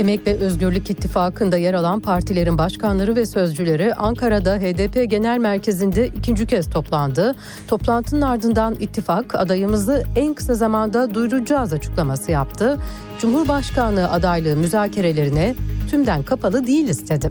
Emek 0.00 0.26
ve 0.26 0.34
Özgürlük 0.34 0.90
İttifakı'nda 0.90 1.56
yer 1.56 1.74
alan 1.74 2.00
partilerin 2.00 2.58
başkanları 2.58 3.16
ve 3.16 3.26
sözcüleri 3.26 3.94
Ankara'da 3.94 4.56
HDP 4.56 5.10
Genel 5.10 5.38
Merkezi'nde 5.38 6.06
ikinci 6.06 6.46
kez 6.46 6.70
toplandı. 6.70 7.34
Toplantının 7.68 8.20
ardından 8.20 8.76
ittifak 8.80 9.34
adayımızı 9.34 10.04
en 10.16 10.34
kısa 10.34 10.54
zamanda 10.54 11.14
duyuracağız 11.14 11.72
açıklaması 11.72 12.30
yaptı. 12.30 12.78
Cumhurbaşkanlığı 13.18 14.10
adaylığı 14.10 14.56
müzakerelerine 14.56 15.54
tümden 15.90 16.22
kapalı 16.22 16.66
değiliz 16.66 17.08
dedi. 17.10 17.30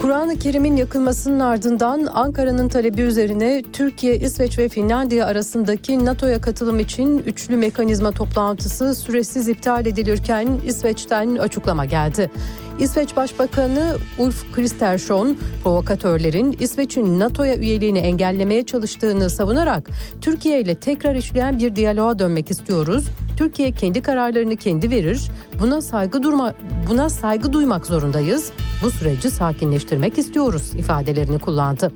Kur'an-ı 0.00 0.38
Kerim'in 0.38 0.76
yakılmasının 0.76 1.40
ardından 1.40 2.08
Ankara'nın 2.14 2.68
talebi 2.68 3.00
üzerine 3.00 3.62
Türkiye, 3.72 4.16
İsveç 4.16 4.58
ve 4.58 4.68
Finlandiya 4.68 5.26
arasındaki 5.26 6.04
NATO'ya 6.04 6.40
katılım 6.40 6.78
için 6.80 7.18
üçlü 7.18 7.56
mekanizma 7.56 8.12
toplantısı 8.12 8.94
süresiz 8.94 9.48
iptal 9.48 9.86
edilirken 9.86 10.48
İsveç'ten 10.66 11.36
açıklama 11.36 11.84
geldi. 11.84 12.30
İsveç 12.80 13.16
Başbakanı 13.16 13.96
Ulf 14.18 14.52
Kristersson 14.52 15.38
provokatörlerin 15.62 16.56
İsveç'in 16.60 17.18
NATO'ya 17.18 17.56
üyeliğini 17.56 17.98
engellemeye 17.98 18.66
çalıştığını 18.66 19.30
savunarak 19.30 19.90
Türkiye 20.20 20.60
ile 20.60 20.74
tekrar 20.74 21.14
işleyen 21.14 21.58
bir 21.58 21.76
diyaloğa 21.76 22.18
dönmek 22.18 22.50
istiyoruz. 22.50 23.04
Türkiye 23.36 23.72
kendi 23.72 24.02
kararlarını 24.02 24.56
kendi 24.56 24.90
verir. 24.90 25.30
Buna 25.60 25.80
saygı 25.80 26.22
durma 26.22 26.54
buna 26.90 27.08
saygı 27.08 27.52
duymak 27.52 27.86
zorundayız. 27.86 28.52
Bu 28.82 28.90
süreci 28.90 29.30
sakinleştirmek 29.30 30.18
istiyoruz 30.18 30.74
ifadelerini 30.74 31.38
kullandı. 31.38 31.92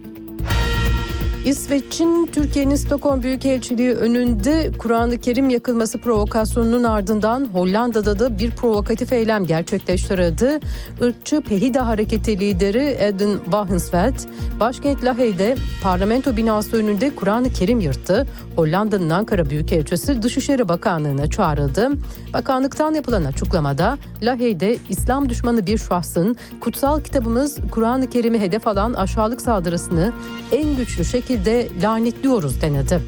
İsveç'in 1.44 2.26
Türkiye'nin 2.26 2.76
Stockholm 2.76 3.22
Büyükelçiliği 3.22 3.92
önünde 3.92 4.70
Kur'an-ı 4.78 5.18
Kerim 5.18 5.50
yakılması 5.50 5.98
provokasyonunun 5.98 6.84
ardından 6.84 7.48
Hollanda'da 7.52 8.18
da 8.18 8.38
bir 8.38 8.50
provokatif 8.50 9.12
eylem 9.12 9.46
gerçekleştirildi. 9.46 10.60
Irkçı 11.00 11.40
Pehida 11.40 11.86
Hareketi 11.86 12.40
lideri 12.40 12.96
Eden 13.00 13.38
Wagensveld, 13.44 14.14
başkent 14.60 15.04
Lahey'de 15.04 15.56
parlamento 15.82 16.36
binası 16.36 16.76
önünde 16.76 17.14
Kur'an-ı 17.14 17.52
Kerim 17.52 17.80
yırttı. 17.80 18.26
Hollanda'nın 18.56 19.10
Ankara 19.10 19.50
Büyükelçisi 19.50 20.22
Dışişleri 20.22 20.68
Bakanlığı'na 20.68 21.30
çağrıldı. 21.30 21.90
Bakanlıktan 22.32 22.94
yapılan 22.94 23.24
açıklamada 23.24 23.98
Lahey'de 24.22 24.78
İslam 24.88 25.28
düşmanı 25.28 25.66
bir 25.66 25.78
şahsın 25.78 26.36
kutsal 26.60 27.00
kitabımız 27.00 27.58
Kur'an-ı 27.70 28.10
Kerim'i 28.10 28.40
hedef 28.40 28.66
alan 28.66 28.94
aşağılık 28.94 29.40
saldırısını 29.40 30.12
en 30.52 30.76
güçlü 30.76 31.04
şekilde 31.04 31.33
şekilde 31.34 31.68
lanetliyoruz 31.82 32.60
denildi. 32.60 33.00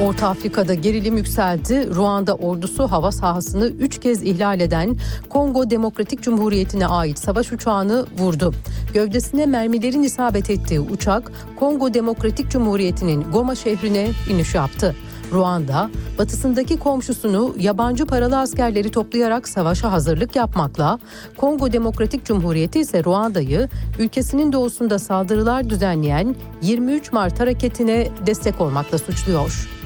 Orta 0.00 0.28
Afrika'da 0.28 0.74
gerilim 0.74 1.16
yükseldi. 1.16 1.94
Ruanda 1.94 2.34
ordusu 2.34 2.90
hava 2.90 3.12
sahasını 3.12 3.66
3 3.66 4.00
kez 4.00 4.22
ihlal 4.22 4.60
eden 4.60 4.96
Kongo 5.28 5.70
Demokratik 5.70 6.22
Cumhuriyeti'ne 6.22 6.86
ait 6.86 7.18
savaş 7.18 7.52
uçağını 7.52 8.06
vurdu. 8.18 8.54
Gövdesine 8.94 9.46
mermilerin 9.46 10.02
isabet 10.02 10.50
ettiği 10.50 10.80
uçak 10.80 11.32
Kongo 11.56 11.94
Demokratik 11.94 12.50
Cumhuriyeti'nin 12.50 13.22
Goma 13.32 13.54
şehrine 13.54 14.10
iniş 14.30 14.54
yaptı. 14.54 14.96
Ruanda, 15.32 15.90
batısındaki 16.18 16.78
komşusunu 16.78 17.54
yabancı 17.58 18.06
paralı 18.06 18.38
askerleri 18.38 18.90
toplayarak 18.90 19.48
savaşa 19.48 19.92
hazırlık 19.92 20.36
yapmakla, 20.36 20.98
Kongo 21.36 21.72
Demokratik 21.72 22.24
Cumhuriyeti 22.24 22.80
ise 22.80 23.04
Ruanda'yı 23.04 23.68
ülkesinin 23.98 24.52
doğusunda 24.52 24.98
saldırılar 24.98 25.70
düzenleyen 25.70 26.36
23 26.62 27.12
Mart 27.12 27.40
hareketine 27.40 28.08
destek 28.26 28.60
olmakla 28.60 28.98
suçluyor. 28.98 29.81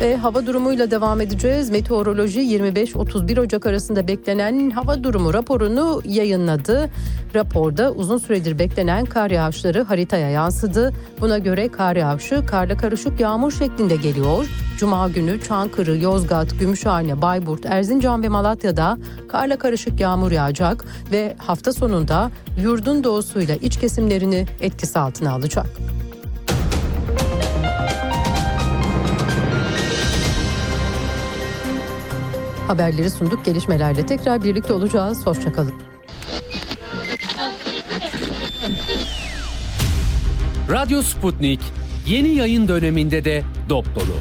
Ve 0.00 0.16
hava 0.16 0.46
durumuyla 0.46 0.90
devam 0.90 1.20
edeceğiz. 1.20 1.70
Meteoroloji 1.70 2.40
25-31 2.40 3.40
Ocak 3.40 3.66
arasında 3.66 4.08
beklenen 4.08 4.70
hava 4.70 5.04
durumu 5.04 5.34
raporunu 5.34 6.02
yayınladı. 6.04 6.90
Raporda 7.34 7.92
uzun 7.92 8.18
süredir 8.18 8.58
beklenen 8.58 9.04
kar 9.04 9.30
yağışları 9.30 9.82
haritaya 9.82 10.30
yansıdı. 10.30 10.94
Buna 11.20 11.38
göre 11.38 11.68
kar 11.68 11.96
yağışı 11.96 12.46
karla 12.46 12.76
karışık 12.76 13.20
yağmur 13.20 13.52
şeklinde 13.52 13.96
geliyor. 13.96 14.46
Cuma 14.78 15.08
günü 15.08 15.40
Çankırı, 15.42 15.96
Yozgat, 15.96 16.58
Gümüşhane, 16.60 17.22
Bayburt, 17.22 17.66
Erzincan 17.66 18.22
ve 18.22 18.28
Malatya'da 18.28 18.98
karla 19.28 19.58
karışık 19.58 20.00
yağmur 20.00 20.30
yağacak 20.30 20.84
ve 21.12 21.34
hafta 21.38 21.72
sonunda 21.72 22.30
yurdun 22.62 23.04
doğusuyla 23.04 23.54
iç 23.54 23.80
kesimlerini 23.80 24.46
etkisi 24.60 24.98
altına 24.98 25.32
alacak. 25.32 25.66
Haberleri 32.68 33.10
sunduk. 33.10 33.44
Gelişmelerle 33.44 34.06
tekrar 34.06 34.44
birlikte 34.44 34.72
olacağız. 34.72 35.26
Hoşçakalın. 35.26 35.74
Radyo 40.70 41.02
Sputnik 41.02 41.60
yeni 42.06 42.28
yayın 42.28 42.68
döneminde 42.68 43.24
de 43.24 43.42
dop 43.68 43.94
dolu. 43.94 44.16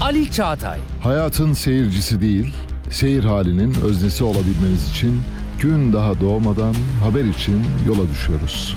Ali 0.00 0.30
Çağatay, 0.30 0.78
Hayatın 1.02 1.52
seyircisi 1.52 2.20
değil, 2.20 2.54
seyir 2.90 3.24
halinin 3.24 3.74
öznesi 3.84 4.24
olabilmeniz 4.24 4.90
için 4.90 5.22
gün 5.60 5.92
daha 5.92 6.20
doğmadan 6.20 6.74
haber 7.04 7.24
için 7.24 7.64
yola 7.86 8.10
düşüyoruz. 8.10 8.76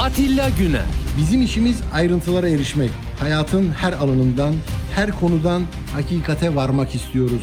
Atilla 0.00 0.48
Güner, 0.58 0.84
Bizim 1.18 1.42
işimiz 1.42 1.80
ayrıntılara 1.94 2.48
erişmek. 2.48 2.90
Hayatın 3.20 3.72
her 3.72 3.92
alanından, 3.92 4.54
her 4.94 5.10
konudan 5.20 5.62
hakikate 5.92 6.54
varmak 6.54 6.94
istiyoruz. 6.94 7.42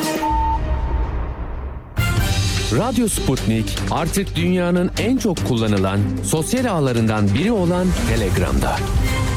Radyo 2.77 3.07
Sputnik 3.07 3.77
artık 3.91 4.35
dünyanın 4.35 4.91
en 4.99 5.17
çok 5.17 5.47
kullanılan 5.47 5.99
sosyal 6.23 6.65
ağlarından 6.65 7.33
biri 7.33 7.51
olan 7.51 7.87
Telegram'da. 8.09 8.77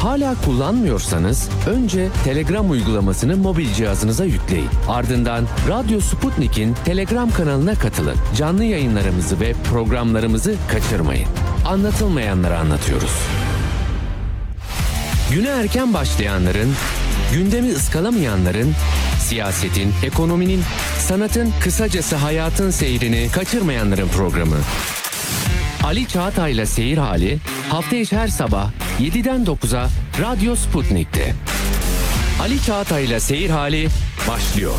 Hala 0.01 0.35
kullanmıyorsanız 0.45 1.49
önce 1.67 2.09
Telegram 2.25 2.71
uygulamasını 2.71 3.37
mobil 3.37 3.73
cihazınıza 3.73 4.25
yükleyin. 4.25 4.69
Ardından 4.89 5.45
Radyo 5.69 6.01
Sputnik'in 6.01 6.75
Telegram 6.85 7.31
kanalına 7.31 7.75
katılın. 7.75 8.17
Canlı 8.37 8.65
yayınlarımızı 8.65 9.41
ve 9.41 9.53
programlarımızı 9.71 10.55
kaçırmayın. 10.69 11.29
Anlatılmayanları 11.67 12.59
anlatıyoruz. 12.59 13.13
Güne 15.33 15.49
erken 15.49 15.95
başlayanların, 15.95 16.73
gündemi 17.33 17.73
ıskalamayanların, 17.73 18.73
siyasetin, 19.25 19.93
ekonominin, 20.03 20.62
sanatın, 20.99 21.53
kısacası 21.61 22.17
hayatın 22.17 22.71
seyrini 22.71 23.29
kaçırmayanların 23.32 24.09
programı. 24.09 24.56
Ali 25.85 26.09
Çağatay'la 26.09 26.67
Seyir 26.67 26.99
Hali 26.99 27.38
hafta 27.69 27.97
içi 27.97 28.17
her 28.17 28.29
sabah 28.29 28.71
7'den 29.00 29.44
9'a 29.44 29.88
Radyo 30.21 30.56
Sputnik'te. 30.56 31.35
Ali 32.41 32.62
Çağatay'la 32.62 33.21
Seyir 33.21 33.50
Hali 33.50 33.88
başlıyor. 34.29 34.75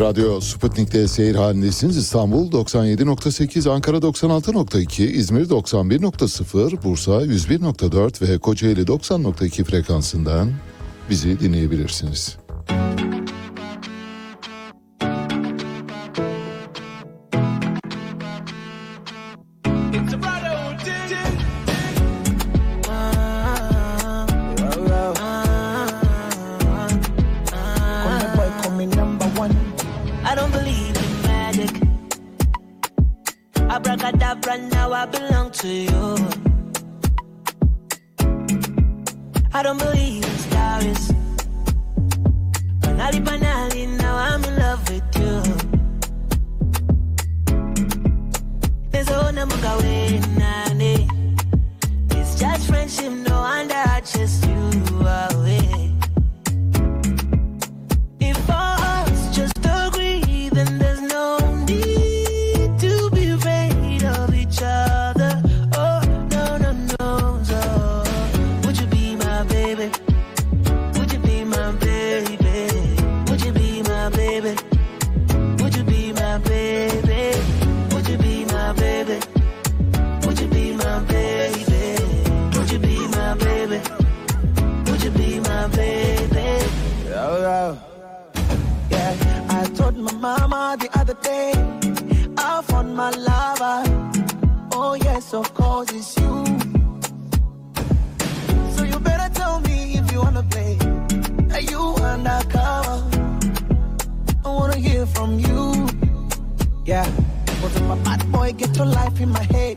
Radyo 0.00 0.40
Sputnik'te 0.40 1.08
seyir 1.08 1.34
halindesiniz. 1.34 1.96
İstanbul 1.96 2.52
97.8, 2.52 3.70
Ankara 3.70 3.96
96.2, 3.96 5.02
İzmir 5.02 5.48
91.0, 5.48 6.82
Bursa 6.82 7.12
101.4 7.12 8.28
ve 8.28 8.38
Kocaeli 8.38 8.82
90.2 8.82 9.64
frekansından 9.64 10.52
bizi 11.10 11.40
dinleyebilirsiniz. 11.40 12.41
Bye. 12.66 12.91
The 91.12 91.22
day, 91.22 91.52
I 92.38 92.62
found 92.62 92.96
my 92.96 93.10
lover. 93.10 93.82
Oh, 94.72 94.94
yes, 94.94 95.34
of 95.34 95.52
course, 95.54 95.90
it's 95.92 96.16
you. 96.16 96.44
So 98.74 98.84
you 98.84 98.98
better 98.98 99.32
tell 99.34 99.60
me 99.60 99.98
if 99.98 100.10
you 100.12 100.20
wanna 100.20 100.42
play. 100.44 100.78
Are 101.52 101.60
you 101.60 101.82
undercover? 102.10 102.98
I 104.44 104.48
wanna 104.48 104.76
hear 104.76 105.04
from 105.06 105.38
you. 105.38 105.86
Yeah, 106.84 107.08
but 107.60 107.82
my 107.82 107.96
bad 108.06 108.30
boy 108.32 108.52
get 108.52 108.76
your 108.76 108.86
life 108.86 109.20
in 109.20 109.30
my 109.30 109.46
head. 109.54 109.76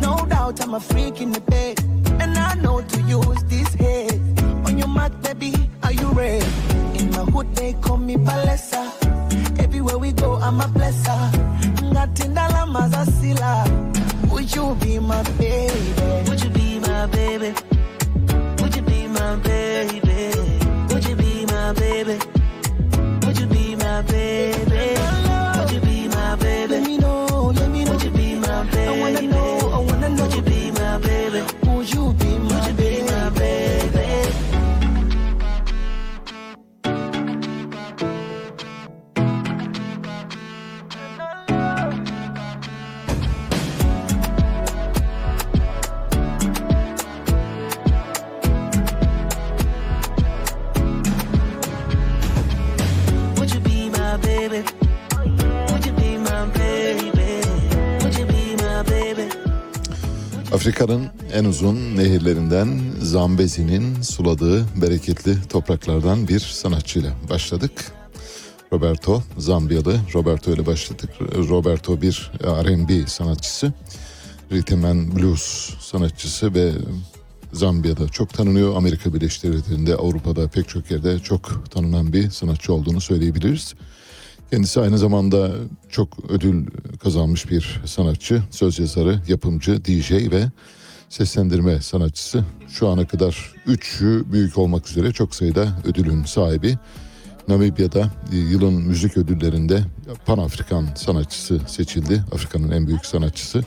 No 0.00 0.26
doubt 0.26 0.60
I'm 0.62 0.74
a 0.74 0.80
freak 0.80 1.20
in 1.20 1.32
the 1.32 1.40
bed. 1.40 1.80
And 2.20 2.36
I 2.38 2.54
know 2.54 2.82
to 2.82 3.00
use 3.02 3.42
this 3.44 3.74
head. 3.74 4.12
On 4.66 4.78
your 4.78 4.88
mark, 4.88 5.12
baby, 5.22 5.54
are 5.82 5.92
you 5.92 6.08
ready? 6.12 6.46
In 6.98 7.10
my 7.10 7.24
hood, 7.32 7.54
they 7.56 7.72
call 7.74 7.96
me 7.96 8.16
Palesa. 8.16 9.07
Everywhere 9.78 9.98
we 9.98 10.10
go, 10.10 10.34
I'm 10.34 10.60
a 10.60 10.64
blesser. 10.64 11.30
Ngatindala 11.92 12.66
mazasila. 12.66 13.52
Would 14.32 14.52
you 14.52 14.74
be 14.80 14.98
my 14.98 15.22
baby? 15.38 16.28
Would 16.28 16.42
you 16.42 16.50
be 16.50 16.80
my 16.80 17.06
baby? 17.06 17.54
Would 18.60 18.74
you 18.74 18.82
be 18.82 19.06
my 19.06 19.36
baby? 19.36 20.07
Afrika'nın 60.68 61.06
en 61.32 61.44
uzun 61.44 61.96
nehirlerinden 61.96 62.80
Zambezi'nin 63.02 64.02
suladığı 64.02 64.66
bereketli 64.82 65.36
topraklardan 65.48 66.28
bir 66.28 66.40
sanatçıyla 66.40 67.12
başladık. 67.30 67.92
Roberto 68.72 69.22
Zambiyalı. 69.38 70.00
Roberto 70.14 70.52
ile 70.52 70.66
başladık. 70.66 71.10
Roberto 71.20 72.02
bir 72.02 72.32
R&B 72.42 73.06
sanatçısı. 73.06 73.72
Rhythm 74.52 74.84
and 74.84 75.16
Blues 75.16 75.74
sanatçısı 75.80 76.54
ve 76.54 76.72
Zambiya'da 77.52 78.08
çok 78.08 78.34
tanınıyor. 78.34 78.76
Amerika 78.76 79.14
Birleşik 79.14 79.42
Devletleri'nde, 79.42 79.94
Avrupa'da 79.94 80.48
pek 80.48 80.68
çok 80.68 80.90
yerde 80.90 81.18
çok 81.18 81.70
tanınan 81.70 82.12
bir 82.12 82.30
sanatçı 82.30 82.72
olduğunu 82.72 83.00
söyleyebiliriz. 83.00 83.74
Kendisi 84.50 84.80
aynı 84.80 84.98
zamanda 84.98 85.50
çok 85.88 86.30
ödül 86.30 86.66
kazanmış 87.02 87.50
bir 87.50 87.80
sanatçı, 87.84 88.42
söz 88.50 88.78
yazarı, 88.78 89.20
yapımcı, 89.28 89.84
DJ 89.84 90.10
ve 90.10 90.44
seslendirme 91.08 91.80
sanatçısı. 91.80 92.44
Şu 92.68 92.88
ana 92.88 93.06
kadar 93.06 93.52
üçü 93.66 94.24
büyük 94.32 94.58
olmak 94.58 94.90
üzere 94.90 95.12
çok 95.12 95.34
sayıda 95.34 95.68
ödülün 95.84 96.24
sahibi. 96.24 96.78
Namibya'da 97.48 98.10
yılın 98.32 98.74
müzik 98.74 99.16
ödüllerinde 99.16 99.80
Pan 100.26 100.38
Afrikan 100.38 100.86
sanatçısı 100.94 101.60
seçildi. 101.66 102.24
Afrika'nın 102.32 102.70
en 102.70 102.86
büyük 102.86 103.06
sanatçısı. 103.06 103.64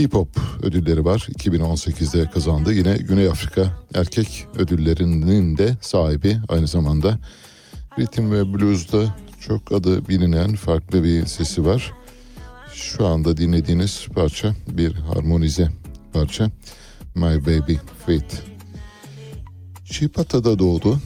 Hip 0.00 0.14
Hop 0.14 0.28
ödülleri 0.62 1.04
var. 1.04 1.28
2018'de 1.38 2.30
kazandı. 2.30 2.72
Yine 2.72 2.96
Güney 2.96 3.28
Afrika 3.28 3.78
erkek 3.94 4.46
ödüllerinin 4.58 5.58
de 5.58 5.76
sahibi 5.80 6.38
aynı 6.48 6.66
zamanda. 6.66 7.18
Ritim 7.98 8.32
ve 8.32 8.54
Blues'da 8.54 9.14
çok 9.40 9.72
adı 9.72 10.08
bilinen 10.08 10.54
farklı 10.54 11.04
bir 11.04 11.26
sesi 11.26 11.64
var. 11.64 11.92
Şu 12.74 13.06
anda 13.06 13.36
dinlediğiniz 13.36 14.06
parça 14.14 14.54
bir 14.68 14.94
harmonize 14.94 15.68
parça. 16.12 16.50
My 17.14 17.46
Baby 17.46 17.74
Faith. 18.06 18.34
Chipata'da 19.84 20.58
doğdu. 20.58 21.00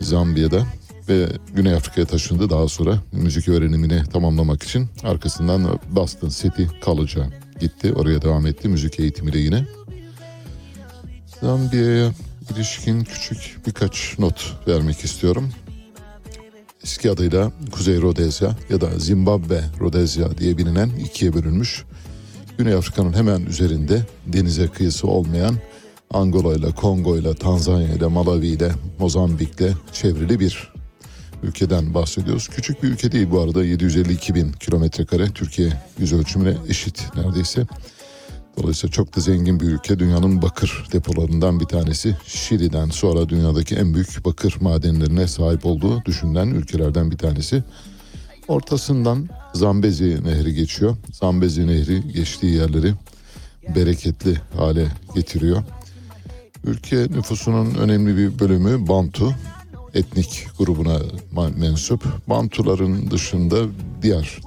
Zambiya'da 0.00 0.66
ve 1.08 1.28
Güney 1.54 1.74
Afrika'ya 1.74 2.06
taşındı 2.06 2.50
daha 2.50 2.68
sonra 2.68 2.98
müzik 3.12 3.48
öğrenimini 3.48 4.04
tamamlamak 4.04 4.62
için. 4.62 4.88
Arkasından 5.02 5.80
Boston 5.90 6.28
City 6.28 6.62
College'a 6.84 7.26
gitti. 7.60 7.92
Oraya 7.92 8.22
devam 8.22 8.46
etti 8.46 8.68
müzik 8.68 9.00
eğitimiyle 9.00 9.38
yine. 9.38 9.66
Zambiya'ya 11.40 12.12
ilişkin 12.54 13.04
küçük 13.04 13.66
birkaç 13.66 14.18
not 14.18 14.54
vermek 14.68 15.04
istiyorum. 15.04 15.50
Eski 16.86 17.10
adıyla 17.10 17.52
Kuzey 17.72 18.02
Rodezya 18.02 18.56
ya 18.70 18.80
da 18.80 18.98
Zimbabwe 18.98 19.64
Rodezya 19.80 20.38
diye 20.38 20.58
bilinen 20.58 20.88
ikiye 20.88 21.32
bölünmüş. 21.32 21.84
Güney 22.58 22.74
Afrika'nın 22.74 23.12
hemen 23.12 23.40
üzerinde 23.40 24.02
denize 24.26 24.68
kıyısı 24.68 25.06
olmayan 25.08 25.56
Angola 26.10 26.54
ile, 26.54 26.70
Kongo 26.70 27.18
ile, 27.18 27.34
Tanzanya 27.34 27.94
ile, 27.94 28.06
Malawi 28.06 28.46
ile, 28.46 28.72
Mozambik 28.98 29.60
ile 29.60 29.72
çevrili 29.92 30.40
bir 30.40 30.72
ülkeden 31.42 31.94
bahsediyoruz. 31.94 32.48
Küçük 32.48 32.82
bir 32.82 32.88
ülke 32.88 33.12
değil 33.12 33.30
bu 33.30 33.40
arada 33.40 33.64
752 33.64 34.34
bin 34.34 34.52
kilometre 34.52 35.04
kare 35.04 35.26
Türkiye 35.26 35.72
yüz 35.98 36.12
ölçümüne 36.12 36.56
eşit 36.68 37.16
neredeyse. 37.16 37.66
Dolayısıyla 38.56 38.92
çok 38.92 39.16
da 39.16 39.20
zengin 39.20 39.60
bir 39.60 39.66
ülke. 39.66 39.98
Dünyanın 39.98 40.42
bakır 40.42 40.86
depolarından 40.92 41.60
bir 41.60 41.64
tanesi. 41.64 42.16
Şili'den 42.26 42.90
sonra 42.90 43.28
dünyadaki 43.28 43.74
en 43.74 43.94
büyük 43.94 44.24
bakır 44.24 44.56
madenlerine 44.60 45.26
sahip 45.26 45.66
olduğu 45.66 46.04
düşünülen 46.04 46.46
ülkelerden 46.48 47.10
bir 47.10 47.18
tanesi. 47.18 47.64
Ortasından 48.48 49.28
Zambezi 49.54 50.24
Nehri 50.24 50.54
geçiyor. 50.54 50.96
Zambezi 51.12 51.66
Nehri 51.66 52.12
geçtiği 52.12 52.54
yerleri 52.54 52.94
bereketli 53.74 54.40
hale 54.56 54.86
getiriyor. 55.14 55.62
Ülke 56.64 56.96
nüfusunun 56.96 57.74
önemli 57.74 58.16
bir 58.16 58.38
bölümü 58.38 58.88
Bantu 58.88 59.34
etnik 59.94 60.46
grubuna 60.58 60.98
mensup. 61.56 62.04
Bantuların 62.28 63.10
dışında 63.10 63.56
diğer 64.02 64.38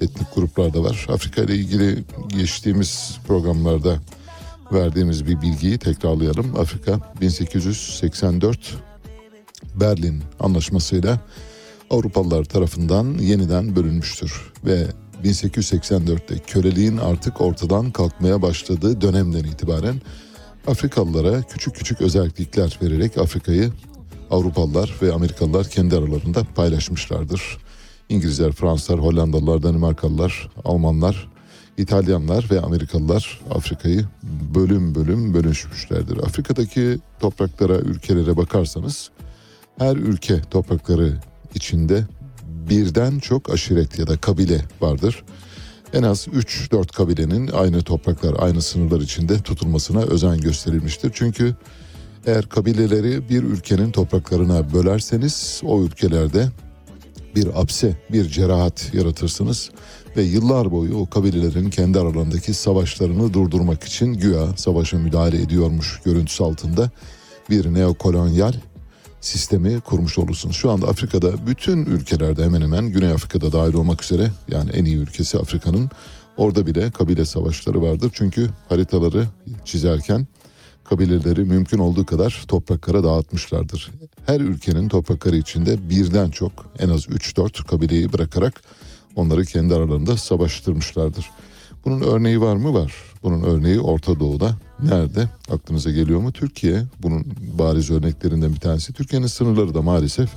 etnik 0.00 0.34
gruplar 0.34 0.74
da 0.74 0.82
var. 0.82 1.06
Afrika 1.08 1.42
ile 1.42 1.54
ilgili 1.54 2.04
geçtiğimiz 2.28 3.18
programlarda 3.26 3.98
verdiğimiz 4.72 5.26
bir 5.26 5.42
bilgiyi 5.42 5.78
tekrarlayalım. 5.78 6.56
Afrika 6.60 7.00
1884 7.20 8.58
Berlin 9.74 10.22
Anlaşması'yla 10.40 11.20
Avrupalılar 11.90 12.44
tarafından 12.44 13.18
yeniden 13.18 13.76
bölünmüştür 13.76 14.52
ve 14.64 14.86
1884'te 15.24 16.38
köleliğin 16.46 16.96
artık 16.96 17.40
ortadan 17.40 17.90
kalkmaya 17.90 18.42
başladığı 18.42 19.00
dönemden 19.00 19.44
itibaren 19.44 20.00
Afrikalılara 20.66 21.42
küçük 21.42 21.74
küçük 21.74 22.00
özellikler 22.00 22.78
vererek 22.82 23.18
Afrika'yı 23.18 23.72
Avrupalılar 24.30 24.94
ve 25.02 25.12
Amerikalılar 25.12 25.68
kendi 25.68 25.96
aralarında 25.96 26.44
paylaşmışlardır. 26.54 27.58
İngilizler, 28.08 28.52
Fransızlar, 28.52 28.98
Hollandalılar, 28.98 29.62
Danimarkalılar, 29.62 30.50
Almanlar, 30.64 31.28
İtalyanlar 31.78 32.46
ve 32.50 32.60
Amerikalılar 32.60 33.40
Afrika'yı 33.50 34.04
bölüm 34.54 34.94
bölüm 34.94 35.34
bölüşmüşlerdir. 35.34 36.16
Afrika'daki 36.16 36.98
topraklara, 37.20 37.78
ülkelere 37.78 38.36
bakarsanız 38.36 39.10
her 39.78 39.96
ülke 39.96 40.40
toprakları 40.40 41.20
içinde 41.54 42.06
birden 42.70 43.18
çok 43.18 43.50
aşiret 43.50 43.98
ya 43.98 44.06
da 44.06 44.16
kabile 44.16 44.64
vardır. 44.80 45.24
En 45.92 46.02
az 46.02 46.28
3-4 46.28 46.92
kabilenin 46.92 47.48
aynı 47.48 47.82
topraklar, 47.82 48.34
aynı 48.38 48.62
sınırlar 48.62 49.00
içinde 49.00 49.38
tutulmasına 49.42 50.02
özen 50.02 50.40
gösterilmiştir. 50.40 51.10
Çünkü 51.14 51.56
eğer 52.26 52.48
kabileleri 52.48 53.28
bir 53.28 53.42
ülkenin 53.42 53.90
topraklarına 53.90 54.72
bölerseniz 54.72 55.60
o 55.64 55.82
ülkelerde 55.82 56.48
bir 57.34 57.60
apse, 57.60 57.96
bir 58.12 58.28
cerahat 58.28 58.94
yaratırsınız 58.94 59.70
ve 60.16 60.22
yıllar 60.22 60.70
boyu 60.70 60.96
o 60.96 61.06
kabilelerin 61.06 61.70
kendi 61.70 61.98
aralarındaki 61.98 62.54
savaşlarını 62.54 63.34
durdurmak 63.34 63.84
için 63.84 64.14
güya 64.14 64.56
savaşa 64.56 64.98
müdahale 64.98 65.42
ediyormuş 65.42 66.00
görüntüsü 66.04 66.44
altında 66.44 66.90
bir 67.50 67.74
neokolonyal 67.74 68.52
sistemi 69.20 69.80
kurmuş 69.80 70.18
olursunuz. 70.18 70.56
Şu 70.56 70.70
anda 70.70 70.88
Afrika'da 70.88 71.46
bütün 71.46 71.86
ülkelerde 71.86 72.44
hemen 72.44 72.60
hemen 72.60 72.86
Güney 72.88 73.12
Afrika'da 73.12 73.52
dahil 73.52 73.74
olmak 73.74 74.04
üzere 74.04 74.30
yani 74.48 74.70
en 74.70 74.84
iyi 74.84 74.96
ülkesi 74.96 75.38
Afrika'nın 75.38 75.90
orada 76.36 76.66
bile 76.66 76.90
kabile 76.90 77.24
savaşları 77.24 77.82
vardır. 77.82 78.10
Çünkü 78.14 78.50
haritaları 78.68 79.26
çizerken 79.64 80.26
kabileleri 80.84 81.44
mümkün 81.44 81.78
olduğu 81.78 82.06
kadar 82.06 82.44
topraklara 82.48 83.04
dağıtmışlardır. 83.04 83.90
Her 84.26 84.40
ülkenin 84.40 84.88
toprakları 84.88 85.36
içinde 85.36 85.90
birden 85.90 86.30
çok 86.30 86.52
en 86.78 86.88
az 86.88 87.06
3-4 87.06 87.66
kabileyi 87.66 88.12
bırakarak 88.12 88.62
onları 89.16 89.44
kendi 89.44 89.74
aralarında 89.74 90.16
savaştırmışlardır. 90.16 91.30
Bunun 91.84 92.00
örneği 92.00 92.40
var 92.40 92.56
mı? 92.56 92.74
Var. 92.74 92.92
Bunun 93.22 93.42
örneği 93.42 93.80
Orta 93.80 94.20
Doğu'da. 94.20 94.56
Nerede? 94.82 95.28
Aklınıza 95.50 95.90
geliyor 95.90 96.20
mu? 96.20 96.32
Türkiye 96.32 96.82
bunun 97.02 97.26
bariz 97.58 97.90
örneklerinden 97.90 98.54
bir 98.54 98.60
tanesi. 98.60 98.92
Türkiye'nin 98.92 99.26
sınırları 99.26 99.74
da 99.74 99.82
maalesef 99.82 100.30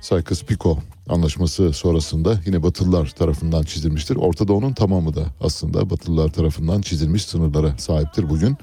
Sykes-Picot 0.00 0.78
anlaşması 1.08 1.72
sonrasında 1.72 2.40
yine 2.46 2.62
Batılılar 2.62 3.06
tarafından 3.08 3.62
çizilmiştir. 3.62 4.16
Orta 4.16 4.48
Doğu'nun 4.48 4.72
tamamı 4.72 5.14
da 5.14 5.24
aslında 5.40 5.90
Batılılar 5.90 6.28
tarafından 6.28 6.80
çizilmiş 6.80 7.24
sınırlara 7.24 7.78
sahiptir 7.78 8.30
bugün. 8.30 8.56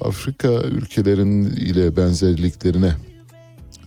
Afrika 0.00 0.48
ülkelerin 0.48 1.42
ile 1.44 1.96
benzerliklerine 1.96 2.94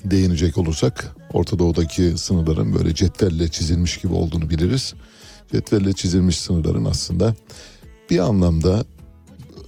değinecek 0.05 0.57
olursak 0.57 1.15
Orta 1.33 1.59
Doğu'daki 1.59 2.17
sınırların 2.17 2.73
böyle 2.73 2.95
cetvelle 2.95 3.47
çizilmiş 3.47 3.97
gibi 3.97 4.13
olduğunu 4.13 4.49
biliriz. 4.49 4.93
Cetvelle 5.51 5.93
çizilmiş 5.93 6.39
sınırların 6.39 6.85
aslında 6.85 7.35
bir 8.09 8.19
anlamda 8.19 8.85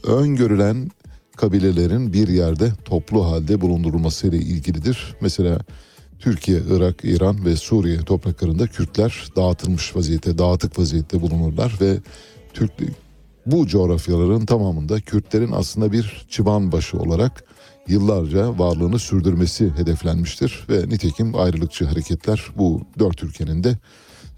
öngörülen 0.03 0.91
kabilelerin 1.37 2.13
bir 2.13 2.27
yerde 2.27 2.71
toplu 2.85 3.25
halde 3.25 3.61
bulundurulması 3.61 4.27
ile 4.27 4.37
ilgilidir. 4.37 5.15
Mesela 5.21 5.59
Türkiye, 6.19 6.61
Irak, 6.69 6.95
İran 7.03 7.45
ve 7.45 7.55
Suriye 7.55 7.97
topraklarında 7.97 8.67
Kürtler 8.67 9.23
dağıtılmış 9.35 9.95
vaziyette, 9.95 10.37
dağıtık 10.37 10.79
vaziyette 10.79 11.21
bulunurlar 11.21 11.73
ve 11.81 11.97
Türk 12.53 12.71
bu 13.45 13.67
coğrafyaların 13.67 14.45
tamamında 14.45 14.99
Kürtlerin 14.99 15.51
aslında 15.51 15.91
bir 15.91 16.25
çıban 16.29 16.71
başı 16.71 16.97
olarak 16.97 17.43
yıllarca 17.89 18.59
varlığını 18.59 18.99
sürdürmesi 18.99 19.71
hedeflenmiştir 19.75 20.65
ve 20.69 20.89
nitekim 20.89 21.35
ayrılıkçı 21.35 21.85
hareketler 21.85 22.45
bu 22.55 22.81
dört 22.99 23.23
ülkenin 23.23 23.63
de 23.63 23.77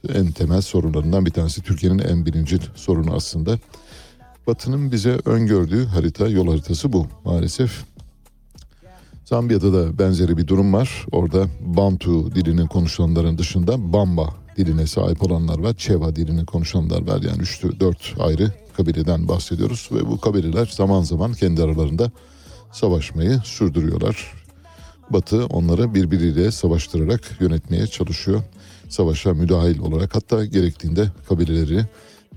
en 0.10 0.32
temel 0.32 0.62
sorunlarından 0.62 1.26
bir 1.26 1.32
tanesi. 1.32 1.62
Türkiye'nin 1.62 2.00
en 2.00 2.26
birinci 2.26 2.60
sorunu 2.76 3.14
aslında. 3.16 3.60
Batı'nın 4.48 4.92
bize 4.92 5.20
öngördüğü 5.26 5.86
harita, 5.86 6.28
yol 6.28 6.48
haritası 6.48 6.94
bu 6.94 7.08
maalesef. 7.26 7.84
Zambiya'da 9.26 9.74
da 9.74 10.00
benzeri 10.00 10.38
bir 10.38 10.48
durum 10.48 10.74
var. 10.74 11.06
Orada 11.12 11.48
Bantu 11.62 12.36
dilinin 12.36 12.68
konuşulanların 12.68 13.38
dışında 13.38 13.94
Bamba 13.94 14.36
diline 14.58 14.88
sahip 14.88 15.24
olanlar 15.24 15.60
var. 15.60 15.74
Çeva 15.74 16.16
dilini 16.16 16.46
konuşanlar 16.46 17.08
var. 17.08 17.22
Yani 17.22 17.42
3-4 17.42 18.24
ayrı 18.24 18.52
kabileden 18.78 19.28
bahsediyoruz. 19.28 19.90
Ve 19.92 20.08
bu 20.08 20.20
kabileler 20.20 20.66
zaman 20.66 21.02
zaman 21.02 21.34
kendi 21.34 21.64
aralarında 21.64 22.12
savaşmayı 22.72 23.40
sürdürüyorlar. 23.44 24.34
Batı 25.10 25.46
onları 25.46 25.94
birbiriyle 25.94 26.52
savaştırarak 26.52 27.22
yönetmeye 27.40 27.88
çalışıyor. 27.88 28.44
Savaşa 28.90 29.34
müdahil 29.34 29.80
olarak 29.80 30.16
hatta 30.16 30.46
gerektiğinde 30.46 31.08
kabileleri 31.30 31.86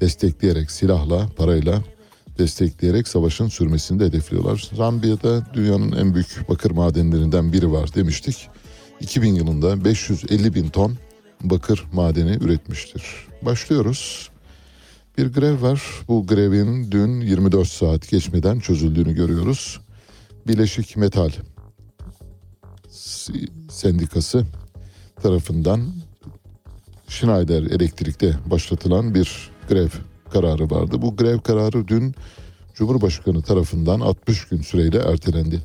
destekleyerek 0.01 0.71
silahla, 0.71 1.29
parayla 1.37 1.83
destekleyerek 2.39 3.09
savaşın 3.09 3.49
sürmesini 3.49 4.01
de 4.01 4.05
hedefliyorlar. 4.05 4.71
Zambiya'da 4.77 5.55
dünyanın 5.55 5.93
en 5.93 6.15
büyük 6.15 6.49
bakır 6.49 6.71
madenlerinden 6.71 7.53
biri 7.53 7.73
var 7.73 7.95
demiştik. 7.95 8.49
2000 9.01 9.35
yılında 9.35 9.85
550 9.85 10.55
bin 10.55 10.69
ton 10.69 10.97
bakır 11.41 11.85
madeni 11.93 12.45
üretmiştir. 12.45 13.03
Başlıyoruz. 13.43 14.31
Bir 15.19 15.27
grev 15.27 15.63
var. 15.63 15.83
Bu 16.09 16.27
grevin 16.27 16.91
dün 16.91 17.21
24 17.21 17.69
saat 17.69 18.09
geçmeden 18.09 18.59
çözüldüğünü 18.59 19.15
görüyoruz. 19.15 19.81
Bileşik 20.49 20.97
Metal 20.97 21.31
Sendikası 23.71 24.47
tarafından 25.23 25.81
Schneider 27.09 27.63
Elektrik'te 27.63 28.37
başlatılan 28.47 29.15
bir 29.15 29.51
grev 29.69 29.89
kararı 30.33 30.71
vardı. 30.71 31.03
Bu 31.03 31.17
grev 31.17 31.39
kararı 31.39 31.89
dün 31.89 32.15
Cumhurbaşkanı 32.75 33.43
tarafından 33.43 34.01
60 34.01 34.49
gün 34.49 34.63
süreyle 34.63 34.99
ertelendi. 34.99 35.61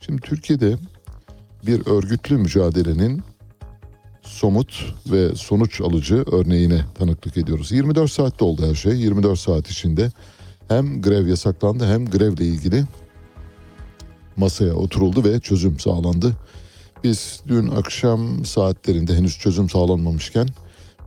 Şimdi 0.00 0.20
Türkiye'de 0.20 0.76
bir 1.66 1.86
örgütlü 1.86 2.36
mücadelenin 2.36 3.22
somut 4.22 4.94
ve 5.12 5.34
sonuç 5.34 5.80
alıcı 5.80 6.24
örneğine 6.32 6.84
tanıklık 6.94 7.36
ediyoruz. 7.36 7.72
24 7.72 8.10
saatte 8.10 8.44
oldu 8.44 8.68
her 8.68 8.74
şey. 8.74 8.92
24 8.92 9.38
saat 9.38 9.70
içinde 9.70 10.10
hem 10.68 11.02
grev 11.02 11.26
yasaklandı 11.26 11.86
hem 11.86 12.06
grevle 12.06 12.44
ilgili 12.44 12.84
masaya 14.36 14.74
oturuldu 14.74 15.24
ve 15.24 15.40
çözüm 15.40 15.80
sağlandı. 15.80 16.32
Biz 17.04 17.40
dün 17.48 17.68
akşam 17.68 18.44
saatlerinde 18.44 19.16
henüz 19.16 19.38
çözüm 19.38 19.70
sağlanmamışken 19.70 20.48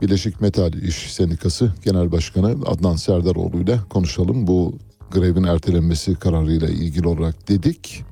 Birleşik 0.01 0.41
Metal 0.41 0.74
İş 0.74 1.13
Sendikası 1.13 1.74
Genel 1.86 2.12
Başkanı 2.12 2.55
Adnan 2.65 2.95
Serdaroğlu 2.95 3.57
ile 3.57 3.79
konuşalım. 3.89 4.48
Bu 4.48 4.77
grevin 5.12 5.43
ertelenmesi 5.43 6.15
kararıyla 6.15 6.69
ilgili 6.69 7.07
olarak 7.07 7.48
dedik. 7.48 8.03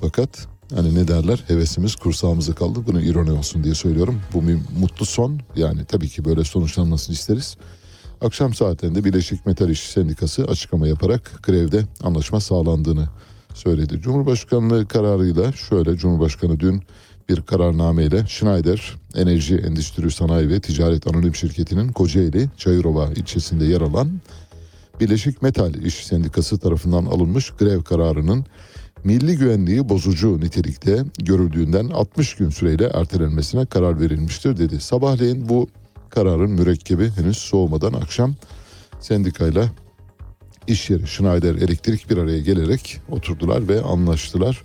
Fakat 0.00 0.48
hani 0.74 0.94
ne 0.94 1.08
derler 1.08 1.44
hevesimiz 1.46 1.96
kursağımıza 1.96 2.54
kaldı. 2.54 2.80
Bunu 2.86 3.00
ironi 3.00 3.32
olsun 3.32 3.64
diye 3.64 3.74
söylüyorum. 3.74 4.20
Bu 4.34 4.48
bir 4.48 4.58
mutlu 4.80 5.06
son. 5.06 5.40
Yani 5.56 5.84
tabii 5.84 6.08
ki 6.08 6.24
böyle 6.24 6.44
sonuçlanmasını 6.44 7.14
isteriz. 7.14 7.56
Akşam 8.20 8.54
saatlerinde 8.54 9.04
Birleşik 9.04 9.46
Metal 9.46 9.70
İş 9.70 9.80
Sendikası 9.80 10.44
açıklama 10.44 10.88
yaparak 10.88 11.40
grevde 11.42 11.84
anlaşma 12.02 12.40
sağlandığını 12.40 13.08
söyledi. 13.56 14.00
Cumhurbaşkanlığı 14.00 14.88
kararıyla 14.88 15.52
şöyle 15.52 15.96
Cumhurbaşkanı 15.96 16.60
dün 16.60 16.82
bir 17.28 17.42
kararnameyle 17.42 18.26
Schneider 18.26 18.94
Enerji 19.14 19.56
Endüstri 19.56 20.10
Sanayi 20.10 20.48
ve 20.48 20.60
Ticaret 20.60 21.06
Anonim 21.06 21.34
Şirketi'nin 21.34 21.92
Kocaeli 21.92 22.48
Çayırova 22.56 23.06
ilçesinde 23.06 23.64
yer 23.64 23.80
alan 23.80 24.20
Birleşik 25.00 25.42
Metal 25.42 25.74
İş 25.74 26.06
Sendikası 26.06 26.58
tarafından 26.58 27.06
alınmış 27.06 27.50
grev 27.50 27.82
kararının 27.82 28.46
milli 29.04 29.36
güvenliği 29.36 29.88
bozucu 29.88 30.40
nitelikte 30.40 31.04
görüldüğünden 31.18 31.88
60 31.88 32.34
gün 32.34 32.50
süreyle 32.50 32.84
ertelenmesine 32.94 33.66
karar 33.66 34.00
verilmiştir 34.00 34.56
dedi. 34.56 34.80
Sabahleyin 34.80 35.48
bu 35.48 35.68
kararın 36.10 36.50
mürekkebi 36.50 37.10
henüz 37.10 37.38
soğumadan 37.38 37.92
akşam 37.92 38.34
sendikayla 39.00 39.68
iş 40.68 40.90
yeri 40.90 41.06
Schneider 41.06 41.54
Elektrik 41.54 42.10
bir 42.10 42.16
araya 42.16 42.40
gelerek 42.40 43.00
oturdular 43.10 43.68
ve 43.68 43.82
anlaştılar. 43.82 44.62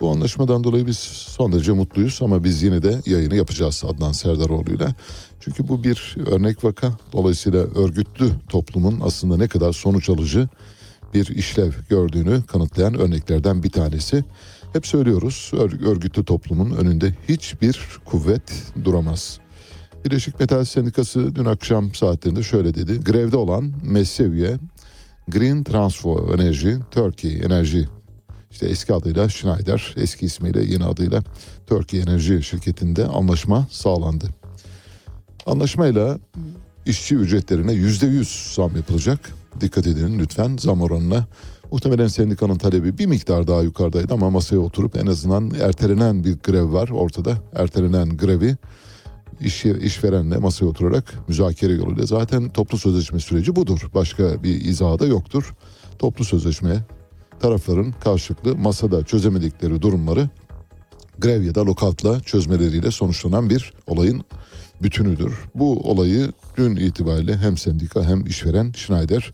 Bu 0.00 0.10
anlaşmadan 0.10 0.64
dolayı 0.64 0.86
biz 0.86 0.98
son 0.98 1.52
derece 1.52 1.72
mutluyuz 1.72 2.18
ama 2.22 2.44
biz 2.44 2.62
yine 2.62 2.82
de 2.82 3.00
yayını 3.06 3.34
yapacağız 3.36 3.84
Adnan 3.88 4.12
Serdaroğlu'yla. 4.12 4.94
Çünkü 5.40 5.68
bu 5.68 5.84
bir 5.84 6.16
örnek 6.26 6.64
vaka. 6.64 6.92
Dolayısıyla 7.12 7.58
örgütlü 7.58 8.30
toplumun 8.48 9.00
aslında 9.04 9.36
ne 9.36 9.48
kadar 9.48 9.72
sonuç 9.72 10.08
alıcı 10.08 10.48
bir 11.14 11.26
işlev 11.26 11.72
gördüğünü 11.88 12.42
kanıtlayan 12.46 12.94
örneklerden 12.94 13.62
bir 13.62 13.70
tanesi. 13.70 14.24
Hep 14.72 14.86
söylüyoruz 14.86 15.50
ör- 15.52 15.86
örgütlü 15.86 16.24
toplumun 16.24 16.70
önünde 16.70 17.14
hiçbir 17.28 17.80
kuvvet 18.04 18.52
duramaz. 18.84 19.38
Birleşik 20.04 20.40
Metal 20.40 20.64
Sendikası 20.64 21.34
dün 21.34 21.44
akşam 21.44 21.94
saatlerinde 21.94 22.42
şöyle 22.42 22.74
dedi. 22.74 23.00
Grevde 23.00 23.36
olan 23.36 23.72
Messeviye 23.84 24.56
Green 25.28 25.64
Transfer 25.64 26.34
Enerji, 26.34 26.76
Turkey 26.90 27.40
Enerji 27.44 27.88
işte 28.50 28.66
eski 28.66 28.94
adıyla 28.94 29.28
Schneider, 29.28 29.94
eski 29.96 30.26
ismiyle 30.26 30.64
yeni 30.64 30.84
adıyla 30.84 31.22
Turkey 31.66 32.00
Enerji 32.00 32.42
şirketinde 32.42 33.06
anlaşma 33.06 33.66
sağlandı. 33.70 34.28
Anlaşmayla 35.46 36.18
işçi 36.86 37.14
ücretlerine 37.14 37.72
yüzde 37.72 38.06
yüz 38.06 38.52
zam 38.54 38.76
yapılacak. 38.76 39.30
Dikkat 39.60 39.86
edin 39.86 40.18
lütfen 40.18 40.56
zam 40.56 40.82
oranına. 40.82 41.26
Muhtemelen 41.72 42.08
sendikanın 42.08 42.58
talebi 42.58 42.98
bir 42.98 43.06
miktar 43.06 43.46
daha 43.46 43.62
yukarıdaydı 43.62 44.14
ama 44.14 44.30
masaya 44.30 44.58
oturup 44.58 44.96
en 44.96 45.06
azından 45.06 45.50
ertelenen 45.60 46.24
bir 46.24 46.38
grev 46.38 46.72
var 46.72 46.88
ortada. 46.88 47.36
Ertelenen 47.54 48.16
grevi 48.16 48.56
iş, 49.40 49.64
işverenle 49.64 50.38
masaya 50.38 50.66
oturarak 50.66 51.14
müzakere 51.28 51.72
yoluyla 51.72 52.06
zaten 52.06 52.48
toplu 52.48 52.78
sözleşme 52.78 53.20
süreci 53.20 53.56
budur. 53.56 53.90
Başka 53.94 54.42
bir 54.42 54.64
izahı 54.64 54.98
da 54.98 55.06
yoktur. 55.06 55.54
Toplu 55.98 56.24
sözleşme 56.24 56.84
tarafların 57.40 57.94
karşılıklı 58.00 58.56
masada 58.56 59.04
çözemedikleri 59.04 59.82
durumları 59.82 60.28
grev 61.18 61.42
ya 61.42 61.54
da 61.54 61.66
lokatla 61.66 62.20
çözmeleriyle 62.20 62.90
sonuçlanan 62.90 63.50
bir 63.50 63.72
olayın 63.86 64.24
bütünüdür. 64.82 65.34
Bu 65.54 65.90
olayı 65.90 66.32
dün 66.56 66.76
itibariyle 66.76 67.36
hem 67.36 67.56
sendika 67.56 68.04
hem 68.04 68.26
işveren 68.26 68.72
Schneider 68.72 69.32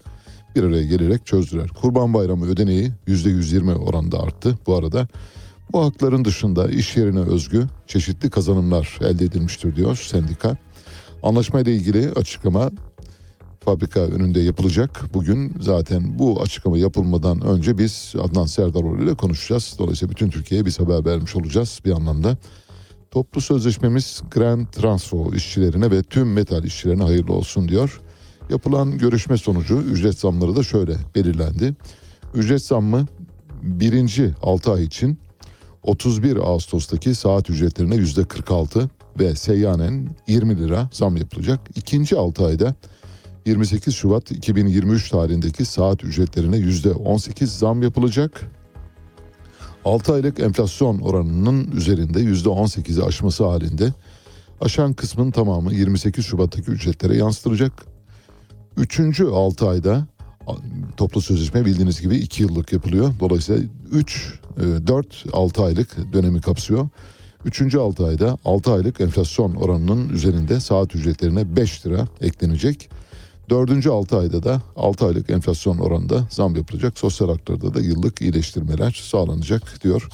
bir 0.57 0.63
araya 0.63 0.85
gelerek 0.85 1.27
çözdüler. 1.27 1.69
Kurban 1.69 2.15
Bayramı 2.15 2.47
ödeneği 2.47 2.93
%120 3.09 3.75
oranında 3.75 4.21
arttı. 4.23 4.59
Bu 4.67 4.77
arada 4.77 5.09
bu 5.75 5.85
hakların 5.85 6.25
dışında 6.25 6.69
iş 6.69 6.97
yerine 6.97 7.21
özgü 7.21 7.67
çeşitli 7.87 8.31
kazanımlar 8.31 8.99
elde 9.01 9.25
edilmiştir 9.25 9.77
diyor 9.77 9.97
sendika. 9.97 10.57
Anlaşmayla 11.23 11.73
ilgili 11.73 12.11
açıklama 12.11 12.71
fabrika 13.61 14.01
önünde 14.01 14.41
yapılacak. 14.41 15.05
Bugün 15.15 15.55
zaten 15.61 16.19
bu 16.19 16.43
açıklama 16.43 16.79
yapılmadan 16.79 17.41
önce 17.41 17.79
biz 17.79 18.15
Adnan 18.23 18.47
Serdaroğlu 18.47 19.05
ile 19.05 19.15
konuşacağız. 19.15 19.75
Dolayısıyla 19.79 20.11
bütün 20.11 20.31
Türkiye'ye 20.31 20.67
biz 20.67 20.81
haber 20.81 21.05
vermiş 21.05 21.37
olacağız 21.37 21.81
bir 21.85 21.91
anlamda. 21.93 22.37
Toplu 23.11 23.41
sözleşmemiz 23.41 24.23
Grand 24.31 24.67
Transfo 24.67 25.35
işçilerine 25.35 25.91
ve 25.91 26.03
tüm 26.03 26.33
metal 26.33 26.65
işçilerine 26.65 27.03
hayırlı 27.03 27.33
olsun 27.33 27.69
diyor. 27.69 28.01
Yapılan 28.51 28.99
görüşme 28.99 29.37
sonucu 29.37 29.77
ücret 29.77 30.19
zamları 30.19 30.57
da 30.57 30.63
şöyle 30.63 30.97
belirlendi. 31.15 31.75
Ücret 32.35 32.63
zammı 32.63 33.07
birinci 33.63 34.35
6 34.43 34.73
ay 34.73 34.85
için 34.85 35.24
31 35.85 36.37
Ağustos'taki 36.37 37.15
saat 37.15 37.51
ücretlerine 37.51 37.95
yüzde 37.95 38.25
46 38.25 38.91
ve 39.19 39.35
seyyanen 39.35 40.09
20 40.29 40.59
lira 40.59 40.89
zam 40.93 41.17
yapılacak. 41.17 41.61
İkinci 41.77 42.17
6 42.17 42.47
ayda 42.47 42.75
28 43.47 43.95
Şubat 43.95 44.31
2023 44.31 45.11
tarihindeki 45.11 45.65
saat 45.65 46.05
ücretlerine 46.05 46.57
yüzde 46.57 46.93
18 46.93 47.53
zam 47.59 47.83
yapılacak. 47.83 48.51
6 49.85 50.15
aylık 50.15 50.41
enflasyon 50.41 50.99
oranının 50.99 51.71
üzerinde 51.71 52.21
yüzde 52.21 52.49
18'i 52.49 53.05
aşması 53.05 53.45
halinde 53.45 53.93
aşan 54.61 54.93
kısmın 54.93 55.31
tamamı 55.31 55.75
28 55.75 56.27
Şubat'taki 56.27 56.71
ücretlere 56.71 57.17
yansıtılacak. 57.17 57.73
Üçüncü 58.77 59.27
6 59.27 59.69
ayda 59.69 60.07
toplu 60.97 61.21
sözleşme 61.21 61.65
bildiğiniz 61.65 62.01
gibi 62.01 62.17
2 62.17 62.43
yıllık 62.43 62.73
yapılıyor. 62.73 63.13
Dolayısıyla 63.21 63.63
3, 63.93 64.41
4, 64.57 65.25
6 65.33 65.65
aylık 65.65 66.13
dönemi 66.13 66.41
kapsıyor. 66.41 66.89
Üçüncü 67.45 67.79
6 67.79 68.07
ayda 68.07 68.39
6 68.45 68.73
aylık 68.73 69.01
enflasyon 69.01 69.55
oranının 69.55 70.09
üzerinde 70.09 70.61
saat 70.61 70.95
ücretlerine 70.95 71.57
5 71.57 71.87
lira 71.87 72.09
eklenecek. 72.21 72.91
Dördüncü 73.51 73.91
6 73.91 74.19
ayda 74.19 74.43
da 74.43 74.63
6 74.77 75.07
aylık 75.07 75.31
enflasyon 75.31 75.79
oranında 75.79 76.27
zam 76.31 76.57
yapılacak. 76.57 76.99
Sosyal 76.99 77.29
haklarda 77.29 77.75
da 77.75 77.81
yıllık 77.81 78.23
iyileştirmeler 78.23 79.03
sağlanacak 79.11 79.85
diyor. 79.85 80.09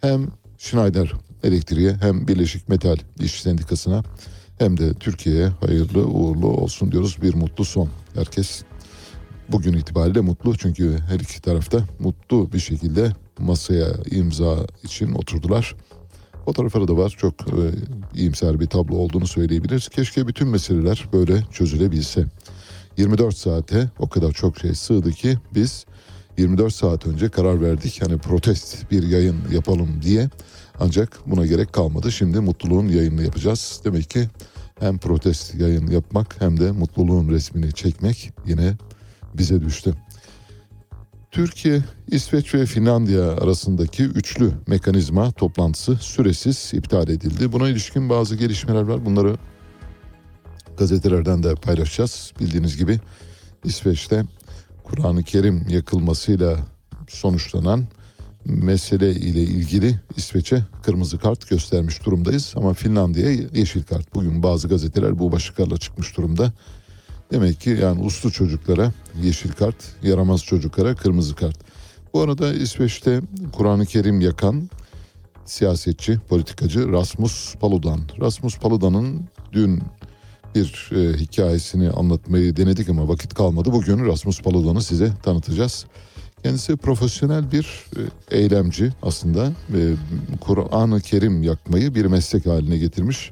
Hem 0.00 0.28
Schneider 0.58 1.12
Elektriğe 1.42 1.94
hem 2.00 2.28
Birleşik 2.28 2.68
Metal 2.68 2.96
İş 3.20 3.42
Sendikası'na 3.42 4.02
hem 4.58 4.78
de 4.78 4.94
Türkiye'ye 4.94 5.48
hayırlı 5.48 6.06
uğurlu 6.06 6.46
olsun 6.46 6.92
diyoruz. 6.92 7.16
Bir 7.22 7.34
mutlu 7.34 7.64
son. 7.64 7.88
Herkes 8.14 8.62
bugün 9.48 9.72
itibariyle 9.72 10.20
mutlu 10.20 10.58
çünkü 10.58 10.98
her 11.08 11.20
iki 11.20 11.42
tarafta 11.42 11.84
mutlu 11.98 12.52
bir 12.52 12.58
şekilde 12.58 13.12
masaya 13.40 13.88
imza 14.10 14.66
için 14.82 15.12
oturdular. 15.12 15.74
Fotoğrafları 16.44 16.88
da 16.88 16.96
var. 16.96 17.14
Çok 17.18 17.34
e, 17.40 17.62
iyimser 18.14 18.60
bir 18.60 18.66
tablo 18.66 18.96
olduğunu 18.96 19.26
söyleyebiliriz. 19.26 19.88
Keşke 19.88 20.26
bütün 20.26 20.48
meseleler 20.48 21.08
böyle 21.12 21.42
çözülebilse. 21.52 22.24
24 22.96 23.36
saate 23.36 23.90
o 23.98 24.08
kadar 24.08 24.32
çok 24.32 24.58
şey 24.58 24.74
sığdı 24.74 25.10
ki 25.12 25.38
biz 25.54 25.86
24 26.38 26.74
saat 26.74 27.06
önce 27.06 27.28
karar 27.28 27.62
verdik. 27.62 28.00
Hani 28.02 28.18
protest 28.18 28.90
bir 28.90 29.02
yayın 29.02 29.36
yapalım 29.52 30.02
diye. 30.02 30.28
Ancak 30.80 31.18
buna 31.26 31.46
gerek 31.46 31.72
kalmadı. 31.72 32.12
Şimdi 32.12 32.40
mutluluğun 32.40 32.88
yayınını 32.88 33.22
yapacağız. 33.22 33.80
Demek 33.84 34.10
ki 34.10 34.28
hem 34.80 34.98
protest 34.98 35.54
yayın 35.54 35.86
yapmak 35.86 36.40
hem 36.40 36.60
de 36.60 36.70
mutluluğun 36.70 37.28
resmini 37.28 37.72
çekmek 37.72 38.32
yine 38.46 38.74
bize 39.34 39.60
düştü. 39.60 39.94
Türkiye, 41.30 41.82
İsveç 42.10 42.54
ve 42.54 42.66
Finlandiya 42.66 43.32
arasındaki 43.32 44.04
üçlü 44.04 44.52
mekanizma 44.66 45.32
toplantısı 45.32 45.96
süresiz 45.96 46.70
iptal 46.74 47.08
edildi. 47.08 47.52
Buna 47.52 47.68
ilişkin 47.68 48.08
bazı 48.08 48.36
gelişmeler 48.36 48.82
var. 48.82 49.04
Bunları 49.04 49.36
gazetelerden 50.78 51.42
de 51.42 51.54
paylaşacağız. 51.54 52.32
Bildiğiniz 52.40 52.76
gibi 52.76 53.00
İsveç'te 53.64 54.24
Kur'an-ı 54.84 55.22
Kerim 55.22 55.68
yakılmasıyla 55.68 56.56
sonuçlanan 57.08 57.84
mesele 58.44 59.10
ile 59.10 59.42
ilgili 59.42 60.00
İsveç'e 60.16 60.62
kırmızı 60.82 61.18
kart 61.18 61.48
göstermiş 61.48 62.06
durumdayız. 62.06 62.52
Ama 62.56 62.74
Finlandiya'ya 62.74 63.48
yeşil 63.54 63.82
kart. 63.82 64.14
Bugün 64.14 64.42
bazı 64.42 64.68
gazeteler 64.68 65.18
bu 65.18 65.32
başlıklarla 65.32 65.76
çıkmış 65.76 66.16
durumda. 66.16 66.52
Demek 67.30 67.60
ki 67.60 67.78
yani 67.82 68.02
uslu 68.02 68.32
çocuklara 68.32 68.92
yeşil 69.22 69.52
kart, 69.52 69.76
yaramaz 70.02 70.44
çocuklara 70.44 70.94
kırmızı 70.94 71.34
kart. 71.34 71.56
Bu 72.14 72.20
arada 72.20 72.54
İsveç'te 72.54 73.20
Kur'an-ı 73.52 73.86
Kerim 73.86 74.20
yakan 74.20 74.70
siyasetçi, 75.44 76.18
politikacı 76.28 76.92
Rasmus 76.92 77.54
Paludan. 77.54 78.00
Rasmus 78.20 78.58
Paludan'ın 78.58 79.28
dün 79.52 79.82
bir 80.54 80.90
e, 80.96 81.18
hikayesini 81.18 81.90
anlatmayı 81.90 82.56
denedik 82.56 82.88
ama 82.88 83.08
vakit 83.08 83.34
kalmadı. 83.34 83.72
Bugün 83.72 84.06
Rasmus 84.06 84.42
Paludan'ı 84.42 84.82
size 84.82 85.12
tanıtacağız. 85.22 85.86
Kendisi 86.42 86.76
profesyonel 86.76 87.52
bir 87.52 87.84
e, 87.96 88.36
eylemci 88.38 88.92
aslında. 89.02 89.52
E, 89.74 89.80
Kur'an-ı 90.40 91.00
Kerim 91.00 91.42
yakmayı 91.42 91.94
bir 91.94 92.04
meslek 92.04 92.46
haline 92.46 92.78
getirmiş. 92.78 93.30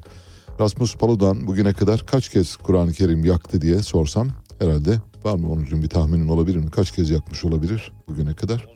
Rasmus 0.59 0.95
Paludan 0.95 1.47
bugüne 1.47 1.73
kadar 1.73 2.05
kaç 2.05 2.29
kez 2.29 2.55
Kur'an-ı 2.55 2.93
Kerim 2.93 3.25
yaktı 3.25 3.61
diye 3.61 3.83
sorsam 3.83 4.27
herhalde 4.59 5.01
var 5.23 5.35
mı 5.35 5.51
onun 5.51 5.83
bir 5.83 5.89
tahminin 5.89 6.27
olabilir 6.27 6.57
mi? 6.57 6.71
Kaç 6.71 6.91
kez 6.91 7.09
yakmış 7.09 7.45
olabilir 7.45 7.91
bugüne 8.07 8.33
kadar? 8.33 8.67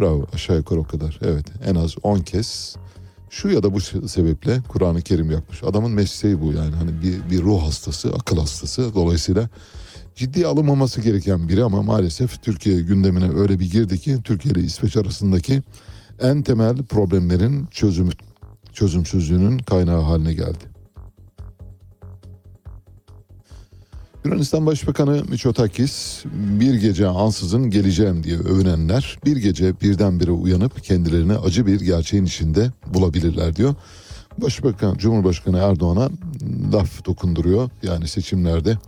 Bravo 0.00 0.26
aşağı 0.34 0.56
yukarı 0.56 0.80
o 0.80 0.84
kadar. 0.84 1.18
Evet 1.22 1.46
en 1.66 1.74
az 1.74 1.94
10 2.02 2.18
kez 2.18 2.76
şu 3.30 3.48
ya 3.48 3.62
da 3.62 3.74
bu 3.74 3.80
sebeple 3.80 4.62
Kur'an-ı 4.68 5.02
Kerim 5.02 5.30
yakmış. 5.30 5.62
Adamın 5.64 5.90
mesleği 5.90 6.40
bu 6.40 6.52
yani 6.52 6.74
hani 6.74 7.02
bir, 7.02 7.30
bir 7.30 7.42
ruh 7.42 7.62
hastası, 7.62 8.08
akıl 8.08 8.38
hastası. 8.38 8.94
Dolayısıyla 8.94 9.48
ciddi 10.14 10.46
alınmaması 10.46 11.00
gereken 11.00 11.48
biri 11.48 11.64
ama 11.64 11.82
maalesef 11.82 12.42
Türkiye 12.42 12.80
gündemine 12.80 13.38
öyle 13.38 13.58
bir 13.58 13.70
girdi 13.70 13.98
ki 13.98 14.18
Türkiye 14.24 14.52
ile 14.54 14.60
İsveç 14.60 14.96
arasındaki 14.96 15.62
en 16.20 16.42
temel 16.42 16.76
problemlerin 16.76 17.66
çözümü 17.66 18.10
çözümsüzlüğünün 18.76 19.58
kaynağı 19.58 20.00
haline 20.00 20.34
geldi. 20.34 20.64
Yunanistan 24.24 24.66
Başbakanı 24.66 25.24
Mitsotakis 25.28 26.24
bir 26.34 26.74
gece 26.74 27.06
ansızın 27.06 27.70
geleceğim 27.70 28.24
diye 28.24 28.38
övünenler 28.38 29.18
bir 29.24 29.36
gece 29.36 29.80
birdenbire 29.80 30.30
uyanıp 30.30 30.84
kendilerini 30.84 31.32
acı 31.32 31.66
bir 31.66 31.80
gerçeğin 31.80 32.24
içinde 32.24 32.70
bulabilirler 32.94 33.56
diyor. 33.56 33.74
Başbakan 34.38 34.94
Cumhurbaşkanı 34.96 35.58
Erdoğan'a 35.58 36.10
laf 36.72 37.04
dokunduruyor. 37.04 37.70
Yani 37.82 38.08
seçimlerde 38.08 38.78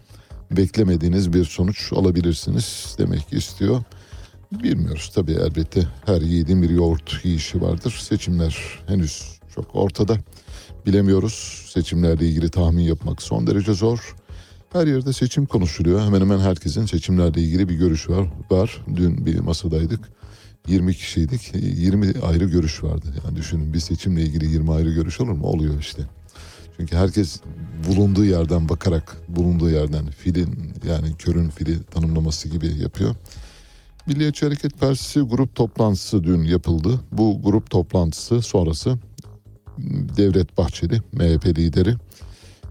beklemediğiniz 0.50 1.32
bir 1.32 1.44
sonuç 1.44 1.92
alabilirsiniz 1.92 2.94
demek 2.98 3.32
istiyor. 3.32 3.82
Bilmiyoruz 4.52 5.12
tabii 5.14 5.32
elbette 5.32 5.86
her 6.06 6.20
yiğidin 6.20 6.62
bir 6.62 6.70
yoğurt 6.70 7.24
yiyişi 7.24 7.62
vardır. 7.62 8.00
Seçimler 8.08 8.56
henüz 8.86 9.37
çok 9.58 9.76
ortada. 9.76 10.16
Bilemiyoruz. 10.86 11.64
Seçimlerle 11.74 12.26
ilgili 12.28 12.50
tahmin 12.50 12.82
yapmak 12.82 13.22
son 13.22 13.46
derece 13.46 13.74
zor. 13.74 14.16
Her 14.72 14.86
yerde 14.86 15.12
seçim 15.12 15.46
konuşuluyor. 15.46 16.00
Hemen 16.00 16.20
hemen 16.20 16.38
herkesin 16.38 16.86
seçimlerle 16.86 17.40
ilgili 17.40 17.68
bir 17.68 17.74
görüşü 17.74 18.12
var. 18.12 18.28
var. 18.50 18.84
Dün 18.96 19.26
bir 19.26 19.38
masadaydık. 19.38 20.00
20 20.68 20.94
kişiydik. 20.94 21.54
20 21.54 22.12
ayrı 22.22 22.44
görüş 22.44 22.84
vardı. 22.84 23.06
Yani 23.24 23.36
düşünün 23.36 23.72
bir 23.74 23.80
seçimle 23.80 24.22
ilgili 24.22 24.50
20 24.50 24.72
ayrı 24.72 24.90
görüş 24.90 25.20
olur 25.20 25.32
mu? 25.32 25.46
Oluyor 25.46 25.80
işte. 25.80 26.02
Çünkü 26.76 26.96
herkes 26.96 27.40
bulunduğu 27.88 28.24
yerden 28.24 28.68
bakarak 28.68 29.16
bulunduğu 29.28 29.70
yerden 29.70 30.06
filin 30.06 30.72
yani 30.88 31.16
körün 31.18 31.48
fili 31.48 31.82
tanımlaması 31.84 32.48
gibi 32.48 32.66
yapıyor. 32.82 33.14
Milliyetçi 34.06 34.46
Hareket 34.46 34.80
Partisi 34.80 35.20
grup 35.20 35.54
toplantısı 35.54 36.24
dün 36.24 36.44
yapıldı. 36.44 37.00
Bu 37.12 37.42
grup 37.42 37.70
toplantısı 37.70 38.42
sonrası 38.42 38.98
Devlet 40.16 40.58
Bahçeli 40.58 41.02
MHP 41.12 41.46
lideri 41.46 41.94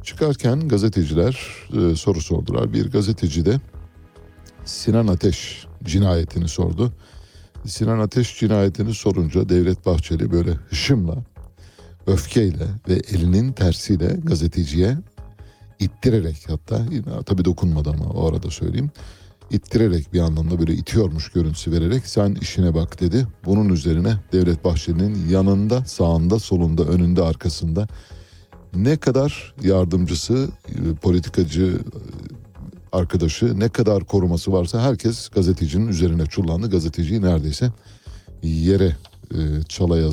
çıkarken 0.03 0.67
gazeteciler 0.67 1.39
e, 1.73 1.95
soru 1.95 2.21
sordular. 2.21 2.73
Bir 2.73 2.91
gazeteci 2.91 3.45
de 3.45 3.59
Sinan 4.65 5.07
Ateş 5.07 5.65
cinayetini 5.83 6.47
sordu. 6.47 6.93
Sinan 7.65 7.99
Ateş 7.99 8.39
cinayetini 8.39 8.93
sorunca 8.93 9.49
Devlet 9.49 9.85
Bahçeli 9.85 10.31
böyle 10.31 10.51
hışımla, 10.51 11.15
öfkeyle 12.07 12.67
ve 12.89 12.93
elinin 12.93 13.51
tersiyle 13.51 14.07
gazeteciye 14.23 14.97
ittirerek 15.79 16.45
hatta 16.47 16.85
tabii 17.25 17.45
dokunmadı 17.45 17.89
ama 17.89 18.05
o 18.05 18.29
arada 18.29 18.51
söyleyeyim. 18.51 18.91
İttirerek 19.51 20.13
bir 20.13 20.19
anlamda 20.19 20.59
böyle 20.59 20.73
itiyormuş 20.73 21.29
görüntüsü 21.29 21.71
vererek 21.71 22.07
sen 22.07 22.37
işine 22.41 22.73
bak 22.73 23.01
dedi. 23.01 23.27
Bunun 23.45 23.69
üzerine 23.69 24.13
Devlet 24.33 24.63
Bahçeli'nin 24.63 25.29
yanında, 25.29 25.85
sağında, 25.85 26.39
solunda, 26.39 26.83
önünde, 26.83 27.21
arkasında 27.21 27.87
ne 28.75 28.97
kadar 28.97 29.53
yardımcısı, 29.63 30.49
e, 30.69 30.95
politikacı 30.95 31.65
e, 31.65 32.97
arkadaşı, 32.97 33.59
ne 33.59 33.69
kadar 33.69 34.03
koruması 34.03 34.51
varsa 34.51 34.81
herkes 34.81 35.29
gazetecinin 35.29 35.87
üzerine 35.87 36.25
çullandı. 36.25 36.69
Gazeteciyi 36.69 37.21
neredeyse 37.21 37.71
yere 38.43 38.95
e, 39.31 39.37
çala 39.69 40.11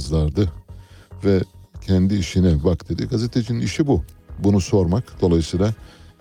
ve 1.25 1.41
kendi 1.87 2.15
işine 2.15 2.65
bak 2.65 2.89
dedi. 2.89 3.05
Gazetecinin 3.05 3.61
işi 3.61 3.87
bu. 3.87 4.03
Bunu 4.39 4.61
sormak. 4.61 5.21
Dolayısıyla 5.21 5.75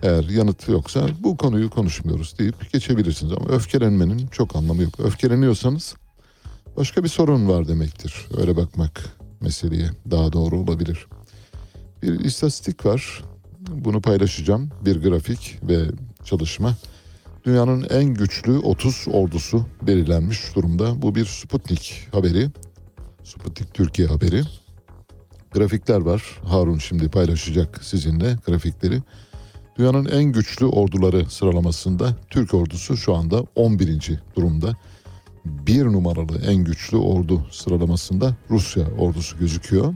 eğer 0.04 0.24
yanıt 0.24 0.70
yoksa 0.70 1.08
bu 1.20 1.38
konuyu 1.38 1.70
konuşmuyoruz 1.70 2.40
deyip 2.40 2.74
geçebilirsiniz. 2.74 3.34
Ama 3.34 3.50
öfkelenmenin 3.50 4.28
çok 4.28 4.56
anlamı 4.56 4.84
yok. 4.84 5.00
Öfkeleniyorsanız 5.00 5.96
başka 6.78 7.04
bir 7.04 7.10
sorun 7.10 7.50
var 7.50 7.68
demektir. 7.68 8.28
Öyle 8.38 8.58
bakmak 8.58 9.04
meseleye 9.42 9.90
daha 10.12 10.34
doğru 10.34 10.60
olabilir. 10.60 11.08
Bir 12.02 12.20
istatistik 12.20 12.86
var. 12.86 13.24
Bunu 13.70 14.02
paylaşacağım. 14.02 14.70
Bir 14.86 15.02
grafik 15.02 15.60
ve 15.64 15.86
çalışma. 16.24 16.76
Dünyanın 17.46 17.88
en 17.90 18.06
güçlü 18.06 18.58
30 18.58 19.06
ordusu 19.12 19.66
belirlenmiş 19.82 20.56
durumda. 20.56 21.02
Bu 21.02 21.16
bir 21.16 21.26
Sputnik 21.26 22.08
haberi. 22.12 22.50
Sputnik 23.24 23.74
Türkiye 23.74 24.08
haberi. 24.08 24.42
Grafikler 25.52 26.02
var. 26.02 26.24
Harun 26.44 26.78
şimdi 26.78 27.10
paylaşacak 27.10 27.84
sizinle 27.84 28.38
grafikleri. 28.48 29.02
Dünyanın 29.78 30.06
en 30.06 30.24
güçlü 30.24 30.66
orduları 30.66 31.30
sıralamasında 31.30 32.16
Türk 32.30 32.54
ordusu 32.54 32.98
şu 32.98 33.16
anda 33.16 33.44
11. 33.56 34.20
durumda. 34.36 34.78
Bir 35.46 35.86
numaralı 35.86 36.42
en 36.48 36.56
güçlü 36.56 36.98
ordu 36.98 37.48
sıralamasında 37.52 38.36
Rusya 38.50 38.84
ordusu 38.98 39.40
gözüküyor. 39.40 39.94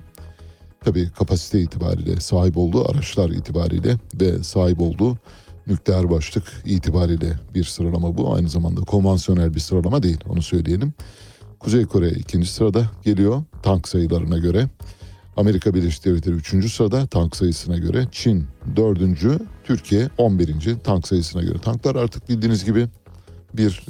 Tabii 0.85 1.09
kapasite 1.09 1.61
itibariyle 1.61 2.19
sahip 2.19 2.57
olduğu 2.57 2.91
araçlar 2.91 3.29
itibariyle 3.29 3.97
ve 4.21 4.43
sahip 4.43 4.81
olduğu 4.81 5.17
nükleer 5.67 6.09
başlık 6.09 6.43
itibariyle 6.65 7.33
bir 7.55 7.63
sıralama 7.63 8.17
bu. 8.17 8.33
Aynı 8.35 8.49
zamanda 8.49 8.81
konvansiyonel 8.81 9.55
bir 9.55 9.59
sıralama 9.59 10.03
değil 10.03 10.19
onu 10.29 10.41
söyleyelim. 10.41 10.93
Kuzey 11.59 11.85
Kore 11.85 12.09
ikinci 12.09 12.47
sırada 12.47 12.91
geliyor 13.03 13.43
tank 13.63 13.87
sayılarına 13.87 14.37
göre. 14.37 14.69
Amerika 15.37 15.73
Birleşik 15.73 16.05
Devletleri 16.05 16.35
3. 16.35 16.73
sırada 16.73 17.07
tank 17.07 17.35
sayısına 17.35 17.77
göre. 17.77 18.07
Çin 18.11 18.47
4. 18.75 18.99
Türkiye 19.67 20.10
11. 20.17 20.75
tank 20.84 21.08
sayısına 21.08 21.41
göre. 21.41 21.58
Tanklar 21.60 21.95
artık 21.95 22.30
bildiğiniz 22.30 22.65
gibi 22.65 22.88
bir 23.53 23.86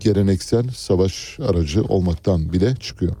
geleneksel 0.00 0.70
savaş 0.70 1.40
aracı 1.40 1.84
olmaktan 1.84 2.52
bile 2.52 2.76
çıkıyor. 2.76 3.16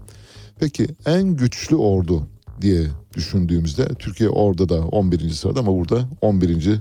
Peki 0.60 0.86
en 1.06 1.36
güçlü 1.36 1.76
ordu 1.76 2.26
diye 2.60 2.86
düşündüğümüzde 3.14 3.88
Türkiye 3.88 4.30
orada 4.30 4.68
da 4.68 4.80
11. 4.80 5.30
sırada 5.30 5.60
ama 5.60 5.72
burada 5.78 6.08
11. 6.20 6.78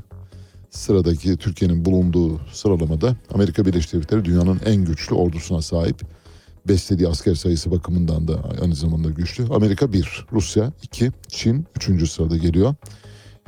sıradaki 0.69 1.37
Türkiye'nin 1.37 1.85
bulunduğu 1.85 2.41
sıralamada 2.53 3.15
Amerika 3.33 3.65
Birleşik 3.65 3.93
Devletleri 3.93 4.25
dünyanın 4.25 4.59
en 4.65 4.85
güçlü 4.85 5.15
ordusuna 5.15 5.61
sahip. 5.61 6.01
Beslediği 6.67 7.09
asker 7.09 7.35
sayısı 7.35 7.71
bakımından 7.71 8.27
da 8.27 8.43
aynı 8.61 8.75
zamanda 8.75 9.09
güçlü. 9.09 9.45
Amerika 9.53 9.93
1, 9.93 10.25
Rusya 10.33 10.71
2, 10.83 11.11
Çin 11.27 11.65
3. 11.75 12.11
sırada 12.11 12.37
geliyor. 12.37 12.75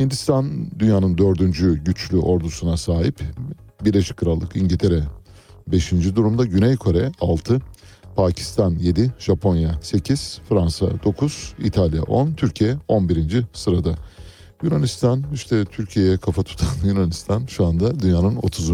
Hindistan 0.01 0.71
dünyanın 0.79 1.17
dördüncü 1.17 1.83
güçlü 1.83 2.17
ordusuna 2.17 2.77
sahip. 2.77 3.19
Birleşik 3.85 4.17
Krallık, 4.17 4.55
İngiltere 4.55 5.03
5. 5.67 5.91
durumda. 5.91 6.45
Güney 6.45 6.75
Kore 6.75 7.11
6, 7.21 7.61
Pakistan 8.15 8.75
7, 8.75 9.11
Japonya 9.19 9.79
8, 9.81 10.41
Fransa 10.49 10.85
9, 11.03 11.53
İtalya 11.59 12.03
10, 12.03 12.33
Türkiye 12.33 12.77
11. 12.87 13.43
sırada. 13.53 13.95
Yunanistan 14.63 15.23
işte 15.33 15.65
Türkiye'ye 15.65 16.17
kafa 16.17 16.43
tutan 16.43 16.67
Yunanistan 16.87 17.45
şu 17.45 17.65
anda 17.65 17.99
dünyanın 17.99 18.35
30. 18.35 18.71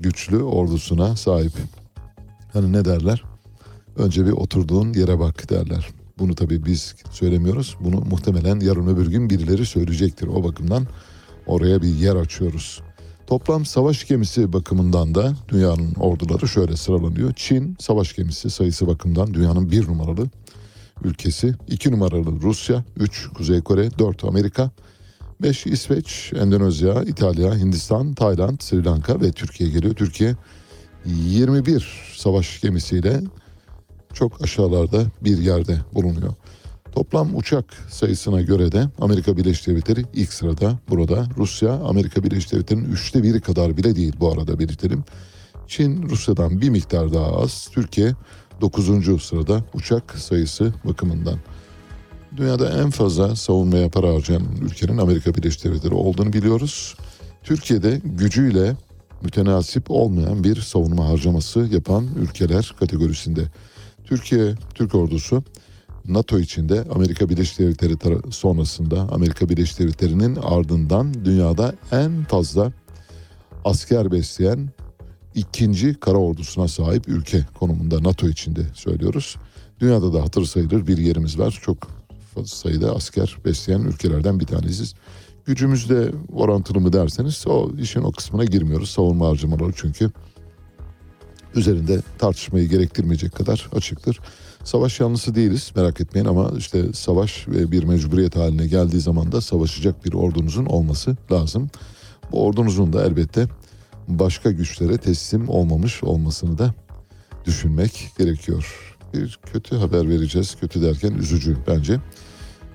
güçlü 0.00 0.42
ordusuna 0.42 1.16
sahip. 1.16 1.52
Hani 2.52 2.72
ne 2.72 2.84
derler? 2.84 3.22
Önce 3.96 4.26
bir 4.26 4.32
oturduğun 4.32 4.92
yere 4.92 5.18
bak 5.18 5.50
derler. 5.50 5.88
Bunu 6.18 6.34
tabii 6.34 6.66
biz 6.66 6.94
söylemiyoruz. 7.10 7.76
Bunu 7.80 8.00
muhtemelen 8.00 8.60
yarın 8.60 8.86
öbür 8.86 9.06
gün 9.06 9.30
birileri 9.30 9.66
söyleyecektir. 9.66 10.26
O 10.26 10.44
bakımdan 10.44 10.86
oraya 11.46 11.82
bir 11.82 11.88
yer 11.88 12.16
açıyoruz. 12.16 12.80
Toplam 13.26 13.64
savaş 13.64 14.06
gemisi 14.06 14.52
bakımından 14.52 15.14
da 15.14 15.32
dünyanın 15.48 15.94
orduları 15.94 16.48
şöyle 16.48 16.76
sıralanıyor. 16.76 17.32
Çin 17.36 17.76
savaş 17.80 18.16
gemisi 18.16 18.50
sayısı 18.50 18.86
bakımından 18.86 19.34
dünyanın 19.34 19.70
bir 19.70 19.88
numaralı 19.88 20.28
ülkesi. 21.04 21.54
iki 21.68 21.92
numaralı 21.92 22.40
Rusya, 22.42 22.84
üç 22.96 23.28
Kuzey 23.28 23.60
Kore, 23.60 23.98
dört 23.98 24.24
Amerika, 24.24 24.70
beş 25.42 25.66
İsveç, 25.66 26.32
Endonezya, 26.36 27.02
İtalya, 27.02 27.56
Hindistan, 27.56 28.14
Tayland, 28.14 28.60
Sri 28.60 28.84
Lanka 28.84 29.20
ve 29.20 29.32
Türkiye 29.32 29.70
geliyor. 29.70 29.94
Türkiye 29.94 30.34
21 31.04 32.12
savaş 32.16 32.60
gemisiyle 32.60 33.20
çok 34.14 34.42
aşağılarda 34.42 35.04
bir 35.20 35.38
yerde 35.38 35.78
bulunuyor. 35.94 36.34
Toplam 36.92 37.36
uçak 37.36 37.64
sayısına 37.90 38.40
göre 38.40 38.72
de 38.72 38.88
Amerika 39.00 39.36
Birleşik 39.36 39.66
Devletleri 39.66 40.04
ilk 40.14 40.32
sırada 40.32 40.78
burada. 40.88 41.26
Rusya 41.36 41.72
Amerika 41.72 42.24
Birleşik 42.24 42.52
Devletleri'nin 42.52 42.92
üçte 42.92 43.22
biri 43.22 43.40
kadar 43.40 43.76
bile 43.76 43.96
değil 43.96 44.12
bu 44.20 44.32
arada 44.32 44.58
belirtelim. 44.58 45.04
Çin 45.66 46.08
Rusya'dan 46.08 46.60
bir 46.60 46.70
miktar 46.70 47.12
daha 47.12 47.36
az. 47.36 47.68
Türkiye 47.72 48.14
9. 48.60 49.22
sırada 49.22 49.64
uçak 49.74 50.18
sayısı 50.18 50.72
bakımından. 50.84 51.38
Dünyada 52.36 52.82
en 52.82 52.90
fazla 52.90 53.36
savunmaya 53.36 53.88
para 53.88 54.14
harcayan 54.14 54.42
ülkenin 54.62 54.98
Amerika 54.98 55.34
Birleşik 55.34 55.64
Devletleri 55.64 55.94
olduğunu 55.94 56.32
biliyoruz. 56.32 56.96
Türkiye'de 57.42 58.00
gücüyle 58.04 58.76
mütenasip 59.22 59.90
olmayan 59.90 60.44
bir 60.44 60.56
savunma 60.60 61.08
harcaması 61.08 61.68
yapan 61.70 62.06
ülkeler 62.20 62.74
kategorisinde. 62.78 63.40
Türkiye, 64.08 64.54
Türk 64.74 64.94
ordusu 64.94 65.42
NATO 66.04 66.38
içinde 66.38 66.84
Amerika 66.94 67.28
Birleşik 67.28 67.58
Devletleri 67.58 68.32
sonrasında 68.32 69.00
Amerika 69.00 69.48
Birleşik 69.48 69.78
Devletleri'nin 69.78 70.36
ardından 70.36 71.24
dünyada 71.24 71.74
en 71.92 72.24
fazla 72.24 72.72
asker 73.64 74.12
besleyen 74.12 74.68
ikinci 75.34 75.94
kara 75.94 76.18
ordusuna 76.18 76.68
sahip 76.68 77.08
ülke 77.08 77.46
konumunda 77.58 78.02
NATO 78.02 78.28
içinde 78.28 78.60
söylüyoruz. 78.74 79.36
Dünyada 79.80 80.12
da 80.12 80.22
hatır 80.22 80.44
sayılır 80.44 80.86
bir 80.86 80.98
yerimiz 80.98 81.38
var. 81.38 81.60
Çok 81.62 81.78
fazla 82.34 82.56
sayıda 82.56 82.94
asker 82.94 83.36
besleyen 83.44 83.80
ülkelerden 83.80 84.40
bir 84.40 84.46
tanesiyiz. 84.46 84.94
Gücümüzde 85.44 86.12
orantılı 86.32 86.80
mı 86.80 86.92
derseniz 86.92 87.44
o 87.46 87.70
işin 87.80 88.02
o 88.02 88.12
kısmına 88.12 88.44
girmiyoruz. 88.44 88.90
Savunma 88.90 89.28
harcamaları 89.28 89.72
çünkü 89.76 90.10
üzerinde 91.54 92.02
tartışmayı 92.18 92.68
gerektirmeyecek 92.68 93.34
kadar 93.34 93.68
açıktır. 93.72 94.20
Savaş 94.64 95.00
yanlısı 95.00 95.34
değiliz 95.34 95.72
merak 95.76 96.00
etmeyin 96.00 96.26
ama 96.26 96.50
işte 96.58 96.92
savaş 96.92 97.48
ve 97.48 97.72
bir 97.72 97.84
mecburiyet 97.84 98.36
haline 98.36 98.66
geldiği 98.66 99.00
zaman 99.00 99.32
da 99.32 99.40
savaşacak 99.40 100.04
bir 100.04 100.12
ordunuzun 100.12 100.66
olması 100.66 101.16
lazım. 101.32 101.70
Bu 102.32 102.44
ordunuzun 102.44 102.92
da 102.92 103.04
elbette 103.04 103.46
başka 104.08 104.50
güçlere 104.50 104.98
teslim 104.98 105.48
olmamış 105.48 106.02
olmasını 106.02 106.58
da 106.58 106.74
düşünmek 107.46 108.10
gerekiyor. 108.18 108.94
Bir 109.14 109.38
kötü 109.52 109.76
haber 109.76 110.08
vereceğiz. 110.08 110.56
Kötü 110.60 110.82
derken 110.82 111.12
üzücü 111.12 111.56
bence. 111.68 112.00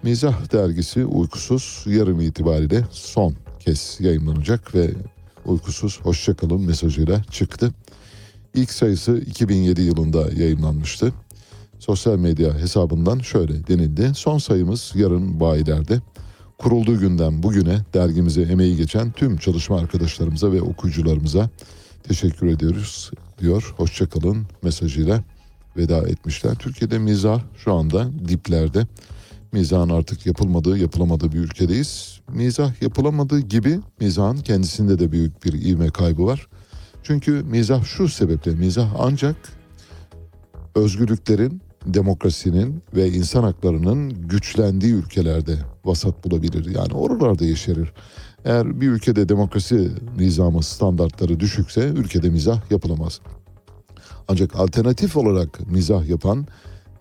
Mizah 0.03 0.53
dergisi 0.53 1.05
Uykusuz 1.05 1.83
yarım 1.85 2.21
itibariyle 2.21 2.85
son 2.91 3.35
kez 3.59 3.97
yayınlanacak 3.99 4.75
ve 4.75 4.93
Uykusuz 5.45 5.99
hoşçakalın 6.01 6.61
mesajıyla 6.61 7.23
çıktı. 7.23 7.71
İlk 8.53 8.71
sayısı 8.71 9.17
2007 9.17 9.81
yılında 9.81 10.31
yayınlanmıştı. 10.35 11.13
Sosyal 11.79 12.17
medya 12.17 12.57
hesabından 12.57 13.19
şöyle 13.19 13.67
denildi. 13.67 14.11
Son 14.15 14.37
sayımız 14.37 14.91
yarın 14.95 15.39
bayilerde. 15.39 16.01
Kurulduğu 16.57 16.99
günden 16.99 17.43
bugüne 17.43 17.79
dergimize 17.93 18.41
emeği 18.41 18.77
geçen 18.77 19.11
tüm 19.11 19.37
çalışma 19.37 19.79
arkadaşlarımıza 19.79 20.51
ve 20.51 20.61
okuyucularımıza 20.61 21.49
teşekkür 22.03 22.47
ediyoruz 22.47 23.11
diyor. 23.39 23.73
Hoşçakalın 23.77 24.47
mesajıyla 24.63 25.23
veda 25.77 25.97
etmişler. 25.97 26.55
Türkiye'de 26.55 26.97
mizah 26.97 27.41
şu 27.57 27.73
anda 27.73 28.09
diplerde. 28.27 28.87
Mizahın 29.51 29.89
artık 29.89 30.25
yapılmadığı, 30.25 30.77
yapılamadığı 30.77 31.31
bir 31.31 31.39
ülkedeyiz. 31.39 32.19
Mizah 32.33 32.81
yapılamadığı 32.81 33.39
gibi 33.39 33.79
mizahın 33.99 34.37
kendisinde 34.37 34.99
de 34.99 35.11
büyük 35.11 35.45
bir 35.45 35.53
ivme 35.53 35.89
kaybı 35.89 36.25
var. 36.25 36.47
Çünkü 37.03 37.31
mizah 37.31 37.83
şu 37.83 38.09
sebeple 38.09 38.51
mizah 38.51 38.95
ancak 38.99 39.35
özgürlüklerin, 40.75 41.61
demokrasinin 41.85 42.83
ve 42.95 43.09
insan 43.09 43.43
haklarının 43.43 44.09
güçlendiği 44.27 44.93
ülkelerde 44.93 45.57
vasat 45.85 46.25
bulabilir. 46.25 46.75
Yani 46.75 46.93
oralarda 46.93 47.45
yeşerir. 47.45 47.93
Eğer 48.45 48.81
bir 48.81 48.89
ülkede 48.89 49.29
demokrasi 49.29 49.91
nizamı 50.17 50.63
standartları 50.63 51.39
düşükse 51.39 51.81
ülkede 51.81 52.29
mizah 52.29 52.71
yapılamaz. 52.71 53.19
Ancak 54.27 54.55
alternatif 54.55 55.17
olarak 55.17 55.71
mizah 55.71 56.09
yapan 56.09 56.47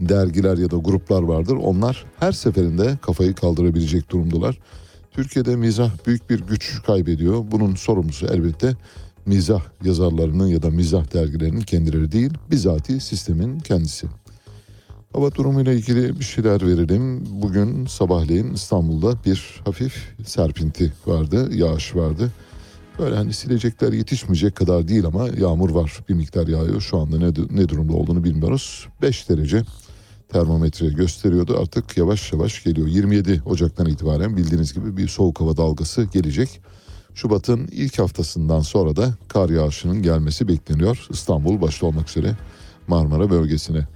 dergiler 0.00 0.58
ya 0.58 0.70
da 0.70 0.76
gruplar 0.76 1.22
vardır. 1.22 1.56
Onlar 1.56 2.04
her 2.20 2.32
seferinde 2.32 2.98
kafayı 3.02 3.34
kaldırabilecek 3.34 4.10
durumdalar. 4.10 4.58
Türkiye'de 5.10 5.56
mizah 5.56 5.90
büyük 6.06 6.30
bir 6.30 6.40
güç 6.40 6.82
kaybediyor. 6.86 7.44
Bunun 7.50 7.74
sorumlusu 7.74 8.26
elbette 8.26 8.76
mizah 9.26 9.62
yazarlarının 9.84 10.46
ya 10.46 10.62
da 10.62 10.70
mizah 10.70 11.14
dergilerinin 11.14 11.60
kendileri 11.60 12.12
değil, 12.12 12.30
bizatihi 12.50 13.00
sistemin 13.00 13.58
kendisi. 13.58 14.06
Hava 15.12 15.34
durumuyla 15.34 15.72
ilgili 15.72 16.20
bir 16.20 16.24
şeyler 16.24 16.66
verelim. 16.66 17.24
Bugün 17.42 17.86
sabahleyin 17.86 18.54
İstanbul'da 18.54 19.24
bir 19.24 19.60
hafif 19.64 20.14
serpinti 20.24 20.92
vardı, 21.06 21.54
yağış 21.54 21.96
vardı. 21.96 22.30
Böyle 22.98 23.16
hani 23.16 23.32
silecekler 23.32 23.92
yetişmeyecek 23.92 24.56
kadar 24.56 24.88
değil 24.88 25.04
ama 25.06 25.28
yağmur 25.28 25.70
var. 25.70 25.98
Bir 26.08 26.14
miktar 26.14 26.48
yağıyor. 26.48 26.80
Şu 26.80 26.98
anda 26.98 27.18
ne, 27.18 27.28
ne 27.50 27.68
durumda 27.68 27.92
olduğunu 27.92 28.24
bilmiyoruz. 28.24 28.88
5 29.02 29.28
derece 29.28 29.62
termometre 30.28 30.88
gösteriyordu. 30.88 31.58
Artık 31.60 31.96
yavaş 31.96 32.32
yavaş 32.32 32.64
geliyor. 32.64 32.86
27 32.86 33.42
Ocak'tan 33.46 33.86
itibaren 33.86 34.36
bildiğiniz 34.36 34.74
gibi 34.74 34.96
bir 34.96 35.08
soğuk 35.08 35.40
hava 35.40 35.56
dalgası 35.56 36.04
gelecek. 36.04 36.60
Şubat'ın 37.14 37.68
ilk 37.72 37.98
haftasından 37.98 38.60
sonra 38.60 38.96
da 38.96 39.14
kar 39.28 39.50
yağışının 39.50 40.02
gelmesi 40.02 40.48
bekleniyor. 40.48 41.06
İstanbul 41.10 41.60
başta 41.60 41.86
olmak 41.86 42.08
üzere 42.08 42.36
Marmara 42.86 43.30
bölgesine. 43.30 43.86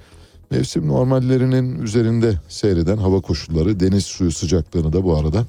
Mevsim 0.50 0.88
normallerinin 0.88 1.82
üzerinde 1.82 2.34
seyreden 2.48 2.96
hava 2.96 3.20
koşulları 3.20 3.80
deniz 3.80 4.04
suyu 4.04 4.32
sıcaklığını 4.32 4.92
da 4.92 5.04
bu 5.04 5.16
arada 5.16 5.44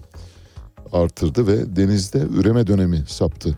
artırdı 0.92 1.48
ve 1.48 1.76
denizde 1.76 2.20
üreme 2.20 2.68
dönemi 2.68 3.04
saptı. 3.08 3.58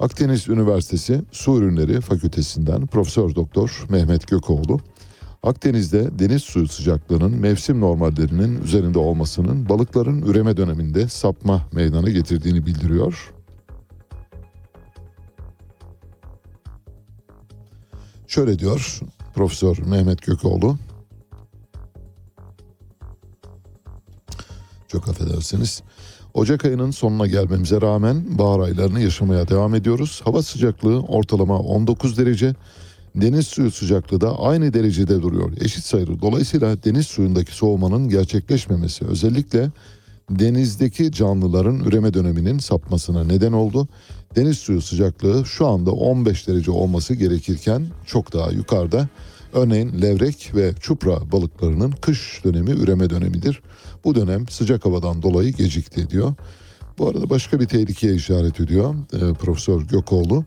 Akdeniz 0.00 0.48
Üniversitesi 0.48 1.22
Su 1.32 1.56
Ürünleri 1.56 2.00
Fakültesinden 2.00 2.86
Profesör 2.86 3.34
Doktor 3.34 3.86
Mehmet 3.88 4.26
Gökoğlu, 4.28 4.80
Akdeniz'de 5.42 6.18
deniz 6.18 6.42
suyu 6.42 6.68
sıcaklığının 6.68 7.40
mevsim 7.40 7.80
normallerinin 7.80 8.62
üzerinde 8.62 8.98
olmasının 8.98 9.68
balıkların 9.68 10.22
üreme 10.22 10.56
döneminde 10.56 11.08
sapma 11.08 11.68
meydana 11.72 12.10
getirdiğini 12.10 12.66
bildiriyor. 12.66 13.32
Şöyle 18.26 18.58
diyor 18.58 19.00
Profesör 19.34 19.78
Mehmet 19.78 20.22
Gökoğlu. 20.22 20.78
Çok 24.88 25.08
affedersiniz. 25.08 25.82
Ocak 26.34 26.64
ayının 26.64 26.90
sonuna 26.90 27.26
gelmemize 27.26 27.80
rağmen 27.80 28.38
bahar 28.38 28.60
aylarını 28.60 29.00
yaşamaya 29.00 29.48
devam 29.48 29.74
ediyoruz. 29.74 30.20
Hava 30.24 30.42
sıcaklığı 30.42 31.00
ortalama 31.00 31.58
19 31.58 32.18
derece. 32.18 32.54
Deniz 33.14 33.46
suyu 33.46 33.70
sıcaklığı 33.70 34.20
da 34.20 34.38
aynı 34.38 34.74
derecede 34.74 35.22
duruyor. 35.22 35.52
Eşit 35.60 35.84
sayılı. 35.84 36.22
Dolayısıyla 36.22 36.84
deniz 36.84 37.06
suyundaki 37.06 37.54
soğumanın 37.54 38.08
gerçekleşmemesi 38.08 39.04
özellikle 39.04 39.70
denizdeki 40.30 41.12
canlıların 41.12 41.80
üreme 41.80 42.14
döneminin 42.14 42.58
sapmasına 42.58 43.24
neden 43.24 43.52
oldu. 43.52 43.88
Deniz 44.36 44.58
suyu 44.58 44.82
sıcaklığı 44.82 45.46
şu 45.46 45.66
anda 45.66 45.90
15 45.90 46.48
derece 46.48 46.70
olması 46.70 47.14
gerekirken 47.14 47.86
çok 48.06 48.32
daha 48.32 48.50
yukarıda. 48.50 49.08
Örneğin 49.52 50.02
levrek 50.02 50.50
ve 50.54 50.72
çupra 50.80 51.32
balıklarının 51.32 51.90
kış 51.90 52.40
dönemi 52.44 52.70
üreme 52.70 53.10
dönemidir. 53.10 53.62
Bu 54.04 54.14
dönem 54.14 54.48
sıcak 54.48 54.84
havadan 54.84 55.22
dolayı 55.22 55.52
gecikti 55.52 56.10
diyor. 56.10 56.34
Bu 56.98 57.08
arada 57.08 57.30
başka 57.30 57.60
bir 57.60 57.66
tehlikeye 57.66 58.14
işaret 58.14 58.60
ediyor 58.60 58.94
e, 59.12 59.34
Profesör 59.34 59.82
Gökoğlu. 59.82 60.44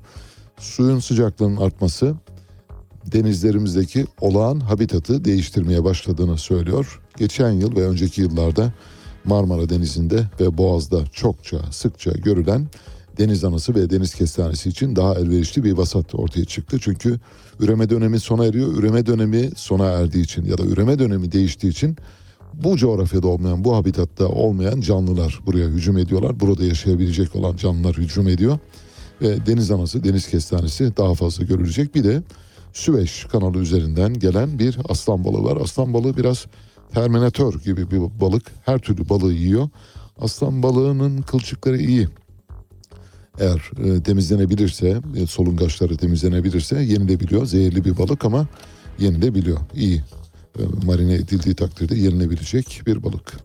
Suyun 0.59 0.99
sıcaklığının 0.99 1.57
artması 1.57 2.15
denizlerimizdeki 3.11 4.05
olağan 4.21 4.59
habitatı 4.59 5.25
değiştirmeye 5.25 5.83
başladığını 5.83 6.37
söylüyor. 6.37 7.01
Geçen 7.17 7.51
yıl 7.51 7.75
ve 7.75 7.87
önceki 7.87 8.21
yıllarda 8.21 8.73
Marmara 9.25 9.69
Denizi'nde 9.69 10.23
ve 10.39 10.57
Boğaz'da 10.57 11.05
çokça 11.05 11.57
sıkça 11.71 12.11
görülen 12.11 12.67
deniz 13.17 13.43
anası 13.43 13.75
ve 13.75 13.89
deniz 13.89 14.15
kestanesi 14.15 14.69
için 14.69 14.95
daha 14.95 15.15
elverişli 15.15 15.63
bir 15.63 15.73
vasat 15.73 16.15
ortaya 16.15 16.45
çıktı. 16.45 16.77
Çünkü 16.81 17.19
üreme 17.59 17.89
dönemi 17.89 18.19
sona 18.19 18.45
eriyor. 18.45 18.73
Üreme 18.73 19.05
dönemi 19.05 19.49
sona 19.55 19.85
erdiği 19.85 20.23
için 20.23 20.45
ya 20.45 20.57
da 20.57 20.63
üreme 20.63 20.99
dönemi 20.99 21.31
değiştiği 21.31 21.71
için 21.71 21.97
bu 22.53 22.77
coğrafyada 22.77 23.27
olmayan, 23.27 23.63
bu 23.63 23.75
habitatta 23.75 24.27
olmayan 24.27 24.81
canlılar 24.81 25.39
buraya 25.45 25.67
hücum 25.67 25.97
ediyorlar. 25.97 26.39
Burada 26.39 26.65
yaşayabilecek 26.65 27.35
olan 27.35 27.55
canlılar 27.55 27.97
hücum 27.97 28.27
ediyor. 28.27 28.59
Ve 29.21 29.45
deniz 29.45 29.71
anası, 29.71 30.03
deniz 30.03 30.27
kestanesi 30.27 30.97
daha 30.97 31.13
fazla 31.13 31.43
görülecek. 31.43 31.95
Bir 31.95 32.03
de 32.03 32.23
Süveyş 32.75 33.25
kanalı 33.25 33.57
üzerinden 33.57 34.13
gelen 34.13 34.59
bir 34.59 34.77
aslan 34.89 35.23
balığı 35.23 35.43
var. 35.43 35.57
Aslan 35.61 35.93
balığı 35.93 36.17
biraz 36.17 36.45
terminatör 36.93 37.53
gibi 37.53 37.91
bir 37.91 37.99
balık. 38.21 38.51
Her 38.65 38.79
türlü 38.79 39.09
balığı 39.09 39.33
yiyor. 39.33 39.69
Aslan 40.21 40.63
balığının 40.63 41.21
kılçıkları 41.21 41.77
iyi. 41.77 42.07
Eğer 43.39 43.71
e, 43.83 44.03
temizlenebilirse, 44.03 45.01
e, 45.15 45.27
solungaçları 45.27 45.97
temizlenebilirse 45.97 46.83
yenilebiliyor. 46.83 47.45
Zehirli 47.45 47.85
bir 47.85 47.97
balık 47.97 48.25
ama 48.25 48.47
yenilebiliyor. 48.99 49.59
İyi 49.73 50.03
e, 50.59 50.61
marine 50.85 51.13
edildiği 51.13 51.55
takdirde 51.55 51.95
yenilebilecek 51.95 52.81
bir 52.87 53.03
balık. 53.03 53.44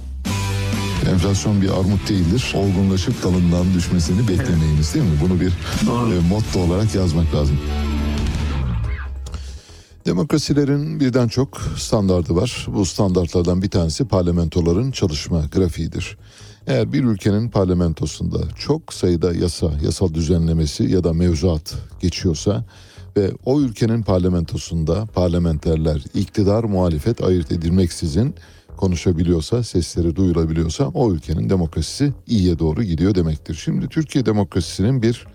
Enflasyon 1.09 1.61
bir 1.61 1.69
armut 1.69 2.09
değildir. 2.09 2.53
Olgunlaşıp 2.55 3.23
dalından 3.23 3.73
düşmesini 3.73 4.27
beklemeyiniz 4.27 4.93
değil 4.93 5.05
mi? 5.05 5.11
Bunu 5.23 5.39
bir 5.39 5.47
e, 5.47 6.29
motto 6.29 6.59
olarak 6.59 6.95
yazmak 6.95 7.35
lazım. 7.35 7.57
Demokrasilerin 10.05 10.99
birden 10.99 11.27
çok 11.27 11.61
standardı 11.77 12.35
var. 12.35 12.67
Bu 12.73 12.85
standartlardan 12.85 13.61
bir 13.61 13.69
tanesi 13.69 14.05
parlamentoların 14.05 14.91
çalışma 14.91 15.41
grafiğidir. 15.51 16.17
Eğer 16.67 16.93
bir 16.93 17.03
ülkenin 17.03 17.49
parlamentosunda 17.49 18.37
çok 18.59 18.93
sayıda 18.93 19.33
yasa, 19.33 19.71
yasal 19.83 20.13
düzenlemesi 20.13 20.83
ya 20.83 21.03
da 21.03 21.13
mevzuat 21.13 21.75
geçiyorsa 21.99 22.65
ve 23.17 23.31
o 23.45 23.61
ülkenin 23.61 24.03
parlamentosunda 24.03 25.05
parlamenterler 25.05 26.03
iktidar 26.13 26.63
muhalefet 26.63 27.23
ayırt 27.23 27.51
edilmeksizin 27.51 28.35
konuşabiliyorsa, 28.77 29.63
sesleri 29.63 30.15
duyulabiliyorsa 30.15 30.87
o 30.87 31.11
ülkenin 31.11 31.49
demokrasisi 31.49 32.13
iyiye 32.27 32.59
doğru 32.59 32.83
gidiyor 32.83 33.15
demektir. 33.15 33.55
Şimdi 33.55 33.87
Türkiye 33.87 34.25
demokrasisinin 34.25 35.01
bir 35.01 35.27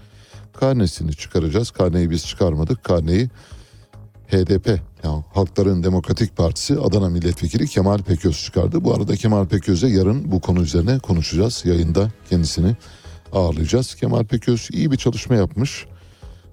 karnesini 0.53 1.13
çıkaracağız. 1.13 1.71
Karneyi 1.71 2.11
biz 2.11 2.27
çıkarmadık. 2.27 2.85
Karneyi 2.85 3.31
HDP 4.29 4.81
yani 5.05 5.25
Halkların 5.35 5.83
Demokratik 5.83 6.37
Partisi 6.37 6.79
Adana 6.81 7.09
Milletvekili 7.09 7.67
Kemal 7.67 7.99
Peköz 7.99 8.45
çıkardı. 8.45 8.85
Bu 8.85 8.95
arada 8.95 9.17
Kemal 9.17 9.47
Peköz'e 9.47 9.89
yarın 9.89 10.33
bu 10.33 10.41
konu 10.41 10.63
üzerine 10.63 10.99
konuşacağız. 10.99 11.63
Yayında 11.65 12.11
kendisini 12.31 12.77
ağırlayacağız. 13.33 13.95
Kemal 13.95 14.25
Peköz 14.25 14.69
iyi 14.73 14.91
bir 14.91 14.97
çalışma 14.97 15.35
yapmış. 15.35 15.87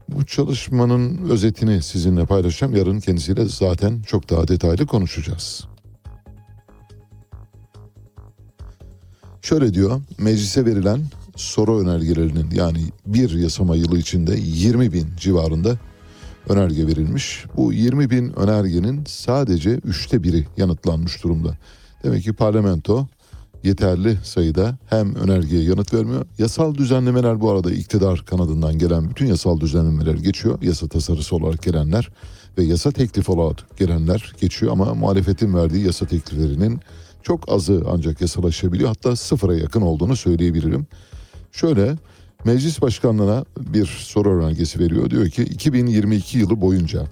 Bu 0.10 0.26
çalışmanın 0.26 1.30
özetini 1.30 1.82
sizinle 1.82 2.26
paylaşacağım. 2.26 2.76
Yarın 2.76 3.00
kendisiyle 3.00 3.46
zaten 3.46 4.02
çok 4.02 4.30
daha 4.30 4.48
detaylı 4.48 4.86
konuşacağız. 4.86 5.73
Şöyle 9.44 9.74
diyor, 9.74 10.02
meclise 10.18 10.66
verilen 10.66 11.02
soru 11.36 11.80
önergelerinin 11.80 12.52
yani 12.52 12.80
bir 13.06 13.30
yasama 13.30 13.76
yılı 13.76 13.98
içinde 14.00 14.36
20 14.40 14.94
bin 14.94 15.08
civarında 15.18 15.78
önerge 16.50 16.88
verilmiş. 16.88 17.46
Bu 17.58 17.74
20 17.74 18.10
bin 18.10 18.40
önergenin 18.40 19.04
sadece 19.08 19.70
üçte 19.70 20.24
biri 20.24 20.46
yanıtlanmış 20.58 21.24
durumda. 21.24 21.58
Demek 22.04 22.24
ki 22.24 22.34
parlamento 22.34 23.08
yeterli 23.64 24.18
sayıda 24.24 24.78
hem 24.90 25.16
önergeye 25.16 25.64
yanıt 25.64 25.94
vermiyor. 25.94 26.26
Yasal 26.38 26.76
düzenlemeler 26.76 27.42
bu 27.42 27.52
arada 27.52 27.72
iktidar 27.72 28.26
kanadından 28.26 28.78
gelen 28.78 29.10
bütün 29.10 29.26
yasal 29.26 29.60
düzenlemeler 29.60 30.16
geçiyor. 30.16 30.62
Yasa 30.62 30.88
tasarısı 30.88 31.36
olarak 31.36 31.64
gelenler 31.64 32.10
ve 32.58 32.64
yasa 32.64 32.92
teklifi 32.92 33.32
olarak 33.32 33.78
gelenler 33.78 34.34
geçiyor 34.42 34.72
ama 34.72 34.94
muhalefetin 34.94 35.54
verdiği 35.54 35.86
yasa 35.86 36.06
tekliflerinin 36.06 36.80
çok 37.24 37.52
azı 37.52 37.84
ancak 37.88 38.22
yasalaşabiliyor. 38.22 38.90
Hatta 38.90 39.16
sıfıra 39.16 39.56
yakın 39.56 39.82
olduğunu 39.82 40.16
söyleyebilirim. 40.16 40.88
Şöyle 41.52 41.96
meclis 42.46 42.82
başkanlığına 42.82 43.46
bir 43.60 43.86
soru 43.86 44.40
önergesi 44.40 44.80
veriyor. 44.80 45.10
Diyor 45.10 45.30
ki 45.30 45.44
2022 45.44 46.38
yılı 46.38 46.62
boyunca 46.62 47.06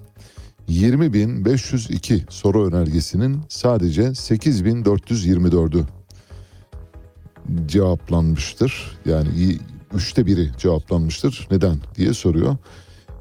20.502 0.68 2.20
soru 2.28 2.66
önergesinin 2.66 3.40
sadece 3.48 4.02
8.424'ü 4.02 5.84
cevaplanmıştır. 7.66 8.98
Yani 9.04 9.58
üçte 9.94 10.26
biri 10.26 10.50
cevaplanmıştır. 10.58 11.48
Neden 11.50 11.76
diye 11.96 12.14
soruyor. 12.14 12.56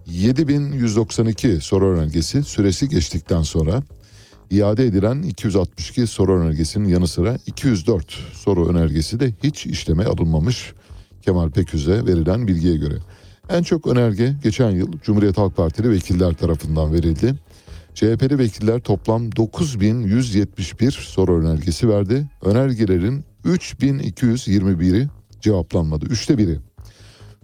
7192 0.05 1.61
soru 1.61 1.97
önergesi 1.97 2.43
süresi 2.43 2.89
geçtikten 2.89 3.41
sonra 3.41 3.83
iade 4.51 4.85
edilen 4.85 5.21
262 5.21 6.07
soru 6.07 6.39
önergesinin 6.39 6.87
yanı 6.87 7.07
sıra 7.07 7.37
204 7.45 8.11
soru 8.33 8.69
önergesi 8.69 9.19
de 9.19 9.33
hiç 9.43 9.65
işleme 9.65 10.05
alınmamış 10.05 10.73
Kemal 11.21 11.49
Peküz'e 11.49 12.05
verilen 12.05 12.47
bilgiye 12.47 12.77
göre. 12.77 12.95
En 13.49 13.63
çok 13.63 13.87
önerge 13.87 14.35
geçen 14.43 14.69
yıl 14.69 14.91
Cumhuriyet 15.03 15.37
Halk 15.37 15.55
Partili 15.55 15.89
vekiller 15.89 16.33
tarafından 16.33 16.93
verildi. 16.93 17.35
CHP'li 17.93 18.37
vekiller 18.37 18.79
toplam 18.79 19.35
9171 19.35 20.91
soru 20.91 21.41
önergesi 21.41 21.89
verdi. 21.89 22.29
Önergelerin 22.41 23.23
3221'i 23.45 25.09
cevaplanmadı. 25.41 26.05
Üçte 26.05 26.37
biri. 26.37 26.59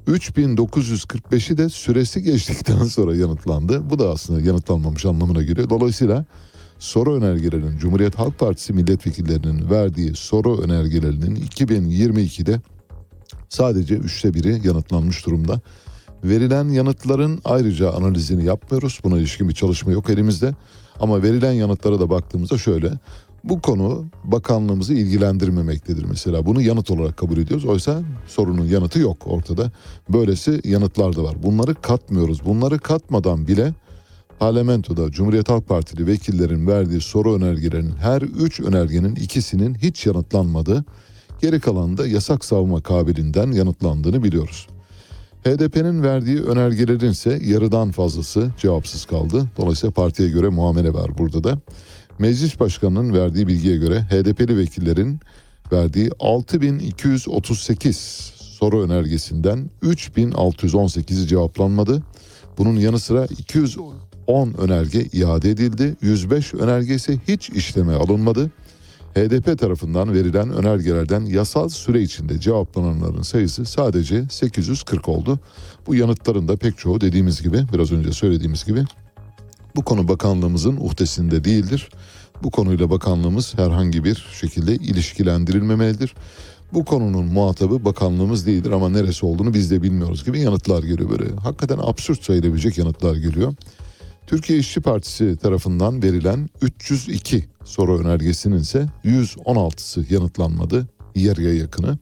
3945'i 0.07 1.57
de 1.57 1.69
süresi 1.69 2.23
geçtikten 2.23 2.83
sonra 2.83 3.15
yanıtlandı. 3.15 3.89
Bu 3.89 3.99
da 3.99 4.09
aslında 4.09 4.41
yanıtlanmamış 4.41 5.05
anlamına 5.05 5.43
geliyor. 5.43 5.69
Dolayısıyla 5.69 6.25
soru 6.79 7.15
önergelerinin 7.15 7.77
Cumhuriyet 7.77 8.19
Halk 8.19 8.39
Partisi 8.39 8.73
milletvekillerinin 8.73 9.69
verdiği 9.69 10.15
soru 10.15 10.61
önergelerinin 10.61 11.35
2022'de 11.35 12.61
sadece 13.49 13.95
üçte 13.95 14.33
biri 14.33 14.67
yanıtlanmış 14.67 15.25
durumda. 15.25 15.61
Verilen 16.23 16.69
yanıtların 16.69 17.41
ayrıca 17.45 17.91
analizini 17.91 18.45
yapmıyoruz. 18.45 18.99
Buna 19.03 19.17
ilişkin 19.17 19.49
bir 19.49 19.53
çalışma 19.53 19.91
yok 19.91 20.09
elimizde. 20.09 20.55
Ama 20.99 21.23
verilen 21.23 21.53
yanıtlara 21.53 21.99
da 21.99 22.09
baktığımızda 22.09 22.57
şöyle. 22.57 22.91
Bu 23.43 23.61
konu 23.61 24.05
bakanlığımızı 24.23 24.93
ilgilendirmemektedir 24.93 26.05
mesela. 26.05 26.45
Bunu 26.45 26.61
yanıt 26.61 26.91
olarak 26.91 27.17
kabul 27.17 27.37
ediyoruz. 27.37 27.65
Oysa 27.65 28.01
sorunun 28.27 28.65
yanıtı 28.65 28.99
yok 28.99 29.17
ortada. 29.25 29.71
Böylesi 30.09 30.61
yanıtlar 30.63 31.15
da 31.15 31.23
var. 31.23 31.43
Bunları 31.43 31.75
katmıyoruz. 31.75 32.45
Bunları 32.45 32.79
katmadan 32.79 33.47
bile 33.47 33.73
parlamentoda 34.39 35.11
Cumhuriyet 35.11 35.49
Halk 35.49 35.67
Partili 35.67 36.07
vekillerin 36.07 36.67
verdiği 36.67 37.01
soru 37.01 37.35
önergelerinin 37.35 37.95
her 37.95 38.21
üç 38.21 38.59
önergenin 38.59 39.15
ikisinin 39.15 39.75
hiç 39.75 40.05
yanıtlanmadığı, 40.05 40.85
geri 41.41 41.59
kalanında 41.59 42.07
yasak 42.07 42.45
savunma 42.45 42.81
kabiliğinden 42.81 43.51
yanıtlandığını 43.51 44.23
biliyoruz. 44.23 44.67
HDP'nin 45.43 46.03
verdiği 46.03 46.41
önergelerin 46.41 47.11
ise 47.11 47.39
yarıdan 47.45 47.91
fazlası 47.91 48.51
cevapsız 48.57 49.05
kaldı. 49.05 49.45
Dolayısıyla 49.57 49.91
partiye 49.91 50.29
göre 50.29 50.49
muamele 50.49 50.93
var 50.93 51.17
burada 51.17 51.43
da. 51.43 51.57
Meclis 52.19 52.59
Başkanı'nın 52.59 53.13
verdiği 53.13 53.47
bilgiye 53.47 53.77
göre 53.77 54.01
HDP'li 54.01 54.57
vekillerin 54.57 55.19
verdiği 55.71 56.09
6238 56.19 57.97
soru 58.59 58.81
önergesinden 58.81 59.69
3618'i 59.83 61.27
cevaplanmadı. 61.27 62.03
Bunun 62.57 62.75
yanı 62.75 62.99
sıra 62.99 63.27
210 64.27 64.53
önerge 64.53 65.05
iade 65.13 65.49
edildi. 65.49 65.95
105 66.01 66.53
önergesi 66.53 67.19
hiç 67.27 67.49
işleme 67.49 67.93
alınmadı. 67.93 68.51
HDP 69.15 69.59
tarafından 69.59 70.13
verilen 70.13 70.51
önergelerden 70.51 71.21
yasal 71.21 71.69
süre 71.69 72.01
içinde 72.01 72.39
cevaplananların 72.39 73.21
sayısı 73.21 73.65
sadece 73.65 74.25
840 74.29 75.09
oldu. 75.09 75.39
Bu 75.87 75.95
yanıtların 75.95 76.47
da 76.47 76.57
pek 76.57 76.77
çoğu 76.77 77.01
dediğimiz 77.01 77.41
gibi 77.41 77.65
biraz 77.73 77.91
önce 77.91 78.11
söylediğimiz 78.11 78.65
gibi 78.65 78.85
bu 79.75 79.81
konu 79.81 80.07
bakanlığımızın 80.07 80.77
uhdesinde 80.77 81.43
değildir. 81.43 81.89
Bu 82.43 82.51
konuyla 82.51 82.89
bakanlığımız 82.89 83.57
herhangi 83.57 84.03
bir 84.03 84.27
şekilde 84.41 84.75
ilişkilendirilmemelidir. 84.75 86.15
Bu 86.73 86.85
konunun 86.85 87.25
muhatabı 87.25 87.85
bakanlığımız 87.85 88.45
değildir 88.45 88.71
ama 88.71 88.89
neresi 88.89 89.25
olduğunu 89.25 89.53
biz 89.53 89.71
de 89.71 89.81
bilmiyoruz 89.81 90.25
gibi 90.25 90.39
yanıtlar 90.39 90.83
geliyor 90.83 91.09
böyle. 91.09 91.35
Hakikaten 91.35 91.77
absürt 91.81 92.23
sayılabilecek 92.23 92.77
yanıtlar 92.77 93.15
geliyor. 93.15 93.53
Türkiye 94.27 94.59
İşçi 94.59 94.81
Partisi 94.81 95.37
tarafından 95.37 96.03
verilen 96.03 96.49
302 96.61 97.45
soru 97.65 97.99
önergesinin 97.99 98.57
ise 98.57 98.87
116'sı 99.05 100.13
yanıtlanmadı. 100.13 100.87
Yarıya 101.15 101.53
yakını. 101.53 101.97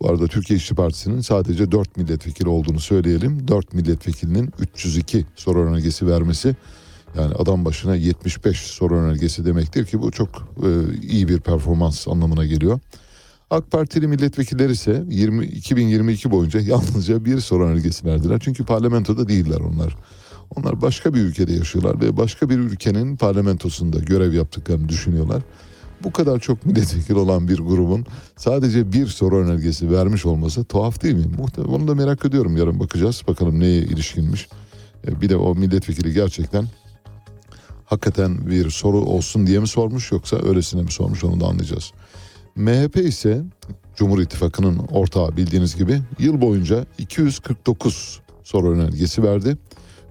Bu 0.00 0.10
arada 0.10 0.26
Türkiye 0.26 0.56
İşçi 0.56 0.74
Partisi'nin 0.74 1.20
sadece 1.20 1.72
4 1.72 1.96
milletvekili 1.96 2.48
olduğunu 2.48 2.80
söyleyelim. 2.80 3.48
4 3.48 3.74
milletvekilinin 3.74 4.50
302 4.58 5.26
soru 5.36 5.66
önergesi 5.66 6.06
vermesi 6.06 6.56
yani 7.16 7.34
adam 7.34 7.64
başına 7.64 7.96
75 7.96 8.60
soru 8.60 8.96
önergesi 8.96 9.44
demektir 9.44 9.86
ki 9.86 10.02
bu 10.02 10.10
çok 10.10 10.28
e, 10.62 10.68
iyi 11.02 11.28
bir 11.28 11.40
performans 11.40 12.08
anlamına 12.08 12.44
geliyor. 12.46 12.80
AK 13.50 13.70
Partili 13.70 14.06
milletvekilleri 14.08 14.72
ise 14.72 15.04
20, 15.08 15.46
2022 15.46 16.30
boyunca 16.30 16.60
yalnızca 16.60 17.24
bir 17.24 17.40
soru 17.40 17.66
önergesi 17.66 18.04
verdiler. 18.04 18.40
Çünkü 18.44 18.64
parlamentoda 18.64 19.28
değiller 19.28 19.60
onlar. 19.60 19.96
Onlar 20.56 20.82
başka 20.82 21.14
bir 21.14 21.20
ülkede 21.20 21.52
yaşıyorlar 21.52 22.00
ve 22.00 22.16
başka 22.16 22.50
bir 22.50 22.58
ülkenin 22.58 23.16
parlamentosunda 23.16 23.98
görev 23.98 24.32
yaptıklarını 24.32 24.88
düşünüyorlar. 24.88 25.42
Bu 26.04 26.12
kadar 26.12 26.38
çok 26.40 26.66
milletvekili 26.66 27.18
olan 27.18 27.48
bir 27.48 27.58
grubun 27.58 28.06
sadece 28.36 28.92
bir 28.92 29.06
soru 29.06 29.36
önergesi 29.38 29.90
vermiş 29.90 30.26
olması 30.26 30.64
tuhaf 30.64 31.02
değil 31.02 31.14
mi? 31.14 31.26
Muhtemelen 31.38 31.72
onu 31.72 31.88
da 31.88 31.94
merak 31.94 32.24
ediyorum. 32.24 32.56
Yarın 32.56 32.80
bakacağız. 32.80 33.22
Bakalım 33.28 33.60
neye 33.60 33.78
ilişkinmiş. 33.78 34.48
E, 35.08 35.20
Bir 35.20 35.28
de 35.28 35.36
o 35.36 35.54
milletvekili 35.54 36.12
gerçekten 36.12 36.66
hakikaten 37.84 38.46
bir 38.50 38.70
soru 38.70 39.00
olsun 39.00 39.46
diye 39.46 39.58
mi 39.58 39.68
sormuş 39.68 40.12
yoksa 40.12 40.36
öylesine 40.48 40.82
mi 40.82 40.90
sormuş 40.92 41.24
onu 41.24 41.40
da 41.40 41.46
anlayacağız. 41.46 41.92
MHP 42.56 42.96
ise 42.96 43.42
Cumhur 43.96 44.20
İttifakı'nın 44.20 44.78
ortağı 44.78 45.36
bildiğiniz 45.36 45.76
gibi 45.76 46.00
yıl 46.18 46.40
boyunca 46.40 46.86
249 46.98 48.20
soru 48.44 48.70
önergesi 48.72 49.22
verdi. 49.22 49.56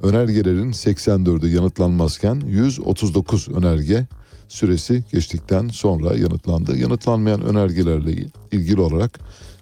Önergelerin 0.06 0.72
84'ü 0.72 1.48
yanıtlanmazken 1.48 2.42
139 2.48 3.50
önerge 3.50 4.08
süresi 4.48 5.04
geçtikten 5.12 5.68
sonra 5.68 6.16
yanıtlandı. 6.16 6.78
Yanıtlanmayan 6.78 7.42
önergelerle 7.42 8.12
ilgili 8.52 8.82
olarak 8.82 9.20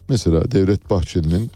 mesela 0.10 0.52
Devlet 0.52 0.90
Bahçeli'nin 0.90 1.52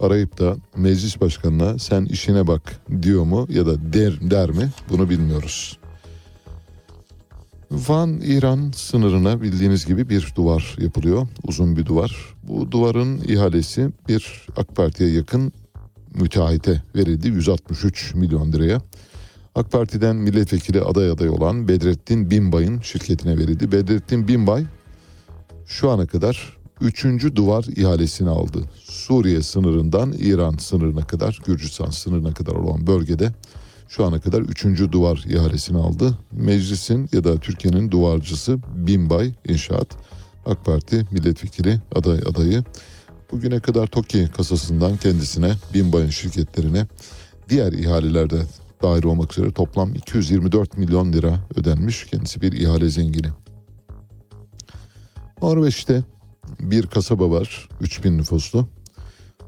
arayıp 0.00 0.38
da 0.38 0.56
meclis 0.76 1.20
başkanına 1.20 1.78
sen 1.78 2.04
işine 2.04 2.46
bak 2.46 2.80
diyor 3.02 3.24
mu 3.24 3.46
ya 3.50 3.66
da 3.66 3.92
der, 3.92 4.30
der 4.30 4.50
mi 4.50 4.70
bunu 4.90 5.10
bilmiyoruz. 5.10 5.78
Van-İran 7.70 8.70
sınırına 8.74 9.42
bildiğiniz 9.42 9.86
gibi 9.86 10.08
bir 10.08 10.32
duvar 10.36 10.76
yapılıyor. 10.78 11.26
Uzun 11.44 11.76
bir 11.76 11.86
duvar. 11.86 12.34
Bu 12.42 12.70
duvarın 12.70 13.20
ihalesi 13.28 13.90
bir 14.08 14.46
AK 14.56 14.76
Parti'ye 14.76 15.10
yakın 15.10 15.52
müteahhite 16.14 16.82
verildi 16.96 17.28
163 17.28 18.14
milyon 18.14 18.52
liraya. 18.52 18.80
AK 19.54 19.72
Parti'den 19.72 20.16
milletvekili 20.16 20.80
aday 20.80 21.10
aday 21.10 21.28
olan 21.28 21.68
Bedrettin 21.68 22.30
Binbay'ın 22.30 22.80
şirketine 22.80 23.38
verildi. 23.38 23.72
Bedrettin 23.72 24.28
Binbay 24.28 24.64
şu 25.66 25.90
ana 25.90 26.06
kadar 26.06 26.56
3. 26.80 27.04
duvar 27.36 27.64
ihalesini 27.76 28.28
aldı. 28.28 28.58
Suriye 28.84 29.42
sınırından 29.42 30.12
İran 30.12 30.56
sınırına 30.56 31.06
kadar, 31.06 31.38
Gürcistan 31.46 31.90
sınırına 31.90 32.34
kadar 32.34 32.52
olan 32.52 32.86
bölgede 32.86 33.32
şu 33.88 34.04
ana 34.04 34.20
kadar 34.20 34.40
3. 34.40 34.64
duvar 34.92 35.24
ihalesini 35.28 35.78
aldı. 35.78 36.18
Meclisin 36.32 37.08
ya 37.12 37.24
da 37.24 37.36
Türkiye'nin 37.36 37.90
duvarcısı 37.90 38.58
Binbay 38.74 39.32
İnşaat 39.48 39.88
AK 40.46 40.64
Parti 40.64 41.06
milletvekili 41.10 41.80
aday 41.94 42.18
adayı 42.18 42.64
bugüne 43.32 43.60
kadar 43.60 43.86
TOKİ 43.86 44.28
kasasından 44.36 44.96
kendisine 44.96 45.52
Binbay'ın 45.74 46.10
şirketlerine 46.10 46.86
diğer 47.48 47.72
ihalelerde 47.72 48.42
dahil 48.82 49.04
olmak 49.04 49.32
üzere 49.38 49.52
toplam 49.52 49.94
224 49.94 50.78
milyon 50.78 51.12
lira 51.12 51.40
ödenmiş. 51.56 52.06
Kendisi 52.06 52.40
bir 52.40 52.52
ihale 52.52 52.88
zengini. 52.90 53.28
Norveç'te 55.42 56.02
bir 56.60 56.86
kasaba 56.86 57.30
var 57.30 57.68
3000 57.80 58.18
nüfuslu. 58.18 58.68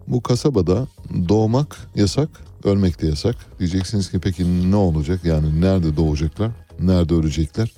Bu 0.06 0.22
kasabada 0.22 0.86
doğmak 1.28 1.76
yasak, 1.94 2.28
ölmek 2.64 3.02
de 3.02 3.06
yasak. 3.06 3.36
Diyeceksiniz 3.58 4.10
ki 4.10 4.20
peki 4.20 4.70
ne 4.70 4.76
olacak? 4.76 5.24
Yani 5.24 5.60
nerede 5.60 5.96
doğacaklar? 5.96 6.50
Nerede 6.80 7.14
ölecekler? 7.14 7.72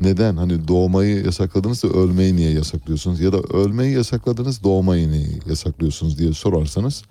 Neden? 0.00 0.36
Hani 0.36 0.68
doğmayı 0.68 1.24
yasakladınız 1.24 1.82
da 1.82 1.88
ölmeyi 1.88 2.36
niye 2.36 2.50
yasaklıyorsunuz? 2.52 3.20
Ya 3.20 3.32
da 3.32 3.38
ölmeyi 3.38 3.94
yasakladınız 3.94 4.64
doğmayı 4.64 5.10
niye 5.10 5.28
yasaklıyorsunuz 5.46 6.18
diye 6.18 6.32
sorarsanız 6.32 7.02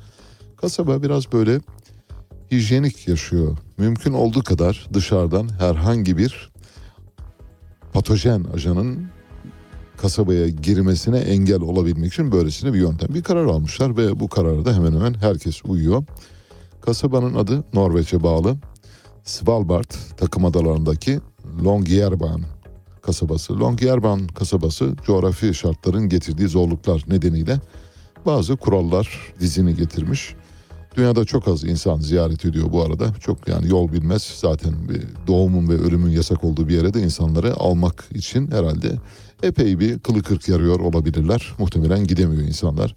kasaba 0.57 1.03
biraz 1.03 1.31
böyle 1.31 1.59
hijyenik 2.51 3.07
yaşıyor. 3.07 3.57
Mümkün 3.77 4.13
olduğu 4.13 4.43
kadar 4.43 4.87
dışarıdan 4.93 5.49
herhangi 5.59 6.17
bir 6.17 6.51
patojen 7.93 8.43
ajanın 8.53 9.07
kasabaya 9.97 10.49
girmesine 10.49 11.17
engel 11.17 11.61
olabilmek 11.61 12.13
için 12.13 12.31
böylesine 12.31 12.73
bir 12.73 12.79
yöntem. 12.79 13.13
Bir 13.13 13.23
karar 13.23 13.45
almışlar 13.45 13.97
ve 13.97 14.19
bu 14.19 14.27
karara 14.27 14.65
da 14.65 14.75
hemen 14.75 14.91
hemen 14.91 15.13
herkes 15.13 15.61
uyuyor. 15.65 16.03
Kasabanın 16.81 17.35
adı 17.35 17.63
Norveç'e 17.73 18.23
bağlı 18.23 18.57
Svalbard 19.23 19.91
takım 20.17 20.45
adalarındaki 20.45 21.19
Longyearbyen 21.63 22.58
kasabası. 23.09 23.59
Longyearbyen 23.59 24.27
kasabası 24.27 24.95
coğrafi 25.05 25.53
şartların 25.53 26.09
getirdiği 26.09 26.47
zorluklar 26.47 27.03
nedeniyle 27.07 27.59
bazı 28.25 28.57
kurallar 28.57 29.33
dizini 29.39 29.75
getirmiş. 29.75 30.35
Dünyada 30.97 31.25
çok 31.25 31.47
az 31.47 31.63
insan 31.63 31.99
ziyaret 31.99 32.45
ediyor 32.45 32.71
bu 32.71 32.83
arada. 32.83 33.13
Çok 33.19 33.47
yani 33.47 33.69
yol 33.69 33.91
bilmez 33.91 34.33
zaten 34.35 34.73
doğumun 35.27 35.69
ve 35.69 35.73
ölümün 35.73 36.11
yasak 36.11 36.43
olduğu 36.43 36.67
bir 36.67 36.73
yere 36.73 36.93
de 36.93 37.01
insanları 37.01 37.55
almak 37.55 38.05
için 38.15 38.51
herhalde 38.51 38.91
epey 39.43 39.79
bir 39.79 39.99
kılı 39.99 40.23
kırk 40.23 40.49
yarıyor 40.49 40.79
olabilirler. 40.79 41.53
Muhtemelen 41.59 42.07
gidemiyor 42.07 42.41
insanlar. 42.41 42.95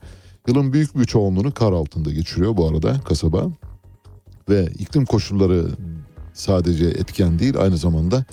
Yılın 0.48 0.72
büyük 0.72 0.98
bir 0.98 1.04
çoğunluğunu 1.04 1.54
kar 1.54 1.72
altında 1.72 2.10
geçiriyor 2.10 2.56
bu 2.56 2.68
arada 2.68 3.00
kasaba. 3.04 3.46
Ve 4.48 4.68
iklim 4.78 5.04
koşulları 5.04 5.66
sadece 6.34 6.84
etken 6.84 7.38
değil 7.38 7.54
aynı 7.58 7.76
zamanda 7.76 8.24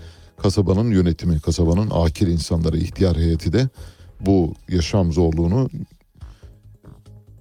kasabanın 0.42 0.92
yönetimi, 0.92 1.40
kasabanın 1.40 1.90
akil 1.92 2.28
insanları, 2.28 2.78
ihtiyar 2.78 3.18
heyeti 3.18 3.54
de 3.54 3.70
bu 4.20 4.54
yaşam 4.70 5.12
zorluğunu 5.12 5.70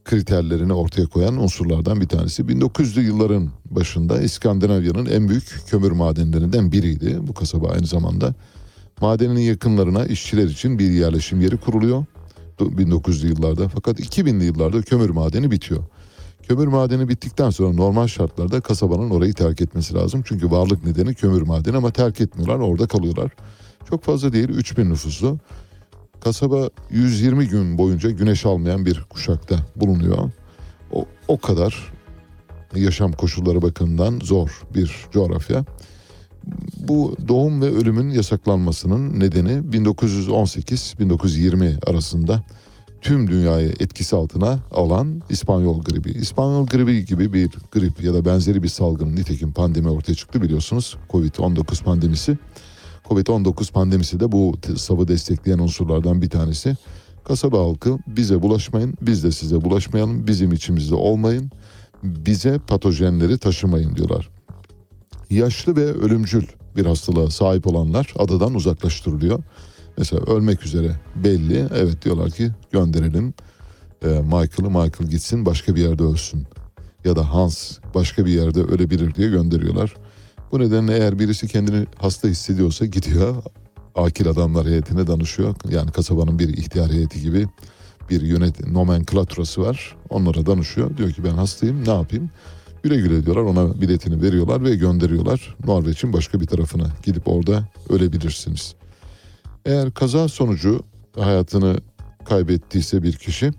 kriterlerini 0.04 0.72
ortaya 0.72 1.06
koyan 1.06 1.36
unsurlardan 1.36 2.00
bir 2.00 2.08
tanesi. 2.08 2.42
1900'lü 2.42 3.00
yılların 3.00 3.50
başında 3.70 4.20
İskandinavya'nın 4.20 5.06
en 5.06 5.28
büyük 5.28 5.62
kömür 5.66 5.90
madenlerinden 5.90 6.72
biriydi 6.72 7.18
bu 7.20 7.34
kasaba 7.34 7.68
aynı 7.68 7.86
zamanda. 7.86 8.34
Madenin 9.00 9.40
yakınlarına 9.40 10.06
işçiler 10.06 10.44
için 10.46 10.78
bir 10.78 10.90
yerleşim 10.90 11.40
yeri 11.40 11.56
kuruluyor 11.56 12.04
1900'lü 12.58 13.26
yıllarda. 13.26 13.68
Fakat 13.68 14.00
2000'li 14.00 14.44
yıllarda 14.44 14.82
kömür 14.82 15.10
madeni 15.10 15.50
bitiyor. 15.50 15.84
Kömür 16.48 16.66
madeni 16.66 17.08
bittikten 17.08 17.50
sonra 17.50 17.74
normal 17.74 18.06
şartlarda 18.06 18.60
kasabanın 18.60 19.10
orayı 19.10 19.34
terk 19.34 19.60
etmesi 19.60 19.94
lazım. 19.94 20.22
Çünkü 20.26 20.50
varlık 20.50 20.84
nedeni 20.84 21.14
kömür 21.14 21.42
madeni 21.42 21.76
ama 21.76 21.90
terk 21.90 22.20
etmiyorlar 22.20 22.58
orada 22.58 22.86
kalıyorlar. 22.86 23.30
Çok 23.90 24.04
fazla 24.04 24.32
değil 24.32 24.48
3000 24.48 24.90
nüfuslu. 24.90 25.38
Kasaba 26.20 26.70
120 26.90 27.48
gün 27.48 27.78
boyunca 27.78 28.10
güneş 28.10 28.46
almayan 28.46 28.86
bir 28.86 29.04
kuşakta 29.10 29.56
bulunuyor. 29.76 30.30
O, 30.92 31.06
o 31.28 31.38
kadar 31.38 31.92
yaşam 32.76 33.12
koşulları 33.12 33.62
bakımından 33.62 34.20
zor 34.22 34.62
bir 34.74 35.06
coğrafya. 35.12 35.64
Bu 36.76 37.16
doğum 37.28 37.62
ve 37.62 37.66
ölümün 37.66 38.10
yasaklanmasının 38.10 39.20
nedeni 39.20 39.50
1918-1920 39.50 41.90
arasında 41.90 42.42
tüm 43.00 43.30
dünyayı 43.30 43.68
etkisi 43.80 44.16
altına 44.16 44.58
alan 44.70 45.22
İspanyol 45.30 45.82
gribi. 45.82 46.10
İspanyol 46.10 46.66
gribi 46.66 47.04
gibi 47.04 47.32
bir 47.32 47.50
grip 47.72 48.04
ya 48.04 48.14
da 48.14 48.24
benzeri 48.24 48.62
bir 48.62 48.68
salgın 48.68 49.16
nitekim 49.16 49.52
pandemi 49.52 49.90
ortaya 49.90 50.14
çıktı 50.14 50.42
biliyorsunuz. 50.42 50.96
Covid-19 51.10 51.84
pandemisi. 51.84 52.38
Covid-19 53.08 53.72
pandemisi 53.72 54.20
de 54.20 54.32
bu 54.32 54.54
savı 54.76 55.08
destekleyen 55.08 55.58
unsurlardan 55.58 56.22
bir 56.22 56.30
tanesi. 56.30 56.76
Kasaba 57.24 57.58
halkı 57.58 57.98
bize 58.06 58.42
bulaşmayın, 58.42 58.94
biz 59.02 59.24
de 59.24 59.32
size 59.32 59.64
bulaşmayalım, 59.64 60.26
bizim 60.26 60.52
içimizde 60.52 60.94
olmayın, 60.94 61.50
bize 62.02 62.58
patojenleri 62.58 63.38
taşımayın 63.38 63.96
diyorlar. 63.96 64.28
Yaşlı 65.30 65.76
ve 65.76 65.84
ölümcül 65.84 66.46
bir 66.76 66.86
hastalığa 66.86 67.30
sahip 67.30 67.66
olanlar 67.66 68.14
adadan 68.18 68.54
uzaklaştırılıyor. 68.54 69.42
Mesela 69.98 70.22
ölmek 70.22 70.64
üzere 70.64 70.90
belli. 71.16 71.66
Evet 71.74 72.04
diyorlar 72.04 72.30
ki 72.30 72.50
gönderelim 72.72 73.34
e, 74.02 74.06
Michael'ı. 74.06 74.70
Michael 74.70 75.10
gitsin 75.10 75.46
başka 75.46 75.74
bir 75.74 75.80
yerde 75.80 76.02
ölsün. 76.02 76.46
Ya 77.04 77.16
da 77.16 77.34
Hans 77.34 77.78
başka 77.94 78.26
bir 78.26 78.32
yerde 78.32 78.62
ölebilir 78.62 79.14
diye 79.14 79.28
gönderiyorlar. 79.28 79.94
Bu 80.52 80.60
nedenle 80.60 80.96
eğer 80.96 81.18
birisi 81.18 81.48
kendini 81.48 81.86
hasta 81.96 82.28
hissediyorsa 82.28 82.86
gidiyor. 82.86 83.42
Akil 83.94 84.28
adamlar 84.28 84.66
heyetine 84.66 85.06
danışıyor. 85.06 85.54
Yani 85.70 85.90
kasabanın 85.90 86.38
bir 86.38 86.48
ihtiyar 86.48 86.90
heyeti 86.90 87.20
gibi 87.20 87.46
bir 88.10 88.22
yönet 88.22 88.66
nomenklaturası 88.66 89.62
var. 89.62 89.96
Onlara 90.08 90.46
danışıyor. 90.46 90.96
Diyor 90.96 91.12
ki 91.12 91.24
ben 91.24 91.30
hastayım 91.30 91.84
ne 91.86 91.94
yapayım? 91.94 92.30
Güle 92.82 92.96
güle 92.96 93.26
diyorlar 93.26 93.42
ona 93.42 93.80
biletini 93.80 94.22
veriyorlar 94.22 94.64
ve 94.64 94.74
gönderiyorlar. 94.74 95.56
Norveç'in 95.64 96.12
başka 96.12 96.40
bir 96.40 96.46
tarafına 96.46 96.86
gidip 97.02 97.28
orada 97.28 97.68
ölebilirsiniz. 97.88 98.74
Eğer 99.68 99.90
kaza 99.90 100.28
sonucu 100.28 100.80
hayatını 101.18 101.76
kaybettiyse 102.24 103.02
bir 103.02 103.12
kişi 103.12 103.50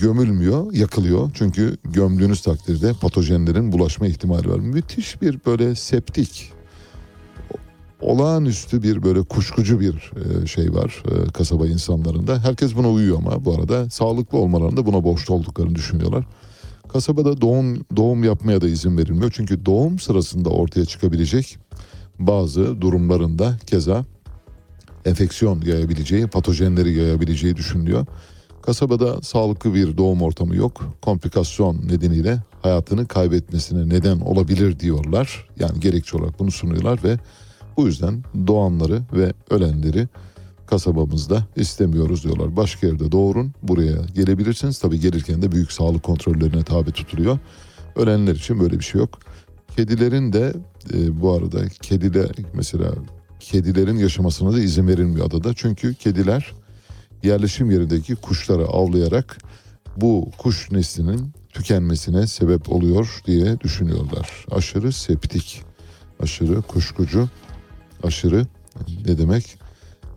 gömülmüyor, 0.00 0.72
yakılıyor. 0.72 1.30
Çünkü 1.34 1.76
gömdüğünüz 1.84 2.42
takdirde 2.42 2.92
patojenlerin 2.92 3.72
bulaşma 3.72 4.06
ihtimali 4.06 4.50
var. 4.50 4.58
Müthiş 4.58 5.22
bir 5.22 5.38
böyle 5.46 5.74
septik, 5.74 6.52
olağanüstü 8.00 8.82
bir 8.82 9.02
böyle 9.02 9.22
kuşkucu 9.22 9.80
bir 9.80 10.12
e, 10.42 10.46
şey 10.46 10.74
var 10.74 11.02
e, 11.06 11.30
kasaba 11.32 11.66
insanlarında. 11.66 12.44
Herkes 12.44 12.76
buna 12.76 12.90
uyuyor 12.90 13.18
ama 13.18 13.44
bu 13.44 13.54
arada 13.54 13.90
sağlıklı 13.90 14.38
olmalarında 14.38 14.86
buna 14.86 15.04
borçlu 15.04 15.34
olduklarını 15.34 15.74
düşünüyorlar. 15.74 16.24
Kasabada 16.88 17.40
doğum 17.40 17.84
doğum 17.96 18.24
yapmaya 18.24 18.60
da 18.60 18.68
izin 18.68 18.98
verilmiyor. 18.98 19.32
Çünkü 19.34 19.66
doğum 19.66 19.98
sırasında 19.98 20.48
ortaya 20.48 20.84
çıkabilecek 20.84 21.58
bazı 22.18 22.80
durumlarında 22.80 23.56
keza 23.66 24.04
enfeksiyon 25.08 25.60
yayabileceği, 25.60 26.26
patojenleri 26.26 26.92
yayabileceği 26.92 27.56
düşünülüyor. 27.56 28.06
Kasabada 28.62 29.22
sağlıklı 29.22 29.74
bir 29.74 29.96
doğum 29.96 30.22
ortamı 30.22 30.56
yok. 30.56 30.84
Komplikasyon 31.02 31.88
nedeniyle 31.88 32.42
hayatını 32.62 33.08
kaybetmesine 33.08 33.88
neden 33.88 34.20
olabilir 34.20 34.80
diyorlar. 34.80 35.48
Yani 35.60 35.80
gerekçe 35.80 36.16
olarak 36.16 36.38
bunu 36.38 36.50
sunuyorlar 36.50 37.04
ve 37.04 37.16
bu 37.76 37.86
yüzden 37.86 38.24
doğanları 38.46 39.02
ve 39.12 39.32
ölenleri 39.50 40.08
kasabamızda 40.66 41.44
istemiyoruz 41.56 42.24
diyorlar. 42.24 42.56
Başka 42.56 42.86
yerde 42.86 43.12
doğurun, 43.12 43.52
buraya 43.62 43.96
gelebilirsiniz. 44.14 44.78
Tabii 44.78 45.00
gelirken 45.00 45.42
de 45.42 45.52
büyük 45.52 45.72
sağlık 45.72 46.02
kontrollerine 46.02 46.62
tabi 46.62 46.92
tutuluyor. 46.92 47.38
Ölenler 47.96 48.34
için 48.34 48.60
böyle 48.60 48.78
bir 48.78 48.84
şey 48.84 49.00
yok. 49.00 49.18
Kedilerin 49.76 50.32
de 50.32 50.52
e, 50.94 51.20
bu 51.20 51.32
arada 51.32 51.68
kediler 51.68 52.30
mesela 52.54 52.94
kedilerin 53.40 53.96
yaşamasına 53.96 54.52
da 54.52 54.60
izin 54.60 54.88
verilmiyor 54.88 55.26
adada. 55.26 55.54
Çünkü 55.54 55.94
kediler 55.94 56.52
yerleşim 57.22 57.70
yerindeki 57.70 58.14
kuşları 58.14 58.66
avlayarak 58.66 59.38
bu 59.96 60.30
kuş 60.38 60.70
neslinin 60.70 61.32
tükenmesine 61.52 62.26
sebep 62.26 62.72
oluyor 62.72 63.22
diye 63.26 63.60
düşünüyorlar. 63.60 64.44
Aşırı 64.50 64.92
septik, 64.92 65.62
aşırı 66.20 66.62
kuşkucu, 66.62 67.28
aşırı 68.02 68.46
ne 69.06 69.18
demek? 69.18 69.58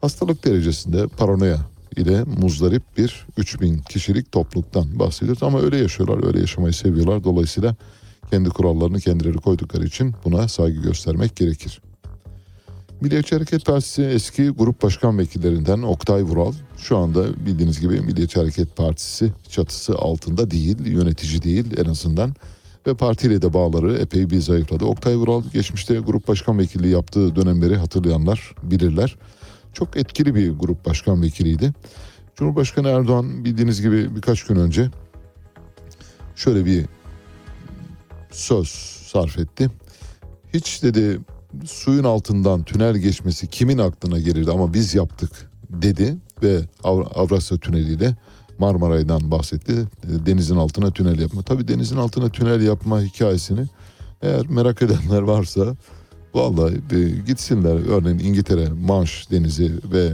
Hastalık 0.02 0.46
derecesinde 0.46 1.08
paranoya 1.08 1.58
ile 1.98 2.24
muzdarip 2.24 2.84
bir 2.98 3.26
3000 3.38 3.78
kişilik 3.78 4.32
topluluktan 4.32 5.00
bahsediyoruz. 5.00 5.44
Ama 5.44 5.62
öyle 5.62 5.78
yaşıyorlar, 5.78 6.28
öyle 6.28 6.40
yaşamayı 6.40 6.74
seviyorlar. 6.74 7.24
Dolayısıyla 7.24 7.76
kendi 8.32 8.50
kurallarını 8.50 9.00
kendileri 9.00 9.38
koydukları 9.38 9.86
için 9.86 10.16
buna 10.26 10.48
saygı 10.48 10.82
göstermek 10.82 11.36
gerekir. 11.36 11.82
Milliyetçi 13.02 13.36
Hareket 13.36 13.66
Partisi 13.66 14.04
eski 14.04 14.50
grup 14.50 14.84
başkan 14.84 15.18
vekillerinden 15.18 15.82
Oktay 15.82 16.24
Vural 16.24 16.54
şu 16.78 16.98
anda 16.98 17.46
bildiğiniz 17.46 17.82
gibi 17.82 18.02
Milliyetçi 18.02 18.40
Hareket 18.40 18.76
Partisi 18.76 19.34
çatısı 19.50 19.96
altında 19.96 20.52
değil, 20.52 20.86
yönetici 20.86 21.42
değil 21.44 21.66
en 21.78 21.86
azından 21.86 22.36
ve 22.88 22.94
partiyle 22.94 23.42
de 23.42 23.54
bağları 23.54 23.98
epey 23.98 24.30
bir 24.30 24.40
zayıfladı. 24.40 24.86
Oktay 24.86 25.16
Vural 25.16 25.44
geçmişte 25.54 26.00
grup 26.00 26.28
başkan 26.28 26.60
vekilliği 26.60 26.94
yaptığı 26.94 27.36
dönemleri 27.36 27.76
hatırlayanlar 27.76 28.56
bilirler. 28.64 29.18
Çok 29.74 29.98
etkili 29.98 30.36
bir 30.36 30.52
grup 30.52 30.86
başkan 30.86 31.22
vekiliydi. 31.22 31.74
Cumhurbaşkanı 32.36 32.88
Erdoğan 32.88 33.46
bildiğiniz 33.46 33.82
gibi 33.82 34.16
birkaç 34.16 34.44
gün 34.44 34.56
önce 34.56 34.90
şöyle 36.36 36.66
bir 36.66 36.86
söz 38.32 38.68
sarf 39.08 39.38
etti. 39.38 39.70
Hiç 40.54 40.84
dedi 40.84 41.20
suyun 41.66 42.04
altından 42.04 42.64
tünel 42.64 42.98
geçmesi 42.98 43.48
kimin 43.48 43.78
aklına 43.78 44.20
gelirdi 44.20 44.52
ama 44.52 44.74
biz 44.74 44.96
yaptık 44.96 45.50
dedi 45.70 46.16
ve 46.44 46.62
Avra- 46.84 47.14
Avrasya 47.14 47.58
Tüneli 47.58 47.94
ile 47.94 48.16
Marmaray'dan 48.60 49.32
bahsetti. 49.32 49.76
Denizin 50.26 50.56
altına 50.56 50.92
tünel 50.92 51.20
yapma. 51.20 51.42
Tabii 51.42 51.68
denizin 51.68 51.98
altına 51.98 52.30
tünel 52.30 52.62
yapma 52.62 53.02
hikayesini 53.02 53.66
eğer 54.22 54.48
merak 54.50 54.82
edenler 54.82 55.22
varsa 55.22 55.76
vallahi 56.34 56.76
e, 56.92 57.10
gitsinler. 57.28 57.76
Örneğin 57.90 58.20
İngiltere, 58.20 58.70
Manş 58.70 59.32
Denizi 59.32 59.72
ve 59.94 60.14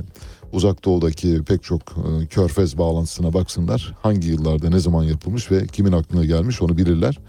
Uzak 0.54 0.86
Doğu'daki 0.86 1.44
pek 1.48 1.64
çok 1.64 1.82
e, 1.82 2.26
körfez 2.26 2.78
bağlantısına 2.78 3.34
baksınlar. 3.34 3.94
Hangi 4.02 4.28
yıllarda 4.28 4.70
ne 4.70 4.80
zaman 4.80 5.04
yapılmış 5.04 5.52
ve 5.52 5.68
kimin 5.68 5.92
aklına 5.92 6.26
gelmiş 6.26 6.62
onu 6.62 6.78
bilirler. 6.78 7.20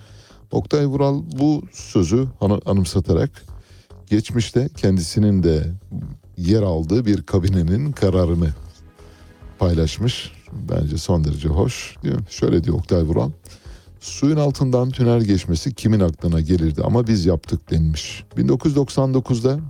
Oktay 0.51 0.87
Vural 0.87 1.23
bu 1.41 1.63
sözü 1.73 2.27
anı- 2.41 2.61
anımsatarak 2.67 3.31
geçmişte 4.09 4.69
kendisinin 4.77 5.43
de 5.43 5.73
yer 6.37 6.63
aldığı 6.63 7.07
bir 7.07 7.23
kabinenin 7.23 7.93
kararını 7.93 8.49
paylaşmış. 9.59 10.33
Bence 10.53 10.99
son 10.99 11.25
derece 11.25 11.49
hoş. 11.49 11.97
Diyor. 12.03 12.21
Şöyle 12.31 12.65
diyor 12.65 12.77
Oktay 12.77 13.03
Vural. 13.03 13.31
Suyun 14.01 14.37
altından 14.37 14.91
tünel 14.91 15.23
geçmesi 15.23 15.75
kimin 15.75 16.01
aklına 16.01 16.41
gelirdi 16.41 16.83
ama 16.85 17.07
biz 17.07 17.27
yaptık 17.27 17.71
denmiş. 17.71 18.25
1999'da 18.37 19.61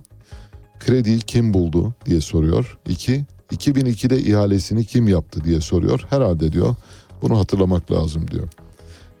krediyi 0.79 1.19
kim 1.19 1.53
buldu 1.53 1.93
diye 2.05 2.21
soruyor. 2.21 2.77
2. 2.89 3.25
2002'de 3.51 4.19
ihalesini 4.19 4.85
kim 4.85 5.07
yaptı 5.07 5.43
diye 5.43 5.61
soruyor. 5.61 6.05
Herhalde 6.09 6.51
diyor 6.51 6.75
bunu 7.21 7.39
hatırlamak 7.39 7.91
lazım 7.91 8.31
diyor. 8.31 8.47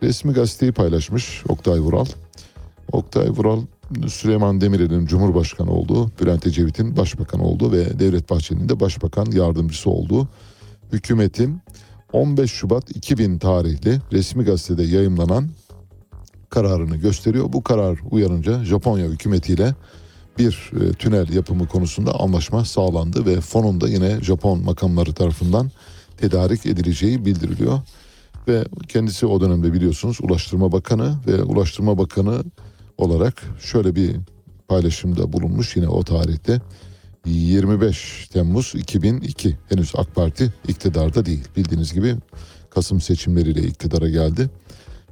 Resmi 0.03 0.33
gazeteyi 0.33 0.71
paylaşmış 0.71 1.43
Oktay 1.47 1.79
Vural. 1.79 2.05
Oktay 2.91 3.29
Vural 3.29 3.61
Süleyman 4.07 4.61
Demirel'in 4.61 5.05
Cumhurbaşkanı 5.05 5.71
olduğu, 5.71 6.11
Bülent 6.21 6.47
Ecevit'in 6.47 6.97
Başbakan 6.97 7.39
olduğu 7.39 7.71
ve 7.71 7.99
Devlet 7.99 8.29
Bahçeli'nin 8.29 8.69
de 8.69 8.79
Başbakan 8.79 9.25
Yardımcısı 9.31 9.89
olduğu 9.89 10.27
hükümetin 10.93 11.61
15 12.13 12.51
Şubat 12.51 12.95
2000 12.95 13.37
tarihli 13.37 13.99
resmi 14.11 14.43
gazetede 14.43 14.83
yayımlanan 14.83 15.49
kararını 16.49 16.97
gösteriyor. 16.97 17.53
Bu 17.53 17.63
karar 17.63 17.99
uyarınca 18.11 18.63
Japonya 18.63 19.05
hükümetiyle 19.05 19.75
bir 20.37 20.71
e, 20.81 20.93
tünel 20.93 21.33
yapımı 21.33 21.67
konusunda 21.67 22.19
anlaşma 22.19 22.65
sağlandı 22.65 23.25
ve 23.25 23.41
fonunda 23.41 23.89
yine 23.89 24.21
Japon 24.21 24.63
makamları 24.63 25.13
tarafından 25.13 25.71
tedarik 26.17 26.65
edileceği 26.65 27.25
bildiriliyor. 27.25 27.79
Ve 28.47 28.65
kendisi 28.87 29.25
o 29.25 29.41
dönemde 29.41 29.73
biliyorsunuz 29.73 30.17
Ulaştırma 30.21 30.71
Bakanı 30.71 31.15
ve 31.27 31.43
Ulaştırma 31.43 31.97
Bakanı 31.97 32.43
olarak 32.99 33.43
şöyle 33.59 33.95
bir 33.95 34.15
paylaşımda 34.67 35.33
bulunmuş 35.33 35.75
yine 35.75 35.87
o 35.87 36.03
tarihte. 36.03 36.61
25 37.25 38.27
Temmuz 38.33 38.73
2002 38.75 39.57
henüz 39.69 39.93
AK 39.95 40.15
Parti 40.15 40.53
iktidarda 40.67 41.25
değil. 41.25 41.47
Bildiğiniz 41.57 41.93
gibi 41.93 42.15
Kasım 42.69 43.01
seçimleriyle 43.01 43.61
iktidara 43.61 44.09
geldi. 44.09 44.49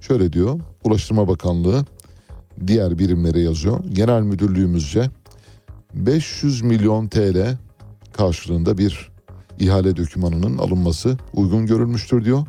Şöyle 0.01 0.33
diyor 0.33 0.59
Ulaştırma 0.83 1.27
Bakanlığı 1.27 1.85
diğer 2.67 2.99
birimlere 2.99 3.39
yazıyor. 3.39 3.83
Genel 3.93 4.21
müdürlüğümüzce 4.21 5.09
500 5.93 6.61
milyon 6.61 7.07
TL 7.07 7.57
karşılığında 8.13 8.77
bir 8.77 9.09
ihale 9.59 9.97
dokümanının 9.97 10.57
alınması 10.57 11.17
uygun 11.33 11.65
görülmüştür 11.65 12.25
diyor. 12.25 12.45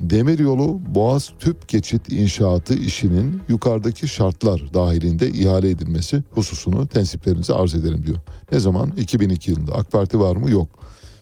Demiryolu 0.00 0.80
Boğaz 0.94 1.30
Tüp 1.38 1.68
Geçit 1.68 2.12
inşaatı 2.12 2.74
işinin 2.74 3.40
yukarıdaki 3.48 4.08
şartlar 4.08 4.74
dahilinde 4.74 5.28
ihale 5.30 5.70
edilmesi 5.70 6.22
hususunu 6.30 6.86
tensiplerinize 6.86 7.54
arz 7.54 7.74
ederim 7.74 8.04
diyor. 8.06 8.18
Ne 8.52 8.60
zaman? 8.60 8.92
2002 8.96 9.50
yılında. 9.50 9.72
AK 9.74 9.92
Parti 9.92 10.20
var 10.20 10.36
mı? 10.36 10.50
Yok. 10.50 10.68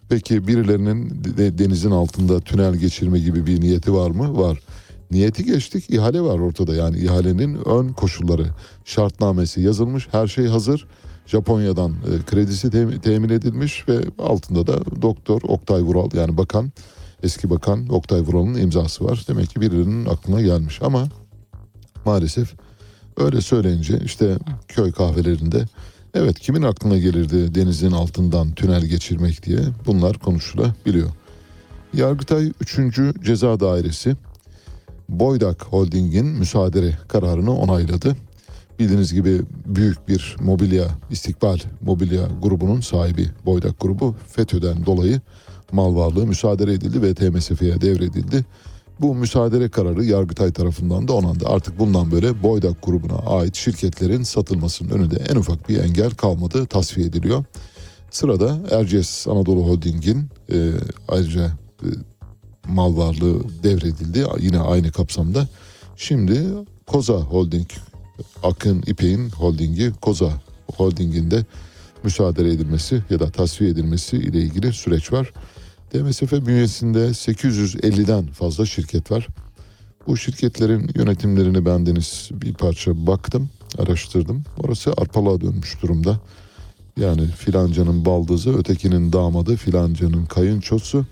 Peki 0.09 0.47
birilerinin 0.49 1.11
de- 1.37 1.59
denizin 1.59 1.91
altında 1.91 2.41
tünel 2.41 2.75
geçirme 2.77 3.19
gibi 3.19 3.47
bir 3.47 3.61
niyeti 3.61 3.93
var 3.95 4.11
mı? 4.11 4.39
Var. 4.39 4.59
Niyeti 5.11 5.45
geçtik, 5.45 5.91
ihale 5.91 6.21
var 6.21 6.39
ortada. 6.39 6.75
Yani 6.75 6.99
ihalenin 6.99 7.55
ön 7.69 7.89
koşulları, 7.89 8.47
şartnamesi 8.85 9.61
yazılmış, 9.61 10.09
her 10.13 10.27
şey 10.27 10.47
hazır. 10.47 10.87
Japonya'dan 11.27 11.91
e, 11.93 12.23
kredisi 12.27 12.69
tem- 12.69 13.01
temin 13.01 13.29
edilmiş 13.29 13.89
ve 13.89 13.99
altında 14.19 14.67
da 14.67 15.03
Doktor 15.03 15.41
Oktay 15.43 15.83
Vural 15.83 16.11
yani 16.15 16.37
bakan 16.37 16.73
eski 17.23 17.51
bakan 17.51 17.89
Oktay 17.89 18.21
Vural'ın 18.21 18.55
imzası 18.55 19.05
var. 19.05 19.25
Demek 19.29 19.51
ki 19.51 19.61
birilerinin 19.61 20.07
aklına 20.07 20.41
gelmiş 20.41 20.83
ama 20.83 21.09
maalesef 22.05 22.55
öyle 23.17 23.41
söyleyince 23.41 24.01
işte 24.05 24.39
köy 24.69 24.93
kahvelerinde 24.93 25.65
evet 26.15 26.41
kimin 26.41 26.63
aklına 26.63 26.99
gelirdi 26.99 27.55
denizin 27.55 27.93
altından 27.93 28.53
tünel 28.53 28.85
geçirmek 28.85 29.47
diye 29.47 29.59
bunlar 29.87 30.19
konuşulabiliyor. 30.19 31.11
Yargıtay 31.95 32.53
3. 32.61 33.01
Ceza 33.25 33.61
Dairesi 33.61 34.17
Boydak 35.09 35.65
Holding'in 35.65 36.27
müsaade 36.27 36.99
kararını 37.09 37.57
onayladı. 37.59 38.17
Bildiğiniz 38.79 39.15
gibi 39.15 39.43
büyük 39.67 40.09
bir 40.09 40.37
mobilya, 40.41 40.89
istikbal 41.11 41.59
mobilya 41.81 42.29
grubunun 42.43 42.81
sahibi 42.81 43.31
Boydak 43.45 43.81
grubu 43.81 44.17
FETÖ'den 44.29 44.87
dolayı 44.87 45.21
mal 45.73 45.97
varlığı 45.97 46.27
müsaade 46.27 46.73
edildi 46.73 47.03
ve 47.03 47.15
TMSF'ye 47.15 47.81
devredildi. 47.81 48.45
Bu 49.01 49.15
müsaade 49.15 49.69
kararı 49.69 50.05
Yargıtay 50.05 50.53
tarafından 50.53 51.09
da 51.09 51.13
onandı. 51.13 51.45
Artık 51.49 51.79
bundan 51.79 52.11
böyle 52.11 52.43
Boydak 52.43 52.83
grubuna 52.83 53.17
ait 53.17 53.55
şirketlerin 53.55 54.23
satılmasının 54.23 54.91
önünde 54.91 55.17
en 55.29 55.37
ufak 55.37 55.69
bir 55.69 55.79
engel 55.79 56.11
kalmadı, 56.11 56.67
tasfiye 56.67 57.07
ediliyor. 57.07 57.45
Sırada 58.11 58.59
Erciyes 58.71 59.29
Anadolu 59.29 59.67
Holding'in 59.67 60.29
e, 60.53 60.71
ayrıca 61.09 61.45
e, 61.83 61.89
mal 62.69 62.97
varlığı 62.97 63.63
devredildi 63.63 64.25
yine 64.41 64.59
aynı 64.59 64.93
kapsamda. 64.93 65.49
Şimdi 65.97 66.45
Koza 66.87 67.15
Holding, 67.15 67.69
Akın 68.43 68.83
İpek'in 68.87 69.31
holdingi 69.31 69.93
Koza 70.01 70.33
Holding'in 70.77 71.31
de 71.31 71.45
müsaade 72.05 72.49
edilmesi 72.49 73.03
ya 73.11 73.21
da 73.21 73.31
tasfiye 73.31 73.71
edilmesi 73.71 74.17
ile 74.17 74.39
ilgili 74.39 74.73
süreç 74.73 75.13
var. 75.13 75.33
DMSF 75.95 76.33
bünyesinde 76.47 76.99
850'den 76.99 78.27
fazla 78.27 78.67
şirket 78.67 79.11
var. 79.11 79.29
Bu 80.07 80.17
şirketlerin 80.17 80.91
yönetimlerini 80.95 81.67
ben 81.67 81.87
Deniz 81.87 82.29
bir 82.33 82.55
parça 82.55 83.07
baktım, 83.07 83.51
araştırdım. 83.79 84.45
Orası 84.59 84.93
arpalığa 84.97 85.41
dönmüş 85.41 85.83
durumda. 85.83 86.21
Yani 87.01 87.27
filancanın 87.27 88.05
baldızı, 88.05 88.59
ötekinin 88.59 89.13
damadı, 89.13 89.57
filancanın 89.57 90.27
kayınçosu, 90.27 91.07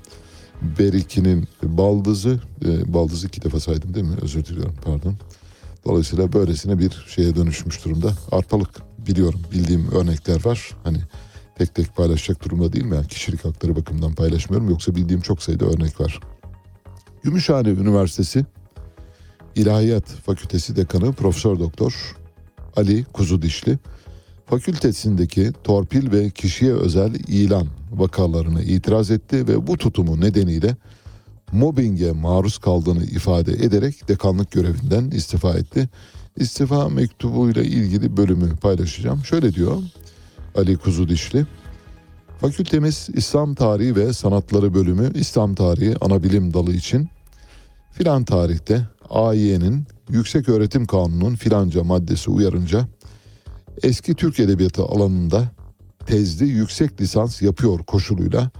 Beriki'nin 0.78 1.48
baldızı, 1.62 2.40
e, 2.64 2.94
baldızı 2.94 3.26
iki 3.26 3.42
defa 3.42 3.60
saydım 3.60 3.94
değil 3.94 4.06
mi? 4.06 4.16
Özür 4.22 4.44
diliyorum 4.44 4.74
pardon. 4.84 5.14
Dolayısıyla 5.86 6.32
böylesine 6.32 6.78
bir 6.78 7.04
şeye 7.08 7.36
dönüşmüş 7.36 7.84
durumda. 7.84 8.12
Arpalık 8.32 8.70
biliyorum, 9.06 9.40
bildiğim 9.52 9.90
örnekler 9.90 10.44
var. 10.44 10.70
Hani 10.84 10.98
tek 11.58 11.74
tek 11.74 11.96
paylaşacak 11.96 12.44
durumda 12.44 12.72
değilim. 12.72 12.92
Yani 12.92 13.06
kişilik 13.06 13.44
hakları 13.44 13.76
bakımından 13.76 14.14
paylaşmıyorum. 14.14 14.70
Yoksa 14.70 14.94
bildiğim 14.94 15.20
çok 15.20 15.42
sayıda 15.42 15.64
örnek 15.64 16.00
var. 16.00 16.20
Gümüşhane 17.22 17.68
Üniversitesi 17.68 18.44
İlahiyat 19.54 20.06
Fakültesi 20.06 20.76
Dekanı 20.76 21.12
Profesör 21.12 21.58
Doktor 21.58 22.16
Ali 22.76 23.04
Kuzudişli 23.04 23.78
fakültesindeki 24.46 25.52
torpil 25.64 26.12
ve 26.12 26.30
kişiye 26.30 26.72
özel 26.72 27.14
ilan 27.14 27.66
vakalarına 27.92 28.62
itiraz 28.62 29.10
etti 29.10 29.48
ve 29.48 29.66
bu 29.66 29.78
tutumu 29.78 30.20
nedeniyle 30.20 30.76
mobbinge 31.52 32.12
maruz 32.12 32.58
kaldığını 32.58 33.04
ifade 33.04 33.52
ederek 33.52 34.08
dekanlık 34.08 34.52
görevinden 34.52 35.10
istifa 35.10 35.54
etti. 35.54 35.88
İstifa 36.36 36.88
mektubuyla 36.88 37.62
ilgili 37.62 38.16
bölümü 38.16 38.56
paylaşacağım. 38.56 39.24
Şöyle 39.24 39.54
diyor 39.54 39.82
Ali 40.54 40.76
Kuzudişli. 40.76 41.46
Fakültemiz 42.40 43.08
İslam 43.14 43.54
Tarihi 43.54 43.96
ve 43.96 44.12
Sanatları 44.12 44.74
bölümü 44.74 45.10
İslam 45.14 45.54
Tarihi 45.54 45.96
Anabilim 46.00 46.54
Dalı 46.54 46.72
için 46.72 47.08
filan 47.92 48.24
tarihte 48.24 48.82
AY'nin 49.10 49.84
Yüksek 50.10 50.48
Öğretim 50.48 50.86
Kanunu'nun 50.86 51.34
filanca 51.34 51.84
maddesi 51.84 52.30
uyarınca 52.30 52.88
eski 53.82 54.14
Türk 54.14 54.40
Edebiyatı 54.40 54.82
alanında 54.82 55.44
tezli 56.06 56.46
yüksek 56.46 57.00
lisans 57.00 57.42
yapıyor 57.42 57.78
koşuluyla 57.78 58.50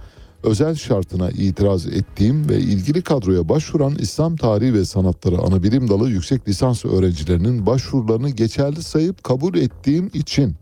özel 0.43 0.75
şartına 0.75 1.29
itiraz 1.29 1.87
ettiğim 1.87 2.49
ve 2.49 2.57
ilgili 2.59 3.01
kadroya 3.01 3.49
başvuran 3.49 3.95
İslam 3.95 4.35
Tarihi 4.35 4.73
ve 4.73 4.85
Sanatları 4.85 5.37
Anabilim 5.37 5.89
Dalı 5.89 6.09
yüksek 6.09 6.47
lisans 6.47 6.85
öğrencilerinin 6.85 7.65
başvurularını 7.65 8.29
geçerli 8.29 8.83
sayıp 8.83 9.23
kabul 9.23 9.55
ettiğim 9.55 10.11
için 10.13 10.55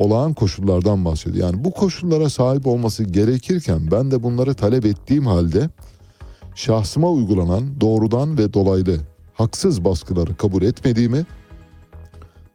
olağan 0.00 0.34
koşullardan 0.34 1.04
bahsediyor. 1.04 1.46
Yani 1.46 1.64
bu 1.64 1.70
koşullara 1.70 2.30
sahip 2.30 2.66
olması 2.66 3.04
gerekirken 3.04 3.90
ben 3.90 4.10
de 4.10 4.22
bunları 4.22 4.54
talep 4.54 4.86
ettiğim 4.86 5.26
halde 5.26 5.70
şahsıma 6.54 7.10
uygulanan 7.10 7.80
doğrudan 7.80 8.38
ve 8.38 8.52
dolaylı 8.52 8.96
haksız 9.34 9.84
baskıları 9.84 10.36
kabul 10.36 10.62
etmediğimi, 10.62 11.26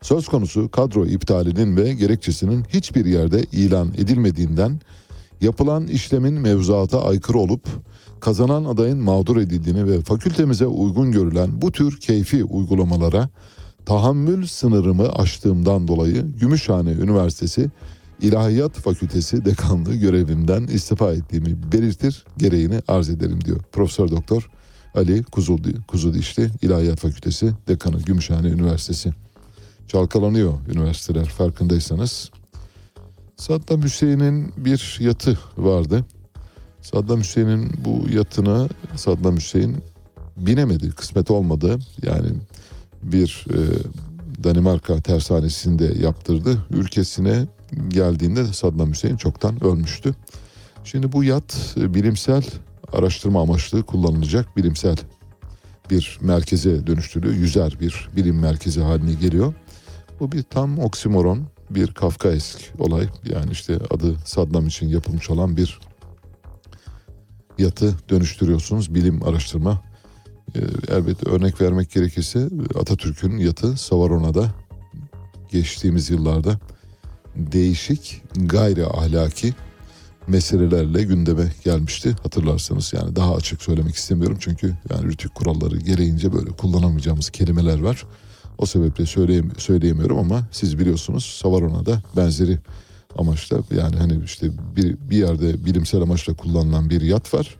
söz 0.02 0.28
konusu 0.28 0.72
kadro 0.72 1.06
iptalinin 1.06 1.78
ve 1.78 1.94
gerekçesinin 1.94 2.64
hiçbir 2.64 3.06
yerde 3.06 3.44
ilan 3.44 3.94
edilmediğinden 3.98 4.80
yapılan 5.42 5.88
işlemin 5.88 6.34
mevzuata 6.34 7.04
aykırı 7.04 7.38
olup 7.38 7.68
kazanan 8.20 8.66
adayın 8.66 8.98
mağdur 8.98 9.38
edildiğini 9.38 9.86
ve 9.86 10.02
fakültemize 10.02 10.68
uygun 10.68 11.12
görülen 11.12 11.62
bu 11.62 11.72
tür 11.72 12.00
keyfi 12.00 12.44
uygulamalara 12.44 13.30
tahammül 13.86 14.48
sınırımı 14.48 15.10
aştığımdan 15.10 15.88
dolayı 15.88 16.26
Gümüşhane 16.40 16.92
Üniversitesi 16.92 17.70
İlahiyat 18.22 18.74
Fakültesi 18.74 19.46
dekanlığı 19.46 19.96
görevimden 19.96 20.64
istifa 20.64 21.14
ettiğimi 21.14 21.72
belirtir 21.72 22.26
gereğini 22.38 22.82
arz 22.88 23.10
ederim 23.10 23.46
diyor. 23.46 23.60
Profesör 23.72 24.12
Doktor 24.12 24.50
Ali 24.96 25.24
Kuzul, 25.24 25.60
Kuzudişli 25.88 26.50
İlahiyat 26.62 27.00
Fakültesi 27.00 27.54
dekanı 27.68 28.02
Gümüşhane 28.02 28.48
Üniversitesi. 28.48 29.14
Çalkalanıyor 29.88 30.54
üniversiteler 30.74 31.26
farkındaysanız. 31.26 32.32
Saddam 33.38 33.84
Hüseyin'in 33.84 34.54
bir 34.58 34.98
yatı 35.00 35.40
vardı. 35.58 36.06
Saddam 36.82 37.20
Hüseyin'in 37.20 37.72
bu 37.86 38.10
yatına 38.10 38.68
Saddam 38.96 39.36
Hüseyin 39.36 39.78
binemedi, 40.38 40.90
kısmet 40.92 41.32
olmadı. 41.32 41.80
Yani 42.04 42.28
bir 43.12 43.46
e, 43.50 43.58
Danimarka 44.44 45.02
tersanesinde 45.02 45.94
yaptırdı. 46.00 46.58
Ülkesine 46.72 47.48
geldiğinde 47.88 48.46
Saddam 48.46 48.92
Hüseyin 48.92 49.18
çoktan 49.18 49.64
ölmüştü. 49.64 50.16
Şimdi 50.84 51.12
bu 51.12 51.24
yat 51.24 51.76
e, 51.78 51.94
bilimsel 51.94 52.44
araştırma 52.94 53.42
amaçlı 53.42 53.84
kullanılacak 53.84 54.58
bilimsel 54.58 54.98
bir 55.90 56.18
merkeze 56.22 56.88
dönüştürülüyor. 56.88 57.36
Yüzer 57.36 57.78
bir 57.80 58.10
bilim 58.16 58.40
merkezi 58.40 58.82
haline 58.82 59.14
geliyor. 59.14 59.54
Bu 60.20 60.32
bir 60.32 60.44
tam 60.44 60.80
oksimoron, 60.80 61.48
bir 61.70 61.88
Kafkaesk 61.88 62.60
olay. 62.80 63.08
Yani 63.24 63.52
işte 63.52 63.76
adı 63.90 64.16
Saddam 64.26 64.68
için 64.68 64.88
yapılmış 64.88 65.30
olan 65.30 65.58
bir 65.58 65.80
yatı 67.58 67.96
dönüştürüyorsunuz 68.10 68.96
bilim 68.96 69.24
araştırma 69.24 69.82
elbette 70.88 71.30
örnek 71.30 71.62
vermek 71.62 71.92
gerekirse 71.92 72.50
Atatürk'ün 72.80 73.38
yatı 73.38 73.78
Savarona'da 73.78 74.52
geçtiğimiz 75.52 76.10
yıllarda 76.10 76.60
değişik 77.36 78.22
gayri 78.36 78.86
ahlaki 78.86 79.54
meselelerle 80.28 81.04
gündeme 81.04 81.52
gelmişti 81.64 82.16
hatırlarsanız 82.24 82.94
yani 82.94 83.16
daha 83.16 83.36
açık 83.36 83.62
söylemek 83.62 83.96
istemiyorum 83.96 84.38
çünkü 84.40 84.74
yani 84.90 85.06
rütük 85.08 85.36
kuralları 85.36 85.78
gereğince 85.78 86.34
böyle 86.34 86.50
kullanamayacağımız 86.50 87.30
kelimeler 87.30 87.80
var. 87.80 88.06
O 88.58 88.66
sebeple 88.66 89.06
söyleyem 89.06 89.52
söyleyemiyorum 89.58 90.18
ama 90.18 90.48
siz 90.52 90.80
biliyorsunuz 90.80 91.26
Savarona'da 91.42 92.02
benzeri 92.18 92.60
amaçla 93.18 93.58
yani 93.76 93.96
hani 93.96 94.24
işte 94.26 94.52
bir, 94.76 94.98
bir 95.10 95.18
yerde 95.18 95.66
bilimsel 95.66 96.02
amaçla 96.02 96.34
kullanılan 96.34 96.90
bir 96.90 97.02
yat 97.02 97.34
var. 97.34 97.56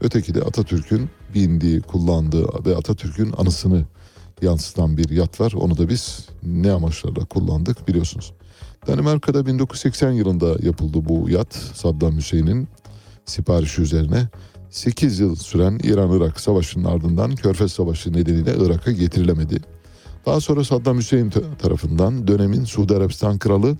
Öteki 0.00 0.34
de 0.34 0.42
Atatürk'ün 0.42 1.10
bindiği, 1.34 1.80
kullandığı 1.80 2.64
ve 2.66 2.76
Atatürk'ün 2.76 3.32
anısını 3.36 3.84
yansıtan 4.42 4.96
bir 4.96 5.10
yat 5.10 5.40
var. 5.40 5.52
Onu 5.52 5.78
da 5.78 5.88
biz 5.88 6.26
ne 6.42 6.72
amaçlarla 6.72 7.24
kullandık 7.24 7.88
biliyorsunuz. 7.88 8.32
Danimarka'da 8.86 9.46
1980 9.46 10.12
yılında 10.12 10.56
yapıldı 10.62 10.98
bu 11.08 11.30
yat 11.30 11.54
Saddam 11.54 12.16
Hüseyin'in 12.16 12.68
siparişi 13.24 13.82
üzerine. 13.82 14.28
8 14.70 15.20
yıl 15.20 15.34
süren 15.34 15.78
İran-Irak 15.82 16.40
savaşının 16.40 16.84
ardından 16.84 17.34
Körfez 17.34 17.72
Savaşı 17.72 18.12
nedeniyle 18.12 18.54
Irak'a 18.58 18.92
getirilemedi. 18.92 19.60
Daha 20.26 20.40
sonra 20.40 20.64
Saddam 20.64 20.98
Hüseyin 20.98 21.32
tarafından 21.62 22.28
dönemin 22.28 22.64
Suudi 22.64 22.94
Arabistan 22.94 23.38
Kralı 23.38 23.76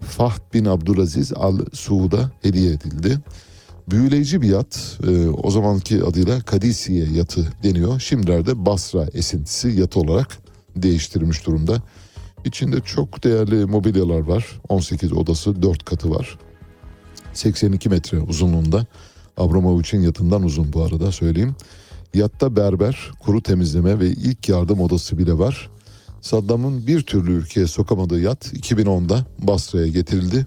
Fahd 0.00 0.54
bin 0.54 0.64
Abdülaziz 0.64 1.32
Al 1.32 1.58
Suud'a 1.72 2.30
hediye 2.42 2.72
edildi. 2.72 3.18
Büyüleyici 3.90 4.42
bir 4.42 4.48
yat 4.48 4.98
e, 5.08 5.28
o 5.28 5.50
zamanki 5.50 6.04
adıyla 6.04 6.40
Kadisiye 6.40 7.06
yatı 7.14 7.52
deniyor. 7.62 8.00
Şimdilerde 8.00 8.66
Basra 8.66 9.06
esintisi 9.14 9.68
yatı 9.68 10.00
olarak 10.00 10.38
değiştirilmiş 10.76 11.46
durumda. 11.46 11.82
İçinde 12.44 12.80
çok 12.80 13.24
değerli 13.24 13.64
mobilyalar 13.64 14.20
var. 14.20 14.60
18 14.68 15.12
odası 15.12 15.62
4 15.62 15.84
katı 15.84 16.10
var. 16.10 16.38
82 17.32 17.88
metre 17.88 18.20
uzunluğunda. 18.20 18.86
Abramovich'in 19.36 20.00
yatından 20.00 20.42
uzun 20.42 20.72
bu 20.72 20.82
arada 20.82 21.12
söyleyeyim. 21.12 21.56
Yatta 22.14 22.56
berber, 22.56 23.10
kuru 23.20 23.42
temizleme 23.42 24.00
ve 24.00 24.06
ilk 24.06 24.48
yardım 24.48 24.80
odası 24.80 25.18
bile 25.18 25.38
var. 25.38 25.70
Saddam'ın 26.20 26.86
bir 26.86 27.02
türlü 27.02 27.32
ülkeye 27.32 27.66
sokamadığı 27.66 28.20
yat 28.20 28.46
2010'da 28.46 29.26
Basra'ya 29.38 29.86
getirildi. 29.86 30.46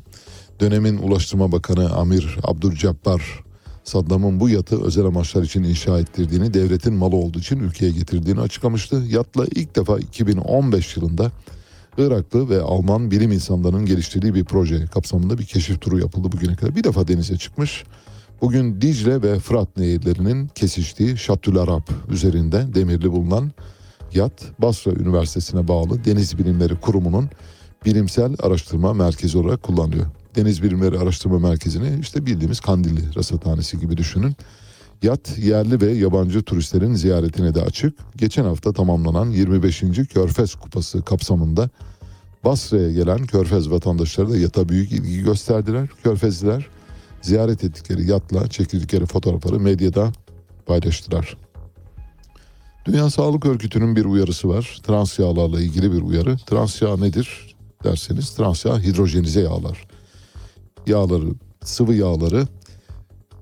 Dönemin 0.61 0.97
Ulaştırma 0.97 1.51
Bakanı 1.51 1.93
Amir 1.93 2.37
Abdülcabbar 2.43 3.43
Saddam'ın 3.83 4.39
bu 4.39 4.49
yatı 4.49 4.83
özel 4.83 5.05
amaçlar 5.05 5.43
için 5.43 5.63
inşa 5.63 5.99
ettirdiğini, 5.99 6.53
devletin 6.53 6.93
malı 6.93 7.15
olduğu 7.15 7.39
için 7.39 7.59
ülkeye 7.59 7.91
getirdiğini 7.91 8.41
açıklamıştı. 8.41 8.95
Yatla 8.95 9.45
ilk 9.55 9.75
defa 9.75 9.99
2015 9.99 10.97
yılında 10.97 11.31
Iraklı 11.97 12.49
ve 12.49 12.61
Alman 12.61 13.11
bilim 13.11 13.31
insanlarının 13.31 13.85
geliştirdiği 13.85 14.33
bir 14.33 14.45
proje 14.45 14.85
kapsamında 14.85 15.37
bir 15.37 15.45
keşif 15.45 15.81
turu 15.81 15.99
yapıldı 15.99 16.31
bugüne 16.31 16.55
kadar. 16.55 16.75
Bir 16.75 16.83
defa 16.83 17.07
denize 17.07 17.37
çıkmış. 17.37 17.83
Bugün 18.41 18.81
Dicle 18.81 19.21
ve 19.21 19.39
Fırat 19.39 19.77
nehirlerinin 19.77 20.47
kesiştiği 20.47 21.17
Şatül 21.17 21.57
Arap 21.57 21.89
üzerinde 22.09 22.75
demirli 22.75 23.11
bulunan 23.11 23.51
yat 24.13 24.33
Basra 24.59 24.91
Üniversitesi'ne 24.91 25.67
bağlı 25.67 26.05
Deniz 26.05 26.37
Bilimleri 26.37 26.75
Kurumu'nun 26.75 27.29
bilimsel 27.85 28.35
araştırma 28.39 28.93
merkezi 28.93 29.37
olarak 29.37 29.63
kullanılıyor. 29.63 30.20
Deniz 30.35 30.63
Bilimleri 30.63 30.99
Araştırma 30.99 31.39
Merkezi'ni 31.39 31.99
işte 31.99 32.25
bildiğimiz 32.25 32.59
Kandilli 32.59 33.15
Rasathanesi 33.15 33.79
gibi 33.79 33.97
düşünün. 33.97 34.35
Yat 35.03 35.37
yerli 35.37 35.81
ve 35.81 35.91
yabancı 35.91 36.43
turistlerin 36.43 36.93
ziyaretine 36.93 37.55
de 37.55 37.61
açık. 37.61 37.93
Geçen 38.15 38.43
hafta 38.43 38.73
tamamlanan 38.73 39.29
25. 39.29 39.83
Körfez 40.13 40.55
Kupası 40.55 41.01
kapsamında 41.05 41.69
Basra'ya 42.43 42.91
gelen 42.91 43.25
Körfez 43.25 43.71
vatandaşları 43.71 44.29
da 44.29 44.37
yata 44.37 44.69
büyük 44.69 44.91
ilgi 44.91 45.23
gösterdiler. 45.23 45.87
Körfezliler 46.03 46.67
ziyaret 47.21 47.63
ettikleri 47.63 48.09
yatla 48.09 48.47
çekildikleri 48.47 49.05
fotoğrafları 49.05 49.59
medyada 49.59 50.11
paylaştılar. 50.65 51.37
Dünya 52.85 53.09
Sağlık 53.09 53.45
Örgütü'nün 53.45 53.95
bir 53.95 54.05
uyarısı 54.05 54.49
var. 54.49 54.79
Trans 54.83 55.19
yağlarla 55.19 55.61
ilgili 55.61 55.91
bir 55.91 56.01
uyarı. 56.01 56.37
Trans 56.37 56.81
yağ 56.81 56.97
nedir 56.97 57.55
derseniz 57.83 58.29
trans 58.29 58.65
yağ 58.65 58.79
hidrojenize 58.79 59.41
yağlar. 59.41 59.87
Yağları, 60.87 61.33
sıvı 61.63 61.93
yağları 61.93 62.47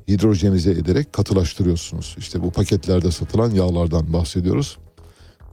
hidrojenize 0.07 0.71
ederek 0.71 1.13
katılaştırıyorsunuz. 1.13 2.15
İşte 2.17 2.43
bu 2.43 2.51
paketlerde 2.51 3.11
satılan 3.11 3.51
yağlardan 3.51 4.13
bahsediyoruz. 4.13 4.77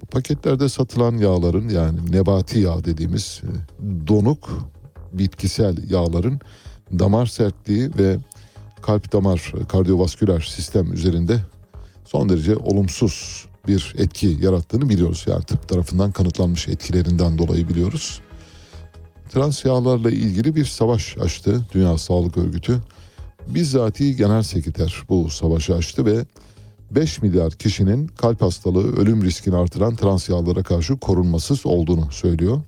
Bu 0.02 0.06
paketlerde 0.06 0.68
satılan 0.68 1.16
yağların 1.16 1.68
yani 1.68 2.12
nebati 2.12 2.58
yağ 2.58 2.84
dediğimiz 2.84 3.42
e, 3.44 3.50
donuk 4.06 4.70
bitkisel 5.12 5.90
yağların 5.90 6.40
damar 6.98 7.26
sertliği 7.26 7.90
ve 7.98 8.18
kalp 8.82 9.12
damar 9.12 9.52
kardiyovasküler 9.68 10.40
sistem 10.40 10.92
üzerinde 10.92 11.40
son 12.04 12.28
derece 12.28 12.56
olumsuz 12.56 13.46
bir 13.68 13.94
etki 13.98 14.38
yarattığını 14.40 14.88
biliyoruz. 14.88 15.24
Yani 15.28 15.44
tıp 15.44 15.68
tarafından 15.68 16.12
kanıtlanmış 16.12 16.68
etkilerinden 16.68 17.38
dolayı 17.38 17.68
biliyoruz. 17.68 18.20
Trans 19.28 19.64
yağlarla 19.64 20.10
ilgili 20.10 20.56
bir 20.56 20.64
savaş 20.64 21.18
açtı 21.18 21.66
Dünya 21.74 21.98
Sağlık 21.98 22.36
Örgütü. 22.38 22.78
Bizzati 23.46 24.16
genel 24.16 24.42
sekreter 24.42 25.02
bu 25.08 25.30
savaşı 25.30 25.74
açtı 25.74 26.06
ve 26.06 26.24
5 26.90 27.22
milyar 27.22 27.52
kişinin 27.52 28.06
kalp 28.06 28.42
hastalığı 28.42 28.96
ölüm 28.96 29.24
riskini 29.24 29.56
artıran 29.56 29.96
trans 29.96 30.28
yağlara 30.28 30.62
karşı 30.62 30.96
korunmasız 30.96 31.66
olduğunu 31.66 32.12
söylüyor. 32.12 32.60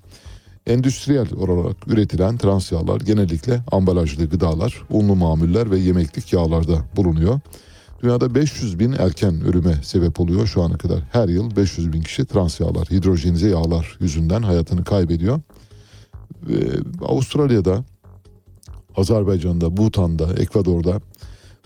Endüstriyel 0.67 1.33
olarak 1.33 1.89
üretilen 1.89 2.37
trans 2.37 2.73
yağlar 2.73 3.01
genellikle 3.01 3.61
ambalajlı 3.73 4.27
gıdalar, 4.27 4.83
unlu 4.91 5.15
mamuller 5.15 5.71
ve 5.71 5.79
yemeklik 5.79 6.33
yağlarda 6.33 6.85
bulunuyor. 6.97 7.41
Dünyada 8.03 8.35
500 8.35 8.79
bin 8.79 8.93
erken 8.93 9.45
ölüme 9.45 9.75
sebep 9.83 10.21
oluyor 10.21 10.47
şu 10.47 10.63
ana 10.63 10.79
kadar. 10.79 11.01
Her 11.13 11.29
yıl 11.29 11.57
500 11.57 11.93
bin 11.93 12.03
kişi 12.03 12.27
trans 12.27 12.61
yağlar, 12.61 12.89
hidrojenize 12.91 13.49
yağlar 13.49 13.97
yüzünden 14.01 14.43
hayatını 14.43 14.85
kaybediyor. 14.85 15.41
Ve 16.43 16.71
Avustralya'da, 17.05 17.85
Azerbaycan'da, 18.97 19.77
Bhutan'da, 19.77 20.33
Ekvador'da, 20.35 21.01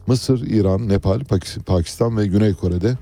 Mısır, 0.07 0.47
İran, 0.47 0.89
Nepal, 0.89 1.21
Pakis- 1.21 1.63
Pakistan 1.63 2.17
ve 2.17 2.27
Güney 2.27 2.55
Kore'de 2.55 2.99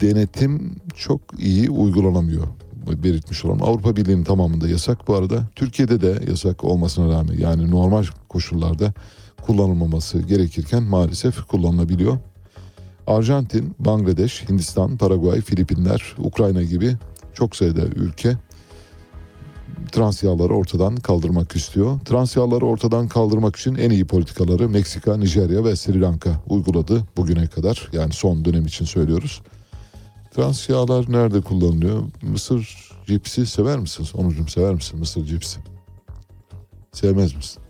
denetim 0.00 0.76
çok 0.94 1.20
iyi 1.38 1.70
uygulanamıyor 1.70 2.46
belirtmiş 2.86 3.44
olalım. 3.44 3.62
Avrupa 3.62 3.96
Birliği'nin 3.96 4.24
tamamında 4.24 4.68
yasak 4.68 5.08
bu 5.08 5.14
arada. 5.14 5.44
Türkiye'de 5.56 6.00
de 6.00 6.24
yasak 6.30 6.64
olmasına 6.64 7.12
rağmen 7.12 7.38
yani 7.38 7.70
normal 7.70 8.04
koşullarda 8.28 8.92
kullanılmaması 9.42 10.18
gerekirken 10.18 10.82
maalesef 10.82 11.46
kullanılabiliyor. 11.46 12.18
Arjantin, 13.06 13.74
Bangladeş, 13.78 14.48
Hindistan, 14.48 14.96
Paraguay, 14.96 15.40
Filipinler, 15.40 16.14
Ukrayna 16.18 16.62
gibi 16.62 16.96
çok 17.34 17.56
sayıda 17.56 17.80
ülke 17.80 18.36
trans 19.92 20.22
yağları 20.22 20.54
ortadan 20.54 20.96
kaldırmak 20.96 21.56
istiyor. 21.56 22.00
Trans 22.04 22.36
yağları 22.36 22.66
ortadan 22.66 23.08
kaldırmak 23.08 23.56
için 23.56 23.74
en 23.74 23.90
iyi 23.90 24.04
politikaları 24.04 24.68
Meksika, 24.68 25.16
Nijerya 25.16 25.64
ve 25.64 25.76
Sri 25.76 26.00
Lanka 26.00 26.30
uyguladı 26.48 27.04
bugüne 27.16 27.46
kadar. 27.46 27.88
Yani 27.92 28.12
son 28.12 28.44
dönem 28.44 28.66
için 28.66 28.84
söylüyoruz. 28.84 29.42
Trans 30.34 30.68
yağlar 30.68 31.12
nerede 31.12 31.40
kullanılıyor? 31.40 32.02
Mısır 32.22 32.90
cipsi 33.06 33.46
sever 33.46 33.78
misiniz? 33.78 34.14
Onucum 34.14 34.48
sever 34.48 34.74
misin 34.74 34.98
mısır 34.98 35.24
cipsi? 35.24 35.60
Sevmez 36.92 37.34
misin? 37.34 37.62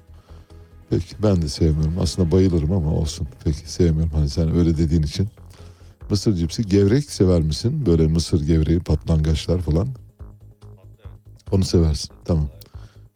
Peki 0.90 1.14
ben 1.22 1.42
de 1.42 1.48
sevmiyorum. 1.48 1.94
Aslında 2.00 2.32
bayılırım 2.32 2.72
ama 2.72 2.90
olsun. 2.94 3.28
Peki 3.44 3.70
sevmiyorum. 3.70 4.12
Hani 4.14 4.30
sen 4.30 4.57
öyle 4.57 4.78
dediğin 4.78 5.02
için. 5.02 5.28
Mısır 6.11 6.34
cipsi 6.34 6.66
gevrek 6.66 7.11
sever 7.11 7.40
misin? 7.40 7.86
Böyle 7.86 8.07
mısır 8.07 8.46
gevreği, 8.46 8.80
patlangaçlar 8.80 9.59
falan. 9.59 9.88
Onu 11.51 11.64
seversin. 11.64 12.11
Tamam. 12.24 12.49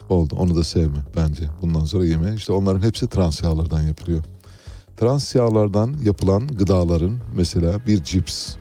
Oldu. 0.08 0.36
Onu 0.38 0.56
da 0.56 0.64
sevme 0.64 0.98
bence. 1.16 1.44
Bundan 1.62 1.84
sonra 1.84 2.04
yeme. 2.04 2.34
İşte 2.34 2.52
onların 2.52 2.86
hepsi 2.86 3.06
trans 3.06 3.42
yağlardan 3.42 3.82
yapılıyor. 3.82 4.24
Trans 4.96 5.34
yağlardan 5.34 5.96
yapılan 6.04 6.48
gıdaların 6.48 7.18
mesela 7.34 7.86
bir 7.86 8.04
cips. 8.04 8.54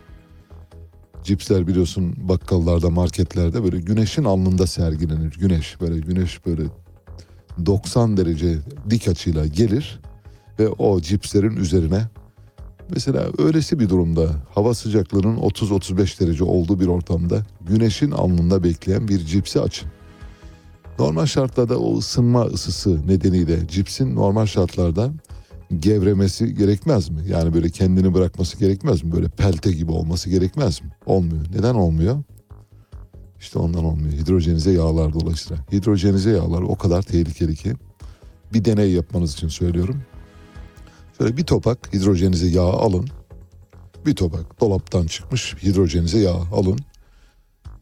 Cipsler 1.24 1.68
biliyorsun 1.68 2.16
bakkallarda, 2.18 2.90
marketlerde 2.90 3.64
böyle 3.64 3.80
güneşin 3.80 4.24
alnında 4.24 4.68
sergilenir. 4.68 5.40
Güneş 5.40 5.82
böyle 5.82 6.00
güneş 6.00 6.46
böyle 6.46 6.64
90 7.66 8.18
derece 8.18 8.58
dik 8.90 9.08
açıyla 9.08 9.46
gelir 9.46 10.00
ve 10.60 10.70
o 10.70 11.02
cipslerin 11.02 11.56
üzerine 11.56 12.02
mesela 12.90 13.28
öylesi 13.38 13.80
bir 13.80 13.90
durumda 13.90 14.30
hava 14.56 14.74
sıcaklığının 14.74 15.38
30-35 15.38 16.20
derece 16.20 16.44
olduğu 16.44 16.80
bir 16.80 16.88
ortamda 16.88 17.46
güneşin 17.62 18.12
alnında 18.12 18.64
bekleyen 18.64 19.08
bir 19.08 19.20
cipsi 19.20 19.62
açın. 19.62 19.90
Normal 21.00 21.26
şartlarda 21.26 21.80
o 21.80 21.98
ısınma 21.98 22.46
ısısı 22.46 23.08
nedeniyle 23.08 23.68
cipsin 23.68 24.16
normal 24.16 24.46
şartlarda 24.46 25.12
gevremesi 25.80 26.56
gerekmez 26.56 27.10
mi? 27.10 27.22
Yani 27.30 27.54
böyle 27.54 27.70
kendini 27.70 28.14
bırakması 28.14 28.60
gerekmez 28.60 29.04
mi? 29.04 29.12
Böyle 29.12 29.30
pelte 29.30 29.72
gibi 29.72 29.92
olması 29.92 30.30
gerekmez 30.30 30.82
mi? 30.82 30.90
Olmuyor. 31.06 31.46
Neden 31.56 31.76
olmuyor? 31.76 32.24
İşte 33.40 33.60
ondan 33.60 33.86
olmuyor. 33.86 34.14
Hidrojenize 34.14 34.72
yağlar 34.72 35.14
dolayısıyla. 35.14 35.64
Hidrojenize 35.72 36.32
yağlar 36.32 36.62
o 36.62 36.76
kadar 36.76 37.02
tehlikeli 37.02 37.56
ki 37.56 37.74
bir 38.54 38.66
deney 38.66 38.92
yapmanız 38.92 39.34
için 39.34 39.48
söylüyorum. 39.48 40.02
Şöyle 41.20 41.38
bir 41.38 41.44
topak 41.44 41.94
hidrojenize 41.94 42.48
yağ 42.48 42.64
alın. 42.64 43.08
Bir 44.06 44.16
topak 44.16 44.62
dolaptan 44.62 45.06
çıkmış 45.06 45.56
hidrojenize 45.64 46.20
yağ 46.20 46.34
alın. 46.34 46.80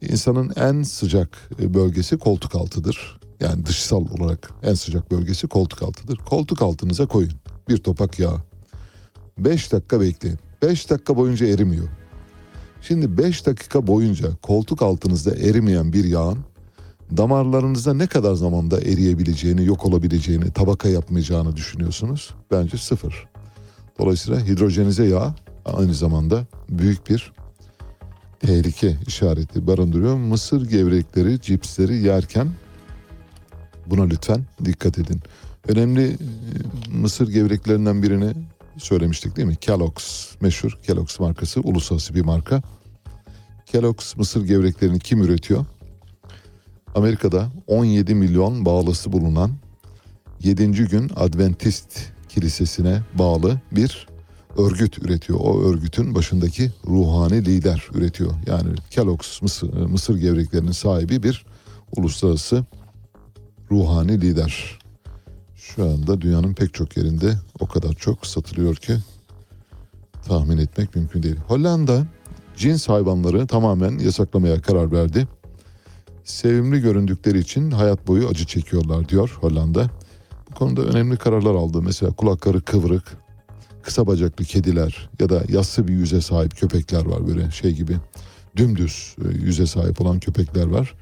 İnsanın 0.01 0.53
en 0.55 0.83
sıcak 0.83 1.49
bölgesi 1.59 2.17
koltuk 2.17 2.55
altıdır. 2.55 3.19
Yani 3.39 3.65
dışsal 3.65 4.05
olarak 4.19 4.51
en 4.63 4.73
sıcak 4.73 5.11
bölgesi 5.11 5.47
koltuk 5.47 5.83
altıdır. 5.83 6.17
Koltuk 6.17 6.61
altınıza 6.61 7.05
koyun 7.05 7.31
bir 7.69 7.77
topak 7.77 8.19
yağ. 8.19 8.33
5 9.38 9.71
dakika 9.71 10.01
bekleyin. 10.01 10.39
5 10.61 10.89
dakika 10.89 11.17
boyunca 11.17 11.47
erimiyor. 11.47 11.88
Şimdi 12.81 13.17
5 13.17 13.45
dakika 13.45 13.88
boyunca 13.88 14.35
koltuk 14.41 14.81
altınızda 14.81 15.35
erimeyen 15.35 15.93
bir 15.93 16.03
yağın 16.03 16.38
damarlarınızda 17.17 17.93
ne 17.93 18.07
kadar 18.07 18.33
zamanda 18.33 18.81
eriyebileceğini, 18.81 19.65
yok 19.65 19.85
olabileceğini, 19.85 20.51
tabaka 20.51 20.89
yapmayacağını 20.89 21.55
düşünüyorsunuz? 21.55 22.33
Bence 22.51 22.77
sıfır. 22.77 23.27
Dolayısıyla 23.99 24.39
hidrojenize 24.39 25.05
yağ 25.05 25.35
aynı 25.65 25.93
zamanda 25.93 26.45
büyük 26.69 27.09
bir 27.09 27.31
tehlike 28.39 28.97
işareti 29.07 29.67
barındırıyor. 29.67 30.15
Mısır 30.15 30.69
gevrekleri, 30.69 31.41
cipsleri 31.41 31.97
yerken 31.97 32.47
buna 33.85 34.03
lütfen 34.03 34.45
dikkat 34.65 34.99
edin. 34.99 35.21
Önemli 35.67 36.07
e, 36.07 36.17
mısır 36.91 37.27
gevreklerinden 37.27 38.03
birini 38.03 38.33
söylemiştik 38.77 39.37
değil 39.37 39.47
mi? 39.47 39.55
Kellogg's 39.55 40.27
meşhur 40.41 40.79
Kellogg's 40.83 41.19
markası 41.19 41.61
uluslararası 41.61 42.15
bir 42.15 42.21
marka. 42.21 42.61
Kellogg's 43.65 44.17
mısır 44.17 44.45
gevreklerini 44.45 44.99
kim 44.99 45.21
üretiyor? 45.21 45.65
Amerika'da 46.97 47.49
17 47.67 48.15
milyon 48.15 48.65
bağlısı 48.65 49.11
bulunan 49.11 49.51
7. 50.43 50.71
gün 50.71 51.11
Adventist 51.15 51.99
kilisesine 52.29 53.01
bağlı 53.13 53.59
bir 53.71 54.07
örgüt 54.57 54.99
üretiyor. 54.99 55.39
O 55.41 55.61
örgütün 55.61 56.15
başındaki 56.15 56.71
ruhani 56.87 57.45
lider 57.45 57.87
üretiyor. 57.93 58.31
Yani 58.47 58.69
Kellogg's 58.89 59.41
mısır, 59.41 59.73
mısır 59.73 60.17
gevreklerinin 60.17 60.71
sahibi 60.71 61.23
bir 61.23 61.45
uluslararası 61.97 62.65
ruhani 63.71 64.21
lider. 64.21 64.79
Şu 65.55 65.83
anda 65.83 66.21
dünyanın 66.21 66.53
pek 66.53 66.73
çok 66.73 66.97
yerinde 66.97 67.33
o 67.59 67.67
kadar 67.67 67.93
çok 67.93 68.25
satılıyor 68.25 68.75
ki 68.75 68.97
tahmin 70.27 70.57
etmek 70.57 70.95
mümkün 70.95 71.23
değil. 71.23 71.37
Hollanda 71.47 72.05
cins 72.55 72.89
hayvanları 72.89 73.47
tamamen 73.47 73.99
yasaklamaya 73.99 74.61
karar 74.61 74.91
verdi. 74.91 75.27
Sevimli 76.28 76.82
göründükleri 76.82 77.39
için 77.39 77.71
hayat 77.71 78.07
boyu 78.07 78.28
acı 78.28 78.45
çekiyorlar 78.45 79.09
diyor 79.09 79.38
Hollanda. 79.41 79.89
Bu 80.49 80.55
konuda 80.55 80.82
önemli 80.82 81.17
kararlar 81.17 81.55
aldı. 81.55 81.82
Mesela 81.82 82.11
kulakları 82.11 82.61
kıvrık, 82.61 83.17
kısa 83.82 84.07
bacaklı 84.07 84.45
kediler 84.45 85.09
ya 85.19 85.30
da 85.30 85.43
yassı 85.49 85.88
bir 85.88 85.93
yüze 85.93 86.21
sahip 86.21 86.57
köpekler 86.57 87.05
var 87.05 87.28
böyle 87.28 87.51
şey 87.51 87.71
gibi. 87.71 87.97
Dümdüz 88.55 89.15
e, 89.25 89.45
yüze 89.45 89.65
sahip 89.65 90.01
olan 90.01 90.19
köpekler 90.19 90.67
var. 90.67 90.93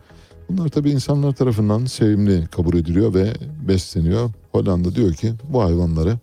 Bunlar 0.50 0.70
tabii 0.70 0.92
insanlar 0.92 1.32
tarafından 1.32 1.86
sevimli 1.86 2.48
kabul 2.48 2.74
ediliyor 2.74 3.14
ve 3.14 3.34
besleniyor. 3.68 4.30
Hollanda 4.52 4.96
diyor 4.96 5.14
ki 5.14 5.34
bu 5.50 5.64
hayvanları 5.64 6.18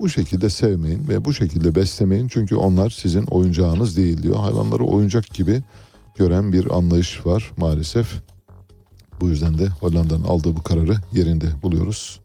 bu 0.00 0.08
şekilde 0.08 0.50
sevmeyin 0.50 1.08
ve 1.08 1.24
bu 1.24 1.34
şekilde 1.34 1.74
beslemeyin 1.74 2.28
çünkü 2.28 2.56
onlar 2.56 2.90
sizin 2.90 3.24
oyuncağınız 3.24 3.96
değil 3.96 4.22
diyor. 4.22 4.36
Hayvanları 4.36 4.84
oyuncak 4.84 5.34
gibi 5.34 5.62
gören 6.18 6.52
bir 6.52 6.76
anlayış 6.76 7.26
var 7.26 7.52
maalesef. 7.56 8.27
Bu 9.20 9.28
yüzden 9.28 9.58
de 9.58 9.66
Hollanda'nın 9.66 10.24
aldığı 10.24 10.56
bu 10.56 10.62
kararı 10.62 10.96
yerinde 11.12 11.46
buluyoruz. 11.62 12.20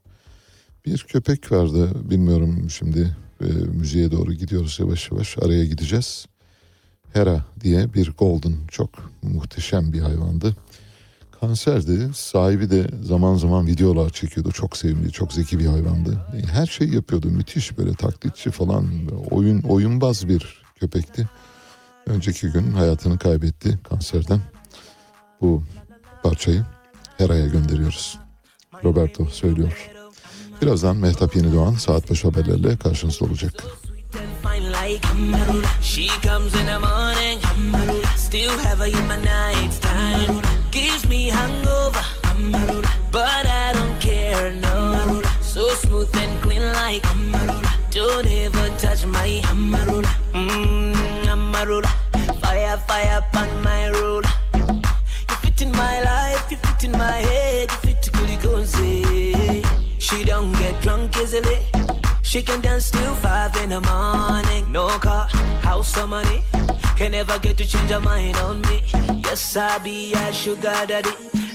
Bir 0.85 0.97
köpek 0.97 1.51
vardı 1.51 2.09
bilmiyorum 2.09 2.69
şimdi 2.69 3.15
e, 3.41 3.45
müziğe 3.53 4.11
doğru 4.11 4.33
gidiyoruz 4.33 4.79
yavaş 4.79 5.11
yavaş 5.11 5.37
araya 5.37 5.65
gideceğiz. 5.65 6.25
Hera 7.13 7.45
diye 7.61 7.93
bir 7.93 8.11
golden 8.11 8.53
çok 8.67 8.89
muhteşem 9.21 9.93
bir 9.93 9.99
hayvandı. 9.99 10.55
Kanserdi. 11.41 12.09
Sahibi 12.13 12.69
de 12.69 12.87
zaman 13.03 13.35
zaman 13.35 13.67
videolar 13.67 14.09
çekiyordu. 14.09 14.51
Çok 14.51 14.77
sevimli, 14.77 15.11
çok 15.11 15.33
zeki 15.33 15.59
bir 15.59 15.65
hayvandı. 15.65 16.25
Her 16.51 16.65
şey 16.65 16.87
yapıyordu. 16.89 17.27
Müthiş 17.27 17.77
böyle 17.77 17.93
taklitçi 17.93 18.51
falan. 18.51 18.87
Oyun 19.31 19.61
oyunbaz 19.61 20.27
bir 20.27 20.63
köpekti. 20.75 21.29
Önceki 22.07 22.47
gün 22.47 22.71
hayatını 22.71 23.17
kaybetti 23.17 23.79
kanserden. 23.89 24.41
Bu 25.41 25.63
parçayı 26.23 26.65
Hera'ya 27.23 27.47
gönderiyoruz. 27.47 28.19
Roberto 28.83 29.25
söylüyor. 29.25 29.89
Birazdan 30.61 30.97
Mehtap 30.97 31.35
Yeni 31.35 31.53
Doğan 31.53 31.73
saat 31.73 32.09
başı 32.09 32.27
haberlerle 32.27 32.77
karşınızda 32.77 33.25
olacak. 33.25 33.63
So 45.53 45.69
smooth 45.69 46.17
and 46.17 46.41
clean 46.41 46.65
like 46.73 47.05
Don't 47.91 48.25
ever 48.25 48.69
touch 48.79 49.05
my 49.05 49.41
mm, 50.33 51.29
Amarula 51.29 51.92
easily. 61.33 61.59
She 62.21 62.41
can 62.41 62.61
dance 62.61 62.91
till 62.91 63.15
five 63.15 63.55
in 63.57 63.69
the 63.69 63.81
morning. 63.81 64.71
No 64.71 64.87
car, 64.99 65.27
house 65.61 65.97
or 65.97 66.07
money. 66.07 66.43
Can 66.95 67.11
never 67.11 67.39
get 67.39 67.57
to 67.57 67.65
change 67.65 67.89
her 67.89 67.99
mind 67.99 68.37
on 68.37 68.61
me. 68.61 68.83
Yes, 69.23 69.55
I 69.55 69.77
be 69.79 70.13
a 70.13 70.33
sugar 70.33 70.85
daddy. 70.87 71.11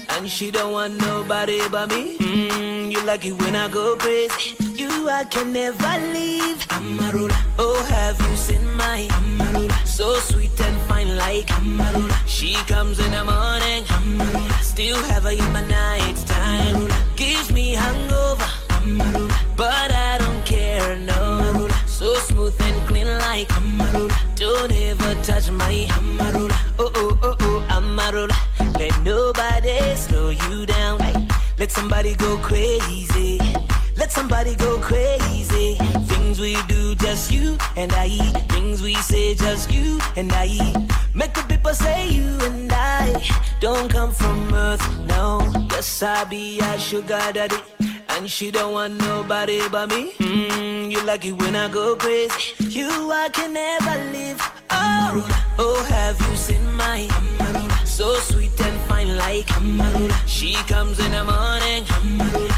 And 0.09 0.29
she 0.29 0.51
don't 0.51 0.71
want 0.73 0.97
nobody 0.97 1.61
but 1.69 1.89
me. 1.89 2.17
Mm, 2.17 2.91
you 2.91 3.01
like 3.05 3.25
it 3.25 3.33
when 3.33 3.55
I 3.55 3.67
go 3.69 3.95
crazy. 3.95 4.55
You, 4.75 5.09
I 5.09 5.23
can 5.23 5.53
never 5.53 5.93
leave. 6.13 6.59
Amarula. 6.69 7.37
Oh, 7.57 7.81
have 7.89 8.19
you 8.29 8.35
seen 8.35 8.65
my 8.75 9.07
Amarula? 9.11 9.87
So 9.87 10.15
sweet 10.15 10.59
and 10.61 10.77
fine 10.87 11.15
like 11.15 11.47
Amarula. 11.47 12.27
She 12.27 12.53
comes 12.67 12.99
in 12.99 13.11
the 13.11 13.23
morning. 13.23 13.83
Amarula. 13.85 14.61
Still 14.61 14.97
have 15.03 15.23
her 15.23 15.31
in 15.31 15.53
my 15.53 15.65
night 15.65 16.17
time. 16.25 16.89
Gives 17.15 17.51
me 17.51 17.73
hangover. 17.73 19.28
But 19.59 19.91
I 19.91 20.17
don't 20.19 20.45
care, 20.45 20.95
no. 20.99 21.67
So 21.85 22.13
smooth 22.13 22.55
and 22.61 22.87
clean 22.87 23.07
like 23.07 23.49
Amarula. 23.49 24.15
Don't 24.37 24.71
ever 24.71 25.15
touch 25.21 25.51
my 25.51 25.85
Amarula. 25.97 26.55
Oh, 26.79 26.89
oh, 26.95 27.19
oh, 27.21 27.35
oh, 27.41 27.65
Amarula. 27.67 28.33
Let 28.79 29.03
nobody 29.03 29.95
slow 29.97 30.29
you 30.29 30.65
down. 30.65 30.99
Let 31.57 31.71
somebody 31.71 32.15
go 32.15 32.37
crazy. 32.37 33.37
Let 33.97 34.13
somebody 34.13 34.55
go 34.55 34.79
crazy. 34.79 35.75
Things 36.07 36.39
we 36.39 36.55
do, 36.69 36.95
just 36.95 37.29
you 37.29 37.57
and 37.75 37.91
I. 37.91 38.07
Things 38.53 38.81
we 38.81 38.93
say, 38.95 39.35
just 39.35 39.73
you 39.73 39.99
and 40.15 40.31
I. 40.33 40.47
Make 41.13 41.33
the 41.33 41.43
people 41.49 41.73
say 41.73 42.07
you 42.07 42.29
and 42.43 42.71
I 42.71 43.21
don't 43.59 43.91
come 43.91 44.13
from 44.13 44.53
earth, 44.53 44.87
no. 44.99 45.51
Yes, 45.69 46.01
I 46.01 46.23
be 46.23 46.61
a 46.61 46.79
sugar 46.79 47.19
daddy. 47.33 47.57
And 48.09 48.29
she 48.29 48.51
don't 48.51 48.73
want 48.73 48.97
nobody 48.97 49.61
but 49.69 49.89
me. 49.89 50.13
Mm, 50.13 50.91
you 50.91 51.01
like 51.05 51.25
it 51.25 51.33
when 51.33 51.55
I 51.55 51.69
go 51.69 51.95
crazy. 51.95 52.53
You, 52.59 52.89
I 53.11 53.29
can 53.29 53.53
never 53.53 54.11
leave. 54.11 54.41
Oh, 54.69 55.43
oh, 55.57 55.83
have 55.89 56.19
you 56.19 56.35
seen 56.35 56.73
my 56.73 57.07
Amarula? 57.09 57.85
So 57.87 58.13
sweet 58.15 58.59
and 58.61 58.79
fine 58.89 59.15
like 59.17 59.47
Amarula. 59.47 60.15
She 60.27 60.53
comes 60.67 60.99
in 60.99 61.11
the 61.11 61.23
morning. 61.23 61.85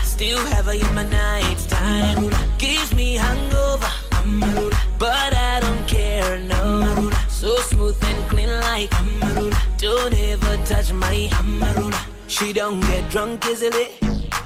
Still 0.03 0.39
have 0.47 0.65
her 0.65 0.73
in 0.73 0.95
my 0.95 1.03
night 1.07 1.59
time. 1.67 2.17
Amarula. 2.17 2.57
Gives 2.57 2.93
me 2.95 3.15
hangover. 3.15 3.91
Amarula. 4.21 4.77
But 4.97 5.33
I 5.35 5.59
don't 5.59 5.87
care, 5.87 6.39
no. 6.39 6.55
Amarula. 6.55 7.29
So 7.29 7.55
smooth 7.57 7.97
and 8.03 8.29
clean 8.29 8.49
like 8.49 8.89
Amarula. 8.91 9.57
Don't 9.77 10.13
ever 10.13 10.57
touch 10.65 10.93
my 10.93 11.27
Amarula. 11.33 11.99
She 12.27 12.53
don't 12.53 12.79
get 12.81 13.09
drunk 13.11 13.45
easily. 13.45 13.89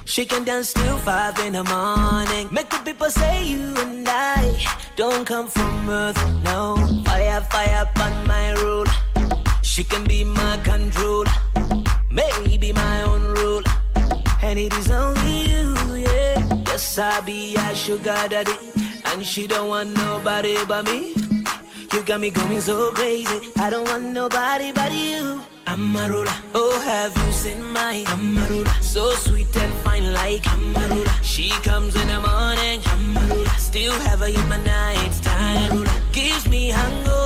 She 0.06 0.24
can 0.24 0.44
dance 0.44 0.72
till 0.72 0.98
five 1.00 1.38
in 1.40 1.54
the 1.54 1.64
morning. 1.64 2.48
Make 2.52 2.70
the 2.70 2.78
people 2.86 3.10
say 3.10 3.44
you 3.44 3.74
and 3.78 4.08
I 4.08 4.56
don't 4.96 5.26
come 5.26 5.48
from 5.48 5.90
earth, 5.90 6.22
no. 6.44 6.78
Fire, 7.06 7.42
fire 7.42 7.90
upon 7.90 8.28
my 8.28 8.54
rule. 8.62 8.86
She 9.64 9.84
can 9.84 10.04
be 10.06 10.24
my 10.24 10.58
control, 10.64 11.26
maybe 12.12 12.72
my 12.72 13.02
own 13.02 13.24
rule. 13.36 13.64
And 14.42 14.60
it 14.60 14.74
is 14.76 14.92
only 14.92 15.50
you, 15.50 15.74
yeah. 15.96 16.64
Yes, 16.68 16.98
I 17.00 17.20
be 17.22 17.56
a 17.56 17.76
sugar 17.76 18.28
daddy. 18.30 18.54
And 19.06 19.26
she 19.26 19.48
don't 19.48 19.70
want 19.70 19.98
nobody 19.98 20.56
but 20.66 20.86
me. 20.86 21.16
You 21.92 22.04
got 22.04 22.20
me 22.22 22.30
going 22.30 22.62
so 22.62 22.92
crazy. 22.92 23.52
I 23.58 23.70
don't 23.70 23.88
want 23.88 24.04
nobody 24.04 24.72
but 24.72 24.92
you. 24.92 25.42
Amarula, 25.66 26.32
oh 26.54 26.80
have 26.82 27.18
you 27.26 27.32
seen 27.34 27.64
my 27.74 28.04
Amarula? 28.08 28.72
So 28.84 29.10
sweet 29.16 29.56
and 29.58 29.74
fine 29.84 30.14
like 30.14 30.44
Amarula. 30.44 31.12
She 31.24 31.50
comes 31.64 31.96
in 31.96 32.08
the 32.08 32.20
morning, 32.20 32.82
Amarula. 32.82 33.50
Still 33.58 33.94
have 34.02 34.20
her 34.20 34.28
in 34.28 34.48
my 34.48 34.62
night 34.64 35.12
time. 35.24 35.88
Gives 36.12 36.48
me 36.48 36.70
hangover, 36.70 37.25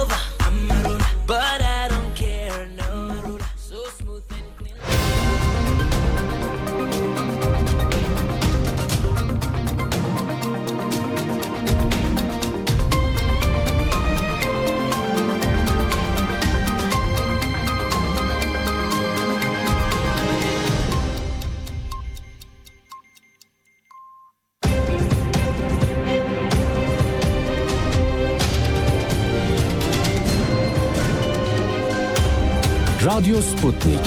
Radyo 33.20 33.42
Sputnik. 33.42 34.00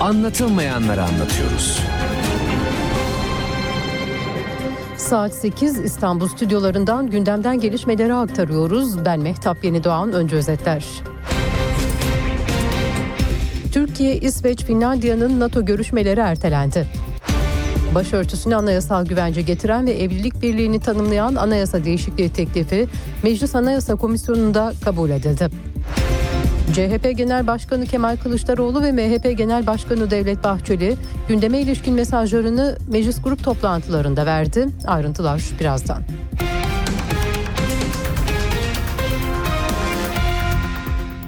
Anlatılmayanları 0.00 1.02
anlatıyoruz. 1.02 1.80
Saat 4.96 5.34
8 5.34 5.78
İstanbul 5.78 6.28
stüdyolarından 6.28 7.10
gündemden 7.10 7.60
gelişmeleri 7.60 8.14
aktarıyoruz. 8.14 9.04
Ben 9.04 9.20
Mehtap 9.20 9.64
Yeni 9.64 9.84
Doğan 9.84 10.12
önce 10.12 10.36
özetler. 10.36 10.84
Türkiye, 13.72 14.16
İsveç, 14.16 14.64
Finlandiya'nın 14.64 15.40
NATO 15.40 15.64
görüşmeleri 15.64 16.20
ertelendi. 16.20 16.86
Başörtüsüne 17.94 18.56
anayasal 18.56 19.06
güvence 19.06 19.42
getiren 19.42 19.86
ve 19.86 19.92
evlilik 19.92 20.42
birliğini 20.42 20.80
tanımlayan 20.80 21.34
anayasa 21.34 21.84
değişikliği 21.84 22.28
teklifi 22.28 22.88
Meclis 23.22 23.54
Anayasa 23.54 23.94
Komisyonu'nda 23.94 24.72
kabul 24.84 25.10
edildi. 25.10 25.75
CHP 26.76 27.16
Genel 27.16 27.46
Başkanı 27.46 27.86
Kemal 27.86 28.16
Kılıçdaroğlu 28.16 28.82
ve 28.82 28.92
MHP 28.92 29.38
Genel 29.38 29.66
Başkanı 29.66 30.10
Devlet 30.10 30.44
Bahçeli 30.44 30.96
gündeme 31.28 31.58
ilişkin 31.58 31.94
mesajlarını 31.94 32.78
meclis 32.88 33.22
grup 33.22 33.44
toplantılarında 33.44 34.26
verdi. 34.26 34.66
Ayrıntılar 34.86 35.42
birazdan. 35.60 36.02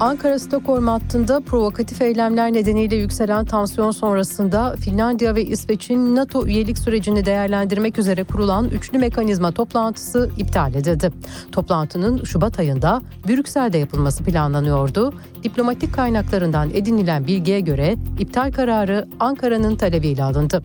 Ankara-Stockholm 0.00 0.86
hattında 0.86 1.40
provokatif 1.40 2.02
eylemler 2.02 2.52
nedeniyle 2.52 2.96
yükselen 2.96 3.44
tansiyon 3.44 3.90
sonrasında 3.90 4.76
Finlandiya 4.76 5.34
ve 5.34 5.44
İsveç'in 5.44 6.16
NATO 6.16 6.46
üyelik 6.46 6.78
sürecini 6.78 7.24
değerlendirmek 7.24 7.98
üzere 7.98 8.24
kurulan 8.24 8.68
üçlü 8.68 8.98
mekanizma 8.98 9.52
toplantısı 9.52 10.30
iptal 10.36 10.74
edildi. 10.74 11.10
Toplantının 11.52 12.24
Şubat 12.24 12.58
ayında 12.58 13.02
Brüksel'de 13.28 13.78
yapılması 13.78 14.24
planlanıyordu. 14.24 15.14
Diplomatik 15.42 15.94
kaynaklarından 15.94 16.70
edinilen 16.70 17.26
bilgiye 17.26 17.60
göre 17.60 17.96
iptal 18.18 18.52
kararı 18.52 19.08
Ankara'nın 19.20 19.76
talebiyle 19.76 20.24
alındı. 20.24 20.62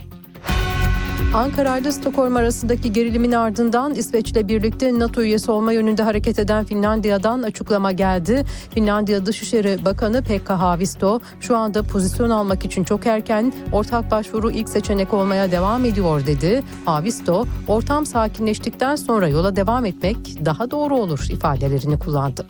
Ankara 1.34 1.78
ile 1.78 1.92
Stockholm 1.92 2.36
arasındaki 2.36 2.94
gerilimin 2.94 3.32
ardından 3.32 3.94
İsveç'le 3.94 4.48
birlikte 4.48 5.00
NATO 5.00 5.22
üyesi 5.22 5.52
olma 5.52 5.74
yönünde 5.74 6.04
hareket 6.04 6.40
eden 6.40 6.66
Finlandiya'dan 6.66 7.44
açıklama 7.44 7.92
geldi. 7.92 8.44
Finlandiya 8.74 9.26
Dışişleri 9.26 9.86
Bakanı 9.86 10.24
Pekka 10.24 10.60
Haavisto 10.60 11.20
şu 11.40 11.58
anda 11.58 11.84
pozisyon 11.84 12.30
almak 12.30 12.66
için 12.66 12.84
çok 12.84 13.06
erken 13.08 13.54
ortak 13.72 14.12
başvuru 14.12 14.52
ilk 14.52 14.70
seçenek 14.70 15.14
olmaya 15.14 15.52
devam 15.52 15.86
ediyor 15.86 16.26
dedi. 16.26 16.64
Haavisto 16.86 17.46
ortam 17.68 18.06
sakinleştikten 18.06 18.96
sonra 18.96 19.28
yola 19.28 19.56
devam 19.56 19.86
etmek 19.86 20.18
daha 20.46 20.72
doğru 20.72 20.98
olur 20.98 21.28
ifadelerini 21.30 22.00
kullandı. 22.00 22.46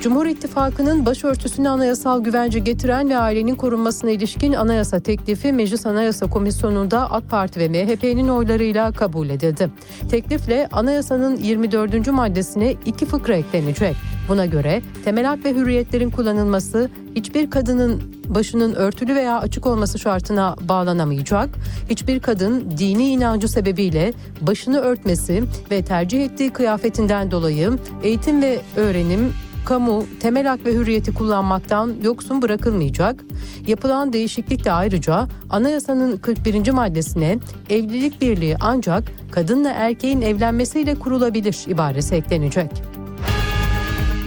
Cumhur 0.00 0.26
İttifakı'nın 0.26 1.06
başörtüsüne 1.06 1.68
anayasal 1.68 2.24
güvence 2.24 2.58
getiren 2.58 3.10
ve 3.10 3.16
ailenin 3.16 3.54
korunmasına 3.54 4.10
ilişkin 4.10 4.52
anayasa 4.52 5.00
teklifi 5.00 5.52
Meclis 5.52 5.86
Anayasa 5.86 6.30
Komisyonu'nda 6.30 7.10
AK 7.10 7.30
Parti 7.30 7.60
ve 7.60 7.68
MHP'nin 7.68 8.28
oylarıyla 8.28 8.92
kabul 8.92 9.28
edildi. 9.28 9.70
Teklifle 10.10 10.68
anayasanın 10.72 11.36
24. 11.36 12.08
maddesine 12.12 12.76
iki 12.86 13.06
fıkra 13.06 13.34
eklenecek. 13.34 13.96
Buna 14.28 14.46
göre 14.46 14.82
temel 15.04 15.24
hak 15.24 15.44
ve 15.44 15.54
hürriyetlerin 15.54 16.10
kullanılması 16.10 16.90
hiçbir 17.16 17.50
kadının 17.50 18.02
başının 18.28 18.74
örtülü 18.74 19.14
veya 19.14 19.40
açık 19.40 19.66
olması 19.66 19.98
şartına 19.98 20.56
bağlanamayacak. 20.68 21.48
Hiçbir 21.90 22.20
kadın 22.20 22.70
dini 22.78 23.08
inancı 23.08 23.48
sebebiyle 23.48 24.12
başını 24.40 24.78
örtmesi 24.78 25.42
ve 25.70 25.82
tercih 25.82 26.24
ettiği 26.24 26.50
kıyafetinden 26.50 27.30
dolayı 27.30 27.78
eğitim 28.02 28.42
ve 28.42 28.60
öğrenim 28.76 29.32
kamu 29.64 30.04
temel 30.20 30.46
hak 30.46 30.66
ve 30.66 30.72
hürriyeti 30.72 31.14
kullanmaktan 31.14 31.94
yoksun 32.02 32.42
bırakılmayacak. 32.42 33.24
Yapılan 33.66 34.12
değişiklikle 34.12 34.72
ayrıca 34.72 35.28
anayasanın 35.50 36.16
41. 36.16 36.70
maddesine 36.70 37.38
evlilik 37.70 38.20
birliği 38.20 38.56
ancak 38.60 39.04
kadınla 39.30 39.70
erkeğin 39.70 40.22
evlenmesiyle 40.22 40.94
kurulabilir 40.94 41.64
ibaresi 41.68 42.14
eklenecek. 42.14 42.70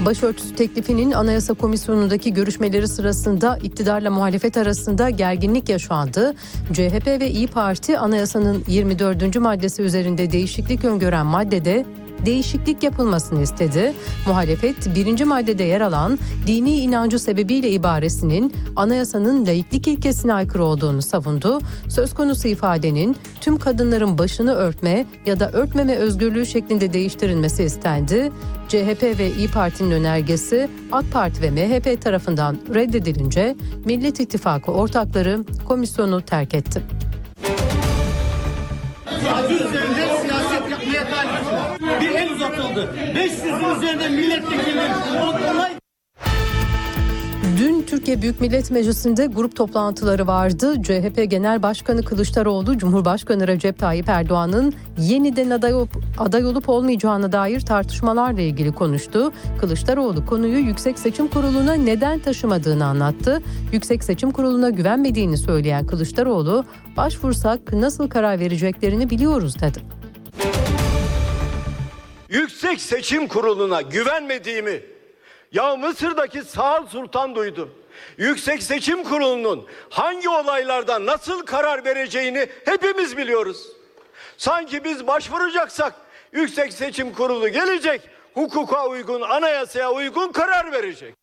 Başörtüsü 0.05 0.55
teklifinin 0.55 1.11
Anayasa 1.11 1.53
Komisyonu'ndaki 1.53 2.34
görüşmeleri 2.34 2.88
sırasında 2.88 3.57
iktidarla 3.57 4.11
muhalefet 4.11 4.57
arasında 4.57 5.09
gerginlik 5.09 5.69
yaşandı. 5.69 6.34
CHP 6.73 7.07
ve 7.07 7.31
İyi 7.31 7.47
Parti 7.47 7.99
anayasanın 7.99 8.63
24. 8.67 9.36
maddesi 9.36 9.81
üzerinde 9.81 10.31
değişiklik 10.31 10.86
öngören 10.86 11.25
maddede 11.25 11.86
değişiklik 12.26 12.84
yapılmasını 12.84 13.41
istedi. 13.41 13.93
Muhalefet 14.28 14.95
birinci 14.95 15.26
maddede 15.26 15.63
yer 15.63 15.82
alan 15.82 16.19
dini 16.47 16.76
inancı 16.76 17.19
sebebiyle 17.19 17.69
ibaresinin 17.71 18.53
anayasanın 18.76 19.45
laiklik 19.45 19.88
ilkesine 19.88 20.34
aykırı 20.34 20.63
olduğunu 20.63 21.01
savundu. 21.01 21.59
Söz 21.89 22.13
konusu 22.13 22.47
ifadenin 22.47 23.15
tüm 23.41 23.57
kadınların 23.57 24.17
başını 24.17 24.53
örtme 24.53 25.05
ya 25.26 25.39
da 25.39 25.51
örtmeme 25.51 25.95
özgürlüğü 25.95 26.45
şeklinde 26.45 26.93
değiştirilmesi 26.93 27.63
istendi. 27.63 28.32
CHP 28.67 29.03
ve 29.19 29.32
İyi 29.38 29.47
Parti'nin 29.47 29.91
önergesi 29.91 30.69
AK 30.91 31.11
Parti 31.11 31.41
ve 31.41 31.51
MHP 31.51 32.01
tarafından 32.01 32.57
reddedilince 32.74 33.55
Millet 33.86 34.19
İttifakı 34.19 34.71
ortakları 34.71 35.45
komisyonu 35.67 36.21
terk 36.21 36.53
etti. 36.53 36.82
Adı 39.34 39.53
üzerinde 39.53 40.21
siyaset 40.21 40.71
yapmaya 40.71 41.09
talip. 41.09 41.82
Bir 42.01 42.09
el 42.09 42.31
uzatıldı. 42.31 42.89
500'ün 43.15 43.75
üzerinde 43.75 44.09
milletvekili 44.09 44.81
olay 45.55 45.73
Dün 47.57 47.81
Türkiye 47.81 48.21
Büyük 48.21 48.41
Millet 48.41 48.71
Meclisi'nde 48.71 49.25
grup 49.25 49.55
toplantıları 49.55 50.27
vardı. 50.27 50.81
CHP 50.83 51.31
Genel 51.31 51.63
Başkanı 51.63 52.03
Kılıçdaroğlu, 52.03 52.77
Cumhurbaşkanı 52.77 53.47
Recep 53.47 53.79
Tayyip 53.79 54.09
Erdoğan'ın 54.09 54.73
yeniden 54.97 55.49
aday 55.49 55.73
olup, 55.73 55.89
aday 56.17 56.45
olup 56.45 56.69
olmayacağına 56.69 57.31
dair 57.31 57.59
tartışmalarla 57.59 58.41
ilgili 58.41 58.71
konuştu. 58.71 59.31
Kılıçdaroğlu 59.59 60.25
konuyu 60.25 60.57
Yüksek 60.57 60.99
Seçim 60.99 61.27
Kurulu'na 61.27 61.73
neden 61.73 62.19
taşımadığını 62.19 62.85
anlattı. 62.85 63.41
Yüksek 63.71 64.03
Seçim 64.03 64.31
Kurulu'na 64.31 64.69
güvenmediğini 64.69 65.37
söyleyen 65.37 65.87
Kılıçdaroğlu, 65.87 66.65
başvursak 66.97 67.73
nasıl 67.73 68.09
karar 68.09 68.39
vereceklerini 68.39 69.09
biliyoruz 69.09 69.59
dedi. 69.61 70.03
Yüksek 72.34 72.81
Seçim 72.81 73.27
Kurulu'na 73.27 73.81
güvenmediğimi 73.81 74.81
ya 75.51 75.75
Mısır'daki 75.75 76.41
Sağal 76.41 76.88
Sultan 76.88 77.36
duydu. 77.36 77.69
Yüksek 78.17 78.63
Seçim 78.63 79.03
Kurulu'nun 79.03 79.67
hangi 79.89 80.29
olaylardan 80.29 81.05
nasıl 81.05 81.45
karar 81.45 81.86
vereceğini 81.86 82.47
hepimiz 82.65 83.17
biliyoruz. 83.17 83.67
Sanki 84.38 84.84
biz 84.84 85.07
başvuracaksak 85.07 85.93
Yüksek 86.31 86.73
Seçim 86.73 87.13
Kurulu 87.13 87.49
gelecek, 87.49 88.01
hukuka 88.34 88.88
uygun, 88.88 89.21
anayasaya 89.21 89.91
uygun 89.91 90.31
karar 90.31 90.71
verecek. 90.71 91.15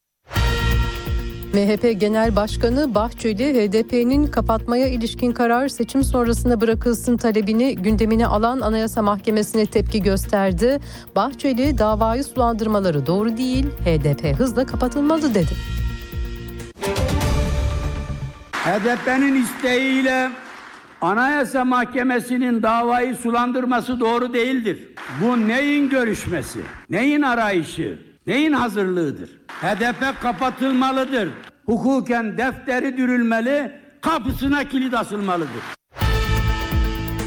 MHP 1.55 2.01
Genel 2.01 2.37
Başkanı 2.37 2.95
Bahçeli, 2.95 3.55
HDP'nin 3.55 4.27
kapatmaya 4.27 4.89
ilişkin 4.89 5.33
karar 5.33 5.69
seçim 5.69 6.05
sonrasına 6.05 6.61
bırakılsın 6.61 7.17
talebini 7.17 7.77
gündemine 7.77 8.27
alan 8.27 8.61
Anayasa 8.61 9.03
Mahkemesi'ne 9.03 9.67
tepki 9.67 10.03
gösterdi. 10.03 10.81
Bahçeli, 11.17 11.79
davayı 11.79 12.25
sulandırmaları 12.25 13.07
doğru 13.07 13.37
değil, 13.37 13.67
HDP 13.67 14.39
hızla 14.39 14.67
kapatılmalı 14.67 15.35
dedi. 15.35 15.53
HDP'nin 18.53 19.43
isteğiyle 19.43 20.31
Anayasa 21.01 21.65
Mahkemesi'nin 21.65 22.63
davayı 22.63 23.15
sulandırması 23.15 24.01
doğru 24.01 24.35
değildir. 24.35 24.89
Bu 25.23 25.49
neyin 25.49 25.89
görüşmesi, 25.89 26.61
neyin 26.91 27.23
arayışı, 27.23 28.10
neyin 28.31 28.53
hazırlığıdır? 28.53 29.31
HDP 29.49 30.21
kapatılmalıdır. 30.23 31.29
Hukuken 31.67 32.39
defteri 32.39 32.97
dürülmeli, 32.97 33.73
kapısına 34.01 34.69
kilit 34.69 34.95
asılmalıdır. 34.95 35.63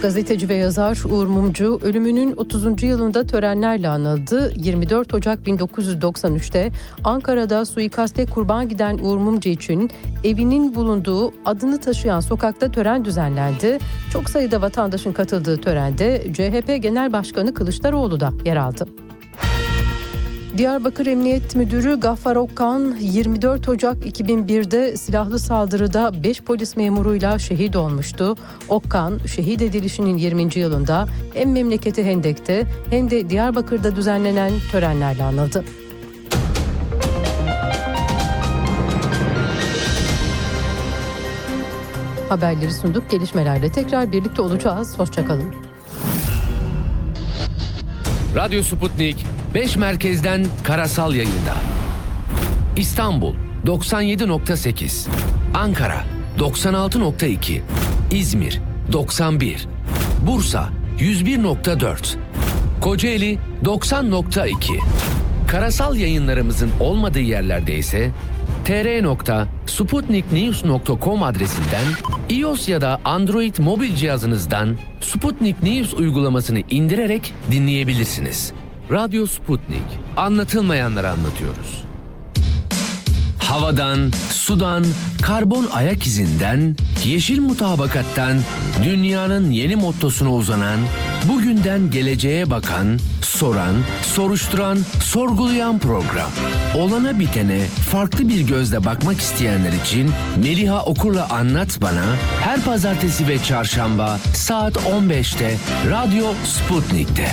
Gazeteci 0.01 0.49
ve 0.49 0.55
yazar 0.55 1.03
Uğur 1.09 1.27
Mumcu 1.27 1.79
ölümünün 1.83 2.33
30. 2.37 2.83
yılında 2.83 3.25
törenlerle 3.25 3.89
anıldı. 3.89 4.53
24 4.55 5.13
Ocak 5.13 5.39
1993'te 5.47 6.71
Ankara'da 7.03 7.65
suikaste 7.65 8.25
kurban 8.25 8.69
giden 8.69 8.97
Uğur 8.97 9.17
Mumcu 9.17 9.49
için 9.49 9.91
evinin 10.23 10.75
bulunduğu 10.75 11.33
adını 11.45 11.81
taşıyan 11.81 12.19
sokakta 12.19 12.71
tören 12.71 13.05
düzenlendi. 13.05 13.79
Çok 14.13 14.29
sayıda 14.29 14.61
vatandaşın 14.61 15.13
katıldığı 15.13 15.61
törende 15.61 16.23
CHP 16.33 16.83
Genel 16.83 17.13
Başkanı 17.13 17.53
Kılıçdaroğlu 17.53 18.19
da 18.19 18.29
yer 18.45 18.55
aldı. 18.55 18.87
Diyarbakır 20.57 21.05
Emniyet 21.05 21.55
Müdürü 21.55 21.99
Gaffar 21.99 22.35
Okkan 22.35 22.95
24 22.99 23.69
Ocak 23.69 23.97
2001'de 24.05 24.97
silahlı 24.97 25.39
saldırıda 25.39 26.23
5 26.23 26.41
polis 26.41 26.75
memuruyla 26.75 27.39
şehit 27.39 27.75
olmuştu. 27.75 28.35
Okkan 28.69 29.19
şehit 29.35 29.61
edilişinin 29.61 30.17
20. 30.17 30.59
yılında 30.59 31.07
hem 31.33 31.51
memleketi 31.51 32.03
Hendek'te 32.03 32.65
hem 32.89 33.09
de 33.09 33.29
Diyarbakır'da 33.29 33.95
düzenlenen 33.95 34.51
törenlerle 34.71 35.23
anıldı. 35.23 35.63
Haberleri 42.29 42.71
sunduk. 42.71 43.09
Gelişmelerle 43.09 43.71
tekrar 43.71 44.11
birlikte 44.11 44.41
olacağız. 44.41 44.99
Hoşçakalın. 44.99 45.72
Radyo 48.35 48.63
Sputnik 48.63 49.25
5 49.53 49.75
merkezden 49.75 50.45
karasal 50.63 51.15
yayında. 51.15 51.55
İstanbul 52.77 53.35
97.8, 53.65 55.07
Ankara 55.53 56.03
96.2, 56.39 57.61
İzmir 58.11 58.61
91, 58.91 59.67
Bursa 60.27 60.69
101.4, 60.99 62.15
Kocaeli 62.81 63.39
90.2. 63.63 64.79
Karasal 65.47 65.95
yayınlarımızın 65.95 66.71
olmadığı 66.79 67.19
yerlerde 67.19 67.75
ise 67.75 68.11
tr.sputniknews.com 68.65 71.23
adresinden 71.23 71.85
iOS 72.29 72.69
ya 72.69 72.81
da 72.81 72.99
Android 73.05 73.57
mobil 73.57 73.95
cihazınızdan 73.95 74.77
Sputnik 75.01 75.63
News 75.63 75.93
uygulamasını 75.93 76.59
indirerek 76.69 77.33
dinleyebilirsiniz. 77.51 78.53
Radyo 78.91 79.27
Sputnik. 79.27 79.83
Anlatılmayanları 80.17 81.09
anlatıyoruz. 81.09 81.83
Havadan, 83.39 84.11
sudan, 84.31 84.85
karbon 85.21 85.67
ayak 85.73 86.07
izinden, 86.07 86.75
yeşil 87.05 87.41
mutabakattan, 87.41 88.37
dünyanın 88.83 89.51
yeni 89.51 89.75
mottosuna 89.75 90.33
uzanan, 90.33 90.79
bugünden 91.29 91.91
geleceğe 91.91 92.49
bakan, 92.49 92.99
soran, 93.21 93.75
soruşturan, 94.01 94.77
sorgulayan 95.03 95.79
program. 95.79 96.29
Olana 96.77 97.19
bitene 97.19 97.59
farklı 97.91 98.29
bir 98.29 98.47
gözle 98.47 98.85
bakmak 98.85 99.19
isteyenler 99.19 99.71
için 99.71 100.11
Meliha 100.37 100.83
Okur'la 100.85 101.29
Anlat 101.29 101.81
Bana 101.81 102.05
her 102.41 102.61
pazartesi 102.61 103.27
ve 103.27 103.43
çarşamba 103.43 104.17
saat 104.35 104.75
15'te 104.75 105.55
Radyo 105.89 106.25
Sputnik'te. 106.45 107.27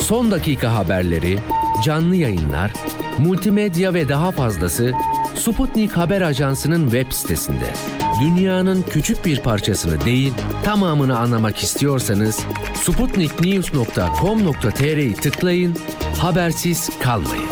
Son 0.00 0.30
dakika 0.30 0.74
haberleri, 0.74 1.38
canlı 1.84 2.16
yayınlar, 2.16 2.72
multimedya 3.18 3.94
ve 3.94 4.08
daha 4.08 4.30
fazlası 4.30 4.92
Sputnik 5.34 5.92
Haber 5.92 6.20
Ajansı'nın 6.20 6.84
web 6.90 7.12
sitesinde. 7.12 8.05
Dünyanın 8.20 8.84
küçük 8.90 9.24
bir 9.24 9.40
parçasını 9.40 10.04
değil, 10.04 10.32
tamamını 10.64 11.18
anlamak 11.18 11.58
istiyorsanız 11.58 12.38
sputniknews.com.tr'yi 12.74 15.14
tıklayın, 15.14 15.76
habersiz 16.18 16.90
kalmayın. 17.00 17.46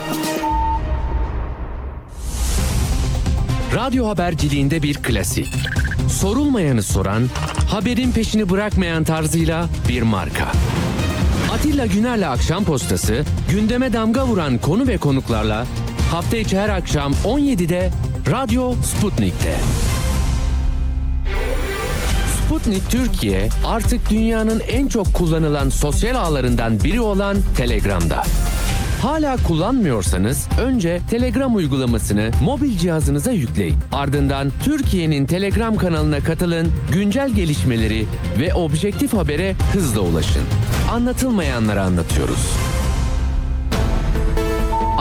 Radyo 3.74 4.08
haberciliğinde 4.08 4.82
bir 4.82 4.94
klasik. 4.94 5.54
Sorulmayanı 6.08 6.82
soran, 6.82 7.22
haberin 7.70 8.12
peşini 8.12 8.50
bırakmayan 8.50 9.04
tarzıyla 9.04 9.68
bir 9.88 10.02
marka. 10.02 10.52
Atilla 11.52 11.86
Güner'le 11.86 12.28
Akşam 12.28 12.64
Postası 12.64 13.24
gündeme 13.50 13.92
damga 13.92 14.26
vuran 14.26 14.58
konu 14.58 14.86
ve 14.86 14.98
konuklarla 14.98 15.66
hafta 16.10 16.36
içi 16.36 16.58
her 16.58 16.68
akşam 16.68 17.12
17'de 17.12 17.90
Radyo 18.30 18.74
Sputnik'te. 18.74 19.56
Sputnik 22.54 22.90
Türkiye 22.90 23.48
artık 23.66 24.10
dünyanın 24.10 24.60
en 24.60 24.88
çok 24.88 25.14
kullanılan 25.14 25.68
sosyal 25.68 26.14
ağlarından 26.14 26.84
biri 26.84 27.00
olan 27.00 27.36
Telegram'da. 27.56 28.22
Hala 29.02 29.36
kullanmıyorsanız 29.36 30.48
önce 30.60 31.00
Telegram 31.10 31.56
uygulamasını 31.56 32.30
mobil 32.42 32.78
cihazınıza 32.78 33.32
yükleyin. 33.32 33.76
Ardından 33.92 34.52
Türkiye'nin 34.64 35.26
Telegram 35.26 35.76
kanalına 35.76 36.20
katılın, 36.20 36.72
güncel 36.92 37.30
gelişmeleri 37.30 38.06
ve 38.40 38.54
objektif 38.54 39.12
habere 39.12 39.54
hızla 39.72 40.00
ulaşın. 40.00 40.42
Anlatılmayanları 40.92 41.82
anlatıyoruz. 41.82 42.63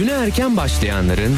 Güne 0.00 0.10
erken 0.10 0.56
başlayanların, 0.56 1.36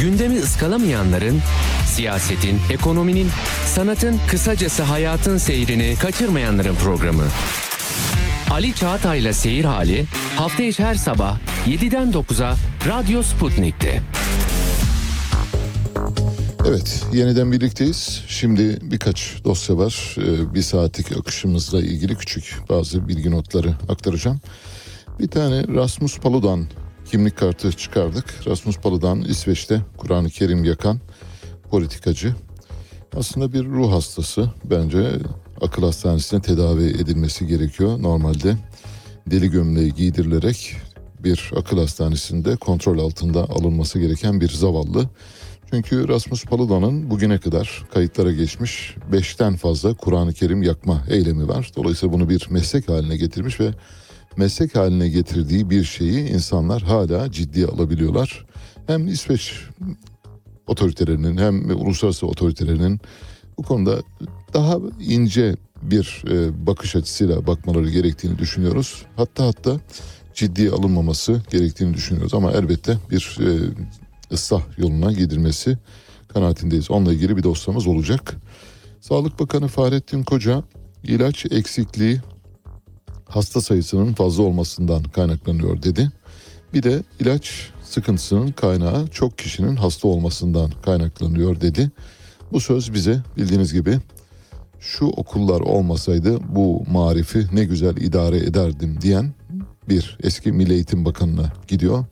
gündemi 0.00 0.38
ıskalamayanların, 0.38 1.40
siyasetin, 1.86 2.60
ekonominin, 2.70 3.28
sanatın, 3.66 4.20
kısacası 4.30 4.82
hayatın 4.82 5.38
seyrini 5.38 5.94
kaçırmayanların 6.00 6.74
programı. 6.74 7.22
Ali 8.50 8.74
Çağatay'la 8.74 9.32
Seyir 9.32 9.64
Hali 9.64 10.04
hafta 10.36 10.62
içi 10.62 10.84
her 10.84 10.94
sabah 10.94 11.38
7'den 11.66 12.12
9'a 12.12 12.56
Radyo 12.88 13.22
Sputnik'te. 13.22 14.02
Evet, 16.66 17.04
yeniden 17.12 17.52
birlikteyiz. 17.52 18.24
Şimdi 18.28 18.78
birkaç 18.82 19.34
dosya 19.44 19.78
var. 19.78 20.16
Ee, 20.18 20.54
Bir 20.54 20.62
saatlik 20.62 21.12
akışımızla 21.12 21.80
ilgili 21.80 22.16
küçük 22.16 22.58
bazı 22.70 23.08
bilgi 23.08 23.30
notları 23.30 23.74
aktaracağım. 23.88 24.40
Bir 25.20 25.28
tane 25.28 25.64
Rasmus 25.74 26.18
Paludan 26.18 26.66
kimlik 27.14 27.36
kartı 27.36 27.72
çıkardık. 27.72 28.46
Rasmus 28.46 28.78
Paludan 28.78 29.22
İsveç'te 29.22 29.80
Kur'an-ı 29.96 30.30
Kerim 30.30 30.64
yakan 30.64 31.00
politikacı. 31.70 32.34
Aslında 33.16 33.52
bir 33.52 33.64
ruh 33.64 33.92
hastası. 33.92 34.50
Bence 34.64 35.10
akıl 35.60 35.82
hastanesine 35.82 36.42
tedavi 36.42 36.84
edilmesi 36.84 37.46
gerekiyor. 37.46 38.02
Normalde 38.02 38.56
deli 39.26 39.50
gömleği 39.50 39.94
giydirilerek 39.94 40.76
bir 41.18 41.52
akıl 41.56 41.78
hastanesinde 41.78 42.56
kontrol 42.56 42.98
altında 42.98 43.42
alınması 43.42 43.98
gereken 43.98 44.40
bir 44.40 44.50
zavallı. 44.50 45.08
Çünkü 45.70 46.08
Rasmus 46.08 46.44
Paludan'ın 46.44 47.10
bugüne 47.10 47.38
kadar 47.38 47.84
kayıtlara 47.94 48.32
geçmiş 48.32 48.94
5'ten 49.12 49.56
fazla 49.56 49.94
Kur'an-ı 49.94 50.32
Kerim 50.32 50.62
yakma 50.62 51.04
eylemi 51.10 51.48
var. 51.48 51.72
Dolayısıyla 51.76 52.12
bunu 52.12 52.28
bir 52.28 52.46
meslek 52.50 52.88
haline 52.88 53.16
getirmiş 53.16 53.60
ve 53.60 53.70
meslek 54.36 54.76
haline 54.76 55.08
getirdiği 55.08 55.70
bir 55.70 55.84
şeyi 55.84 56.28
insanlar 56.28 56.82
hala 56.82 57.32
ciddiye 57.32 57.66
alabiliyorlar. 57.66 58.46
Hem 58.86 59.06
İsveç 59.06 59.54
otoritelerinin 60.66 61.36
hem 61.36 61.70
uluslararası 61.70 62.26
otoritelerinin 62.26 63.00
bu 63.58 63.62
konuda 63.62 64.02
daha 64.54 64.78
ince 65.00 65.56
bir 65.82 66.24
e, 66.30 66.66
bakış 66.66 66.96
açısıyla 66.96 67.46
bakmaları 67.46 67.90
gerektiğini 67.90 68.38
düşünüyoruz. 68.38 69.06
Hatta 69.16 69.46
hatta 69.46 69.80
ciddiye 70.34 70.70
alınmaması 70.70 71.42
gerektiğini 71.50 71.94
düşünüyoruz 71.94 72.34
ama 72.34 72.52
elbette 72.52 72.98
bir 73.10 73.38
e, 73.40 73.48
ıslah 74.32 74.62
yoluna 74.78 75.12
gidilmesi 75.12 75.78
kanaatindeyiz. 76.28 76.90
Onunla 76.90 77.12
ilgili 77.12 77.36
bir 77.36 77.42
dosyamız 77.42 77.86
olacak. 77.86 78.36
Sağlık 79.00 79.40
Bakanı 79.40 79.68
Fahrettin 79.68 80.22
Koca 80.22 80.62
ilaç 81.02 81.46
eksikliği 81.46 82.20
hasta 83.34 83.60
sayısının 83.60 84.12
fazla 84.12 84.42
olmasından 84.42 85.02
kaynaklanıyor 85.02 85.82
dedi. 85.82 86.10
Bir 86.74 86.82
de 86.82 87.02
ilaç 87.20 87.70
sıkıntısının 87.84 88.52
kaynağı 88.52 89.06
çok 89.06 89.38
kişinin 89.38 89.76
hasta 89.76 90.08
olmasından 90.08 90.70
kaynaklanıyor 90.84 91.60
dedi. 91.60 91.90
Bu 92.52 92.60
söz 92.60 92.94
bize 92.94 93.22
bildiğiniz 93.36 93.72
gibi 93.72 93.98
şu 94.80 95.06
okullar 95.06 95.60
olmasaydı 95.60 96.38
bu 96.48 96.84
marifi 96.90 97.46
ne 97.52 97.64
güzel 97.64 97.96
idare 97.96 98.36
ederdim 98.36 98.98
diyen 99.02 99.32
bir 99.88 100.18
eski 100.22 100.52
Milli 100.52 100.72
Eğitim 100.72 101.04
Bakanı'na 101.04 101.52
gidiyor. 101.68 102.04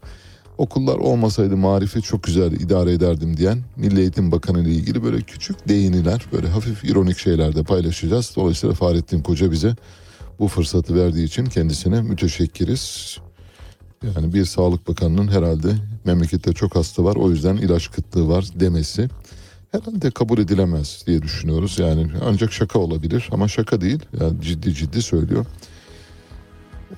Okullar 0.58 0.96
olmasaydı 0.96 1.56
marifi 1.56 2.02
çok 2.02 2.22
güzel 2.22 2.52
idare 2.52 2.92
ederdim 2.92 3.36
diyen 3.36 3.58
Milli 3.76 4.00
Eğitim 4.00 4.32
Bakanı 4.32 4.60
ile 4.60 4.70
ilgili 4.70 5.04
böyle 5.04 5.20
küçük 5.20 5.68
değiniler, 5.68 6.26
böyle 6.32 6.48
hafif 6.48 6.84
ironik 6.84 7.18
şeyler 7.18 7.56
de 7.56 7.62
paylaşacağız. 7.62 8.32
Dolayısıyla 8.36 8.74
Fahrettin 8.74 9.22
Koca 9.22 9.50
bize 9.50 9.76
bu 10.43 10.49
fırsatı 10.49 10.95
verdiği 10.95 11.24
için 11.24 11.47
kendisine 11.47 12.03
müteşekkiriz. 12.03 13.16
Yani 14.03 14.34
bir 14.34 14.45
sağlık 14.45 14.88
bakanının 14.88 15.28
herhalde 15.28 15.74
memlekette 16.05 16.53
çok 16.53 16.76
hasta 16.76 17.05
var 17.05 17.16
o 17.16 17.30
yüzden 17.30 17.57
ilaç 17.57 17.90
kıtlığı 17.90 18.28
var 18.28 18.45
demesi 18.55 19.09
herhalde 19.72 20.11
kabul 20.11 20.38
edilemez 20.38 21.05
diye 21.07 21.22
düşünüyoruz. 21.22 21.78
Yani 21.78 22.07
ancak 22.24 22.53
şaka 22.53 22.78
olabilir 22.78 23.28
ama 23.32 23.49
şaka 23.49 23.80
değil. 23.80 24.01
Yani 24.20 24.40
ciddi 24.40 24.74
ciddi 24.74 25.03
söylüyor. 25.03 25.47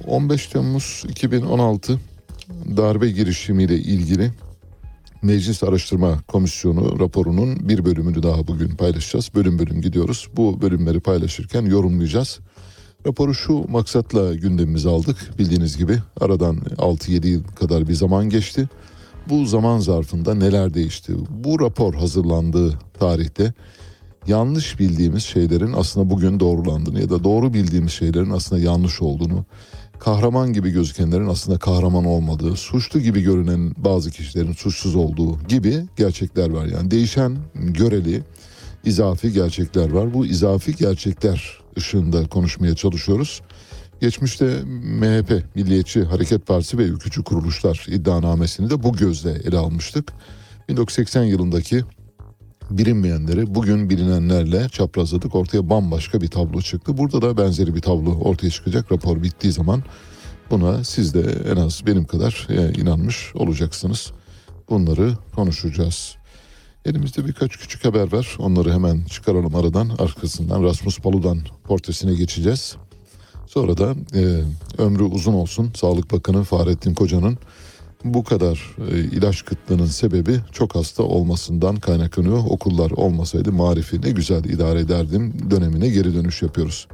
15 0.06 0.46
Temmuz 0.46 1.04
2016 1.08 2.00
darbe 2.76 3.10
girişimiyle 3.10 3.78
ilgili 3.78 4.32
Meclis 5.22 5.62
Araştırma 5.62 6.22
Komisyonu 6.28 7.00
raporunun 7.00 7.68
bir 7.68 7.84
bölümünü 7.84 8.22
daha 8.22 8.46
bugün 8.46 8.68
paylaşacağız. 8.68 9.30
Bölüm 9.34 9.58
bölüm 9.58 9.80
gidiyoruz. 9.80 10.28
Bu 10.36 10.62
bölümleri 10.62 11.00
paylaşırken 11.00 11.62
yorumlayacağız. 11.62 12.40
Raporu 13.06 13.34
şu 13.34 13.64
maksatla 13.68 14.34
gündemimize 14.34 14.88
aldık. 14.88 15.16
Bildiğiniz 15.38 15.76
gibi 15.76 15.98
aradan 16.20 16.56
6-7 16.56 17.26
yıl 17.26 17.44
kadar 17.44 17.88
bir 17.88 17.94
zaman 17.94 18.28
geçti. 18.28 18.68
Bu 19.28 19.46
zaman 19.46 19.78
zarfında 19.78 20.34
neler 20.34 20.74
değişti? 20.74 21.12
Bu 21.30 21.60
rapor 21.60 21.94
hazırlandığı 21.94 22.78
tarihte 22.98 23.52
yanlış 24.26 24.80
bildiğimiz 24.80 25.22
şeylerin 25.22 25.72
aslında 25.72 26.10
bugün 26.10 26.40
doğrulandığını 26.40 27.00
ya 27.00 27.10
da 27.10 27.24
doğru 27.24 27.54
bildiğimiz 27.54 27.92
şeylerin 27.92 28.30
aslında 28.30 28.62
yanlış 28.62 29.02
olduğunu, 29.02 29.44
kahraman 29.98 30.52
gibi 30.52 30.70
gözükenlerin 30.70 31.28
aslında 31.28 31.58
kahraman 31.58 32.04
olmadığı, 32.04 32.56
suçlu 32.56 33.00
gibi 33.00 33.22
görünen 33.22 33.74
bazı 33.76 34.10
kişilerin 34.10 34.52
suçsuz 34.52 34.94
olduğu 34.96 35.38
gibi 35.48 35.84
gerçekler 35.96 36.50
var. 36.50 36.66
Yani 36.66 36.90
değişen, 36.90 37.36
göreli, 37.54 38.22
izafi 38.84 39.32
gerçekler 39.32 39.90
var. 39.90 40.14
Bu 40.14 40.26
izafi 40.26 40.76
gerçekler 40.76 41.63
ışığında 41.78 42.26
konuşmaya 42.26 42.74
çalışıyoruz. 42.74 43.42
Geçmişte 44.00 44.62
MHP, 44.82 45.54
Milliyetçi 45.54 46.04
Hareket 46.04 46.46
Partisi 46.46 46.78
ve 46.78 46.82
ülkücü 46.82 47.24
kuruluşlar 47.24 47.86
iddianamesini 47.88 48.70
de 48.70 48.82
bu 48.82 48.92
gözle 48.92 49.30
ele 49.30 49.58
almıştık. 49.58 50.12
1980 50.68 51.24
yılındaki 51.24 51.84
bilinmeyenleri 52.70 53.54
bugün 53.54 53.90
bilinenlerle 53.90 54.68
çaprazladık. 54.68 55.34
Ortaya 55.34 55.70
bambaşka 55.70 56.20
bir 56.20 56.28
tablo 56.28 56.60
çıktı. 56.60 56.98
Burada 56.98 57.22
da 57.22 57.36
benzeri 57.36 57.74
bir 57.74 57.80
tablo 57.80 58.18
ortaya 58.18 58.50
çıkacak. 58.50 58.92
Rapor 58.92 59.22
bittiği 59.22 59.52
zaman 59.52 59.82
buna 60.50 60.84
siz 60.84 61.14
de 61.14 61.52
en 61.52 61.56
az 61.56 61.86
benim 61.86 62.04
kadar 62.04 62.46
e, 62.50 62.80
inanmış 62.80 63.32
olacaksınız. 63.34 64.12
Bunları 64.70 65.12
konuşacağız. 65.34 66.16
Elimizde 66.84 67.26
birkaç 67.26 67.56
küçük 67.56 67.84
haber 67.84 68.12
var. 68.12 68.36
Onları 68.38 68.72
hemen 68.72 69.04
çıkaralım 69.04 69.54
aradan. 69.54 69.88
Arkasından 69.98 70.62
Rasmus 70.62 70.98
Paludan 70.98 71.38
portresine 71.64 72.14
geçeceğiz. 72.14 72.76
Sonra 73.46 73.76
da 73.76 73.94
e, 74.14 74.40
ömrü 74.78 75.02
uzun 75.02 75.32
olsun 75.32 75.72
Sağlık 75.76 76.12
Bakanı 76.12 76.44
Fahrettin 76.44 76.94
Koca'nın 76.94 77.38
bu 78.04 78.24
kadar 78.24 78.76
e, 78.90 78.98
ilaç 78.98 79.44
kıtlığının 79.44 79.86
sebebi 79.86 80.40
çok 80.52 80.74
hasta 80.74 81.02
olmasından 81.02 81.76
kaynaklanıyor. 81.76 82.38
Okullar 82.48 82.90
olmasaydı 82.90 83.52
marifi 83.52 84.02
ne 84.02 84.10
güzel 84.10 84.44
idare 84.44 84.80
ederdim 84.80 85.50
dönemine 85.50 85.88
geri 85.88 86.14
dönüş 86.14 86.42
yapıyoruz. 86.42 86.86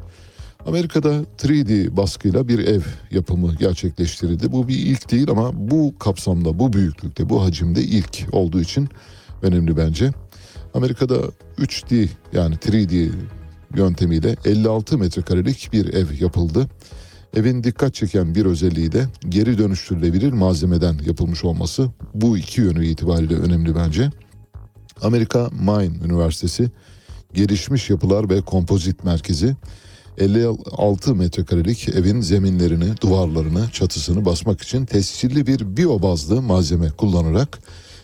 Amerika'da 0.66 1.24
3D 1.38 1.96
baskıyla 1.96 2.48
bir 2.48 2.58
ev 2.58 2.82
yapımı 3.10 3.54
gerçekleştirildi. 3.54 4.52
Bu 4.52 4.68
bir 4.68 4.76
ilk 4.76 5.10
değil 5.10 5.30
ama 5.30 5.50
bu 5.54 5.94
kapsamda, 5.98 6.58
bu 6.58 6.72
büyüklükte, 6.72 7.28
bu 7.28 7.42
hacimde 7.42 7.82
ilk 7.82 8.26
olduğu 8.32 8.60
için 8.60 8.88
önemli 9.42 9.76
bence. 9.76 10.10
Amerika'da 10.74 11.20
3D 11.58 12.08
yani 12.32 12.54
3D 12.54 13.10
yöntemiyle 13.74 14.36
56 14.44 14.98
metrekarelik 14.98 15.72
bir 15.72 15.94
ev 15.94 16.06
yapıldı. 16.20 16.68
Evin 17.36 17.64
dikkat 17.64 17.94
çeken 17.94 18.34
bir 18.34 18.46
özelliği 18.46 18.92
de 18.92 19.06
geri 19.28 19.58
dönüştürülebilir 19.58 20.32
malzemeden 20.32 20.98
yapılmış 21.06 21.44
olması. 21.44 21.90
Bu 22.14 22.38
iki 22.38 22.60
yönü 22.60 22.86
itibariyle 22.86 23.34
önemli 23.34 23.74
bence. 23.74 24.10
Amerika 25.02 25.50
Maine 25.62 25.96
Üniversitesi 26.04 26.70
Gelişmiş 27.34 27.90
Yapılar 27.90 28.30
ve 28.30 28.40
Kompozit 28.40 29.04
Merkezi 29.04 29.56
56 30.18 31.14
metrekarelik 31.14 31.88
evin 31.88 32.20
zeminlerini, 32.20 32.96
duvarlarını, 33.00 33.70
çatısını 33.72 34.24
basmak 34.24 34.60
için 34.62 34.86
tescilli 34.86 35.46
bir 35.46 35.76
biyo 35.76 36.02
bazlı 36.02 36.42
malzeme 36.42 36.90
kullanarak 36.90 37.58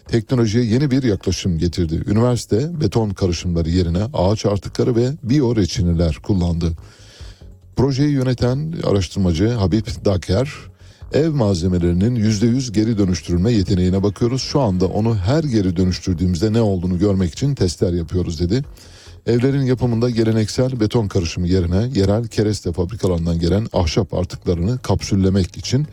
teknolojiye 0.09 0.65
yeni 0.65 0.91
bir 0.91 1.03
yaklaşım 1.03 1.59
getirdi. 1.59 2.03
Üniversite 2.07 2.81
beton 2.81 3.11
karışımları 3.11 3.71
yerine 3.71 4.03
ağaç 4.15 4.47
artıkları 4.47 4.97
ve 4.97 5.11
biyo 5.23 5.57
reçineler 5.57 6.15
kullandı. 6.15 6.73
Projeyi 7.77 8.11
yöneten 8.11 8.75
araştırmacı 8.85 9.49
Habib 9.49 9.87
Daker 10.05 10.49
Ev 11.13 11.31
malzemelerinin 11.31 12.17
%100 12.17 12.73
geri 12.73 12.99
dönüştürülme 12.99 13.53
yeteneğine 13.53 14.03
bakıyoruz. 14.03 14.43
Şu 14.43 14.61
anda 14.61 14.87
onu 14.87 15.17
her 15.17 15.45
geri 15.45 15.77
dönüştürdüğümüzde 15.77 16.53
ne 16.53 16.61
olduğunu 16.61 16.99
görmek 16.99 17.33
için 17.33 17.55
testler 17.55 17.93
yapıyoruz 17.93 18.41
dedi. 18.41 18.65
Evlerin 19.27 19.63
yapımında 19.63 20.11
geleneksel 20.11 20.81
beton 20.81 21.09
karışımı 21.09 21.49
yerine 21.49 21.91
yerel 21.95 22.27
kereste 22.27 22.73
fabrikalarından 22.73 23.39
gelen 23.39 23.67
ahşap 23.73 24.15
artıklarını 24.15 24.79
kapsüllemek 24.79 25.57
için 25.57 25.87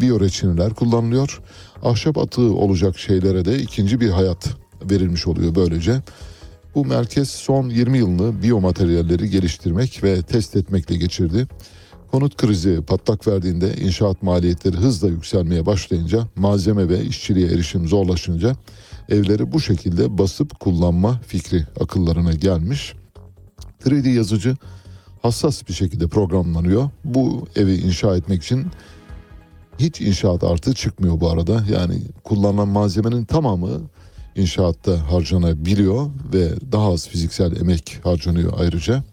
biyoreçineler 0.00 0.74
kullanılıyor. 0.74 1.40
Ahşap 1.84 2.18
atığı 2.18 2.54
olacak 2.54 2.98
şeylere 2.98 3.44
de 3.44 3.58
ikinci 3.58 4.00
bir 4.00 4.10
hayat 4.10 4.48
verilmiş 4.90 5.26
oluyor 5.26 5.54
böylece. 5.54 6.02
Bu 6.74 6.84
merkez 6.84 7.30
son 7.30 7.68
20 7.70 7.98
yılını 7.98 8.42
biyomateryalleri 8.42 9.30
geliştirmek 9.30 10.04
ve 10.04 10.22
test 10.22 10.56
etmekle 10.56 10.96
geçirdi. 10.96 11.46
Konut 12.10 12.36
krizi 12.36 12.82
patlak 12.82 13.28
verdiğinde 13.28 13.76
inşaat 13.76 14.22
maliyetleri 14.22 14.76
hızla 14.76 15.08
yükselmeye 15.08 15.66
başlayınca 15.66 16.28
malzeme 16.36 16.88
ve 16.88 17.04
işçiliğe 17.04 17.46
erişim 17.46 17.88
zorlaşınca 17.88 18.56
evleri 19.08 19.52
bu 19.52 19.60
şekilde 19.60 20.18
basıp 20.18 20.60
kullanma 20.60 21.20
fikri 21.26 21.66
akıllarına 21.80 22.32
gelmiş. 22.32 22.94
3D 23.84 24.08
yazıcı 24.08 24.56
hassas 25.22 25.68
bir 25.68 25.72
şekilde 25.72 26.08
programlanıyor. 26.08 26.90
Bu 27.04 27.46
evi 27.56 27.74
inşa 27.74 28.16
etmek 28.16 28.42
için 28.42 28.66
hiç 29.78 30.00
inşaat 30.00 30.44
artı 30.44 30.74
çıkmıyor 30.74 31.20
bu 31.20 31.30
arada. 31.30 31.64
Yani 31.72 32.02
kullanılan 32.24 32.68
malzemenin 32.68 33.24
tamamı 33.24 33.80
inşaatta 34.36 35.12
harcanabiliyor 35.12 36.06
ve 36.34 36.48
daha 36.72 36.92
az 36.92 37.08
fiziksel 37.08 37.56
emek 37.56 38.00
harcanıyor 38.02 38.52
ayrıca. 38.58 39.04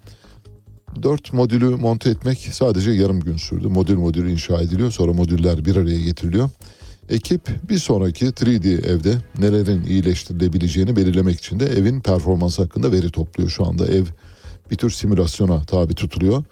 Dört 1.03 1.33
modülü 1.33 1.75
monte 1.75 2.09
etmek 2.09 2.37
sadece 2.51 2.91
yarım 2.91 3.19
gün 3.19 3.37
sürdü. 3.37 3.67
Modül 3.67 3.97
modül 3.97 4.29
inşa 4.29 4.61
ediliyor 4.61 4.91
sonra 4.91 5.13
modüller 5.13 5.65
bir 5.65 5.75
araya 5.75 6.01
getiriliyor. 6.01 6.49
Ekip 7.09 7.69
bir 7.69 7.77
sonraki 7.77 8.25
3D 8.25 8.85
evde 8.85 9.15
nelerin 9.39 9.83
iyileştirilebileceğini 9.83 10.95
belirlemek 10.95 11.39
için 11.39 11.59
de 11.59 11.65
evin 11.65 12.01
performansı 12.01 12.61
hakkında 12.61 12.91
veri 12.91 13.11
topluyor 13.11 13.49
şu 13.49 13.65
anda. 13.65 13.87
Ev 13.87 14.05
bir 14.71 14.75
tür 14.75 14.89
simülasyona 14.89 15.63
tabi 15.63 15.95
tutuluyor. 15.95 16.43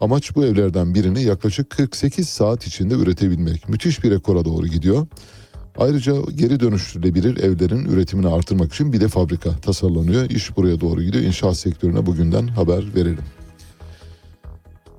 Amaç 0.00 0.36
bu 0.36 0.44
evlerden 0.44 0.94
birini 0.94 1.22
yaklaşık 1.22 1.70
48 1.70 2.28
saat 2.28 2.66
içinde 2.66 2.94
üretebilmek. 2.94 3.68
Müthiş 3.68 4.04
bir 4.04 4.10
rekora 4.10 4.44
doğru 4.44 4.66
gidiyor. 4.66 5.06
Ayrıca 5.78 6.14
geri 6.34 6.60
dönüştürülebilir 6.60 7.36
evlerin 7.36 7.84
üretimini 7.84 8.28
artırmak 8.28 8.74
için 8.74 8.92
bir 8.92 9.00
de 9.00 9.08
fabrika 9.08 9.56
tasarlanıyor. 9.56 10.30
İş 10.30 10.56
buraya 10.56 10.80
doğru 10.80 11.02
gidiyor. 11.02 11.24
İnşaat 11.24 11.56
sektörüne 11.56 12.06
bugünden 12.06 12.46
haber 12.46 12.94
verelim. 12.94 13.24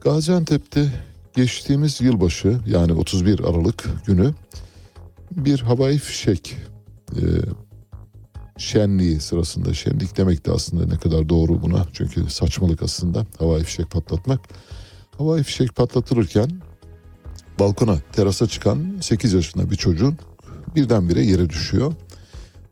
Gaziantep'te 0.01 0.93
geçtiğimiz 1.35 2.01
yılbaşı 2.01 2.59
yani 2.67 2.93
31 2.93 3.39
Aralık 3.39 3.83
günü 4.05 4.33
bir 5.31 5.59
havai 5.59 5.97
fişek 5.97 6.57
e, 7.11 7.21
şenliği 8.57 9.19
sırasında 9.19 9.73
şenlik 9.73 10.17
demek 10.17 10.45
de 10.45 10.51
aslında 10.51 10.85
ne 10.85 10.97
kadar 10.97 11.29
doğru 11.29 11.61
buna 11.61 11.85
çünkü 11.93 12.29
saçmalık 12.29 12.83
aslında 12.83 13.25
havai 13.39 13.63
fişek 13.63 13.91
patlatmak. 13.91 14.39
Havai 15.17 15.43
fişek 15.43 15.75
patlatılırken 15.75 16.49
balkona 17.59 17.97
terasa 18.11 18.47
çıkan 18.47 18.97
8 19.01 19.33
yaşında 19.33 19.71
bir 19.71 19.75
çocuğun 19.75 20.17
birdenbire 20.75 21.21
yere 21.21 21.49
düşüyor. 21.49 21.93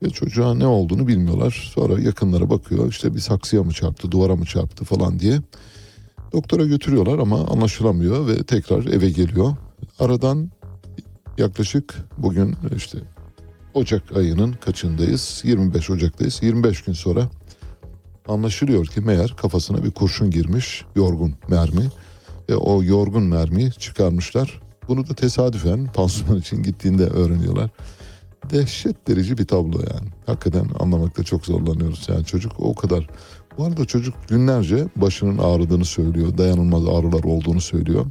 Ve 0.03 0.09
çocuğa 0.09 0.53
ne 0.53 0.67
olduğunu 0.67 1.07
bilmiyorlar. 1.07 1.71
Sonra 1.75 2.01
yakınlara 2.01 2.49
bakıyor 2.49 2.89
işte 2.89 3.15
bir 3.15 3.19
saksıya 3.19 3.63
mı 3.63 3.71
çarptı 3.71 4.11
duvara 4.11 4.35
mı 4.35 4.45
çarptı 4.45 4.85
falan 4.85 5.19
diye. 5.19 5.39
Doktora 6.33 6.65
götürüyorlar 6.65 7.19
ama 7.19 7.47
anlaşılamıyor 7.47 8.27
ve 8.27 8.43
tekrar 8.43 8.85
eve 8.85 9.09
geliyor. 9.09 9.55
Aradan 9.99 10.51
yaklaşık 11.37 11.95
bugün 12.17 12.55
işte 12.75 12.97
Ocak 13.73 14.17
ayının 14.17 14.53
kaçındayız? 14.53 15.41
25 15.43 15.89
Ocak'tayız. 15.89 16.39
25 16.43 16.81
gün 16.81 16.93
sonra 16.93 17.29
anlaşılıyor 18.27 18.85
ki 18.85 19.01
meğer 19.01 19.35
kafasına 19.37 19.83
bir 19.83 19.91
kurşun 19.91 20.31
girmiş 20.31 20.85
yorgun 20.95 21.35
mermi 21.49 21.89
ve 22.49 22.55
o 22.55 22.83
yorgun 22.83 23.23
mermiyi 23.23 23.71
çıkarmışlar. 23.71 24.61
Bunu 24.87 25.07
da 25.09 25.13
tesadüfen 25.13 25.93
pansuman 25.93 26.37
için 26.37 26.63
gittiğinde 26.63 27.05
öğreniyorlar. 27.05 27.69
Dehşet 28.49 29.09
verici 29.09 29.37
bir 29.37 29.45
tablo 29.45 29.79
yani. 29.79 30.09
Hakikaten 30.25 30.69
anlamakta 30.79 31.23
çok 31.23 31.45
zorlanıyoruz. 31.45 32.05
Yani 32.09 32.25
çocuk 32.25 32.51
o 32.59 32.75
kadar. 32.75 33.09
Bu 33.57 33.65
arada 33.65 33.85
çocuk 33.85 34.15
günlerce 34.27 34.87
başının 34.95 35.37
ağrıdığını 35.37 35.85
söylüyor. 35.85 36.37
Dayanılmaz 36.37 36.83
ağrılar 36.85 37.23
olduğunu 37.23 37.61
söylüyor. 37.61 38.05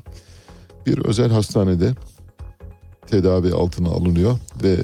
Bir 0.86 0.98
özel 0.98 1.30
hastanede 1.30 1.94
tedavi 3.06 3.52
altına 3.52 3.88
alınıyor 3.88 4.38
ve 4.62 4.76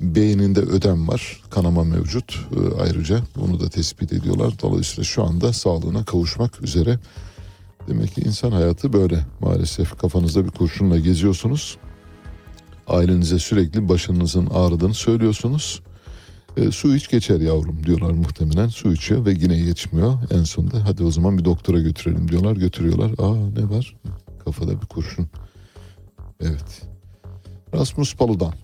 beyninde 0.00 0.60
ödem 0.60 1.08
var. 1.08 1.42
Kanama 1.50 1.84
mevcut 1.84 2.34
Ee, 2.34 2.82
ayrıca. 2.82 3.20
Bunu 3.36 3.60
da 3.60 3.68
tespit 3.68 4.12
ediyorlar. 4.12 4.54
Dolayısıyla 4.62 5.04
şu 5.04 5.24
anda 5.24 5.52
sağlığına 5.52 6.04
kavuşmak 6.04 6.62
üzere. 6.62 6.98
Demek 7.88 8.14
ki 8.14 8.20
insan 8.20 8.52
hayatı 8.52 8.92
böyle 8.92 9.26
maalesef. 9.40 9.98
Kafanızda 9.98 10.44
bir 10.44 10.50
kurşunla 10.50 10.98
geziyorsunuz. 10.98 11.78
Ailenize 12.86 13.38
sürekli 13.38 13.88
başınızın 13.88 14.46
ağrıdığını 14.46 14.94
söylüyorsunuz. 14.94 15.82
E, 16.56 16.70
su 16.70 16.96
iç 16.96 17.08
geçer 17.08 17.40
yavrum 17.40 17.86
diyorlar 17.86 18.10
muhtemelen. 18.10 18.68
Su 18.68 18.92
içiyor 18.92 19.26
ve 19.26 19.32
yine 19.32 19.60
geçmiyor. 19.60 20.14
En 20.30 20.44
sonunda 20.44 20.84
hadi 20.84 21.04
o 21.04 21.10
zaman 21.10 21.38
bir 21.38 21.44
doktora 21.44 21.80
götürelim 21.80 22.28
diyorlar. 22.28 22.56
Götürüyorlar. 22.56 23.10
Aa 23.18 23.60
ne 23.60 23.76
var? 23.76 23.96
Kafada 24.44 24.82
bir 24.82 24.86
kurşun. 24.86 25.28
Evet. 26.40 26.82
Rasmus 27.74 28.16
Paludan. 28.16 28.54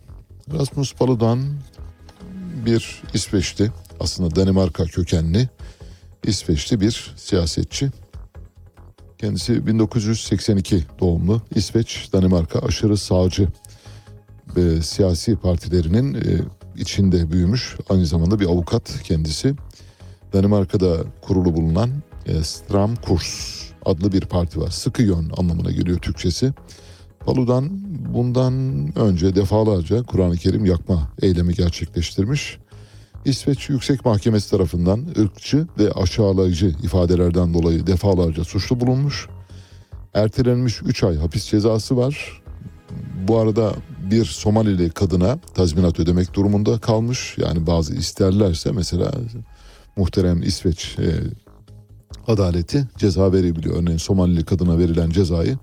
Rasmus 0.52 0.94
Paludan 0.94 1.40
bir 2.66 3.02
İsveçli. 3.14 3.70
Aslında 4.01 4.36
Danimarka 4.36 4.84
kökenli. 4.84 5.48
İsveçli 6.24 6.80
bir 6.80 7.14
siyasetçi. 7.16 7.90
Kendisi 9.20 9.66
1982 9.66 10.84
doğumlu. 11.01 11.42
İsveç, 11.55 12.09
Danimarka 12.12 12.59
aşırı 12.59 12.97
sağcı 12.97 13.48
ve 14.56 14.82
siyasi 14.82 15.36
partilerinin 15.36 16.14
e, 16.14 16.20
içinde 16.76 17.32
büyümüş. 17.32 17.76
Aynı 17.88 18.06
zamanda 18.06 18.40
bir 18.40 18.47
avukat 18.47 19.02
kendisi. 19.02 19.55
Danimarka'da 20.32 20.97
kurulu 21.20 21.56
bulunan 21.56 21.90
e, 22.26 22.42
Stram 22.42 22.97
Kurs 22.97 23.62
adlı 23.84 24.12
bir 24.12 24.20
parti 24.20 24.60
var. 24.60 24.70
Sıkı 24.70 25.02
yön 25.02 25.30
anlamına 25.36 25.70
geliyor 25.70 25.98
Türkçesi. 25.98 26.52
Paludan 27.20 27.70
bundan 28.14 28.55
önce 28.98 29.34
defalarca 29.34 30.02
Kur'an-ı 30.02 30.36
Kerim 30.36 30.64
yakma 30.64 31.09
eylemi 31.22 31.55
gerçekleştirmiş. 31.55 32.59
İsveç 33.24 33.68
Yüksek 33.68 34.05
Mahkemesi 34.05 34.51
tarafından 34.51 35.06
ırkçı 35.18 35.66
ve 35.78 35.92
aşağılayıcı 35.92 36.66
ifadelerden 36.66 37.55
dolayı 37.55 37.86
defalarca 37.86 38.44
suçlu 38.44 38.80
bulunmuş. 38.80 39.28
Ertelenmiş 40.14 40.82
3 40.82 41.05
ay 41.05 41.16
hapis 41.16 41.44
cezası 41.44 41.97
var. 41.97 42.42
Bu 43.28 43.38
arada 43.38 43.72
bir 44.10 44.24
Somalili 44.24 44.90
kadına 44.90 45.38
tazminat 45.55 46.01
ödemek 46.01 46.34
durumunda 46.34 46.78
kalmış. 46.78 47.36
Yani 47.38 47.66
bazı 47.66 47.94
isterlerse 47.94 48.72
mesela 48.72 49.12
muhterem 49.97 50.42
İsveç 50.42 50.98
e, 50.98 51.09
adaleti 52.26 52.88
ceza 52.98 53.32
verebiliyor. 53.32 53.82
Örneğin 53.82 53.98
Somalili 53.98 54.44
kadına 54.44 54.78
verilen 54.78 55.10
cezayı 55.10 55.59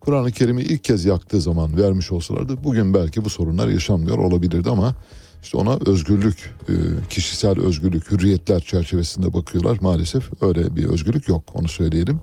Kur'an-ı 0.00 0.32
Kerim'i 0.32 0.62
ilk 0.62 0.84
kez 0.84 1.04
yaktığı 1.04 1.40
zaman 1.40 1.76
vermiş 1.76 2.12
olsalardı 2.12 2.64
bugün 2.64 2.94
belki 2.94 3.24
bu 3.24 3.30
sorunlar 3.30 3.68
yaşanmıyor 3.68 4.18
olabilirdi 4.18 4.70
ama 4.70 4.94
işte 5.42 5.58
ona 5.58 5.78
özgürlük, 5.86 6.54
e, 6.68 6.74
kişisel 7.10 7.60
özgürlük, 7.60 8.10
hürriyetler 8.10 8.60
çerçevesinde 8.60 9.32
bakıyorlar. 9.32 9.78
Maalesef 9.80 10.42
öyle 10.42 10.76
bir 10.76 10.84
özgürlük 10.84 11.28
yok 11.28 11.42
onu 11.54 11.68
söyleyelim. 11.68 12.20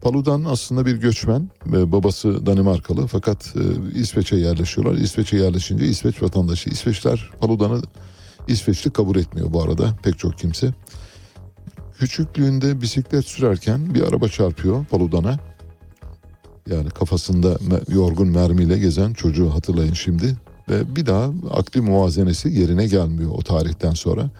Paludan 0.00 0.44
aslında 0.44 0.86
bir 0.86 0.96
göçmen 0.96 1.50
babası 1.66 2.46
Danimarkalı 2.46 3.06
fakat 3.06 3.54
e, 3.56 3.98
İsveç'e 3.98 4.36
yerleşiyorlar. 4.36 4.94
İsveç'e 4.94 5.36
yerleşince 5.36 5.86
İsveç 5.86 6.22
vatandaşı. 6.22 6.70
İsveçler 6.70 7.30
Paludan'ı 7.40 7.82
İsveçli 8.48 8.90
kabul 8.90 9.16
etmiyor 9.16 9.52
bu 9.52 9.62
arada 9.62 9.96
pek 10.02 10.18
çok 10.18 10.38
kimse. 10.38 10.74
Küçüklüğünde 11.98 12.80
bisiklet 12.80 13.24
sürerken 13.24 13.94
bir 13.94 14.02
araba 14.02 14.28
çarpıyor 14.28 14.84
Paludan'a. 14.84 15.38
Yani 16.70 16.90
kafasında 16.90 17.58
yorgun 17.88 18.28
mermiyle 18.28 18.78
gezen 18.78 19.12
çocuğu 19.12 19.54
hatırlayın 19.54 19.94
şimdi. 19.94 20.36
Ve 20.68 20.96
bir 20.96 21.06
daha 21.06 21.32
akli 21.50 21.80
muvazenesi 21.80 22.48
yerine 22.48 22.86
gelmiyor 22.86 23.30
o 23.34 23.42
tarihten 23.42 23.90
sonra. 23.90 24.30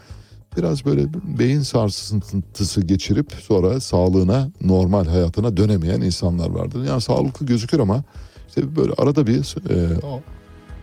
Biraz 0.56 0.84
böyle 0.84 1.06
beyin 1.38 1.60
sarsıntısı 1.60 2.80
geçirip 2.80 3.32
sonra 3.42 3.80
sağlığına, 3.80 4.50
normal 4.60 5.06
hayatına 5.06 5.56
dönemeyen 5.56 6.00
insanlar 6.00 6.50
vardır. 6.50 6.84
Yani 6.84 7.00
sağlıklı 7.00 7.46
gözükür 7.46 7.78
ama 7.78 8.04
işte 8.48 8.76
böyle 8.76 8.92
arada 8.92 9.26
bir 9.26 9.56
e, 9.70 10.00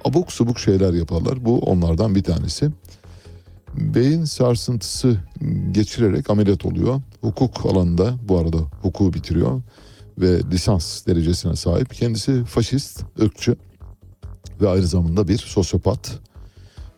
abuk 0.06 0.32
subuk 0.32 0.60
şeyler 0.60 0.94
yaparlar. 0.94 1.46
Bu 1.46 1.60
onlardan 1.60 2.16
bir 2.16 2.24
tanesi. 2.24 2.70
Beyin 3.76 4.26
sarsıntısı 4.26 5.18
geçirerek 5.72 6.30
ameliyat 6.30 6.66
oluyor. 6.66 7.02
Hukuk 7.22 7.66
alanında 7.66 8.14
bu 8.28 8.38
arada 8.38 8.58
hukuku 8.58 9.14
bitiriyor 9.14 9.62
ve 10.18 10.40
lisans 10.52 11.08
derecesine 11.08 11.56
sahip. 11.56 11.94
Kendisi 11.94 12.44
faşist, 12.44 13.04
ırkçı. 13.22 13.56
Ve 14.62 14.70
aynı 14.70 14.88
zamanda 14.88 15.28
bir 15.28 15.38
sosyopat. 15.38 16.20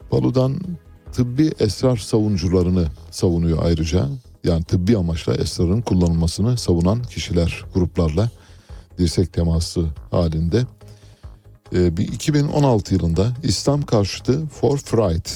Paludan 0.09 0.59
tıbbi 1.13 1.51
esrar 1.59 1.97
savunucularını 1.97 2.87
savunuyor 3.11 3.65
ayrıca. 3.65 4.09
Yani 4.43 4.63
tıbbi 4.63 4.97
amaçla 4.97 5.35
esrarın 5.35 5.81
kullanılmasını 5.81 6.57
savunan 6.57 7.03
kişiler 7.03 7.65
gruplarla 7.73 8.29
dirsek 8.97 9.33
teması 9.33 9.85
halinde. 10.11 10.63
Ee, 11.73 11.97
bir 11.97 12.07
2016 12.07 12.93
yılında 12.93 13.27
İslam 13.43 13.81
karşıtı 13.81 14.47
For 14.47 14.77
Fright 14.77 15.31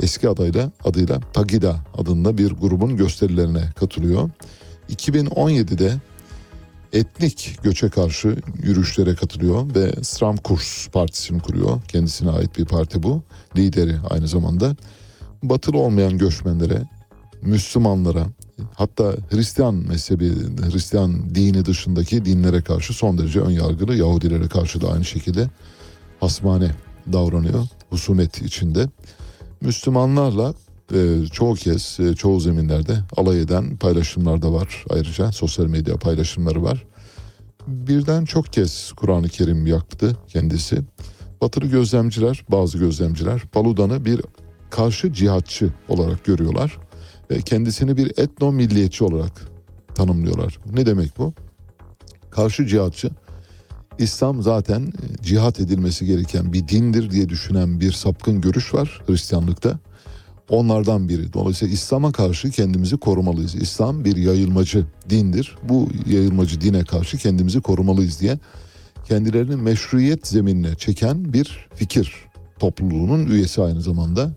eski 0.00 0.28
adayla 0.28 0.70
adıyla 0.84 1.20
Pagida 1.20 1.76
adında 1.98 2.38
bir 2.38 2.50
grubun 2.50 2.96
gösterilerine 2.96 3.72
katılıyor. 3.76 4.30
2017'de 4.90 5.94
etnik 6.92 7.58
göçe 7.62 7.88
karşı 7.88 8.36
yürüyüşlere 8.62 9.14
katılıyor 9.14 9.74
ve 9.74 9.92
Stramkurs 10.02 10.88
Partisi'ni 10.88 11.40
kuruyor. 11.40 11.80
Kendisine 11.88 12.30
ait 12.30 12.58
bir 12.58 12.64
parti 12.64 13.02
bu. 13.02 13.22
Lideri 13.56 13.96
aynı 14.10 14.28
zamanda. 14.28 14.76
Batılı 15.42 15.78
olmayan 15.78 16.18
göçmenlere, 16.18 16.82
Müslümanlara, 17.42 18.26
hatta 18.74 19.14
Hristiyan 19.30 19.74
mezhebi, 19.74 20.32
Hristiyan 20.72 21.34
dini 21.34 21.64
dışındaki 21.64 22.24
dinlere 22.24 22.62
karşı 22.62 22.92
son 22.92 23.18
derece 23.18 23.40
ön 23.40 23.50
yargılı. 23.50 23.94
Yahudilere 23.96 24.48
karşı 24.48 24.80
da 24.80 24.92
aynı 24.92 25.04
şekilde 25.04 25.48
hasmane 26.20 26.70
davranıyor. 27.12 27.66
Husumet 27.90 28.42
içinde. 28.42 28.86
Müslümanlarla 29.60 30.54
e, 30.94 31.26
çoğu 31.32 31.54
kez, 31.54 32.00
e, 32.00 32.14
çoğu 32.14 32.40
zeminlerde 32.40 32.98
alay 33.16 33.40
eden 33.40 33.76
paylaşımlar 33.76 34.42
da 34.42 34.52
var. 34.52 34.84
Ayrıca 34.90 35.32
sosyal 35.32 35.66
medya 35.66 35.96
paylaşımları 35.96 36.62
var. 36.62 36.84
Birden 37.66 38.24
çok 38.24 38.52
kez 38.52 38.92
Kur'an-ı 38.92 39.28
Kerim 39.28 39.66
yaktı 39.66 40.16
kendisi. 40.28 40.78
Batılı 41.40 41.66
gözlemciler, 41.66 42.44
bazı 42.48 42.78
gözlemciler 42.78 43.40
Paludan'ı 43.40 44.04
bir 44.04 44.20
karşı 44.70 45.12
cihatçı 45.12 45.72
olarak 45.88 46.24
görüyorlar. 46.24 46.78
Ve 47.30 47.40
kendisini 47.40 47.96
bir 47.96 48.12
etno 48.16 48.52
milliyetçi 48.52 49.04
olarak 49.04 49.32
tanımlıyorlar. 49.94 50.58
Ne 50.72 50.86
demek 50.86 51.18
bu? 51.18 51.32
Karşı 52.30 52.66
cihatçı, 52.66 53.10
İslam 53.98 54.42
zaten 54.42 54.80
e, 54.80 55.22
cihat 55.22 55.60
edilmesi 55.60 56.06
gereken 56.06 56.52
bir 56.52 56.68
dindir 56.68 57.10
diye 57.10 57.28
düşünen 57.28 57.80
bir 57.80 57.92
sapkın 57.92 58.40
görüş 58.40 58.74
var 58.74 59.02
Hristiyanlıkta. 59.06 59.78
Onlardan 60.48 61.08
biri. 61.08 61.32
Dolayısıyla 61.32 61.74
İslam'a 61.74 62.12
karşı 62.12 62.50
kendimizi 62.50 62.96
korumalıyız. 62.96 63.54
İslam 63.54 64.04
bir 64.04 64.16
yayılmacı 64.16 64.86
dindir. 65.10 65.56
Bu 65.68 65.88
yayılmacı 66.06 66.60
dine 66.60 66.84
karşı 66.84 67.18
kendimizi 67.18 67.60
korumalıyız 67.60 68.20
diye 68.20 68.38
kendilerini 69.08 69.56
meşruiyet 69.56 70.26
zeminine 70.26 70.74
çeken 70.74 71.32
bir 71.32 71.68
fikir 71.74 72.12
topluluğunun 72.58 73.26
üyesi 73.26 73.62
aynı 73.62 73.82
zamanda. 73.82 74.30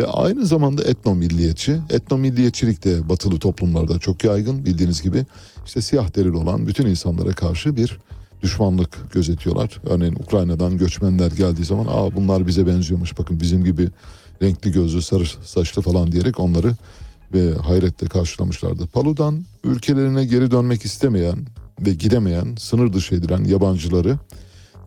Ve 0.00 0.06
aynı 0.06 0.46
zamanda 0.46 0.84
etno 0.84 1.14
milliyetçi. 1.14 1.80
Etno 1.90 2.18
milliyetçilik 2.18 2.84
de 2.84 3.08
batılı 3.08 3.38
toplumlarda 3.38 3.98
çok 3.98 4.24
yaygın 4.24 4.64
bildiğiniz 4.64 5.02
gibi. 5.02 5.26
işte 5.66 5.80
siyah 5.80 6.16
derili 6.16 6.36
olan 6.36 6.66
bütün 6.66 6.86
insanlara 6.86 7.30
karşı 7.30 7.76
bir 7.76 7.98
düşmanlık 8.42 9.12
gözetiyorlar. 9.12 9.80
Örneğin 9.86 10.14
Ukrayna'dan 10.14 10.78
göçmenler 10.78 11.32
geldiği 11.32 11.64
zaman 11.64 11.86
aa 11.88 12.16
bunlar 12.16 12.46
bize 12.46 12.66
benziyormuş 12.66 13.18
bakın 13.18 13.40
bizim 13.40 13.64
gibi 13.64 13.88
renkli 14.42 14.72
gözlü 14.72 15.02
sarı 15.02 15.24
saçlı 15.44 15.82
falan 15.82 16.12
diyerek 16.12 16.40
onları 16.40 16.76
ve 17.34 17.54
hayretle 17.54 18.06
karşılamışlardı. 18.06 18.86
Paludan 18.86 19.44
ülkelerine 19.64 20.24
geri 20.24 20.50
dönmek 20.50 20.84
istemeyen 20.84 21.46
ve 21.80 21.94
gidemeyen, 21.94 22.56
sınır 22.58 22.92
dışı 22.92 23.14
edilen 23.14 23.44
yabancıları 23.44 24.18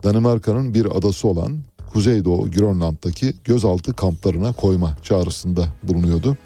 Danimarka'nın 0.04 0.74
bir 0.74 0.98
adası 0.98 1.28
olan 1.28 1.58
Kuzeydoğu 1.92 2.50
Grönland'daki 2.50 3.34
gözaltı 3.44 3.94
kamplarına 3.94 4.52
koyma 4.52 4.96
çağrısında 5.02 5.68
bulunuyordu. 5.82 6.36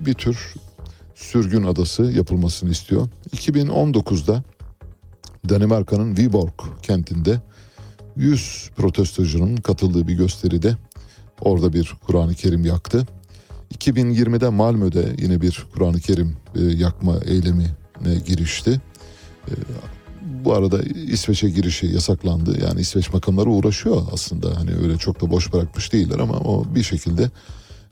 Bir 0.00 0.14
tür 0.14 0.54
sürgün 1.14 1.62
adası 1.62 2.02
yapılmasını 2.02 2.70
istiyor. 2.70 3.08
2019'da 3.36 4.42
Danimarka'nın 5.48 6.16
Viborg 6.16 6.52
kentinde 6.82 7.40
100 8.16 8.70
protestocunun 8.76 9.56
katıldığı 9.56 10.08
bir 10.08 10.14
gösteride 10.14 10.76
orada 11.44 11.72
bir 11.72 11.92
Kur'an-ı 12.06 12.34
Kerim 12.34 12.64
yaktı. 12.64 13.06
2020'de 13.78 14.48
Malmö'de 14.48 15.16
yine 15.18 15.40
bir 15.40 15.66
Kur'an-ı 15.74 16.00
Kerim 16.00 16.36
e, 16.56 16.60
yakma 16.60 17.18
eylemine 17.18 17.68
girişti. 18.26 18.80
E, 19.48 19.52
bu 20.44 20.54
arada 20.54 20.82
İsveç'e 20.82 21.50
girişi 21.50 21.86
yasaklandı. 21.86 22.64
Yani 22.64 22.80
İsveç 22.80 23.12
makamları 23.12 23.50
uğraşıyor 23.50 24.02
aslında. 24.12 24.60
Hani 24.60 24.74
öyle 24.74 24.98
çok 24.98 25.22
da 25.22 25.30
boş 25.30 25.52
bırakmış 25.52 25.92
değiller 25.92 26.18
ama 26.18 26.34
o 26.34 26.64
bir 26.74 26.82
şekilde 26.82 27.30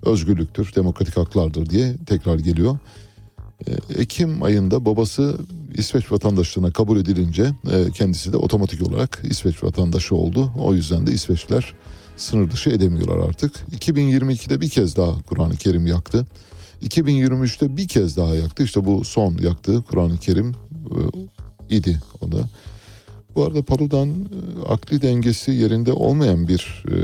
özgürlüktür, 0.02 0.72
demokratik 0.76 1.16
haklardır 1.16 1.70
diye 1.70 1.96
tekrar 2.06 2.38
geliyor. 2.38 2.78
E, 3.66 3.72
Ekim 4.02 4.42
ayında 4.42 4.84
babası 4.84 5.38
İsveç 5.74 6.12
vatandaşlığına 6.12 6.72
kabul 6.72 6.98
edilince 6.98 7.50
kendisi 7.94 8.32
de 8.32 8.36
otomatik 8.36 8.88
olarak 8.88 9.22
İsveç 9.24 9.62
vatandaşı 9.62 10.14
oldu. 10.14 10.52
O 10.58 10.74
yüzden 10.74 11.06
de 11.06 11.12
İsveçler 11.12 11.74
sınır 12.20 12.50
dışı 12.50 12.70
edemiyorlar 12.70 13.28
artık. 13.28 13.52
2022'de 13.72 14.60
bir 14.60 14.68
kez 14.68 14.96
daha 14.96 15.22
Kur'an-ı 15.22 15.56
Kerim 15.56 15.86
yaktı. 15.86 16.26
2023'te 16.82 17.76
bir 17.76 17.88
kez 17.88 18.16
daha 18.16 18.34
yaktı. 18.34 18.62
İşte 18.62 18.84
bu 18.84 19.04
son 19.04 19.38
yaktığı 19.38 19.82
Kur'an-ı 19.82 20.18
Kerim 20.18 20.54
e, 20.90 21.76
idi 21.76 22.00
o 22.20 22.32
da. 22.32 22.48
Bu 23.34 23.44
arada 23.44 23.62
Paludan 23.62 24.08
e, 24.08 24.68
akli 24.68 25.02
dengesi 25.02 25.50
yerinde 25.50 25.92
olmayan 25.92 26.48
bir 26.48 26.84
e, 26.88 26.96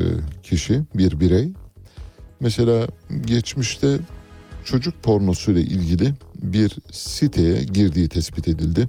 kişi, 0.43 0.83
bir 0.95 1.21
birey. 1.21 1.53
Mesela 2.41 2.87
geçmişte 3.27 3.99
çocuk 4.65 5.03
pornosu 5.03 5.53
ile 5.53 5.61
ilgili 5.61 6.15
bir 6.43 6.77
siteye 6.93 7.65
girdiği 7.65 8.09
tespit 8.09 8.49
edildi. 8.49 8.89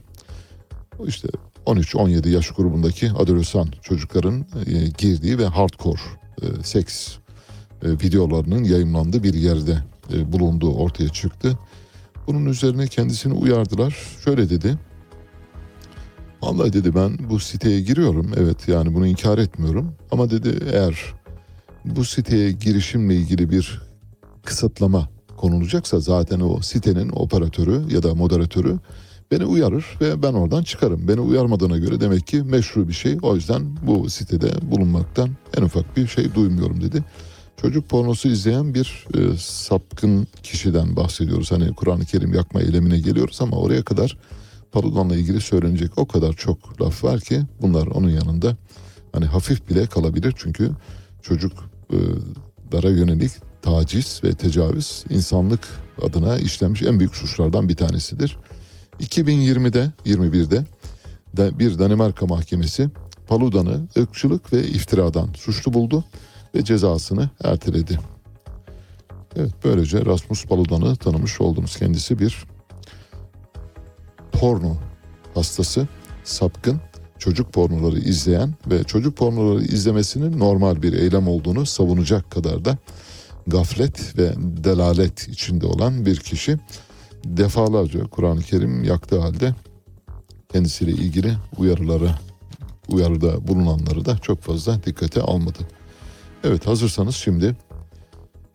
İşte 1.08 1.28
13-17 1.68 2.30
yaş 2.30 2.52
grubundaki 2.52 3.12
adolesan 3.12 3.68
çocukların 3.82 4.46
e, 4.66 4.88
girdiği 4.98 5.38
ve 5.38 5.46
hardcore 5.46 6.02
e, 6.42 6.64
seks 6.64 7.16
e, 7.84 7.90
videolarının 7.92 8.64
yayınlandığı 8.64 9.24
bir 9.24 9.34
yerde 9.34 9.84
e, 10.14 10.32
bulunduğu 10.32 10.74
ortaya 10.74 11.10
çıktı. 11.10 11.60
Bunun 12.28 12.46
üzerine 12.46 12.88
kendisini 12.88 13.34
uyardılar. 13.34 13.98
Şöyle 14.24 14.50
dedi. 14.50 14.78
Vallahi 16.42 16.74
dedi 16.74 16.96
ben 16.96 17.18
bu 17.30 17.40
siteye 17.40 17.82
giriyorum. 17.82 18.32
Evet 18.38 18.68
yani 18.68 18.94
bunu 18.94 19.08
inkar 19.08 19.38
etmiyorum. 19.38 19.96
Ama 20.12 20.30
dedi 20.30 20.60
eğer 20.74 21.14
bu 21.86 22.06
siteye 22.06 22.52
girişimle 22.52 23.16
ilgili 23.16 23.50
bir 23.50 23.82
kısıtlama 24.46 25.10
konulacaksa 25.38 26.00
zaten 26.00 26.40
o 26.40 26.62
sitenin 26.62 27.10
operatörü 27.10 27.94
ya 27.94 28.04
da 28.04 28.16
moderatörü 28.16 28.80
beni 29.32 29.46
uyarır 29.46 29.86
ve 30.02 30.24
ben 30.24 30.34
oradan 30.34 30.64
çıkarım. 30.64 31.08
Beni 31.08 31.20
uyarmadığına 31.20 31.78
göre 31.78 32.00
demek 32.00 32.28
ki 32.28 32.44
meşru 32.44 32.88
bir 32.88 32.94
şey. 32.94 33.18
O 33.22 33.36
yüzden 33.36 33.78
bu 33.88 34.10
sitede 34.10 34.72
bulunmaktan 34.72 35.30
en 35.58 35.62
ufak 35.62 35.98
bir 35.98 36.08
şey 36.08 36.36
duymuyorum 36.36 36.82
dedi. 36.82 37.04
Çocuk 37.62 37.90
pornosu 37.90 38.30
izleyen 38.30 38.74
bir 38.74 39.06
e, 39.14 39.38
sapkın 39.38 40.28
kişiden 40.44 40.96
bahsediyoruz. 40.96 41.52
Hani 41.52 41.74
Kur'an-ı 41.74 42.06
Kerim 42.06 42.34
yakma 42.34 42.62
eylemine 42.62 43.00
geliyoruz 43.00 43.38
ama 43.42 43.58
oraya 43.58 43.84
kadar 43.84 44.18
Paludan'la 44.72 45.16
ilgili 45.16 45.42
söylenecek 45.42 45.98
o 45.98 46.08
kadar 46.08 46.34
çok 46.34 46.82
laf 46.82 47.04
var 47.04 47.20
ki 47.20 47.42
bunlar 47.62 47.88
onun 47.88 48.10
yanında 48.10 48.58
hani 49.12 49.26
hafif 49.26 49.70
bile 49.70 49.86
kalabilir. 49.86 50.34
Çünkü 50.38 50.72
çocuklara 51.22 52.90
yönelik 52.90 53.32
taciz 53.62 54.22
ve 54.24 54.34
tecavüz 54.34 55.06
insanlık 55.10 55.68
adına 56.02 56.38
işlenmiş 56.38 56.82
en 56.82 57.00
büyük 57.00 57.16
suçlardan 57.16 57.70
bir 57.70 57.76
tanesidir. 57.76 58.38
2020'de 59.02 59.92
21'de 60.06 60.66
de 61.38 61.60
bir 61.60 61.80
Danimarka 61.80 62.26
mahkemesi 62.26 62.90
Paludan'ı 63.28 63.88
ırkçılık 63.98 64.54
ve 64.54 64.68
iftiradan 64.68 65.30
suçlu 65.34 65.74
buldu 65.74 66.04
ve 66.56 66.64
cezasını 66.64 67.30
erteledi. 67.44 68.00
Evet 69.36 69.52
böylece 69.64 70.06
Rasmus 70.06 70.46
Paludan'ı 70.46 70.96
tanımış 70.96 71.42
oldunuz. 71.42 71.78
Kendisi 71.78 72.20
bir 72.20 72.46
porno 74.32 74.78
hastası, 75.34 75.88
sapkın, 76.24 76.82
çocuk 77.20 77.54
pornoları 77.54 78.00
izleyen 78.00 78.54
ve 78.68 78.84
çocuk 78.84 79.18
pornoları 79.18 79.64
izlemesinin 79.64 80.40
normal 80.40 80.82
bir 80.82 80.94
eylem 80.94 81.28
olduğunu 81.28 81.66
savunacak 81.66 82.32
kadar 82.32 82.66
da 82.66 82.78
gaflet 83.48 84.18
ve 84.18 84.34
delalet 84.38 85.28
içinde 85.28 85.66
olan 85.66 86.06
bir 86.06 86.16
kişi 86.16 86.58
defalarca 87.28 88.04
Kur'an-ı 88.04 88.42
Kerim 88.42 88.84
yaktığı 88.84 89.20
halde 89.20 89.56
kendisiyle 90.52 90.92
ilgili 90.92 91.34
uyarıları 91.58 92.10
uyarıda 92.88 93.48
bulunanları 93.48 94.06
da 94.06 94.18
çok 94.18 94.42
fazla 94.42 94.84
dikkate 94.84 95.22
almadı. 95.22 95.60
Evet 96.44 96.68
hazırsanız 96.68 97.16
şimdi 97.16 97.56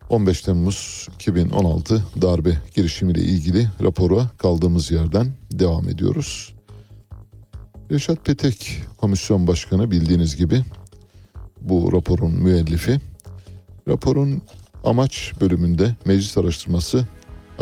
15 0.09 0.41
Temmuz 0.41 1.07
2016 1.15 2.03
darbe 2.21 2.57
girişimiyle 2.75 3.21
ilgili 3.21 3.69
rapora 3.81 4.29
kaldığımız 4.37 4.91
yerden 4.91 5.27
devam 5.51 5.89
ediyoruz. 5.89 6.53
Reşat 7.91 8.25
Petek 8.25 8.81
komisyon 8.97 9.47
başkanı 9.47 9.91
bildiğiniz 9.91 10.35
gibi 10.35 10.63
bu 11.61 11.93
raporun 11.93 12.31
müellifi. 12.31 12.99
Raporun 13.87 14.41
amaç 14.83 15.33
bölümünde 15.41 15.95
meclis 16.05 16.37
araştırması 16.37 17.07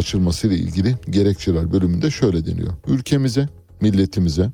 açılmasıyla 0.01 0.55
ilgili 0.55 0.95
gerekçeler 1.09 1.71
bölümünde 1.71 2.11
şöyle 2.11 2.45
deniyor. 2.45 2.73
Ülkemize, 2.87 3.49
milletimize, 3.81 4.51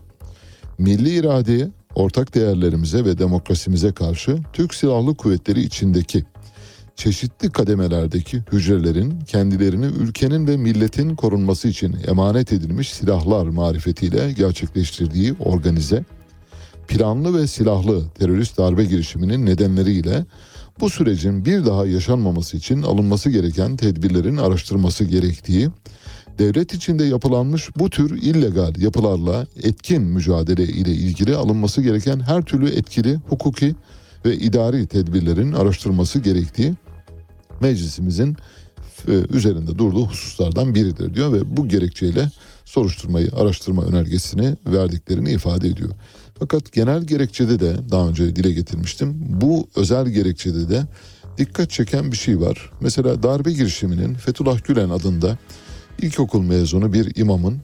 milli 0.77 1.09
iradeye, 1.09 1.67
ortak 1.95 2.35
değerlerimize 2.35 3.05
ve 3.05 3.17
demokrasimize 3.17 3.91
karşı 3.91 4.37
Türk 4.53 4.73
Silahlı 4.73 5.15
Kuvvetleri 5.15 5.61
içindeki 5.61 6.23
çeşitli 6.95 7.51
kademelerdeki 7.51 8.43
hücrelerin 8.51 9.21
kendilerini 9.21 9.85
ülkenin 9.85 10.47
ve 10.47 10.57
milletin 10.57 11.15
korunması 11.15 11.67
için 11.67 11.95
emanet 12.07 12.53
edilmiş 12.53 12.93
silahlar 12.93 13.45
marifetiyle 13.45 14.31
gerçekleştirdiği 14.31 15.33
organize, 15.39 16.05
planlı 16.87 17.37
ve 17.37 17.47
silahlı 17.47 18.09
terörist 18.09 18.57
darbe 18.57 18.85
girişiminin 18.85 19.45
nedenleriyle 19.45 20.25
bu 20.79 20.89
sürecin 20.89 21.45
bir 21.45 21.65
daha 21.65 21.85
yaşanmaması 21.85 22.57
için 22.57 22.81
alınması 22.81 23.29
gereken 23.29 23.77
tedbirlerin 23.77 24.37
araştırması 24.37 25.03
gerektiği, 25.03 25.69
devlet 26.39 26.73
içinde 26.73 27.03
yapılanmış 27.03 27.69
bu 27.75 27.89
tür 27.89 28.21
illegal 28.21 28.77
yapılarla 28.77 29.47
etkin 29.63 30.01
mücadele 30.01 30.63
ile 30.63 30.91
ilgili 30.91 31.35
alınması 31.35 31.81
gereken 31.81 32.19
her 32.19 32.41
türlü 32.41 32.69
etkili 32.69 33.15
hukuki 33.15 33.75
ve 34.25 34.35
idari 34.35 34.87
tedbirlerin 34.87 35.53
araştırılması 35.53 36.19
gerektiği 36.19 36.73
meclisimizin 37.61 38.37
e, 39.07 39.11
üzerinde 39.11 39.77
durduğu 39.77 40.05
hususlardan 40.05 40.75
biridir 40.75 41.13
diyor 41.13 41.33
ve 41.33 41.57
bu 41.57 41.67
gerekçeyle 41.67 42.29
soruşturmayı, 42.65 43.29
araştırma 43.35 43.83
önergesini 43.83 44.55
verdiklerini 44.65 45.31
ifade 45.31 45.67
ediyor. 45.67 45.91
Fakat 46.39 46.71
genel 46.71 47.03
gerekçede 47.03 47.59
de 47.59 47.75
daha 47.91 48.07
önce 48.07 48.35
dile 48.35 48.51
getirmiştim. 48.51 49.15
Bu 49.19 49.67
özel 49.75 50.07
gerekçede 50.07 50.69
de 50.69 50.83
dikkat 51.37 51.69
çeken 51.69 52.11
bir 52.11 52.17
şey 52.17 52.39
var. 52.39 52.71
Mesela 52.81 53.23
darbe 53.23 53.51
girişiminin 53.51 54.13
Fethullah 54.13 54.63
Gülen 54.63 54.89
adında 54.89 55.37
ilkokul 56.01 56.41
mezunu 56.41 56.93
bir 56.93 57.15
imamın 57.15 57.61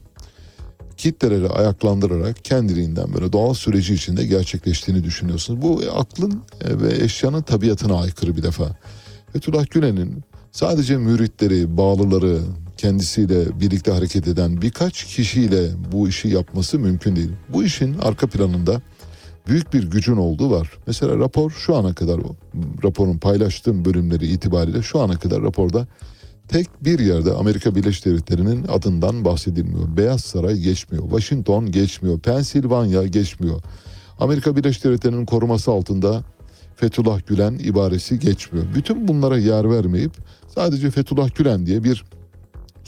kitleleri 0.97 1.49
ayaklandırarak 1.49 2.45
kendiliğinden 2.45 3.13
böyle 3.13 3.33
doğal 3.33 3.53
süreci 3.53 3.93
içinde 3.93 4.25
gerçekleştiğini 4.25 5.03
düşünüyorsunuz. 5.03 5.61
Bu 5.61 5.81
aklın 5.95 6.43
e, 6.61 6.79
ve 6.81 7.03
eşyanın 7.03 7.41
tabiatına 7.41 8.01
aykırı 8.01 8.37
bir 8.37 8.43
defa. 8.43 8.77
Fethullah 9.33 9.65
Gülen'in 9.69 10.23
sadece 10.51 10.97
müritleri, 10.97 11.77
bağlıları, 11.77 12.39
kendisiyle 12.83 13.59
birlikte 13.59 13.91
hareket 13.91 14.27
eden 14.27 14.61
birkaç 14.61 15.03
kişiyle 15.03 15.69
bu 15.91 16.09
işi 16.09 16.27
yapması 16.27 16.79
mümkün 16.79 17.15
değil. 17.15 17.31
Bu 17.49 17.63
işin 17.63 17.97
arka 17.99 18.27
planında 18.27 18.81
büyük 19.47 19.73
bir 19.73 19.83
gücün 19.83 20.17
olduğu 20.17 20.51
var. 20.51 20.71
Mesela 20.87 21.17
rapor 21.17 21.51
şu 21.51 21.75
ana 21.75 21.93
kadar 21.93 22.19
raporun 22.83 23.17
paylaştığım 23.17 23.85
bölümleri 23.85 24.27
itibariyle 24.27 24.81
şu 24.81 24.99
ana 24.99 25.19
kadar 25.19 25.41
raporda 25.41 25.87
tek 26.47 26.67
bir 26.85 26.99
yerde 26.99 27.33
Amerika 27.33 27.75
Birleşik 27.75 28.05
Devletleri'nin 28.05 28.67
adından 28.67 29.25
bahsedilmiyor. 29.25 29.97
Beyaz 29.97 30.21
Saray 30.21 30.55
geçmiyor, 30.55 31.03
Washington 31.03 31.71
geçmiyor, 31.71 32.19
Pensilvanya 32.19 33.03
geçmiyor. 33.03 33.61
Amerika 34.19 34.55
Birleşik 34.55 34.83
Devletleri'nin 34.83 35.25
koruması 35.25 35.71
altında 35.71 36.23
Fethullah 36.75 37.27
Gülen 37.27 37.53
ibaresi 37.53 38.19
geçmiyor. 38.19 38.65
Bütün 38.75 39.07
bunlara 39.07 39.37
yer 39.37 39.71
vermeyip 39.71 40.11
sadece 40.55 40.91
Fethullah 40.91 41.35
Gülen 41.35 41.65
diye 41.65 41.83
bir 41.83 42.03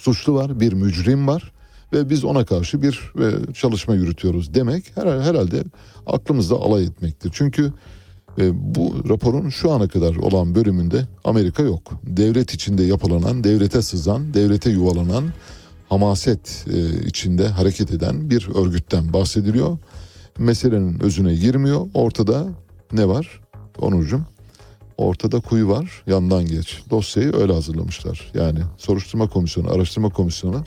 suçlu 0.05 0.33
var, 0.33 0.59
bir 0.59 0.73
mücrim 0.73 1.27
var 1.27 1.51
ve 1.93 2.09
biz 2.09 2.23
ona 2.23 2.45
karşı 2.45 2.81
bir 2.81 3.13
e, 3.19 3.53
çalışma 3.53 3.95
yürütüyoruz 3.95 4.53
demek 4.53 4.91
her, 4.95 5.19
herhalde 5.21 5.63
aklımızda 6.07 6.55
alay 6.55 6.83
etmektir. 6.83 7.31
Çünkü 7.33 7.73
e, 8.39 8.75
bu 8.75 8.95
raporun 9.09 9.49
şu 9.49 9.71
ana 9.71 9.87
kadar 9.87 10.15
olan 10.15 10.55
bölümünde 10.55 11.07
Amerika 11.23 11.63
yok. 11.63 11.81
Devlet 12.03 12.53
içinde 12.53 12.83
yapılanan, 12.83 13.43
devlete 13.43 13.81
sızan, 13.81 14.33
devlete 14.33 14.69
yuvalanan, 14.69 15.23
hamaset 15.89 16.65
e, 16.73 17.05
içinde 17.05 17.47
hareket 17.47 17.91
eden 17.91 18.29
bir 18.29 18.49
örgütten 18.55 19.13
bahsediliyor. 19.13 19.77
Meselenin 20.37 20.99
özüne 20.99 21.35
girmiyor. 21.35 21.87
Ortada 21.93 22.47
ne 22.91 23.07
var? 23.07 23.41
Onurcuğum 23.79 24.34
ortada 24.97 25.39
kuyu 25.39 25.69
var 25.69 26.03
yandan 26.07 26.45
geç. 26.45 26.81
Dosyayı 26.89 27.35
öyle 27.35 27.53
hazırlamışlar. 27.53 28.31
Yani 28.33 28.59
soruşturma 28.77 29.29
komisyonu, 29.29 29.71
araştırma 29.71 30.09
komisyonu 30.09 30.63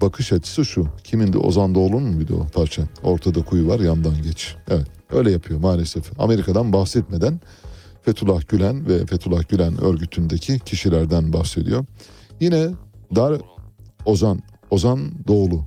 bakış 0.00 0.32
açısı 0.32 0.64
şu. 0.64 0.88
Kimindi 1.04 1.38
Ozan 1.38 1.74
Doğulu'nun 1.74 2.14
muydu 2.14 2.46
o 2.46 2.46
parça? 2.46 2.82
Ortada 3.02 3.42
kuyu 3.42 3.68
var 3.68 3.80
yandan 3.80 4.22
geç. 4.22 4.56
Evet 4.68 4.86
öyle 5.10 5.30
yapıyor 5.30 5.60
maalesef. 5.60 6.20
Amerika'dan 6.20 6.72
bahsetmeden 6.72 7.40
Fethullah 8.02 8.48
Gülen 8.48 8.88
ve 8.88 9.06
Fethullah 9.06 9.48
Gülen 9.48 9.80
örgütündeki 9.80 10.58
kişilerden 10.58 11.32
bahsediyor. 11.32 11.84
Yine 12.40 12.68
Dar 13.16 13.40
Ozan 14.04 14.42
Ozan 14.70 15.12
Doğulu. 15.28 15.64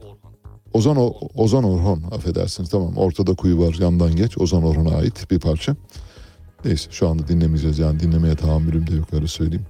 Ozan 0.74 0.98
o, 0.98 1.14
Ozan 1.36 1.64
Orhon 1.64 2.02
affedersiniz 2.12 2.70
tamam 2.70 2.98
ortada 2.98 3.36
kuyu 3.36 3.60
var 3.60 3.76
yandan 3.80 4.16
geç 4.16 4.38
Ozan 4.38 4.64
Orhon'a 4.64 4.96
ait 4.96 5.32
bir 5.32 5.40
parça. 5.40 5.76
Neyse 6.66 6.92
şu 6.92 7.08
anda 7.08 7.28
dinlemeyeceğiz 7.28 7.80
yani 7.80 8.00
dinlemeye 8.00 8.36
tahammülüm 8.36 8.88
de 8.88 8.96
yok 8.96 9.08
öyle 9.14 9.28
söyleyeyim. 9.28 9.66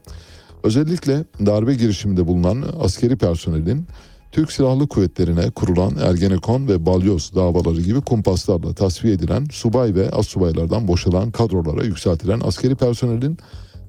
Özellikle 0.64 1.24
darbe 1.45 1.76
girişiminde 1.76 2.28
bulunan 2.28 2.66
askeri 2.80 3.18
personelin 3.18 3.88
Türk 4.32 4.52
Silahlı 4.52 4.88
Kuvvetleri'ne 4.88 5.49
kurulan 5.49 5.95
Ergenekon 6.02 6.68
ve 6.68 6.86
Balyoz 6.86 7.32
davaları 7.36 7.82
gibi 7.82 8.02
kumpaslarla 8.02 8.74
tasfiye 8.74 9.14
edilen 9.14 9.45
subay 9.52 9.95
ve 9.95 10.10
astsubaylardan 10.10 10.88
boşalan 10.88 11.32
kadrolara 11.32 11.84
yükseltilen 11.84 12.40
askeri 12.40 12.76
personelin 12.76 13.38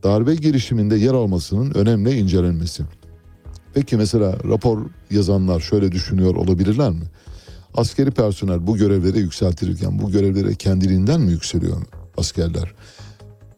darbe 0.03 0.35
girişiminde 0.35 0.97
yer 0.97 1.15
almasının 1.15 1.75
önemli 1.75 2.15
incelenmesi. 2.19 2.83
Peki 3.75 3.97
mesela 3.97 4.37
rapor 4.49 4.79
yazanlar 5.11 5.61
şöyle 5.61 5.93
düşünüyor 5.93 6.35
olabilirler 6.35 6.91
mi? 6.91 7.05
Askeri 7.75 8.11
personel 8.11 8.67
bu 8.67 8.77
görevlere 8.77 9.19
yükseltilirken 9.19 9.99
bu 9.99 10.11
görevlere 10.11 10.55
kendiliğinden 10.55 11.21
mi 11.21 11.31
yükseliyor 11.31 11.77
askerler? 12.16 12.74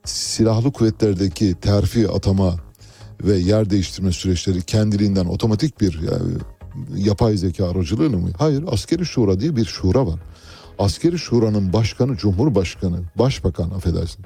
Silahlı 0.04 0.72
kuvvetlerdeki 0.72 1.54
terfi 1.54 2.08
atama 2.08 2.56
ve 3.24 3.36
yer 3.36 3.70
değiştirme 3.70 4.12
süreçleri 4.12 4.62
kendiliğinden 4.62 5.26
otomatik 5.26 5.80
bir 5.80 6.00
yani, 6.00 6.32
yapay 6.96 7.36
zeka 7.36 7.70
aracılığıyla 7.70 8.18
mı? 8.18 8.30
Hayır, 8.38 8.64
askeri 8.66 9.06
şura 9.06 9.40
diye 9.40 9.56
bir 9.56 9.64
şura 9.64 10.06
var. 10.06 10.20
Askeri 10.78 11.18
şuranın 11.18 11.72
başkanı 11.72 12.16
Cumhurbaşkanı, 12.16 13.00
başbakan 13.18 13.70
affedersin. 13.70 14.24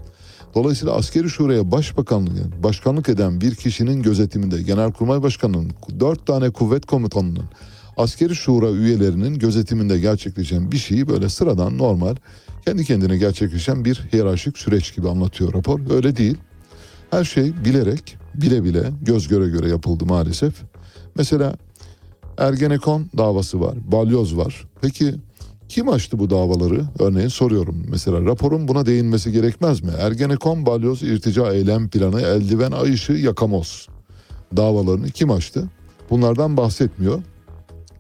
Dolayısıyla 0.55 0.95
askeri 0.95 1.31
şuraya 1.31 1.71
başbakanlık, 1.73 2.63
başkanlık 2.63 3.09
eden 3.09 3.41
bir 3.41 3.55
kişinin 3.55 4.03
gözetiminde 4.03 4.63
Genelkurmay 4.63 5.23
Başkanı'nın 5.23 5.73
dört 6.01 6.27
tane 6.27 6.51
kuvvet 6.51 6.87
komutanının 6.87 7.45
askeri 7.97 8.37
şura 8.37 8.71
üyelerinin 8.71 9.39
gözetiminde 9.39 9.99
gerçekleşen 9.99 10.73
bir 10.73 10.79
şeyi 10.79 11.09
böyle 11.09 11.29
sıradan 11.29 11.79
normal 11.79 12.17
kendi 12.67 12.85
kendine 12.85 13.17
gerçekleşen 13.17 13.85
bir 13.85 14.03
hiyerarşik 14.13 14.59
süreç 14.59 14.97
gibi 14.97 15.09
anlatıyor 15.09 15.55
rapor. 15.55 15.81
Öyle 15.91 16.17
değil. 16.17 16.37
Her 17.11 17.25
şey 17.25 17.65
bilerek, 17.65 18.17
bile 18.35 18.65
bile, 18.65 18.91
göz 19.03 19.29
göre 19.29 19.49
göre 19.49 19.69
yapıldı 19.69 20.07
maalesef. 20.07 20.55
Mesela 21.15 21.55
Ergenekon 22.39 23.07
davası 23.19 23.61
var, 23.61 23.75
balyoz 23.93 24.37
var. 24.37 24.65
Peki 24.81 25.15
kim 25.69 25.89
açtı 25.89 26.19
bu 26.19 26.31
davaları? 26.31 26.85
Örneğin 26.99 27.29
soruyorum. 27.29 27.87
Mesela 27.89 28.21
raporun 28.21 28.69
buna 28.69 28.87
değinmesi 28.87 29.33
gerekmez 29.33 29.83
mi? 29.83 29.91
Ergenekon, 29.99 30.67
balyoz, 30.67 31.03
irtica 31.03 31.53
eylem 31.53 31.89
planı, 31.89 32.21
eldiven, 32.21 32.73
ay 32.73 32.93
ışığı, 32.93 33.13
yakamoz 33.13 33.89
davalarını 34.57 35.11
kim 35.11 35.31
açtı? 35.31 35.65
Bunlardan 36.11 36.57
bahsetmiyor. 36.57 37.23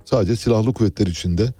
Sadece 0.04 0.36
silahlı 0.36 0.72
kuvvetler 0.72 1.06
içinde 1.06 1.52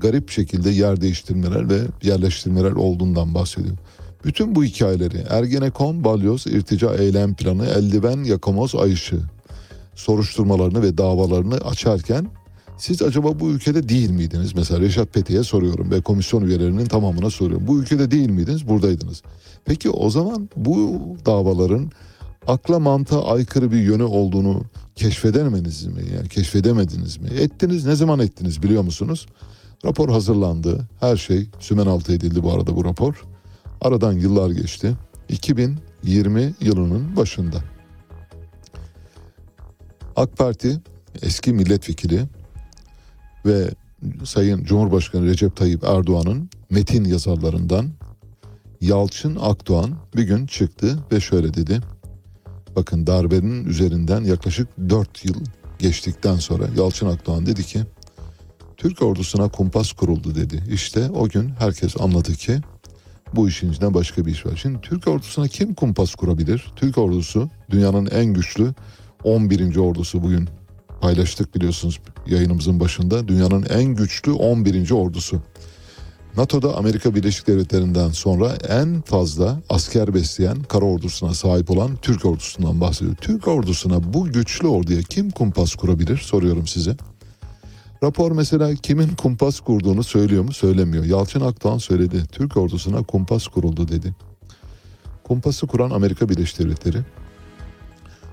garip 0.00 0.30
şekilde 0.30 0.70
yer 0.70 1.00
değiştirmeler 1.00 1.68
ve 1.68 1.80
yerleştirmeler 2.02 2.72
olduğundan 2.72 3.34
bahsediyor. 3.34 3.76
Bütün 4.24 4.54
bu 4.54 4.64
hikayeleri 4.64 5.24
Ergenekon, 5.30 6.04
Balyoz, 6.04 6.46
irtica 6.46 6.94
eylem 6.94 7.34
planı, 7.34 7.66
eldiven, 7.66 8.24
yakamoz, 8.24 8.74
ay 8.74 8.92
ışığı 8.92 9.22
soruşturmalarını 9.94 10.82
ve 10.82 10.98
davalarını 10.98 11.54
açarken 11.54 12.26
siz 12.78 13.02
acaba 13.02 13.40
bu 13.40 13.50
ülkede 13.50 13.88
değil 13.88 14.10
miydiniz? 14.10 14.54
Mesela 14.54 14.80
Reşat 14.80 15.12
Pete'ye 15.12 15.42
soruyorum 15.42 15.90
ve 15.90 16.00
komisyon 16.00 16.42
üyelerinin 16.42 16.86
tamamına 16.86 17.30
soruyorum. 17.30 17.66
Bu 17.66 17.78
ülkede 17.82 18.10
değil 18.10 18.30
miydiniz? 18.30 18.68
Buradaydınız. 18.68 19.22
Peki 19.64 19.90
o 19.90 20.10
zaman 20.10 20.48
bu 20.56 21.00
davaların 21.26 21.90
akla 22.46 22.78
mantığa 22.78 23.34
aykırı 23.34 23.72
bir 23.72 23.80
yönü 23.80 24.02
olduğunu 24.02 24.62
keşfedemediniz 24.96 25.86
mi? 25.86 26.02
Yani 26.16 26.28
keşfedemediniz 26.28 27.16
mi? 27.16 27.28
Ettiniz. 27.28 27.86
Ne 27.86 27.94
zaman 27.94 28.20
ettiniz 28.20 28.62
biliyor 28.62 28.82
musunuz? 28.82 29.26
Rapor 29.84 30.08
hazırlandı. 30.08 30.88
Her 31.00 31.16
şey 31.16 31.46
sümen 31.58 31.86
altı 31.86 32.12
edildi 32.12 32.42
bu 32.42 32.52
arada 32.52 32.76
bu 32.76 32.84
rapor. 32.84 33.24
Aradan 33.80 34.12
yıllar 34.12 34.50
geçti. 34.50 34.96
2020 35.28 36.54
yılının 36.60 37.16
başında. 37.16 37.56
AK 40.16 40.36
Parti 40.36 40.80
eski 41.22 41.52
milletvekili 41.52 42.24
ve 43.46 43.70
Sayın 44.24 44.64
Cumhurbaşkanı 44.64 45.26
Recep 45.26 45.56
Tayyip 45.56 45.84
Erdoğan'ın 45.84 46.50
metin 46.70 47.04
yazarlarından 47.04 47.90
Yalçın 48.80 49.36
Akdoğan 49.40 49.94
bir 50.16 50.22
gün 50.22 50.46
çıktı 50.46 50.98
ve 51.12 51.20
şöyle 51.20 51.54
dedi. 51.54 51.80
Bakın 52.76 53.06
darbenin 53.06 53.64
üzerinden 53.64 54.24
yaklaşık 54.24 54.68
4 54.88 55.24
yıl 55.24 55.34
geçtikten 55.78 56.36
sonra 56.36 56.64
Yalçın 56.76 57.06
Akdoğan 57.06 57.46
dedi 57.46 57.62
ki 57.62 57.80
Türk 58.80 59.02
ordusuna 59.02 59.48
kumpas 59.48 59.92
kuruldu 59.92 60.34
dedi. 60.34 60.64
İşte 60.70 61.10
o 61.10 61.28
gün 61.28 61.50
herkes 61.58 62.00
anladı 62.00 62.32
ki 62.32 62.60
bu 63.34 63.48
işin 63.48 63.72
içinde 63.72 63.94
başka 63.94 64.26
bir 64.26 64.32
iş 64.32 64.46
var. 64.46 64.58
Şimdi 64.62 64.80
Türk 64.80 65.08
ordusuna 65.08 65.48
kim 65.48 65.74
kumpas 65.74 66.14
kurabilir? 66.14 66.72
Türk 66.76 66.98
ordusu 66.98 67.48
dünyanın 67.70 68.06
en 68.06 68.24
güçlü 68.24 68.74
11. 69.24 69.76
ordusu 69.76 70.22
bugün 70.22 70.48
paylaştık 71.00 71.54
biliyorsunuz 71.54 72.00
yayınımızın 72.26 72.80
başında. 72.80 73.28
Dünyanın 73.28 73.66
en 73.70 73.84
güçlü 73.84 74.32
11. 74.32 74.90
ordusu. 74.90 75.42
NATO'da 76.36 76.76
Amerika 76.76 77.14
Birleşik 77.14 77.46
Devletleri'nden 77.46 78.08
sonra 78.08 78.54
en 78.68 79.00
fazla 79.00 79.60
asker 79.68 80.14
besleyen 80.14 80.62
kara 80.62 80.84
ordusuna 80.84 81.34
sahip 81.34 81.70
olan 81.70 81.96
Türk 81.96 82.24
ordusundan 82.24 82.80
bahsediyor. 82.80 83.16
Türk 83.16 83.48
ordusuna 83.48 84.12
bu 84.12 84.32
güçlü 84.32 84.68
orduya 84.68 85.02
kim 85.02 85.30
kumpas 85.30 85.74
kurabilir 85.74 86.16
soruyorum 86.16 86.66
size. 86.66 86.96
Rapor 88.02 88.32
mesela 88.32 88.74
kimin 88.74 89.08
kumpas 89.08 89.60
kurduğunu 89.60 90.04
söylüyor 90.04 90.44
mu? 90.44 90.52
Söylemiyor. 90.52 91.04
Yalçın 91.04 91.40
Akdoğan 91.40 91.78
söyledi. 91.78 92.22
Türk 92.32 92.56
ordusuna 92.56 93.02
kumpas 93.02 93.46
kuruldu 93.46 93.88
dedi. 93.88 94.14
Kumpası 95.24 95.66
kuran 95.66 95.90
Amerika 95.90 96.28
Birleşik 96.28 96.58
Devletleri. 96.58 96.98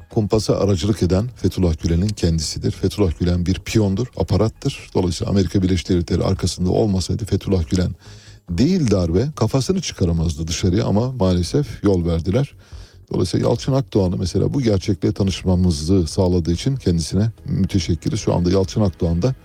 Kumpasa 0.10 0.56
aracılık 0.56 1.03
eden 1.03 1.27
Fethullah 1.35 1.81
Gülen'in 1.84 2.07
kendisidir. 2.07 2.72
Fethullah 2.72 3.19
Gülen 3.19 3.45
bir 3.45 3.60
piyondur, 3.60 4.07
aparattır. 4.18 4.89
Dolayısıyla 4.94 5.31
Amerika 5.31 5.61
Birleşik 5.61 5.89
Devletleri 5.89 6.23
arkasında 6.23 6.69
olmasaydı 6.69 7.26
Fethullah 7.26 7.69
Gülen 7.69 7.91
değil 8.49 8.91
darbe 8.91 9.27
kafasını 9.35 9.81
çıkaramazdı 9.81 10.48
dışarıya 10.48 10.85
ama 10.85 11.11
maalesef 11.11 11.84
yol 11.84 12.06
verdiler. 12.06 12.53
Dolayısıyla 13.14 13.49
Yalçın 13.49 13.73
Akdoğan'ı 13.73 14.18
mesela 14.18 14.53
bu 14.53 14.61
gerçekle 14.61 15.11
tanışmamızı 15.11 16.07
sağladığı 16.07 16.52
için 16.52 16.76
kendisine 16.76 17.31
müteşekkiriz. 17.45 18.19
Şu 18.19 18.34
anda 18.34 18.52
Yalçın 18.52 18.81
Akdoğan 18.81 19.22
da 19.22 19.35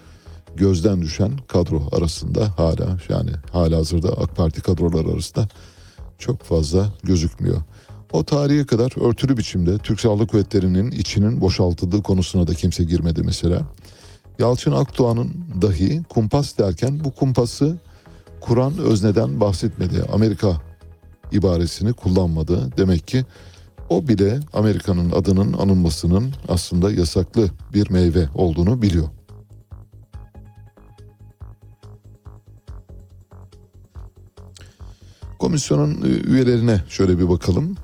gözden 0.57 1.03
düşen 1.03 1.33
kadro 1.49 1.83
arasında 1.93 2.59
hala 2.59 2.97
yani 3.09 3.31
hala 3.53 3.77
hazırda 3.77 4.09
AK 4.09 4.37
Parti 4.37 4.61
kadroları 4.61 5.09
arasında 5.09 5.49
çok 6.19 6.43
fazla 6.43 6.93
gözükmüyor. 7.03 7.63
O 8.13 8.25
tarihe 8.25 8.67
kadar 8.67 9.09
örtülü 9.09 9.37
biçimde 9.37 9.79
Türk 9.79 10.01
Silahlı 10.01 10.27
Kuvvetleri'nin 10.27 10.91
içinin 10.91 11.41
boşaltıldığı 11.41 12.03
konusuna 12.03 12.47
da 12.47 12.55
kimse 12.55 12.85
girmedi 12.85 13.23
mesela. 13.23 13.63
Yalçın 14.39 14.73
Akdoğan'ın 14.73 15.33
dahi 15.63 16.03
kumpas 16.09 16.59
derken 16.59 17.05
bu 17.05 17.11
kumpası 17.11 17.79
Kur'an 18.41 18.79
özneden 18.79 19.41
bahsetmedi. 19.41 20.05
Amerika 20.13 20.63
ibaresini 21.33 21.93
kullanmadı. 21.93 22.77
Demek 22.77 23.09
ki 23.09 23.25
o 23.89 24.09
bile 24.09 24.41
Amerika'nın 24.53 25.11
adının 25.11 25.53
anılmasının 25.53 26.35
aslında 26.49 26.93
yasaklı 26.93 27.51
bir 27.75 27.91
meyve 27.91 28.29
olduğunu 28.35 28.83
biliyor. 28.83 29.09
Komisyonun 35.43 36.03
e, 36.03 36.31
üyelerine 36.31 36.81
şöyle 36.89 37.19
bir 37.19 37.29
bakalım. 37.29 37.77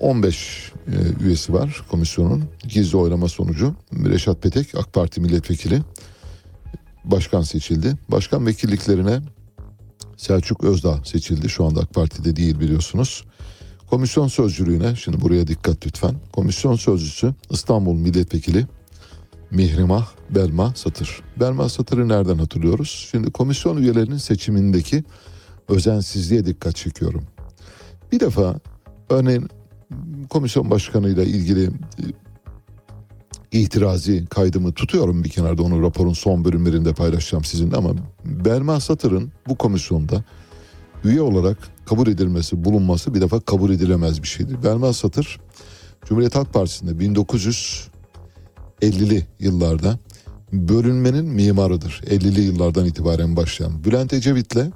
15 0.00 0.72
e, 0.86 1.24
üyesi 1.24 1.52
var 1.52 1.82
komisyonun. 1.90 2.44
Gizli 2.68 2.96
oylama 2.96 3.28
sonucu 3.28 3.74
Reşat 3.92 4.42
Petek 4.42 4.74
AK 4.74 4.92
Parti 4.92 5.20
milletvekili 5.20 5.82
başkan 7.04 7.42
seçildi. 7.42 7.94
Başkan 8.08 8.46
vekilliklerine 8.46 9.20
Selçuk 10.16 10.64
Özdağ 10.64 11.00
seçildi. 11.04 11.48
Şu 11.48 11.64
anda 11.64 11.80
AK 11.80 11.94
Parti'de 11.94 12.36
değil 12.36 12.60
biliyorsunuz. 12.60 13.24
Komisyon 13.90 14.28
sözcülüğüne 14.28 14.96
şimdi 14.96 15.20
buraya 15.20 15.46
dikkat 15.46 15.86
lütfen. 15.86 16.14
Komisyon 16.32 16.76
sözcüsü 16.76 17.34
İstanbul 17.50 17.94
milletvekili 17.94 18.66
Mihrimah 19.50 20.06
Belma 20.30 20.72
Satır. 20.74 21.20
Belma 21.40 21.68
Satır'ı 21.68 22.08
nereden 22.08 22.38
hatırlıyoruz? 22.38 23.08
Şimdi 23.10 23.30
komisyon 23.30 23.76
üyelerinin 23.76 24.18
seçimindeki 24.18 25.04
özensizliğe 25.68 26.44
dikkat 26.44 26.76
çekiyorum. 26.76 27.24
Bir 28.12 28.20
defa 28.20 28.60
örneğin 29.10 29.48
komisyon 30.30 30.70
başkanıyla 30.70 31.24
ilgili 31.24 31.64
e, 31.64 31.70
itirazi 33.52 34.26
kaydımı 34.26 34.72
tutuyorum 34.72 35.24
bir 35.24 35.28
kenarda 35.28 35.62
onu 35.62 35.82
raporun 35.82 36.12
son 36.12 36.44
bölümlerinde 36.44 36.92
paylaşacağım 36.92 37.44
sizinle 37.44 37.76
ama 37.76 37.90
Belma 38.24 38.80
Satır'ın 38.80 39.32
bu 39.48 39.54
komisyonda 39.54 40.24
üye 41.04 41.20
olarak 41.20 41.58
kabul 41.86 42.06
edilmesi, 42.06 42.64
bulunması 42.64 43.14
bir 43.14 43.20
defa 43.20 43.40
kabul 43.40 43.70
edilemez 43.70 44.22
bir 44.22 44.28
şeydir. 44.28 44.62
Belma 44.62 44.92
Satır 44.92 45.40
Cumhuriyet 46.04 46.34
Halk 46.34 46.52
Partisi'nde 46.52 47.04
1950'li 47.04 49.26
yıllarda 49.40 49.98
bölünmenin 50.52 51.24
mimarıdır. 51.24 52.02
50'li 52.06 52.40
yıllardan 52.40 52.86
itibaren 52.86 53.36
başlayan 53.36 53.84
Bülent 53.84 54.12
Ecevit'le 54.12 54.66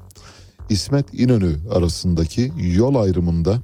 İsmet 0.72 1.14
İnönü 1.14 1.56
arasındaki 1.70 2.52
yol 2.56 2.94
ayrımında 2.94 3.58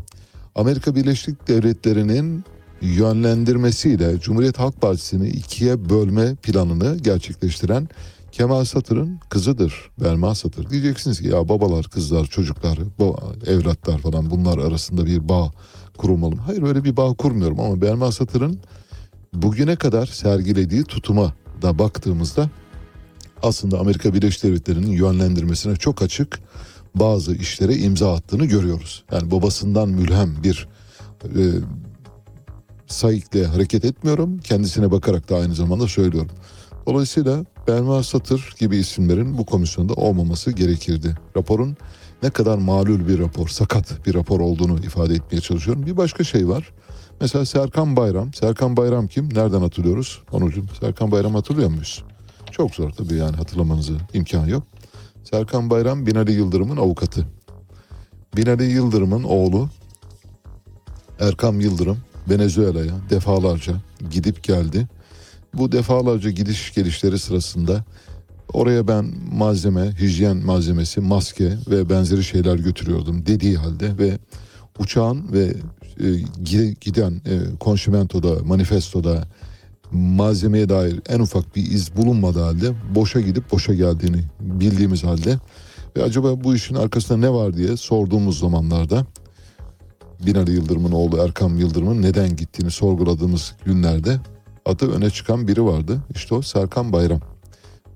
Amerika 0.55 0.95
Birleşik 0.95 1.49
Devletleri'nin 1.49 2.45
yönlendirmesiyle 2.83 4.21
Cumhuriyet 4.21 4.59
Halk 4.59 4.81
Partisi'ni 4.81 5.29
ikiye 5.29 5.91
bölme 5.91 6.35
planını 6.35 6.97
gerçekleştiren 6.97 7.89
Kemal 8.33 8.65
Satır'ın 8.65 9.21
kızıdır 9.29 9.91
Belma 10.01 10.35
Satır. 10.35 10.71
Diyeceksiniz 10.71 11.21
ki 11.21 11.29
ya 11.29 11.49
babalar, 11.49 11.85
kızlar, 11.85 12.27
çocuklar, 12.27 12.79
evlatlar 13.47 13.99
falan 13.99 14.31
bunlar 14.31 14.59
arasında 14.59 15.07
bir 15.07 15.29
bağ 15.29 15.53
kurulmalı 15.99 16.37
mı? 16.37 16.43
Hayır 16.47 16.63
öyle 16.63 16.85
bir 16.85 16.97
bağ 16.97 17.15
kurmuyorum 17.15 17.61
ama 17.61 17.81
Belma 17.81 18.13
Satır'ın 18.13 18.61
bugüne 19.33 19.77
kadar 19.77 20.07
sergilediği 20.07 20.85
tutuma 20.85 21.33
da 21.63 21.79
baktığımızda 21.79 22.51
aslında 23.43 23.79
Amerika 23.79 24.15
Birleşik 24.15 24.43
Devletleri'nin 24.43 24.91
yönlendirmesine 24.91 25.77
çok 25.77 26.03
açık 26.03 26.41
bazı 26.95 27.35
işlere 27.35 27.77
imza 27.77 28.15
attığını 28.15 28.45
görüyoruz. 28.45 29.05
Yani 29.13 29.31
babasından 29.31 29.89
mülhem 29.89 30.35
bir 30.43 30.69
e, 31.25 31.43
sayıkla 32.87 33.55
hareket 33.55 33.85
etmiyorum. 33.85 34.39
Kendisine 34.39 34.91
bakarak 34.91 35.31
da 35.31 35.37
aynı 35.37 35.55
zamanda 35.55 35.89
söylüyorum. 35.89 36.31
Dolayısıyla 36.87 37.45
Belma 37.69 38.03
Satır 38.03 38.55
gibi 38.59 38.77
isimlerin 38.77 39.39
bu 39.39 39.47
komisyonda 39.47 39.95
olmaması 39.95 40.53
gerekirdi. 40.53 41.17
Raporun 41.37 41.77
ne 42.23 42.31
kadar 42.31 42.59
malul 42.59 43.09
bir 43.09 43.19
rapor, 43.19 43.49
sakat 43.49 44.07
bir 44.07 44.15
rapor 44.15 44.41
olduğunu 44.41 44.79
ifade 44.79 45.15
etmeye 45.15 45.41
çalışıyorum. 45.41 45.87
Bir 45.87 45.97
başka 45.97 46.25
şey 46.25 46.49
var. 46.49 46.73
Mesela 47.21 47.47
Serkan 47.47 47.97
Bayram. 47.97 48.35
Serkan 48.35 48.77
Bayram 48.77 49.07
kim? 49.07 49.35
Nereden 49.35 49.61
hatırlıyoruz? 49.61 50.23
Onucum 50.33 50.67
Serkan 50.81 51.13
Bayram 51.13 51.35
hatırlıyor 51.35 51.71
muyuz? 51.71 52.05
Çok 52.51 52.75
zor 52.75 52.91
tabii 52.91 53.15
yani 53.15 53.37
hatırlamanızı 53.37 53.93
imkan 54.13 54.47
yok. 54.47 54.63
Serkan 55.31 55.71
Bayram 55.71 56.07
Binali 56.07 56.33
Yıldırım'ın 56.33 56.77
avukatı. 56.77 57.27
Binali 58.37 58.65
Yıldırım'ın 58.65 59.23
oğlu 59.23 59.69
Erkam 61.21 61.61
Yıldırım 61.61 61.99
Venezuela'ya 62.31 62.93
defalarca 63.11 63.73
gidip 64.11 64.43
geldi. 64.43 64.87
Bu 65.55 65.73
defalarca 65.73 66.31
gidiş 66.31 66.75
gelişleri 66.75 67.19
sırasında 67.19 67.85
oraya 68.53 68.89
ben 68.89 69.15
malzeme, 69.33 69.93
hijyen 70.01 70.37
malzemesi, 70.37 71.01
maske 71.01 71.59
ve 71.71 71.91
benzeri 71.91 72.25
şeyler 72.25 72.57
götürüyordum 72.57 73.27
dediği 73.27 73.57
halde 73.57 73.99
ve 73.99 74.19
uçağın 74.79 75.33
ve 75.33 75.55
e, 76.01 76.75
giden 76.81 77.13
e, 77.13 77.57
konşimentoda, 77.61 78.45
manifestoda 78.45 79.25
malzemeye 79.93 80.69
dair 80.69 81.01
en 81.09 81.21
ufak 81.21 81.57
bir 81.57 81.63
iz 81.71 81.97
bulunmadığı 81.97 82.43
halde 82.43 82.73
boşa 82.95 83.21
gidip 83.21 83.53
boşa 83.53 83.75
geldiğini 83.75 84.25
bildiğimiz 84.41 85.05
halde 85.05 85.39
ve 85.97 86.03
acaba 86.03 86.45
bu 86.45 86.55
işin 86.55 86.75
arkasında 86.75 87.19
ne 87.19 87.33
var 87.33 87.57
diye 87.57 87.77
sorduğumuz 87.77 88.39
zamanlarda 88.39 89.07
Binali 90.27 90.51
Yıldırım'ın 90.51 90.93
oğlu 90.93 91.17
Erkam 91.17 91.59
Yıldırım'ın 91.59 92.03
neden 92.03 92.37
gittiğini 92.37 92.71
sorguladığımız 92.71 93.55
günlerde 93.65 94.21
adı 94.67 94.93
öne 94.93 95.11
çıkan 95.11 95.49
biri 95.49 95.65
vardı. 95.65 96.01
İşte 96.15 96.35
o 96.35 96.43
Serkan 96.43 96.93
Bayram. 96.93 97.21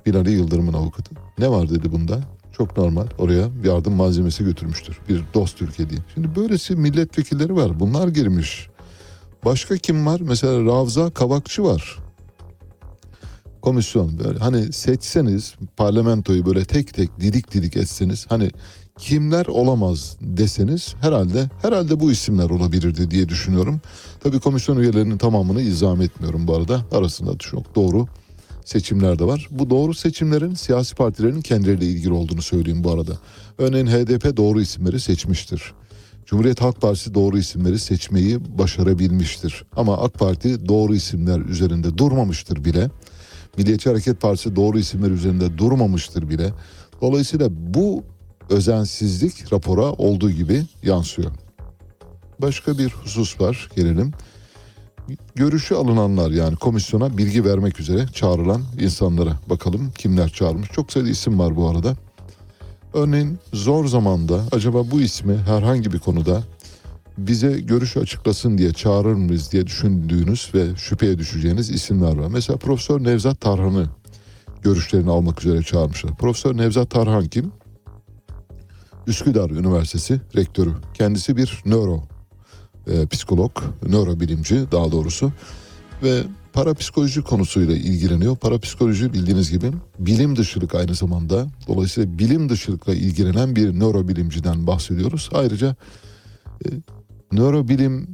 Binali 0.06 0.30
Yıldırım'ın 0.30 0.72
avukatı. 0.72 1.14
Ne 1.38 1.50
var 1.50 1.70
dedi 1.70 1.92
bunda? 1.92 2.20
Çok 2.52 2.76
normal. 2.76 3.06
Oraya 3.18 3.48
yardım 3.64 3.92
malzemesi 3.92 4.44
götürmüştür. 4.44 4.98
Bir 5.08 5.22
dost 5.34 5.62
ülke 5.62 5.90
diye. 5.90 6.00
Şimdi 6.14 6.36
böylesi 6.36 6.76
milletvekilleri 6.76 7.56
var. 7.56 7.80
Bunlar 7.80 8.08
girmiş. 8.08 8.68
Başka 9.44 9.76
kim 9.76 10.06
var? 10.06 10.20
Mesela 10.20 10.64
Ravza 10.64 11.10
Kavakçı 11.10 11.64
var. 11.64 11.98
Komisyon 13.62 14.18
böyle 14.18 14.38
hani 14.38 14.72
seçseniz 14.72 15.54
parlamentoyu 15.76 16.46
böyle 16.46 16.64
tek 16.64 16.94
tek 16.94 17.20
didik 17.20 17.52
didik 17.54 17.76
etseniz 17.76 18.26
hani 18.28 18.50
kimler 18.98 19.46
olamaz 19.46 20.16
deseniz 20.20 20.94
herhalde 21.00 21.50
herhalde 21.62 22.00
bu 22.00 22.12
isimler 22.12 22.50
olabilirdi 22.50 23.10
diye 23.10 23.28
düşünüyorum. 23.28 23.80
Tabii 24.20 24.40
komisyon 24.40 24.76
üyelerinin 24.76 25.18
tamamını 25.18 25.60
izah 25.62 26.00
etmiyorum 26.00 26.46
bu 26.46 26.56
arada. 26.56 26.80
Arasında 26.92 27.38
çok 27.38 27.74
doğru 27.74 28.06
seçimler 28.64 29.18
de 29.18 29.24
var. 29.24 29.48
Bu 29.50 29.70
doğru 29.70 29.94
seçimlerin 29.94 30.54
siyasi 30.54 30.94
partilerin 30.94 31.40
kendileriyle 31.40 31.86
ilgili 31.86 32.12
olduğunu 32.12 32.42
söyleyeyim 32.42 32.84
bu 32.84 32.90
arada. 32.90 33.12
Örneğin 33.58 33.86
HDP 33.86 34.36
doğru 34.36 34.60
isimleri 34.60 35.00
seçmiştir. 35.00 35.72
Cumhuriyet 36.32 36.60
Halk 36.60 36.80
Partisi 36.80 37.14
doğru 37.14 37.38
isimleri 37.38 37.78
seçmeyi 37.78 38.58
başarabilmiştir. 38.58 39.64
Ama 39.76 39.98
AK 39.98 40.14
Parti 40.14 40.68
doğru 40.68 40.94
isimler 40.94 41.40
üzerinde 41.40 41.98
durmamıştır 41.98 42.64
bile. 42.64 42.90
Milliyetçi 43.58 43.88
Hareket 43.90 44.20
Partisi 44.20 44.56
doğru 44.56 44.78
isimler 44.78 45.10
üzerinde 45.10 45.58
durmamıştır 45.58 46.28
bile. 46.28 46.52
Dolayısıyla 47.00 47.48
bu 47.50 48.04
özensizlik 48.50 49.52
rapora 49.52 49.92
olduğu 49.92 50.30
gibi 50.30 50.62
yansıyor. 50.82 51.30
Başka 52.38 52.78
bir 52.78 52.88
husus 52.88 53.40
var 53.40 53.68
gelelim. 53.76 54.12
Görüşü 55.34 55.74
alınanlar 55.74 56.30
yani 56.30 56.56
komisyona 56.56 57.18
bilgi 57.18 57.44
vermek 57.44 57.80
üzere 57.80 58.06
çağrılan 58.12 58.62
insanlara 58.80 59.40
bakalım 59.50 59.92
kimler 59.98 60.28
çağırmış. 60.28 60.68
Çok 60.68 60.92
sayıda 60.92 61.10
isim 61.10 61.38
var 61.38 61.56
bu 61.56 61.68
arada. 61.68 61.96
Örneğin 62.94 63.38
zor 63.52 63.86
zamanda 63.86 64.44
acaba 64.52 64.90
bu 64.90 65.00
ismi 65.00 65.36
herhangi 65.36 65.92
bir 65.92 65.98
konuda 65.98 66.42
bize 67.18 67.60
görüş 67.60 67.96
açıklasın 67.96 68.58
diye 68.58 68.72
çağırır 68.72 69.14
mıyız 69.14 69.52
diye 69.52 69.66
düşündüğünüz 69.66 70.50
ve 70.54 70.76
şüpheye 70.76 71.18
düşeceğiniz 71.18 71.70
isimler 71.70 72.16
var. 72.16 72.28
Mesela 72.28 72.56
Profesör 72.56 73.04
Nevzat 73.04 73.40
Tarhan'ı 73.40 73.86
görüşlerini 74.62 75.10
almak 75.10 75.44
üzere 75.44 75.62
çağırmışlar. 75.62 76.14
Profesör 76.16 76.56
Nevzat 76.56 76.90
Tarhan 76.90 77.26
kim? 77.26 77.52
Üsküdar 79.06 79.50
Üniversitesi 79.50 80.20
rektörü. 80.36 80.72
Kendisi 80.94 81.36
bir 81.36 81.62
nöro 81.66 82.02
e, 82.86 83.06
psikolog, 83.06 83.62
nörobilimci 83.88 84.72
daha 84.72 84.92
doğrusu 84.92 85.32
ve 86.02 86.22
parapsikoloji 86.52 87.22
konusuyla 87.22 87.74
ilgileniyor. 87.74 88.36
Parapsikoloji 88.36 89.12
bildiğiniz 89.12 89.50
gibi 89.50 89.70
bilim 89.98 90.36
dışılık 90.36 90.74
aynı 90.74 90.94
zamanda. 90.94 91.46
Dolayısıyla 91.68 92.18
bilim 92.18 92.48
dışılıkla 92.48 92.94
ilgilenen 92.94 93.56
bir 93.56 93.80
nörobilimciden 93.80 94.66
bahsediyoruz. 94.66 95.30
Ayrıca 95.32 95.76
e, 96.64 96.68
nörobilim 97.32 98.08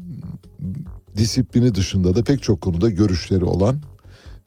disiplini 1.17 1.75
dışında 1.75 2.15
da 2.15 2.25
pek 2.25 2.43
çok 2.43 2.61
konuda 2.61 2.91
görüşleri 2.91 3.45
olan 3.45 3.83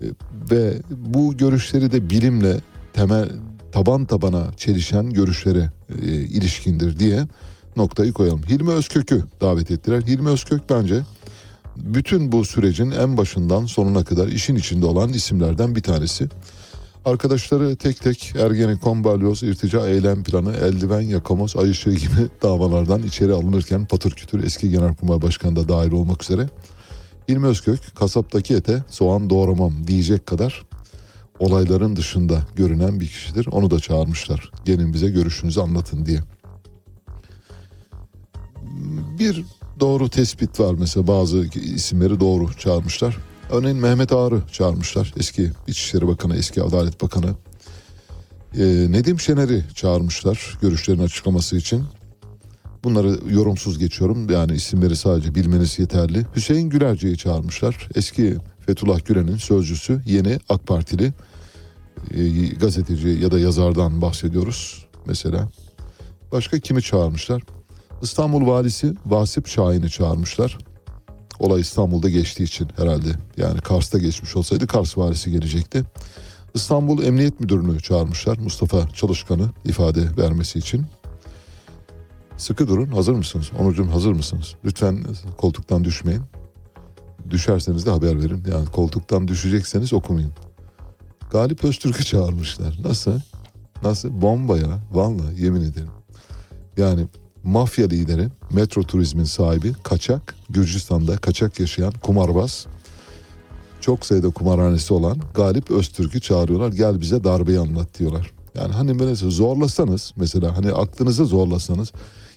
e, 0.01 0.05
ve 0.51 0.77
bu 0.91 1.38
görüşleri 1.38 1.91
de 1.91 2.09
bilimle 2.09 2.57
temel 2.93 3.30
taban 3.72 4.05
tabana 4.05 4.53
çelişen 4.57 5.09
görüşlere 5.09 5.72
e, 6.01 6.05
ilişkindir 6.11 6.99
diye 6.99 7.27
noktayı 7.77 8.13
koyalım. 8.13 8.43
Hilmi 8.43 8.72
Özkök'ü 8.72 9.23
davet 9.41 9.72
ettiler. 9.72 10.01
Hilmi 10.01 10.30
Özkök 10.30 10.69
bence 10.69 11.01
bütün 11.77 12.31
bu 12.31 12.45
sürecin 12.45 12.91
en 12.91 13.18
başından 13.18 13.65
sonuna 13.65 14.03
kadar 14.03 14.27
işin 14.27 14.56
içinde 14.56 14.85
olan 14.85 15.10
isimlerden 15.10 15.76
bir 15.76 15.81
tanesi. 15.81 16.30
Arkadaşları 17.06 17.76
tek 17.76 17.99
tek 17.99 18.34
Ergenekon, 18.35 19.03
Balyoz, 19.03 19.43
irtica, 19.43 19.88
eylem 19.88 20.23
planı, 20.23 20.53
eldiven, 20.53 21.02
yakamoz, 21.02 21.56
ay 21.56 21.69
ışığı 21.69 21.93
gibi 21.93 22.27
davalardan 22.43 23.03
içeri 23.03 23.34
alınırken 23.34 23.85
patır 23.85 24.11
kütür 24.11 24.43
eski 24.43 24.69
Genelkurmay 24.69 25.22
Başkanı 25.22 25.56
da 25.56 25.69
dahil 25.69 25.91
olmak 25.91 26.23
üzere 26.23 26.49
Hilmi 27.30 27.48
Özkök 27.48 27.95
kasaptaki 27.95 28.56
ete 28.56 28.84
soğan 28.89 29.30
doğramam 29.30 29.88
diyecek 29.88 30.26
kadar 30.26 30.65
olayların 31.39 31.95
dışında 31.95 32.41
görünen 32.56 32.99
bir 32.99 33.07
kişidir. 33.07 33.48
Onu 33.52 33.72
da 33.72 33.80
çağırmışlar. 33.80 34.52
Gelin 34.65 34.93
bize 34.93 35.10
görüşünüzü 35.10 35.60
anlatın 35.61 36.06
diye. 36.06 36.19
Bir 39.19 39.45
doğru 39.80 40.10
tespit 40.10 40.60
var 40.60 40.76
mesela 40.80 41.07
bazı 41.07 41.38
isimleri 41.56 42.19
doğru 42.19 42.53
çağırmışlar. 42.53 43.18
Örneğin 43.49 43.77
Mehmet 43.77 44.11
Ağrı 44.11 44.41
çağırmışlar. 44.52 45.14
Eski 45.18 45.52
İçişleri 45.68 46.07
Bakanı, 46.07 46.35
eski 46.35 46.64
Adalet 46.64 47.02
Bakanı. 47.02 47.35
Ee, 48.57 48.88
Nedim 48.89 49.19
Şener'i 49.19 49.64
çağırmışlar 49.76 50.57
görüşlerini 50.61 51.03
açıklaması 51.03 51.57
için. 51.57 51.84
Bunları 52.84 53.19
yorumsuz 53.30 53.80
geçiyorum. 53.80 54.30
Yani 54.30 54.53
isimleri 54.53 54.95
sadece 54.95 55.35
bilmeniz 55.35 55.80
yeterli. 55.80 56.26
Hüseyin 56.35 56.69
Gülerci'yi 56.69 57.18
çağırmışlar. 57.18 57.89
Eski 57.95 58.38
Fethullah 58.65 59.06
Gülen'in 59.06 59.38
sözcüsü, 59.38 60.02
yeni 60.06 60.39
AK 60.49 60.68
Partili 60.68 61.14
e, 62.11 62.48
gazeteci 62.48 63.07
ya 63.07 63.31
da 63.31 63.39
yazardan 63.39 64.02
bahsediyoruz 64.02 64.85
mesela. 65.06 65.49
Başka 66.31 66.60
kimi 66.60 66.81
çağırmışlar? 66.81 67.41
İstanbul 68.02 68.48
valisi 68.48 68.94
Vasip 69.06 69.48
Şahin'i 69.48 69.90
çağırmışlar. 69.90 70.57
Olay 71.40 71.61
İstanbul'da 71.61 72.10
geçtiği 72.10 72.44
için 72.44 72.68
herhalde. 72.78 73.10
Yani 73.38 73.61
Kars'ta 73.61 73.99
geçmiş 73.99 74.36
olsaydı 74.36 74.68
Kars 74.68 74.98
valisi 74.98 75.32
gelecekti. 75.32 75.84
İstanbul 76.53 77.03
Emniyet 77.03 77.40
Müdürünü 77.40 77.80
çağırmışlar 77.80 78.38
Mustafa 78.38 78.90
Çalışkan'ı 78.90 79.49
ifade 79.65 80.18
vermesi 80.18 80.60
için. 80.60 80.86
Sıkı 82.38 82.68
durun 82.68 82.88
hazır 82.88 83.14
mısınız? 83.14 83.52
Onucum 83.60 83.90
hazır 83.90 84.11
mısınız? 84.11 84.56
Lütfen 84.65 85.06
koltuktan 85.38 85.84
düşmeyin. 85.84 86.22
Düşerseniz 87.30 87.86
de 87.86 87.90
haber 87.90 88.23
verin. 88.23 88.44
Yani 88.52 88.65
koltuktan 88.65 89.28
düşecekseniz 89.28 89.94
okumayın. 89.94 90.32
Galip 91.32 91.64
Öztürk'ü 91.64 92.06
çağırmışlar. 92.06 92.80
Nasıl? 92.84 93.19
Nasıl? 93.84 94.22
Bomba 94.22 94.57
ya. 94.57 94.80
Vallahi 94.91 95.44
yemin 95.44 95.61
ederim. 95.61 95.91
Yani 96.78 97.07
mafya 97.43 97.88
lideri, 97.88 98.27
metro 98.51 98.84
turizmin 98.84 99.23
sahibi, 99.23 99.73
kaçak, 99.84 100.35
Gürcistan'da 100.49 101.18
kaçak 101.18 101.59
yaşayan 101.59 101.91
kumarbaz, 101.91 102.68
çok 103.81 104.05
sayıda 104.05 104.30
kumarhanesi 104.30 104.93
olan 104.93 105.18
Galip 105.34 105.72
Öztürk'ü 105.72 106.22
çağırıyorlar. 106.22 106.72
Gel 106.72 107.01
bize 107.01 107.23
darbeyi 107.23 107.59
anlat 107.59 107.99
diyorlar. 107.99 108.31
Yani 108.55 108.73
hani 108.73 108.99
böyle 108.99 109.15
zorlasanız 109.15 110.13
mesela 110.15 110.57
hani 110.57 110.72
aklınızı 110.72 111.26
zorlasanız 111.26 111.91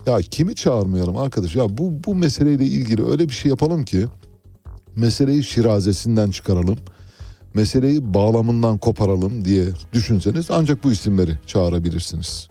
ya 0.07 0.19
kimi 0.19 0.55
çağırmayalım 0.55 1.17
arkadaş 1.17 1.57
ya 1.57 1.79
bu 1.79 2.05
bu 2.07 2.15
meseleyle 2.15 2.65
ilgili 2.65 3.07
öyle 3.07 3.29
bir 3.29 3.35
şey 3.35 3.51
yapalım 3.51 3.85
ki 3.85 4.07
meseleyi 4.97 5.45
şirazesinden 5.45 6.31
çıkaralım. 6.31 6.79
Meseleyi 7.55 8.15
bağlamından 8.15 8.79
koparalım 8.79 9.45
diye 9.45 9.65
düşünseniz 9.93 10.51
ancak 10.51 10.85
bu 10.85 10.93
isimleri 10.93 11.39
çağırabilirsiniz. 11.47 12.49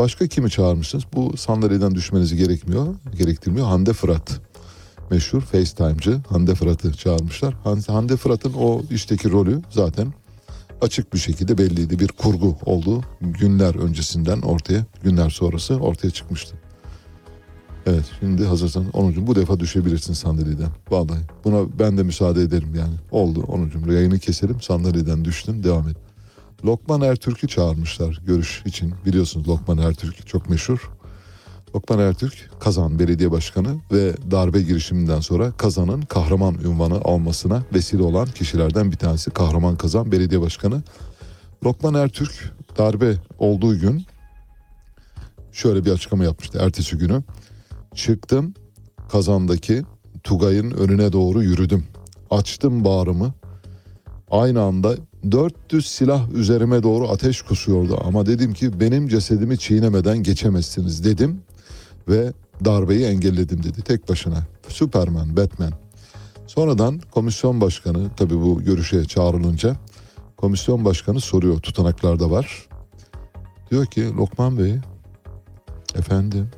Başka 0.00 0.26
kimi 0.26 0.50
çağırmışsınız? 0.50 1.04
Bu 1.14 1.36
sandalyeden 1.36 1.94
düşmenizi 1.94 2.36
gerekmiyor, 2.36 2.86
gerektirmiyor. 3.18 3.66
Hande 3.66 3.92
Fırat. 3.92 4.40
Meşhur 5.10 5.40
FaceTime'cı 5.40 6.20
Hande 6.28 6.54
Fırat'ı 6.54 6.92
çağırmışlar. 6.92 7.54
Hande 7.86 8.16
Fırat'ın 8.16 8.52
o 8.52 8.82
işteki 8.90 9.30
rolü 9.30 9.62
zaten 9.70 10.12
açık 10.80 11.14
bir 11.14 11.18
şekilde 11.18 11.58
belliydi. 11.58 11.98
Bir 11.98 12.08
kurgu 12.08 12.56
olduğu 12.64 13.00
günler 13.20 13.74
öncesinden 13.74 14.40
ortaya, 14.40 14.84
günler 15.02 15.30
sonrası 15.30 15.76
ortaya 15.76 16.10
çıkmıştı. 16.10 16.56
Evet 17.86 18.04
şimdi 18.20 18.44
hazırsan 18.44 18.90
Onurcuğum 18.90 19.26
bu 19.26 19.34
defa 19.34 19.60
düşebilirsin 19.60 20.12
sandalyeden. 20.12 20.70
Vallahi 20.90 21.20
buna 21.44 21.78
ben 21.78 21.98
de 21.98 22.02
müsaade 22.02 22.42
ederim 22.42 22.74
yani. 22.74 22.94
Oldu 23.10 23.44
Onurcuğum 23.48 23.92
yayını 23.92 24.18
keselim 24.18 24.60
sandalyeden 24.60 25.24
düştün 25.24 25.62
devam 25.62 25.88
et. 25.88 25.96
Lokman 26.64 27.00
Ertürk'ü 27.00 27.48
çağırmışlar 27.48 28.20
görüş 28.26 28.62
için. 28.66 28.94
Biliyorsunuz 29.06 29.48
Lokman 29.48 29.78
Ertürk 29.78 30.26
çok 30.26 30.50
meşhur. 30.50 30.90
Lokman 31.74 31.98
Ertürk 31.98 32.50
Kazan 32.60 32.98
Belediye 32.98 33.30
Başkanı 33.30 33.76
ve 33.92 34.14
darbe 34.30 34.62
girişiminden 34.62 35.20
sonra 35.20 35.52
Kazan'ın 35.52 36.02
kahraman 36.02 36.54
ünvanı 36.54 36.94
almasına 36.94 37.62
vesile 37.74 38.02
olan 38.02 38.26
kişilerden 38.26 38.92
bir 38.92 38.96
tanesi 38.96 39.30
Kahraman 39.30 39.76
Kazan 39.76 40.12
Belediye 40.12 40.40
Başkanı. 40.40 40.82
Lokman 41.64 41.94
Ertürk 41.94 42.52
darbe 42.78 43.14
olduğu 43.38 43.78
gün 43.78 44.06
şöyle 45.52 45.84
bir 45.84 45.92
açıklama 45.92 46.24
yapmıştı 46.24 46.58
ertesi 46.62 46.98
günü. 46.98 47.22
Çıktım 47.94 48.54
Kazan'daki 49.12 49.82
Tugay'ın 50.22 50.70
önüne 50.70 51.12
doğru 51.12 51.42
yürüdüm. 51.42 51.86
Açtım 52.30 52.84
bağrımı. 52.84 53.34
Aynı 54.30 54.62
anda 54.62 54.96
400 55.30 55.86
silah 55.86 56.30
üzerime 56.30 56.82
doğru 56.82 57.08
ateş 57.08 57.42
kusuyordu 57.42 57.98
ama 58.04 58.26
dedim 58.26 58.52
ki 58.52 58.80
benim 58.80 59.08
cesedimi 59.08 59.58
çiğnemeden 59.58 60.22
geçemezsiniz 60.22 61.04
dedim 61.04 61.42
ve 62.08 62.32
darbeyi 62.64 63.04
engelledim 63.04 63.62
dedi 63.62 63.82
tek 63.82 64.08
başına. 64.08 64.46
Superman, 64.68 65.36
Batman. 65.36 65.72
Sonradan 66.46 67.00
komisyon 67.10 67.60
başkanı 67.60 68.10
tabi 68.16 68.34
bu 68.34 68.62
görüşe 68.62 69.04
çağrılınca 69.04 69.76
komisyon 70.36 70.84
başkanı 70.84 71.20
soruyor 71.20 71.60
tutanaklarda 71.60 72.30
var. 72.30 72.68
Diyor 73.70 73.86
ki 73.86 74.16
Lokman 74.16 74.58
Bey 74.58 74.74
efendim 75.94 76.48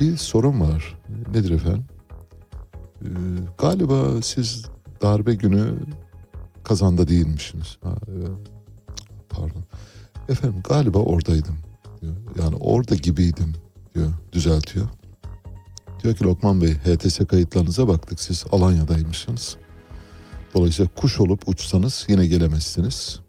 bir 0.00 0.16
sorun 0.16 0.60
var. 0.60 0.98
Nedir 1.34 1.50
efendim? 1.50 1.84
Ee, 3.02 3.08
galiba 3.58 4.22
siz 4.22 4.66
darbe 5.02 5.34
günü 5.34 5.74
kazanda 6.64 7.08
değilmişsiniz. 7.08 7.78
Ha, 7.82 7.94
evet. 8.16 8.30
Pardon. 9.28 9.64
Efendim 10.28 10.60
galiba 10.68 10.98
oradaydım 10.98 11.56
diyor. 12.02 12.14
Yani 12.42 12.56
orada 12.56 12.94
gibiydim 12.94 13.54
diyor. 13.94 14.12
Düzeltiyor. 14.32 14.86
Diyor 16.02 16.16
ki 16.16 16.24
Lokman 16.24 16.60
Bey 16.60 16.74
HTS 16.74 17.18
kayıtlarınıza 17.28 17.88
baktık 17.88 18.20
siz 18.20 18.44
Alanya'daymışsınız. 18.52 19.56
Dolayısıyla 20.54 20.90
kuş 20.96 21.20
olup 21.20 21.48
uçsanız 21.48 22.06
yine 22.08 22.26
gelemezsiniz. 22.26 23.20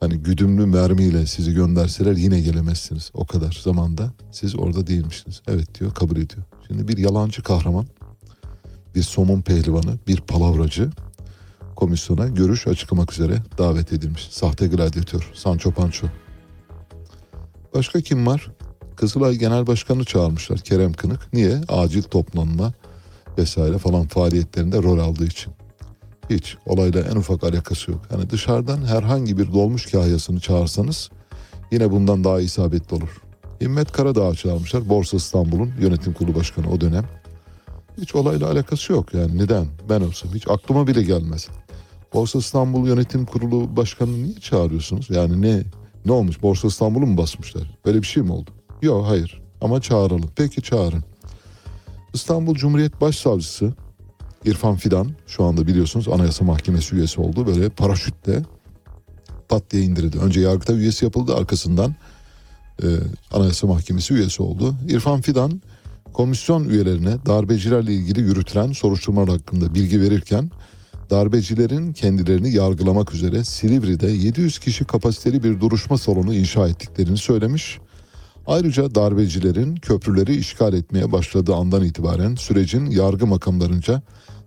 Hani 0.00 0.16
güdümlü 0.18 0.66
mermiyle 0.66 1.26
sizi 1.26 1.54
gönderseler 1.54 2.16
yine 2.16 2.40
gelemezsiniz. 2.40 3.10
O 3.14 3.26
kadar 3.26 3.60
zamanda 3.64 4.12
siz 4.32 4.56
orada 4.56 4.86
değilmişsiniz. 4.86 5.42
Evet 5.48 5.80
diyor 5.80 5.94
kabul 5.94 6.16
ediyor. 6.16 6.42
Şimdi 6.66 6.88
bir 6.88 6.98
yalancı 6.98 7.42
kahraman, 7.42 7.86
bir 8.94 9.02
somun 9.02 9.40
pehlivanı, 9.40 9.98
bir 10.06 10.20
palavracı 10.20 10.90
komisyona 11.76 12.28
görüş 12.28 12.66
açıklamak 12.66 13.12
üzere 13.12 13.42
davet 13.58 13.92
edilmiş. 13.92 14.28
Sahte 14.30 14.66
gladyatör 14.66 15.30
Sancho 15.34 15.70
Pancho. 15.70 16.06
Başka 17.74 18.00
kim 18.00 18.26
var? 18.26 18.50
Kızılay 18.96 19.36
Genel 19.36 19.66
Başkanı 19.66 20.04
çağırmışlar 20.04 20.58
Kerem 20.58 20.92
Kınık. 20.92 21.32
Niye? 21.32 21.60
Acil 21.68 22.02
toplanma 22.02 22.72
vesaire 23.38 23.78
falan 23.78 24.06
faaliyetlerinde 24.06 24.82
rol 24.82 24.98
aldığı 24.98 25.26
için. 25.26 25.52
Hiç 26.30 26.56
olayla 26.66 27.00
en 27.00 27.16
ufak 27.16 27.44
alakası 27.44 27.90
yok. 27.90 28.00
Yani 28.12 28.30
dışarıdan 28.30 28.84
herhangi 28.84 29.38
bir 29.38 29.52
dolmuş 29.52 29.86
kahyasını 29.86 30.40
çağırsanız 30.40 31.10
yine 31.70 31.90
bundan 31.90 32.24
daha 32.24 32.40
isabetli 32.40 32.96
olur. 32.96 33.22
Himmet 33.60 33.92
Karadağ'ı 33.92 34.34
çağırmışlar. 34.34 34.88
Borsa 34.88 35.16
İstanbul'un 35.16 35.72
yönetim 35.80 36.12
kurulu 36.12 36.34
başkanı 36.34 36.70
o 36.70 36.80
dönem. 36.80 37.04
Hiç 38.00 38.14
olayla 38.14 38.50
alakası 38.50 38.92
yok 38.92 39.14
yani 39.14 39.38
neden? 39.38 39.66
Ben 39.88 40.00
olsam 40.00 40.34
hiç 40.34 40.48
aklıma 40.48 40.86
bile 40.86 41.02
gelmez. 41.02 41.48
Borsa 42.14 42.38
İstanbul 42.38 42.88
Yönetim 42.88 43.26
Kurulu 43.26 43.76
Başkanı 43.76 44.22
niye 44.22 44.34
çağırıyorsunuz? 44.34 45.10
Yani 45.10 45.42
ne 45.42 45.62
ne 46.04 46.12
olmuş? 46.12 46.42
Borsa 46.42 46.68
İstanbul'u 46.68 47.06
mu 47.06 47.16
basmışlar? 47.16 47.78
Böyle 47.86 48.02
bir 48.02 48.06
şey 48.06 48.22
mi 48.22 48.32
oldu? 48.32 48.50
Yok 48.82 49.06
hayır 49.08 49.42
ama 49.60 49.80
çağıralım. 49.80 50.30
Peki 50.36 50.62
çağırın. 50.62 51.04
İstanbul 52.14 52.54
Cumhuriyet 52.54 53.00
Başsavcısı 53.00 53.72
İrfan 54.44 54.76
Fidan 54.76 55.10
şu 55.26 55.44
anda 55.44 55.66
biliyorsunuz 55.66 56.08
Anayasa 56.08 56.44
Mahkemesi 56.44 56.96
üyesi 56.96 57.20
oldu. 57.20 57.46
Böyle 57.46 57.68
paraşütle 57.68 58.42
pat 59.48 59.70
diye 59.70 59.82
indirildi. 59.82 60.18
Önce 60.18 60.40
Yargıtay 60.40 60.78
üyesi 60.78 61.04
yapıldı 61.04 61.34
arkasından 61.34 61.94
e, 62.82 62.86
Anayasa 63.32 63.66
Mahkemesi 63.66 64.14
üyesi 64.14 64.42
oldu. 64.42 64.74
İrfan 64.88 65.20
Fidan 65.20 65.62
komisyon 66.18 66.64
üyelerine 66.68 67.16
darbecilerle 67.26 67.94
ilgili 67.94 68.20
yürütülen 68.20 68.72
soruşturmalar 68.72 69.28
hakkında 69.28 69.74
bilgi 69.74 70.00
verirken 70.00 70.50
darbecilerin 71.10 71.92
kendilerini 71.92 72.54
yargılamak 72.54 73.14
üzere 73.14 73.44
Silivri'de 73.44 74.06
700 74.06 74.58
kişi 74.58 74.84
kapasiteli 74.84 75.42
bir 75.42 75.60
duruşma 75.60 75.98
salonu 75.98 76.34
inşa 76.34 76.68
ettiklerini 76.68 77.16
söylemiş. 77.16 77.78
Ayrıca 78.46 78.94
darbecilerin 78.94 79.76
köprüleri 79.76 80.36
işgal 80.36 80.72
etmeye 80.72 81.12
başladığı 81.12 81.54
andan 81.54 81.84
itibaren 81.84 82.34
sürecin 82.34 82.86
yargı 82.86 83.26
makamlarınca 83.26 84.02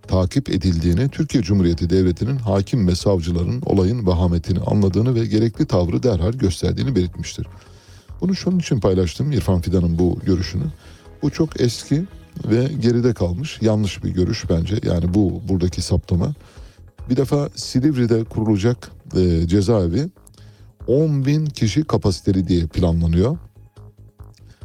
takip 0.08 0.50
edildiğini, 0.50 1.08
Türkiye 1.08 1.42
Cumhuriyeti 1.42 1.90
Devleti'nin 1.90 2.36
hakim 2.36 2.88
ve 2.88 2.94
savcıların 2.94 3.62
olayın 3.66 4.06
vahametini 4.06 4.60
anladığını 4.60 5.14
ve 5.14 5.26
gerekli 5.26 5.66
tavrı 5.66 6.02
derhal 6.02 6.32
gösterdiğini 6.32 6.96
belirtmiştir. 6.96 7.46
Bunu 8.20 8.34
şunun 8.34 8.58
için 8.58 8.80
paylaştım 8.80 9.32
İrfan 9.32 9.60
Fidan'ın 9.60 9.98
bu 9.98 10.18
görüşünü. 10.26 10.64
Bu 11.22 11.30
çok 11.30 11.60
eski 11.60 12.04
ve 12.46 12.68
geride 12.80 13.14
kalmış 13.14 13.58
yanlış 13.62 14.04
bir 14.04 14.10
görüş 14.10 14.44
bence. 14.50 14.78
Yani 14.82 15.14
bu 15.14 15.42
buradaki 15.48 15.82
saptama. 15.82 16.34
Bir 17.10 17.16
defa 17.16 17.48
Silivri'de 17.54 18.24
kurulacak 18.24 18.90
e, 19.16 19.46
cezaevi 19.46 20.08
10 20.86 21.24
bin 21.24 21.46
kişi 21.46 21.84
kapasiteli 21.84 22.48
diye 22.48 22.66
planlanıyor. 22.66 23.38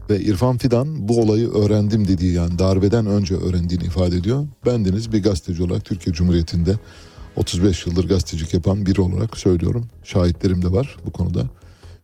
Ve 0.09 0.19
İrfan 0.19 0.57
Fidan 0.57 1.07
bu 1.07 1.21
olayı 1.21 1.49
öğrendim 1.49 2.07
dediği 2.07 2.33
yani 2.33 2.59
darbeden 2.59 3.05
önce 3.05 3.35
öğrendiğini 3.35 3.83
ifade 3.83 4.15
ediyor. 4.15 4.47
Bendeniz 4.65 5.11
bir 5.11 5.23
gazeteci 5.23 5.63
olarak 5.63 5.85
Türkiye 5.85 6.13
Cumhuriyeti'nde 6.13 6.75
35 7.35 7.85
yıldır 7.85 8.07
gazetecilik 8.07 8.53
yapan 8.53 8.85
biri 8.85 9.01
olarak 9.01 9.37
söylüyorum. 9.37 9.85
Şahitlerim 10.03 10.61
de 10.61 10.71
var 10.71 10.97
bu 11.05 11.11
konuda. 11.11 11.43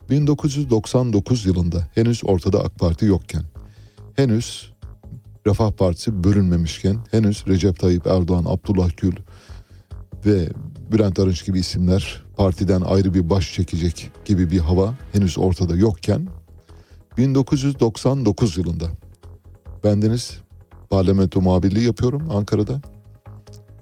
1999 0.10 1.46
yılında 1.46 1.88
henüz 1.96 2.22
ortada 2.24 2.64
AK 2.64 2.80
Parti 2.80 3.06
yokken, 3.06 3.44
henüz 4.16 4.74
Refah 5.48 5.72
Partisi 5.72 6.24
bölünmemişken, 6.24 6.98
henüz 7.12 7.44
Recep 7.48 7.80
Tayyip 7.80 8.08
Erdoğan, 8.08 8.46
Abdullah 8.48 8.90
Gül 8.98 9.16
ve 10.26 10.50
Bülent 10.92 11.20
Arınç 11.20 11.46
gibi 11.46 11.60
isimler 11.60 12.24
partiden 12.38 12.82
ayrı 12.82 13.14
bir 13.14 13.30
baş 13.30 13.54
çekecek 13.54 14.12
gibi 14.26 14.52
bir 14.52 14.60
hava 14.60 14.94
henüz 15.12 15.38
ortada 15.38 15.76
yokken 15.76 16.28
1999 17.18 18.58
yılında 18.58 18.86
bendeniz 19.84 20.38
parlamento 20.90 21.42
muhabirliği 21.42 21.86
yapıyorum 21.86 22.32
Ankara'da. 22.32 22.82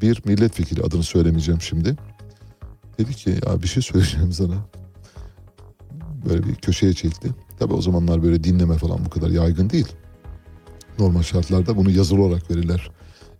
Bir 0.02 0.22
milletvekili 0.26 0.82
adını 0.82 1.04
söylemeyeceğim 1.04 1.62
şimdi. 1.62 1.96
Dedi 2.98 3.16
ki 3.16 3.30
ya 3.30 3.62
bir 3.62 3.68
şey 3.68 3.84
söyleyeceğim 3.84 4.34
sana. 4.34 4.56
Böyle 6.30 6.44
bir 6.44 6.56
köşeye 6.56 6.94
çekti. 6.94 7.30
Tabii 7.60 7.74
o 7.74 7.82
zamanlar 7.82 8.24
böyle 8.24 8.44
dinleme 8.44 8.78
falan 8.78 9.06
bu 9.06 9.10
kadar 9.10 9.30
yaygın 9.30 9.70
değil. 9.70 9.88
Normal 11.00 11.24
şartlarda 11.24 11.78
bunu 11.78 11.92
yazılı 11.92 12.24
olarak 12.24 12.52
verirler. 12.52 12.92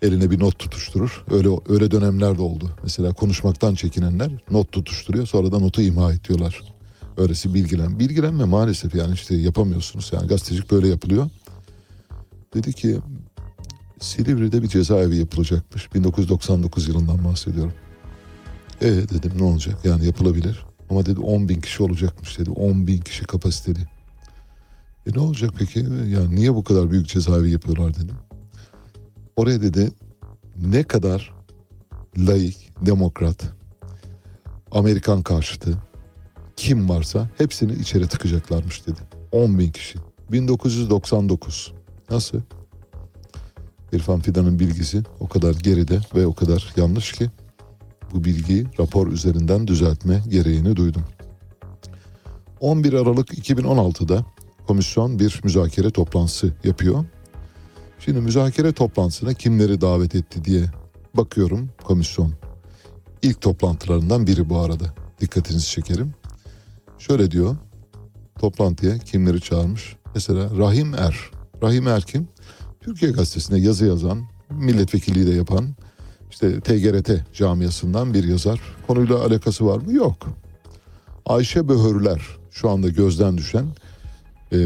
Eline 0.02 0.32
bir 0.32 0.40
not 0.40 0.60
tutuşturur. 0.60 1.24
Öyle 1.32 1.50
öyle 1.70 1.92
dönemler 1.92 2.38
de 2.38 2.42
oldu. 2.42 2.72
Mesela 2.84 3.14
konuşmaktan 3.14 3.76
çekinenler 3.76 4.32
not 4.52 4.72
tutuşturuyor. 4.72 5.28
Sonra 5.28 5.52
da 5.52 5.60
notu 5.60 5.82
imha 5.82 6.14
ediyorlar. 6.14 6.62
Öylesi 7.18 7.54
bilgilen. 7.54 8.00
Bilgilenme 8.00 8.44
maalesef 8.44 8.96
yani 8.96 9.14
işte 9.14 9.36
yapamıyorsunuz. 9.36 10.10
Yani 10.14 10.28
gazetecilik 10.28 10.72
böyle 10.72 10.88
yapılıyor. 10.88 11.30
Dedi 12.54 12.74
ki 12.74 13.00
Silivri'de 14.00 14.64
bir 14.64 14.68
cezaevi 14.68 15.18
yapılacakmış. 15.18 15.94
1999 15.94 16.88
yılından 16.88 17.26
bahsediyorum. 17.26 17.74
E 18.82 18.88
dedim 18.88 19.32
ne 19.38 19.44
olacak 19.44 19.80
yani 19.84 20.06
yapılabilir. 20.06 20.66
Ama 20.90 21.06
dedi 21.06 21.20
10 21.20 21.50
bin 21.50 21.62
kişi 21.62 21.84
olacakmış 21.84 22.40
dedi. 22.40 22.52
10 22.52 22.88
bin 22.88 22.98
kişi 22.98 23.24
kapasiteli. 23.26 23.80
E 25.08 25.12
ne 25.14 25.20
olacak 25.20 25.52
peki? 25.58 25.80
Yani 26.08 26.36
niye 26.36 26.56
bu 26.56 26.64
kadar 26.64 26.92
büyük 26.92 27.08
cezaevi 27.08 27.52
yapıyorlar 27.52 27.96
dedim. 27.96 28.16
Oraya 29.36 29.62
dedi 29.62 29.92
ne 30.62 30.84
kadar 30.84 31.34
laik, 32.18 32.72
demokrat, 32.86 33.44
Amerikan 34.72 35.22
karşıtı 35.22 35.78
kim 36.56 36.90
varsa 36.90 37.30
hepsini 37.38 37.74
içeri 37.74 38.08
tıkacaklarmış 38.08 38.88
dedi. 38.88 39.00
10 39.32 39.60
bin 39.60 39.72
kişi. 39.72 40.00
1999. 40.32 41.74
Nasıl? 42.10 42.42
İrfan 43.92 44.20
Fidan'ın 44.20 44.60
bilgisi 44.60 45.04
o 45.20 45.28
kadar 45.28 45.56
geride 45.56 46.00
ve 46.16 46.26
o 46.26 46.34
kadar 46.34 46.74
yanlış 46.78 47.12
ki 47.12 47.30
bu 48.14 48.24
bilgiyi 48.24 48.68
rapor 48.80 49.08
üzerinden 49.08 49.68
düzeltme 49.68 50.24
gereğini 50.30 50.76
duydum. 50.76 51.04
11 52.60 52.94
Aralık 52.94 53.34
2016'da 53.34 54.26
komisyon 54.72 55.20
bir 55.20 55.42
müzakere 55.44 55.90
toplantısı 55.90 56.54
yapıyor. 56.64 57.06
Şimdi 58.00 58.22
müzakere 58.22 58.72
toplantısına 58.72 59.34
kimleri 59.34 59.82
davet 59.82 60.16
etti 60.16 60.46
diye 60.46 60.66
bakıyorum 61.14 61.70
komisyon. 61.84 62.34
İlk 63.22 63.42
toplantılarından 63.42 64.28
biri 64.28 64.50
bu 64.50 64.60
arada. 64.60 64.86
Dikkatinizi 65.22 65.68
çekerim. 65.68 66.14
Şöyle 67.00 67.32
diyor. 67.32 67.56
Toplantıya 68.40 68.98
kimleri 68.98 69.42
çağırmış? 69.42 69.96
Mesela 70.16 70.58
Rahim 70.58 70.94
Er. 70.94 71.16
Rahim 71.64 71.88
Er 71.88 72.02
kim? 72.02 72.28
Türkiye 72.82 73.12
Gazetesi'nde 73.12 73.60
yazı 73.60 73.86
yazan, 73.86 74.24
milletvekilliği 74.50 75.28
de 75.28 75.32
yapan, 75.32 75.76
işte 76.30 76.62
TGRT 76.62 77.34
camiasından 77.34 78.14
bir 78.14 78.24
yazar. 78.24 78.62
Konuyla 78.88 79.26
alakası 79.26 79.66
var 79.66 79.78
mı? 79.78 79.94
Yok. 79.94 80.30
Ayşe 81.26 81.68
Böhürler 81.68 82.22
şu 82.52 82.70
anda 82.70 82.90
gözden 82.90 83.38
düşen 83.38 83.66
e, 84.54 84.58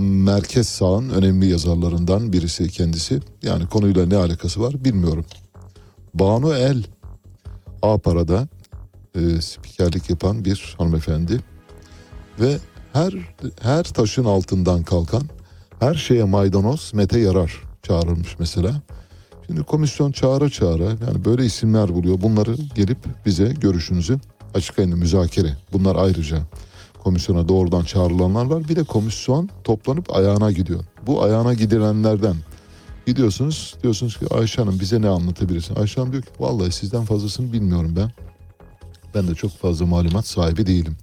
merkez 0.00 0.68
sağın 0.68 1.10
önemli 1.10 1.46
yazarlarından 1.46 2.32
birisi 2.32 2.68
kendisi. 2.68 3.20
Yani 3.42 3.66
konuyla 3.66 4.06
ne 4.06 4.16
alakası 4.16 4.60
var 4.60 4.84
bilmiyorum. 4.84 5.24
Banu 6.14 6.54
El 6.54 6.84
A-Para'da 7.82 8.48
e, 9.14 9.40
spikerlik 9.40 10.10
yapan 10.10 10.44
bir 10.44 10.74
hanımefendi 10.78 11.40
ve 12.40 12.58
her 12.92 13.14
her 13.60 13.84
taşın 13.84 14.24
altından 14.24 14.82
kalkan 14.82 15.22
her 15.80 15.94
şeye 15.94 16.24
maydanoz 16.24 16.90
Mete 16.94 17.20
Yarar 17.20 17.62
çağrılmış 17.82 18.38
mesela. 18.38 18.82
Şimdi 19.46 19.62
komisyon 19.62 20.12
çağıra 20.12 20.50
çağıra 20.50 20.84
yani 20.84 21.24
böyle 21.24 21.44
isimler 21.44 21.94
buluyor. 21.94 22.20
Bunları 22.20 22.56
gelip 22.74 22.98
bize 23.26 23.44
görüşünüzü 23.60 24.18
açıklayın 24.54 24.98
müzakere. 24.98 25.56
Bunlar 25.72 25.96
ayrıca 25.96 26.38
komisyona 27.04 27.48
doğrudan 27.48 27.84
çağrılanlar 27.84 28.44
var. 28.44 28.68
Bir 28.68 28.76
de 28.76 28.84
komisyon 28.84 29.48
toplanıp 29.64 30.16
ayağına 30.16 30.52
gidiyor. 30.52 30.80
Bu 31.06 31.22
ayağına 31.22 31.54
gidilenlerden 31.54 32.36
gidiyorsunuz 33.06 33.74
diyorsunuz 33.82 34.18
ki 34.18 34.26
Ayşe 34.30 34.62
Hanım 34.62 34.80
bize 34.80 35.02
ne 35.02 35.08
anlatabilirsin? 35.08 35.74
Ayşe 35.74 36.00
Hanım 36.00 36.12
diyor 36.12 36.22
ki 36.22 36.30
vallahi 36.40 36.72
sizden 36.72 37.04
fazlasını 37.04 37.52
bilmiyorum 37.52 37.94
ben. 37.96 38.10
Ben 39.14 39.28
de 39.28 39.34
çok 39.34 39.50
fazla 39.50 39.86
malumat 39.86 40.26
sahibi 40.26 40.66
değilim 40.66 40.96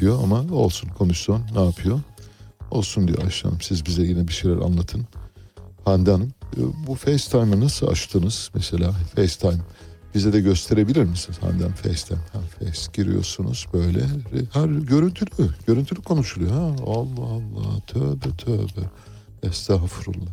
diyor 0.00 0.18
ama 0.22 0.44
olsun 0.52 0.88
komisyon 0.88 1.42
ne 1.54 1.64
yapıyor? 1.64 2.00
Olsun 2.70 3.08
diyor 3.08 3.22
Ayşe 3.24 3.48
Hanım 3.48 3.60
siz 3.60 3.86
bize 3.86 4.02
yine 4.02 4.28
bir 4.28 4.32
şeyler 4.32 4.56
anlatın. 4.56 5.06
Hande 5.84 6.10
Hanım 6.10 6.32
bu 6.86 6.94
FaceTime'ı 6.94 7.60
nasıl 7.60 7.86
açtınız 7.86 8.50
mesela 8.54 8.92
FaceTime 9.16 9.62
Bize 10.14 10.32
de 10.32 10.40
gösterebilir 10.40 11.04
misiniz 11.04 11.38
Handan 11.42 11.72
Face'ten? 11.72 12.16
Ha, 12.32 12.40
Face 12.58 12.82
giriyorsunuz 12.92 13.66
böyle. 13.72 14.00
Her 14.52 14.68
görüntülü, 14.68 15.48
görüntülü 15.66 16.02
konuşuluyor. 16.02 16.52
Ha, 16.52 16.74
Allah 16.86 17.24
Allah, 17.24 17.80
tövbe 17.86 18.36
tövbe. 18.38 18.90
Estağfurullah. 19.42 20.32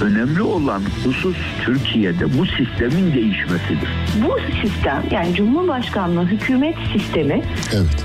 önemli 0.00 0.42
olan 0.42 0.82
husus 1.04 1.36
Türkiye'de 1.64 2.38
bu 2.38 2.46
sistemin 2.46 3.14
değişmesidir. 3.14 3.88
Bu 4.24 4.38
sistem 4.62 5.04
yani 5.10 5.34
Cumhurbaşkanlığı 5.34 6.26
hükümet 6.26 6.76
sistemi 6.92 7.42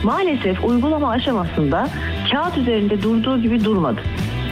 maalesef 0.03 0.63
uygulama 0.63 1.09
aşamasında 1.09 1.89
kağıt 2.31 2.57
üzerinde 2.57 3.01
durduğu 3.01 3.41
gibi 3.41 3.63
durmadı. 3.63 4.01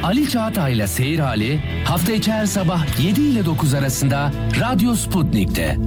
Ali 0.03 0.29
Çağatay'la 0.29 0.87
Seyir 0.87 1.19
Hali 1.19 1.59
hafta 1.85 2.13
içi 2.13 2.31
her 2.31 2.45
sabah 2.45 2.99
7 3.03 3.21
ile 3.21 3.45
9 3.45 3.73
arasında 3.73 4.31
Radyo 4.59 4.93
Sputnik'te. 4.93 5.77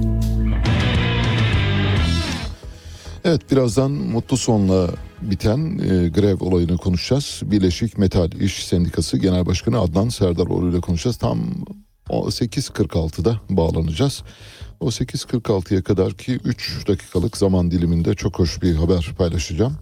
Evet 3.25 3.51
birazdan 3.51 3.91
mutlu 3.91 4.37
sonla 4.37 4.87
biten 5.21 5.79
e, 5.79 6.09
grev 6.09 6.37
olayını 6.39 6.77
konuşacağız. 6.77 7.41
Birleşik 7.45 7.97
Metal 7.97 8.31
İş 8.31 8.65
Sendikası 8.65 9.17
Genel 9.17 9.45
Başkanı 9.45 9.79
Adnan 9.79 10.09
Serdaroğlu 10.09 10.69
ile 10.69 10.81
konuşacağız. 10.81 11.17
Tam 11.17 11.39
o 12.09 12.27
8.46'da 12.27 13.41
bağlanacağız. 13.49 14.23
O 14.79 14.87
8.46'ya 14.87 15.83
kadar 15.83 16.13
ki 16.13 16.39
3 16.45 16.87
dakikalık 16.87 17.37
zaman 17.37 17.71
diliminde 17.71 18.15
çok 18.15 18.39
hoş 18.39 18.61
bir 18.61 18.75
haber 18.75 19.13
paylaşacağım. 19.17 19.77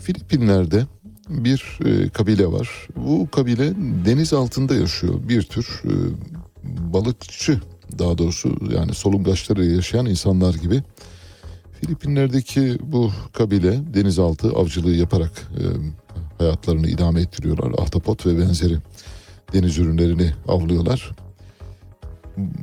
Filipinler'de 0.00 0.86
bir 1.28 1.78
e, 1.84 2.08
kabile 2.08 2.46
var. 2.46 2.88
Bu 2.96 3.30
kabile 3.30 3.72
deniz 4.04 4.32
altında 4.32 4.74
yaşıyor. 4.74 5.14
Bir 5.28 5.42
tür 5.42 5.82
e, 5.84 5.92
balıkçı 6.64 7.60
daha 7.98 8.18
doğrusu 8.18 8.56
yani 8.74 8.94
solungaçları 8.94 9.64
yaşayan 9.64 10.06
insanlar 10.06 10.54
gibi. 10.54 10.82
Filipinler'deki 11.86 12.78
bu 12.82 13.12
kabile 13.32 13.94
denizaltı 13.94 14.48
avcılığı 14.48 14.94
yaparak 14.94 15.30
e, 15.58 15.64
hayatlarını 16.38 16.88
idame 16.88 17.20
ettiriyorlar. 17.20 17.72
Ahtapot 17.78 18.26
ve 18.26 18.38
benzeri 18.38 18.76
deniz 19.52 19.78
ürünlerini 19.78 20.32
avlıyorlar. 20.48 21.10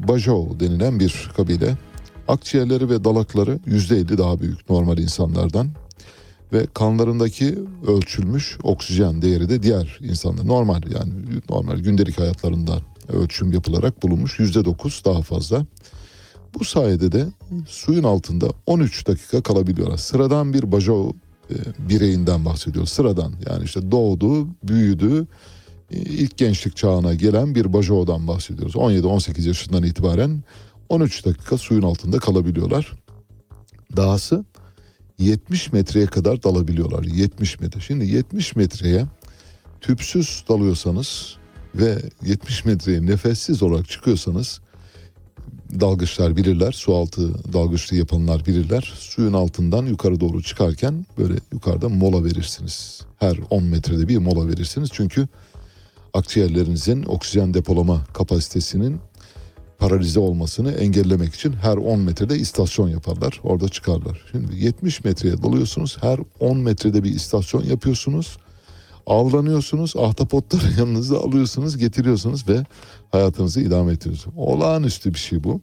Bajau 0.08 0.60
denilen 0.60 1.00
bir 1.00 1.32
kabile. 1.38 1.78
Akciğerleri 2.28 2.90
ve 2.90 3.04
dalakları 3.04 3.60
yüzde 3.66 3.98
elli 3.98 4.18
daha 4.18 4.40
büyük 4.40 4.70
normal 4.70 4.98
insanlardan. 4.98 5.68
Ve 6.54 6.68
kanlarındaki 6.74 7.60
ölçülmüş 7.88 8.58
oksijen 8.64 9.22
değeri 9.22 9.50
de 9.50 9.64
diğer 9.64 10.00
insanlar 10.02 10.48
normal 10.48 10.82
yani 10.92 11.14
normal 11.50 11.78
gündelik 11.78 12.20
hayatlarında 12.20 12.80
ölçüm 13.14 13.54
yapılarak 13.54 14.04
bulunmuş 14.04 14.40
yüzde 14.40 14.66
dokuz 14.66 15.02
daha 15.06 15.22
fazla. 15.22 15.66
Bu 16.54 16.66
sayede 16.66 17.12
de 17.12 17.26
suyun 17.68 18.04
altında 18.04 18.50
13 18.66 19.08
dakika 19.08 19.42
kalabiliyorlar. 19.42 19.98
Sıradan 19.98 20.54
bir 20.54 20.72
bajo 20.72 21.14
e, 21.50 21.56
bireyinden 21.90 22.46
bahsediyoruz. 22.46 22.90
Sıradan 22.90 23.34
yani 23.50 23.64
işte 23.64 23.92
doğdu, 23.92 24.48
büyüdü, 24.64 25.28
e, 25.92 25.98
ilk 25.98 26.38
gençlik 26.38 26.78
çağına 26.78 27.14
gelen 27.14 27.56
bir 27.56 27.74
bajodan 27.74 28.28
bahsediyoruz. 28.28 28.76
17-18 28.76 29.48
yaşından 29.48 29.84
itibaren 29.84 30.44
13 30.90 31.26
dakika 31.26 31.58
suyun 31.58 31.82
altında 31.82 32.20
kalabiliyorlar. 32.20 32.94
Dahası 33.98 34.46
70 35.20 35.74
metreye 35.74 36.06
kadar 36.06 36.44
dalabiliyorlar. 36.44 37.04
70 37.04 37.60
metre. 37.60 37.82
Şimdi 37.82 38.06
70 38.06 38.56
metreye 38.56 39.06
tüpsüz 39.82 40.44
dalıyorsanız 40.50 41.38
ve 41.76 42.02
70 42.26 42.66
metreye 42.66 43.06
nefessiz 43.06 43.64
olarak 43.64 43.90
çıkıyorsanız 43.90 44.62
dalgıçlar 45.80 46.36
bilirler. 46.36 46.72
Su 46.72 46.96
altı 46.96 47.54
dalgıçlığı 47.54 47.96
yapanlar 47.98 48.46
bilirler. 48.46 48.94
Suyun 49.00 49.34
altından 49.34 49.86
yukarı 49.86 50.20
doğru 50.20 50.44
çıkarken 50.44 51.06
böyle 51.18 51.34
yukarıda 51.54 51.90
mola 51.90 52.24
verirsiniz. 52.24 53.02
Her 53.18 53.38
10 53.50 53.64
metrede 53.64 54.08
bir 54.08 54.18
mola 54.18 54.48
verirsiniz. 54.48 54.90
Çünkü 54.94 55.28
akciğerlerinizin 56.14 57.04
oksijen 57.04 57.54
depolama 57.54 58.06
kapasitesinin 58.14 59.00
paralize 59.80 60.20
olmasını 60.20 60.72
engellemek 60.72 61.36
için 61.36 61.54
her 61.54 61.78
10 61.78 62.00
metrede 62.00 62.38
istasyon 62.38 62.90
yaparlar. 62.90 63.40
Orada 63.44 63.70
çıkarlar. 63.70 64.22
Şimdi 64.32 64.66
70 64.66 65.04
metreye 65.04 65.44
dalıyorsunuz. 65.44 65.98
Her 66.02 66.20
10 66.40 66.58
metrede 66.58 67.04
bir 67.04 67.12
istasyon 67.12 67.64
yapıyorsunuz. 67.64 68.38
Avlanıyorsunuz. 69.10 69.96
Ahtapotları 69.96 70.64
yanınıza 70.80 71.20
alıyorsunuz, 71.20 71.78
getiriyorsunuz 71.78 72.48
ve 72.48 72.66
hayatınızı 73.12 73.62
idame 73.62 73.92
ettiriyorsunuz. 73.92 74.38
Olağanüstü 74.38 75.14
bir 75.14 75.20
şey 75.20 75.44
bu. 75.44 75.62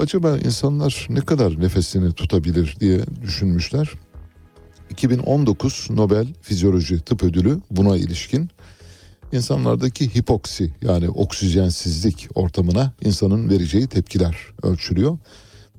Acaba 0.00 0.38
insanlar 0.38 1.06
ne 1.10 1.20
kadar 1.20 1.60
nefesini 1.60 2.12
tutabilir 2.12 2.76
diye 2.80 3.00
düşünmüşler. 3.22 3.92
2019 4.90 5.88
Nobel 5.90 6.26
Fizyoloji 6.42 7.00
Tıp 7.00 7.22
Ödülü 7.22 7.60
buna 7.70 7.96
ilişkin 7.96 8.50
insanlardaki 9.32 10.14
hipoksi 10.14 10.72
yani 10.82 11.08
oksijensizlik 11.08 12.28
ortamına 12.34 12.92
insanın 13.04 13.50
vereceği 13.50 13.86
tepkiler 13.86 14.36
ölçülüyor. 14.62 15.18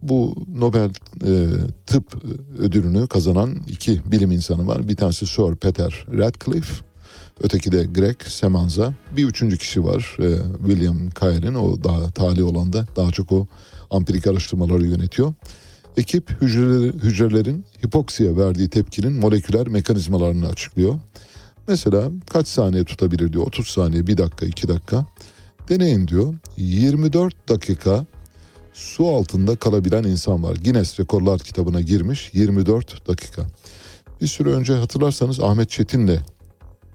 Bu 0.01 0.35
Nobel 0.55 0.89
e, 1.25 1.47
tıp 1.85 2.23
ödülünü 2.59 3.07
kazanan 3.07 3.55
iki 3.67 4.11
bilim 4.11 4.31
insanı 4.31 4.67
var. 4.67 4.87
Bir 4.87 4.95
tanesi 4.95 5.27
Sir 5.27 5.55
Peter 5.55 6.05
Radcliffe, 6.13 6.83
öteki 7.43 7.71
de 7.71 7.83
Greg 7.83 8.21
Semanza. 8.21 8.93
Bir 9.17 9.25
üçüncü 9.25 9.57
kişi 9.57 9.83
var 9.83 10.17
e, 10.19 10.37
William 10.67 11.09
Kael'in 11.09 11.53
o 11.53 11.83
daha 11.83 12.11
tali 12.11 12.43
olan 12.43 12.73
da 12.73 12.87
daha 12.95 13.11
çok 13.11 13.31
o 13.31 13.47
ampirik 13.91 14.27
araştırmaları 14.27 14.85
yönetiyor. 14.85 15.33
Ekip 15.97 16.41
hücreleri, 16.41 16.93
hücrelerin 16.93 17.65
hipoksiye 17.85 18.37
verdiği 18.37 18.69
tepkinin 18.69 19.13
moleküler 19.13 19.67
mekanizmalarını 19.67 20.47
açıklıyor. 20.47 20.99
Mesela 21.67 22.11
kaç 22.29 22.47
saniye 22.47 22.83
tutabilir 22.83 23.33
diyor. 23.33 23.47
30 23.47 23.67
saniye, 23.67 24.07
1 24.07 24.17
dakika, 24.17 24.45
2 24.45 24.67
dakika. 24.67 25.05
Deneyin 25.69 26.07
diyor. 26.07 26.33
24 26.57 27.49
dakika 27.49 28.05
su 28.77 29.07
altında 29.07 29.55
kalabilen 29.55 30.03
insan 30.03 30.43
var. 30.43 30.55
Guinness 30.55 30.99
Rekorlar 30.99 31.39
kitabına 31.39 31.81
girmiş 31.81 32.29
24 32.33 33.07
dakika. 33.07 33.47
Bir 34.21 34.27
süre 34.27 34.49
önce 34.49 34.73
hatırlarsanız 34.73 35.39
Ahmet 35.39 35.69
Çetin'le 35.69 36.19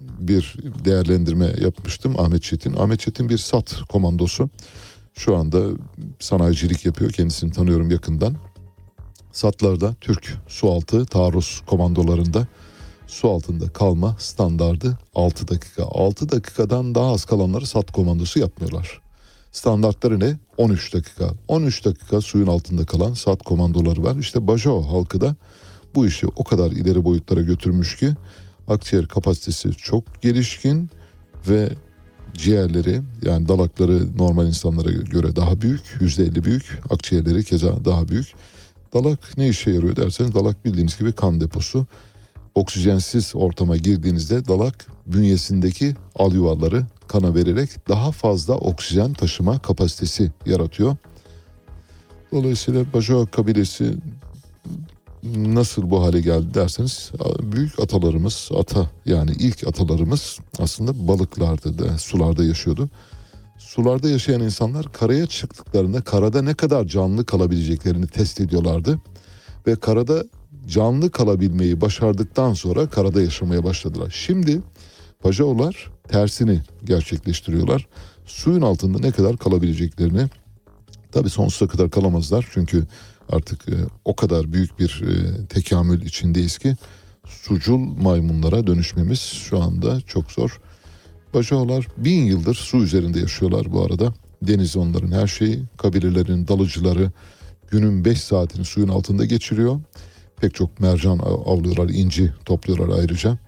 bir 0.00 0.56
değerlendirme 0.84 1.52
yapmıştım. 1.60 2.20
Ahmet 2.20 2.42
Çetin. 2.42 2.72
Ahmet 2.72 3.00
Çetin 3.00 3.28
bir 3.28 3.38
SAT 3.38 3.82
komandosu. 3.88 4.50
Şu 5.14 5.36
anda 5.36 5.62
sanayicilik 6.18 6.86
yapıyor. 6.86 7.12
Kendisini 7.12 7.52
tanıyorum 7.52 7.90
yakından. 7.90 8.36
SAT'larda 9.32 9.94
Türk 10.00 10.34
sualtı 10.48 11.06
taarruz 11.06 11.62
komandolarında 11.66 12.46
su 13.06 13.30
altında 13.30 13.68
kalma 13.68 14.16
standardı 14.18 14.98
6 15.14 15.48
dakika. 15.48 15.82
6 15.84 16.30
dakikadan 16.30 16.94
daha 16.94 17.12
az 17.12 17.24
kalanları 17.24 17.66
SAT 17.66 17.92
komandosu 17.92 18.38
yapmıyorlar. 18.38 19.02
Standartları 19.52 20.20
ne? 20.20 20.36
13 20.56 20.94
dakika. 20.94 21.30
13 21.48 21.84
dakika 21.84 22.20
suyun 22.20 22.46
altında 22.46 22.86
kalan 22.86 23.14
SAT 23.14 23.42
komandoları 23.42 24.02
var. 24.02 24.16
İşte 24.16 24.46
Bajau 24.46 24.82
halkı 24.82 25.20
da 25.20 25.36
bu 25.94 26.06
işi 26.06 26.26
o 26.26 26.44
kadar 26.44 26.70
ileri 26.70 27.04
boyutlara 27.04 27.40
götürmüş 27.40 27.96
ki 27.96 28.14
akciğer 28.68 29.08
kapasitesi 29.08 29.72
çok 29.72 30.22
gelişkin 30.22 30.90
ve 31.48 31.68
ciğerleri 32.34 33.02
yani 33.22 33.48
dalakları 33.48 34.18
normal 34.18 34.46
insanlara 34.46 34.90
göre 34.90 35.36
daha 35.36 35.60
büyük. 35.60 35.80
%50 36.00 36.44
büyük. 36.44 36.80
Akciğerleri 36.90 37.44
keza 37.44 37.84
daha 37.84 38.08
büyük. 38.08 38.26
Dalak 38.94 39.38
ne 39.38 39.48
işe 39.48 39.70
yarıyor 39.70 39.96
derseniz 39.96 40.34
dalak 40.34 40.64
bildiğiniz 40.64 40.98
gibi 40.98 41.12
kan 41.12 41.40
deposu 41.40 41.86
oksijensiz 42.54 43.32
ortama 43.34 43.76
girdiğinizde 43.76 44.48
dalak 44.48 44.86
bünyesindeki 45.06 45.94
al 46.14 46.32
yuvarları 46.34 46.86
kana 47.12 47.34
vererek 47.34 47.88
daha 47.88 48.12
fazla 48.12 48.54
oksijen 48.54 49.12
taşıma 49.12 49.58
kapasitesi 49.58 50.30
yaratıyor. 50.46 50.96
Dolayısıyla 52.32 52.84
Bajau 52.94 53.26
kabilesi 53.30 53.94
nasıl 55.36 55.90
bu 55.90 56.02
hale 56.02 56.20
geldi 56.20 56.54
derseniz 56.54 57.10
büyük 57.42 57.80
atalarımız 57.80 58.50
ata 58.58 58.90
yani 59.06 59.30
ilk 59.38 59.66
atalarımız 59.66 60.38
aslında 60.58 61.08
balıklardı 61.08 61.78
da 61.78 61.98
sularda 61.98 62.44
yaşıyordu. 62.44 62.90
Sularda 63.58 64.08
yaşayan 64.08 64.40
insanlar 64.40 64.92
karaya 64.92 65.26
çıktıklarında 65.26 66.00
karada 66.00 66.42
ne 66.42 66.54
kadar 66.54 66.84
canlı 66.84 67.26
kalabileceklerini 67.26 68.06
test 68.06 68.40
ediyorlardı 68.40 68.98
ve 69.66 69.76
karada 69.76 70.24
canlı 70.66 71.10
kalabilmeyi 71.10 71.80
başardıktan 71.80 72.54
sonra 72.54 72.88
karada 72.88 73.22
yaşamaya 73.22 73.64
başladılar. 73.64 74.14
Şimdi 74.26 74.60
Pajaolar 75.20 75.90
tersini 76.12 76.60
gerçekleştiriyorlar. 76.84 77.86
Suyun 78.26 78.62
altında 78.62 78.98
ne 78.98 79.10
kadar 79.10 79.36
kalabileceklerini 79.36 80.28
tabi 81.12 81.30
sonsuza 81.30 81.66
kadar 81.66 81.90
kalamazlar. 81.90 82.48
Çünkü 82.52 82.86
artık 83.28 83.68
e, 83.68 83.74
o 84.04 84.16
kadar 84.16 84.52
büyük 84.52 84.78
bir 84.78 85.02
e, 85.02 85.46
tekamül 85.46 86.02
içindeyiz 86.02 86.58
ki 86.58 86.76
sucul 87.26 87.78
maymunlara 87.78 88.66
dönüşmemiz 88.66 89.20
şu 89.20 89.62
anda 89.62 90.00
çok 90.00 90.32
zor. 90.32 90.60
Pajaolar 91.32 91.86
bin 91.96 92.24
yıldır 92.24 92.54
su 92.54 92.76
üzerinde 92.76 93.20
yaşıyorlar 93.20 93.72
bu 93.72 93.84
arada. 93.84 94.14
Deniz 94.42 94.76
onların 94.76 95.12
her 95.12 95.26
şeyi, 95.26 95.62
kabilelerin 95.76 96.48
dalıcıları 96.48 97.10
günün 97.70 98.04
5 98.04 98.20
saatini 98.20 98.64
suyun 98.64 98.88
altında 98.88 99.24
geçiriyor. 99.24 99.80
Pek 100.40 100.54
çok 100.54 100.80
mercan 100.80 101.18
av- 101.18 101.52
avlıyorlar, 101.52 101.88
inci 101.88 102.32
topluyorlar 102.44 102.98
ayrıca. 102.98 103.38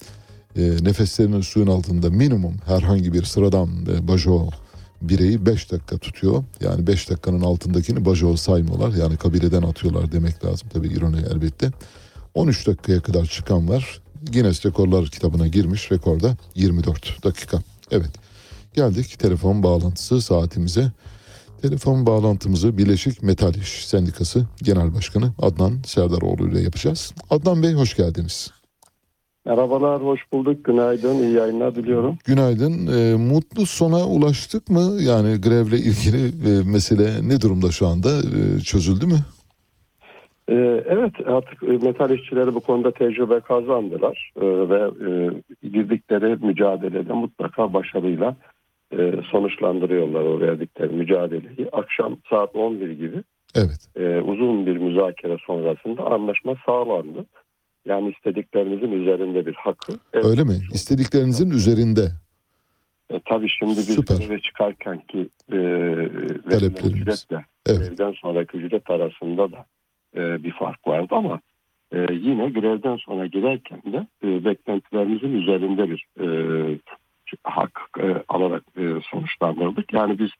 E, 0.57 0.63
nefeslerini 0.85 1.43
suyun 1.43 1.67
altında 1.67 2.11
minimum 2.11 2.55
herhangi 2.67 3.13
bir 3.13 3.25
sıradan 3.25 3.69
e, 3.89 4.09
bajo 4.09 4.51
bireyi 5.03 5.47
5 5.47 5.73
dakika 5.73 5.99
tutuyor. 5.99 6.45
Yani 6.61 6.87
5 6.87 7.11
dakikanın 7.11 7.41
altındakini 7.41 8.05
bajo 8.05 8.37
saymıyorlar. 8.37 8.93
Yani 8.93 9.17
kabileden 9.17 9.63
atıyorlar 9.63 10.13
demek 10.13 10.45
lazım. 10.45 10.69
Tabii 10.73 10.89
ironi 10.89 11.21
elbette. 11.35 11.71
13 12.35 12.67
dakikaya 12.67 13.01
kadar 13.01 13.27
çıkan 13.27 13.69
var. 13.69 14.01
Guinness 14.33 14.67
Rekorlar 14.67 15.07
kitabına 15.07 15.47
girmiş. 15.47 15.93
Rekorda 15.93 16.37
24 16.55 17.25
dakika. 17.25 17.63
Evet. 17.91 18.11
Geldik 18.75 19.19
telefon 19.19 19.63
bağlantısı 19.63 20.23
saatimize. 20.23 20.93
Telefon 21.63 22.07
bağlantımızı 22.07 22.79
Birleşik 22.79 23.23
Metal 23.23 23.55
İş 23.55 23.87
Sendikası 23.87 24.47
Genel 24.63 24.95
Başkanı 24.95 25.33
Adnan 25.39 25.79
Serdaroğlu 25.87 26.49
ile 26.49 26.61
yapacağız. 26.61 27.13
Adnan 27.31 27.63
Bey 27.63 27.73
hoş 27.73 27.97
geldiniz. 27.97 28.51
Merhabalar, 29.47 30.03
hoş 30.03 30.21
bulduk. 30.33 30.65
Günaydın, 30.65 31.23
iyi 31.23 31.33
yayınlar 31.35 31.75
diliyorum. 31.75 32.19
Günaydın. 32.27 32.73
Ee, 32.87 33.17
mutlu 33.17 33.67
sona 33.67 34.07
ulaştık 34.07 34.69
mı? 34.69 34.81
Yani 35.01 35.41
grevle 35.41 35.77
ilgili 35.77 36.27
e, 36.27 36.73
mesele 36.73 37.29
ne 37.29 37.41
durumda 37.41 37.71
şu 37.71 37.87
anda? 37.87 38.09
E, 38.09 38.61
çözüldü 38.61 39.07
mü? 39.07 39.19
Ee, 40.49 40.85
evet, 40.89 41.13
artık 41.27 41.63
e, 41.63 41.67
metal 41.67 42.11
işçileri 42.11 42.55
bu 42.55 42.61
konuda 42.61 42.91
tecrübe 42.91 43.41
kazandılar 43.41 44.33
Ee, 44.37 44.47
ve 44.47 44.81
e, 45.11 45.11
girdikleri 45.69 46.47
mücadelede 46.47 47.13
mutlaka 47.13 47.73
başarıyla 47.75 48.37
e, 48.99 49.13
sonuçlandırıyorlar 49.31 50.21
o 50.23 50.41
verdikleri 50.41 50.93
mücadeleyi. 50.93 51.69
Akşam 51.73 52.17
saat 52.31 52.57
11 52.57 52.91
gibi 52.91 53.23
Evet. 53.55 53.89
e, 53.97 54.21
uzun 54.21 54.67
bir 54.67 54.77
müzakere 54.77 55.37
sonrasında 55.47 56.03
anlaşma 56.07 56.55
sağlandı. 56.67 57.25
Yani 57.87 58.11
istediklerimizin 58.11 58.93
üzerinde 58.93 59.47
bir 59.47 59.55
hakkı. 59.55 59.93
Evet, 60.13 60.25
Öyle 60.25 60.45
mi? 60.45 60.55
İstediklerinizin 60.73 61.51
üzerinde. 61.51 62.11
E, 63.11 63.21
tabii 63.25 63.49
şimdi 63.49 63.77
biz 63.77 63.95
Süper. 63.95 64.17
greve 64.17 64.41
çıkarken 64.41 64.99
ki 64.99 65.29
e, 65.53 65.57
ücretle 66.85 67.45
grevden 67.67 68.13
sonraki 68.13 68.57
ücret 68.57 68.91
arasında 68.91 69.53
da 69.53 69.67
e, 70.17 70.43
bir 70.45 70.53
fark 70.53 70.87
vardı 70.87 71.15
ama 71.15 71.41
e, 71.93 72.07
yine 72.13 72.51
grevden 72.51 72.97
sonra 72.97 73.27
girerken 73.27 73.83
de 73.93 74.07
e, 74.25 74.45
beklentilerimizin 74.45 75.33
üzerinde 75.33 75.91
bir 75.91 76.07
e, 76.21 76.27
hak 77.43 77.81
e, 78.01 78.23
alarak 78.29 78.63
e, 78.77 78.83
sonuçlandırdık. 79.11 79.93
Yani 79.93 80.19
biz 80.19 80.31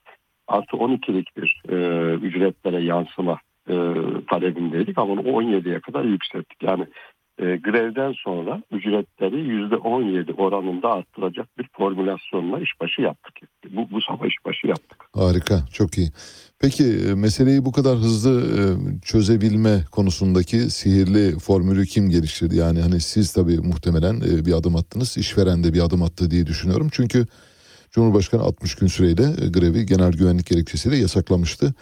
artı 0.47 0.77
12'lik 0.77 1.37
bir 1.37 1.61
e, 1.69 1.75
ücretlere 2.13 2.81
yansıma 2.81 3.39
e, 3.69 3.75
talebindeydik 4.29 4.97
ama 4.97 5.13
onu 5.13 5.21
17'ye 5.21 5.79
kadar 5.79 6.03
yükselttik. 6.03 6.63
Yani 6.63 6.85
e, 7.39 7.43
grevden 7.43 8.13
sonra 8.23 8.63
ücretleri 8.71 9.35
%17 9.35 10.33
oranında 10.33 10.91
arttıracak 10.91 11.57
bir 11.57 11.69
formülasyonla 11.77 12.59
işbaşı 12.59 13.01
yaptık. 13.01 13.33
Bu, 13.69 13.91
bu 13.91 14.01
sabah 14.01 14.25
işbaşı 14.25 14.67
yaptık. 14.67 15.05
Harika, 15.13 15.59
çok 15.73 15.97
iyi. 15.97 16.09
Peki 16.59 16.83
e, 16.83 17.13
meseleyi 17.15 17.65
bu 17.65 17.71
kadar 17.71 17.95
hızlı 17.97 18.41
e, 18.41 18.61
çözebilme 19.01 19.83
konusundaki 19.91 20.57
sihirli 20.57 21.39
formülü 21.39 21.85
kim 21.85 22.09
geliştirdi? 22.09 22.55
Yani 22.55 22.81
hani 22.81 22.99
siz 22.99 23.33
tabii 23.33 23.57
muhtemelen 23.57 24.15
e, 24.15 24.45
bir 24.45 24.53
adım 24.53 24.75
attınız, 24.75 25.17
işveren 25.17 25.63
de 25.63 25.73
bir 25.73 25.85
adım 25.85 26.03
attı 26.03 26.31
diye 26.31 26.45
düşünüyorum. 26.45 26.87
Çünkü 26.91 27.25
Cumhurbaşkanı 27.95 28.41
60 28.41 28.75
gün 28.75 28.87
süreyle 28.87 29.23
e, 29.23 29.49
grevi 29.49 29.85
genel 29.85 30.11
güvenlik 30.11 30.45
gerekçesiyle 30.45 30.97
yasaklamıştı. 30.97 31.73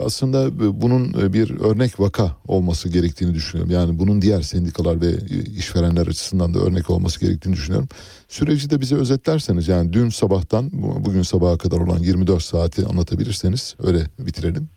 Aslında 0.00 0.46
e, 0.46 0.80
bunun 0.82 1.04
e, 1.22 1.32
bir 1.32 1.60
örnek 1.60 2.00
vaka 2.00 2.36
olması 2.48 2.88
gerektiğini 2.92 3.34
düşünüyorum. 3.34 3.72
Yani 3.74 3.98
bunun 3.98 4.22
diğer 4.22 4.40
sendikalar 4.40 5.00
ve 5.00 5.06
e, 5.06 5.36
işverenler 5.58 6.06
açısından 6.06 6.54
da 6.54 6.58
örnek 6.58 6.90
olması 6.90 7.26
gerektiğini 7.26 7.52
düşünüyorum. 7.54 7.88
Süreci 8.28 8.70
de 8.70 8.80
bize 8.80 8.96
özetlerseniz 8.96 9.68
yani 9.68 9.92
dün 9.92 10.08
sabahtan 10.08 10.70
bu- 10.72 11.04
bugün 11.04 11.22
sabaha 11.22 11.58
kadar 11.58 11.78
olan 11.78 11.98
24 11.98 12.42
saati 12.42 12.86
anlatabilirseniz 12.86 13.76
öyle 13.86 13.98
bitirelim. 14.18 14.68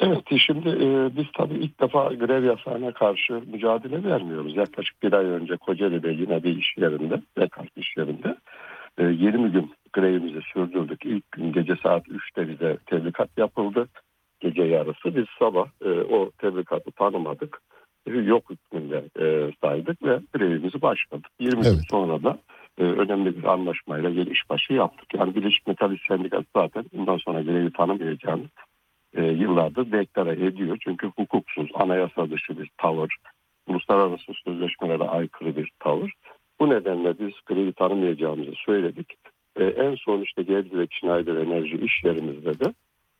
Evet 0.00 0.22
şimdi 0.38 0.68
e, 0.68 1.16
biz 1.16 1.24
tabii 1.38 1.54
ilk 1.54 1.80
defa 1.80 2.08
grev 2.14 2.44
yasağına 2.44 2.94
karşı 2.94 3.32
mücadele 3.32 4.04
vermiyoruz. 4.04 4.56
Yaklaşık 4.56 5.02
bir 5.02 5.12
ay 5.12 5.24
önce 5.26 5.56
Kocaeli'de 5.56 6.08
yine 6.08 6.42
bir 6.42 6.56
iş 6.56 6.76
yerinde, 6.78 7.22
Bekart 7.38 7.76
iş 7.76 7.96
yerinde 7.96 8.36
e, 8.98 9.04
20 9.04 9.52
gün 9.52 9.70
grevimizi 9.92 10.40
sürdürdük. 10.52 11.04
İlk 11.04 11.32
gün 11.32 11.52
gece 11.52 11.74
saat 11.82 12.08
3'te 12.08 12.48
bize 12.48 12.78
tebligat 12.86 13.28
yapıldı. 13.38 13.88
Gece 14.44 14.62
yarısı 14.62 15.16
biz 15.16 15.24
sabah 15.38 15.66
e, 15.84 15.88
o 15.88 16.30
tebligatı 16.30 16.90
tanımadık. 16.90 17.60
Yok 18.06 18.50
hükmünde 18.50 19.04
e, 19.20 19.52
saydık 19.60 20.02
ve 20.02 20.20
grevimizi 20.32 20.82
başladık. 20.82 21.26
20 21.40 21.62
gün 21.62 21.80
sonra 21.90 22.22
da 22.22 22.38
e, 22.78 22.82
önemli 22.82 23.36
bir 23.36 23.44
anlaşmayla 23.44 24.10
geri 24.10 24.30
işbaşı 24.30 24.72
yaptık. 24.72 25.14
Yani 25.14 25.34
Birleşik 25.34 25.66
Metal 25.66 25.96
Sendikası 26.08 26.46
zaten 26.56 26.84
bundan 26.92 27.16
sonra 27.16 27.42
grevi 27.42 27.72
tanımayacağını 27.72 28.44
e, 29.14 29.24
yıllardır 29.24 29.92
deklare 29.92 30.46
ediyor. 30.46 30.78
Çünkü 30.80 31.06
hukuksuz, 31.16 31.68
anayasa 31.74 32.30
dışı 32.30 32.58
bir 32.58 32.70
tavır, 32.78 33.16
uluslararası 33.66 34.32
sözleşmelere 34.44 35.04
aykırı 35.04 35.56
bir 35.56 35.70
tavır. 35.80 36.12
Bu 36.60 36.70
nedenle 36.70 37.18
biz 37.18 37.32
grevi 37.46 37.72
tanımayacağımızı 37.72 38.52
söyledik. 38.66 39.14
E, 39.56 39.64
en 39.64 39.94
son 39.94 40.22
işte 40.22 40.42
Gebze'deki 40.42 40.96
Schneider 40.98 41.36
Enerji 41.36 41.76
iş 41.76 42.04
yerimizde 42.04 42.58
de 42.58 42.74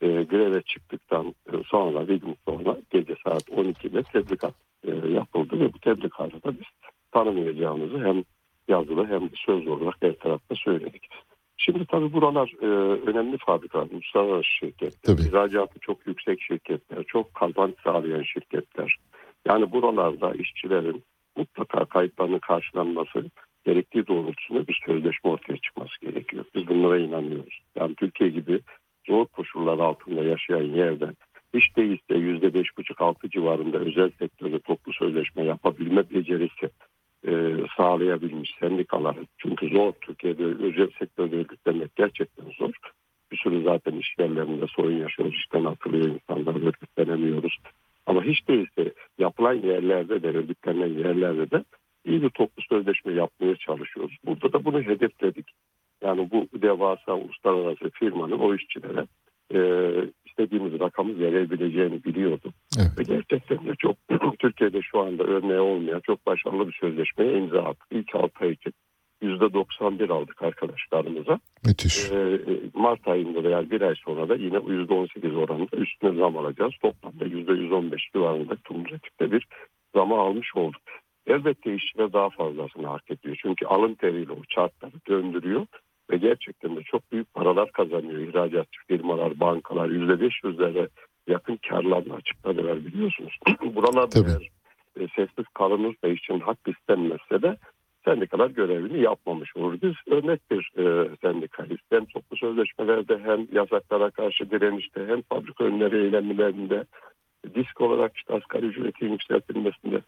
e, 0.05 0.23
greve 0.23 0.63
çıktıktan 0.63 1.35
e, 1.53 1.53
sonra 1.67 2.09
bir 2.09 2.21
gün 2.21 2.37
sonra 2.49 2.77
gece 2.91 3.15
saat 3.25 3.49
12'de 3.49 4.03
tebligat 4.03 4.55
e, 4.85 4.91
yapıldı 5.09 5.61
ve 5.61 5.73
bu 5.73 5.79
tebligatı 5.79 6.43
da 6.43 6.53
biz 6.53 6.67
tanımayacağımızı 7.13 7.99
hem 7.99 8.25
yazılı 8.69 9.07
hem 9.07 9.21
de 9.21 9.35
sözlü 9.47 9.71
olarak 9.71 9.97
her 10.01 10.13
tarafta 10.13 10.55
söyledik. 10.55 11.09
Şimdi 11.57 11.87
tabii 11.87 12.13
buralar 12.13 12.53
e, 12.63 12.67
önemli 13.11 13.39
fabrikalar, 13.39 13.87
uluslararası 13.91 14.49
şirketler, 14.61 15.19
ihracatı 15.19 15.79
çok 15.81 16.07
yüksek 16.07 16.43
şirketler, 16.43 17.05
çok 17.05 17.35
kazanç 17.35 17.75
sağlayan 17.85 18.23
şirketler. 18.23 18.97
Yani 19.49 19.73
buralarda 19.73 20.33
işçilerin 20.35 21.05
mutlaka 21.37 21.85
kayıplarının 21.85 22.39
karşılanması 22.39 23.31
gerektiği 23.65 24.07
doğrultusunda 24.07 24.67
bir 24.67 24.83
sözleşme 24.87 25.31
ortaya 25.31 25.57
çıkması 25.57 26.01
gerekiyor. 26.01 26.45
Biz 26.55 26.69
bunlara 26.69 26.99
inanıyoruz. 26.99 27.61
Yani 27.77 27.95
Türkiye 27.95 28.31
gibi 28.31 28.61
zor 29.07 29.27
koşullar 29.27 29.79
altında 29.79 30.25
yaşayan 30.25 30.63
yerde 30.63 31.07
hiç 31.55 31.77
değilse 31.77 32.15
yüzde 32.15 32.55
beş 32.55 32.79
buçuk 32.79 33.01
altı 33.01 33.31
civarında 33.31 33.79
özel 33.79 34.11
sektörde 34.19 34.59
toplu 34.59 34.93
sözleşme 34.93 35.45
yapabilme 35.45 36.11
becerisi 36.11 36.71
e, 37.27 37.55
sağlayabilmiş 37.77 38.55
sendikalar. 38.61 39.17
Çünkü 39.39 39.69
zor 39.69 39.93
Türkiye'de 39.93 40.45
özel 40.45 40.91
sektörde 40.99 41.37
örgütlenmek 41.37 41.97
gerçekten 41.97 42.45
zor. 42.59 42.73
Bir 43.33 43.37
sürü 43.37 43.63
zaten 43.63 43.93
iş 43.93 44.15
yerlerinde 44.19 44.67
sorun 44.67 44.99
yaşıyoruz. 44.99 45.35
İşten 45.35 45.65
atılıyor 45.65 46.09
insanlar 46.09 46.67
örgütlenemiyoruz. 46.67 47.57
Ama 48.07 48.25
hiç 48.25 48.49
değilse 48.49 48.93
yapılan 49.19 49.55
yerlerde 49.55 50.23
de 50.23 50.29
örgütlenen 50.29 50.99
yerlerde 50.99 51.51
de 51.51 51.65
iyi 52.05 52.23
bir 52.23 52.31
toplu 52.31 52.63
sözleşme 52.69 53.13
yapmaya 53.13 53.57
çalışıyoruz. 53.57 54.17
Burada 54.27 54.53
da 54.53 54.65
bunu 54.65 54.83
hedefledik. 54.83 55.47
Yani 56.05 56.31
bu 56.31 56.63
devasa 56.63 57.15
uluslararası 57.15 57.91
firmanın 57.91 58.39
o 58.39 58.55
işçilere 58.55 59.07
e, 59.55 59.61
istediğimiz 60.27 60.81
rakamı 60.81 61.19
verebileceğini 61.19 62.05
biliyordum. 62.05 62.53
Ve 62.99 63.03
gerçekten 63.03 63.59
de 63.59 63.73
çok 63.79 63.97
Türkiye'de 64.39 64.83
şu 64.83 65.01
anda 65.01 65.25
örneği 65.25 65.61
olmayan 65.61 66.01
çok 66.01 66.27
başarılı 66.27 66.69
bir 66.69 66.79
sözleşmeye 66.81 67.39
imza 67.39 67.63
attık. 67.63 67.87
İlk 67.91 68.15
6 68.15 68.45
ay 68.45 68.53
için 68.53 68.73
%91 69.23 70.13
aldık 70.13 70.43
arkadaşlarımıza. 70.43 71.39
Müthiş. 71.67 72.11
Ee, 72.11 72.41
Mart 72.75 73.09
ayında 73.09 73.45
da 73.45 73.49
yani 73.49 73.71
bir 73.71 73.81
ay 73.81 73.95
sonra 74.05 74.29
da 74.29 74.35
yine 74.35 74.57
%18 74.57 75.37
oranında 75.37 75.77
üstüne 75.77 76.19
zam 76.19 76.37
alacağız. 76.37 76.73
Toplamda 76.83 77.25
%115 77.25 78.13
civarında 78.13 78.57
kumülatifte 78.69 79.33
bir 79.33 79.47
zamı 79.95 80.15
almış 80.15 80.57
olduk. 80.57 80.83
Elbette 81.27 81.75
işçiler 81.75 82.13
daha 82.13 82.31
fazlasını 82.31 82.87
hak 82.87 83.11
ediyor. 83.11 83.39
Çünkü 83.43 83.67
alın 83.67 83.95
teriyle 83.95 84.33
o 84.33 84.43
çarkları 84.49 84.93
döndürüyor 85.09 85.67
ve 86.11 86.17
gerçekten 86.17 86.77
de 86.77 86.83
çok 86.83 87.13
büyük 87.13 87.35
paralar 87.35 87.73
kazanıyor 87.73 88.21
ihracatçı 88.21 88.81
firmalar, 88.89 89.41
bankalar 89.41 89.89
%500'lere 89.89 90.89
yakın 91.27 91.59
karlarla 91.69 92.15
açıkladılar 92.15 92.87
biliyorsunuz. 92.87 93.39
Buralarda 93.75 94.19
eğer 94.19 94.51
e, 95.01 95.09
sessiz 95.17 95.45
kalınırsa 95.55 96.09
için 96.09 96.41
hak 96.41 96.59
istenmezse 96.67 97.43
de 97.43 97.57
sendikalar 98.05 98.51
görevini 98.51 99.01
yapmamış 99.03 99.57
olur. 99.57 99.79
Biz 99.83 99.95
örnek 100.07 100.41
bir 100.51 100.73
e, 100.79 101.09
sendikayız. 101.23 101.81
Hem 101.91 102.05
toplu 102.05 102.37
sözleşmelerde 102.37 103.19
hem 103.19 103.47
yasaklara 103.53 104.11
karşı 104.11 104.51
direnişte 104.51 105.07
hem 105.07 105.23
fabrika 105.23 105.65
önleri 105.65 106.05
eylemlerinde 106.05 106.85
disk 107.55 107.81
olarak 107.81 108.17
işte 108.17 108.35
asgari 108.35 108.67
ücretin 108.67 109.13
yükseltilmesinde 109.13 110.01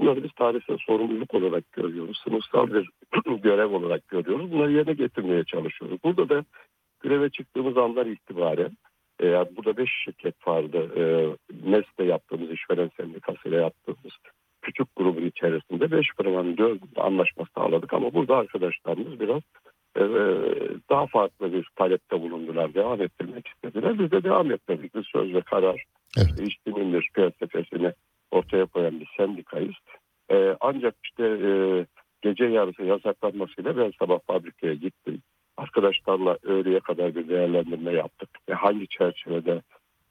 bunları 0.00 0.24
biz 0.24 0.32
tarihsel 0.32 0.76
sorumluluk 0.86 1.34
olarak 1.34 1.72
görüyoruz. 1.72 2.20
Sınıfsal 2.24 2.72
bir 2.72 2.90
görev 3.42 3.70
olarak 3.70 4.08
görüyoruz. 4.08 4.52
Bunları 4.52 4.72
yerine 4.72 4.92
getirmeye 4.92 5.44
çalışıyoruz. 5.44 5.98
Burada 6.04 6.28
da 6.28 6.44
greve 7.00 7.30
çıktığımız 7.30 7.76
andan 7.76 8.10
itibaren 8.10 8.70
e, 9.22 9.26
burada 9.26 9.76
beş 9.76 9.90
şirket 10.04 10.46
vardı. 10.46 10.90
E, 10.96 11.02
MES'te 11.70 12.04
yaptığımız 12.04 12.50
işveren 12.50 12.90
sendikasıyla 12.96 13.60
yaptığımız 13.60 14.12
küçük 14.62 14.96
grubun 14.96 15.26
içerisinde 15.26 15.90
beş 15.90 16.06
firmanın 16.16 16.56
dördünde 16.56 17.00
anlaşma 17.00 17.44
sağladık 17.54 17.94
ama 17.94 18.14
burada 18.14 18.36
arkadaşlarımız 18.36 19.20
biraz 19.20 19.42
e, 19.96 20.02
daha 20.90 21.06
farklı 21.06 21.52
bir 21.52 21.68
talepte 21.76 22.20
bulundular. 22.20 22.74
Devam 22.74 23.02
ettirmek 23.02 23.48
istediler. 23.48 23.98
Biz 23.98 24.10
de 24.10 24.22
devam 24.22 24.50
ettirdik. 24.50 24.94
Biz 24.94 25.04
söz 25.06 25.34
ve 25.34 25.40
karar 25.40 25.84
evet. 26.18 26.48
işçinin 26.48 26.92
bir 26.92 27.10
felsefesini 27.12 27.92
ortaya 28.30 28.66
koyan 28.66 29.00
bir 29.00 29.08
sendikayız. 29.16 29.74
E, 30.30 30.56
ancak 30.60 30.94
işte 31.04 31.24
e, 31.24 31.50
gece 32.22 32.44
yarısı 32.44 32.82
yasaklanmasıyla 32.82 33.76
ben 33.76 33.92
sabah 33.98 34.18
fabrikaya 34.26 34.74
gittim. 34.74 35.22
Arkadaşlarla 35.56 36.38
öğleye 36.42 36.80
kadar 36.80 37.14
bir 37.14 37.28
değerlendirme 37.28 37.92
yaptık. 37.92 38.28
E, 38.48 38.52
hangi 38.52 38.88
çerçevede 38.88 39.62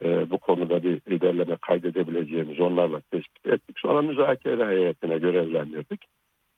e, 0.03 0.29
bu 0.29 0.37
konuda 0.37 0.83
bir 0.83 1.01
ilerleme 1.07 1.57
kaydedebileceğimiz 1.61 2.59
onlarla 2.59 3.01
tespit 3.11 3.45
ettik. 3.47 3.79
Sonra 3.79 4.01
müzakere 4.01 4.67
heyetine 4.67 5.17
görevlendirdik. 5.17 6.05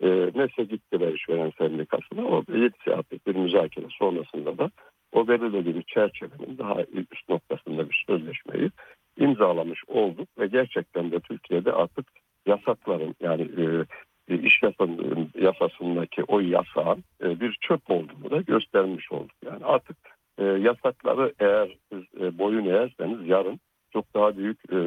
E, 0.02 0.08
NES'e 0.36 0.64
gittiler 0.64 1.14
işveren 1.14 1.52
sendikasına. 1.58 2.26
O 2.26 2.44
7 2.54 2.72
saatlik 2.86 3.28
bir 3.28 3.36
müzakere 3.36 3.88
sonrasında 3.90 4.58
da 4.58 4.72
o 5.12 5.28
belirlediğimiz 5.28 5.84
çerçevenin 5.88 6.58
daha 6.58 6.84
üst 6.84 7.30
noktasında 7.30 7.90
bir 7.90 8.04
sözleşmeyi 8.08 8.72
imzalamış 9.20 9.84
olduk 9.88 10.30
ve 10.40 10.48
gerçekten 10.48 11.12
de 11.12 11.20
Türkiye'de 11.20 11.72
artık 11.72 12.06
yasakların 12.46 13.16
yani 13.20 13.42
e, 13.42 14.38
iş 14.38 14.64
yasasının, 14.64 15.30
yasasındaki 15.42 16.24
o 16.24 16.40
yasağın 16.40 17.04
e, 17.24 17.40
bir 17.40 17.58
çöp 17.62 17.92
olduğunu 17.92 18.32
da 18.32 18.42
göstermiş 18.42 19.12
olduk. 19.12 19.36
Yani 19.46 19.66
artık 19.66 19.98
e, 20.38 20.44
yasakları 20.44 21.34
eğer 21.40 21.78
e, 22.20 22.38
boyun 22.38 22.66
eğerseniz 22.66 23.28
yarın 23.28 23.60
çok 23.94 24.14
daha 24.14 24.38
büyük 24.38 24.60
e, 24.72 24.78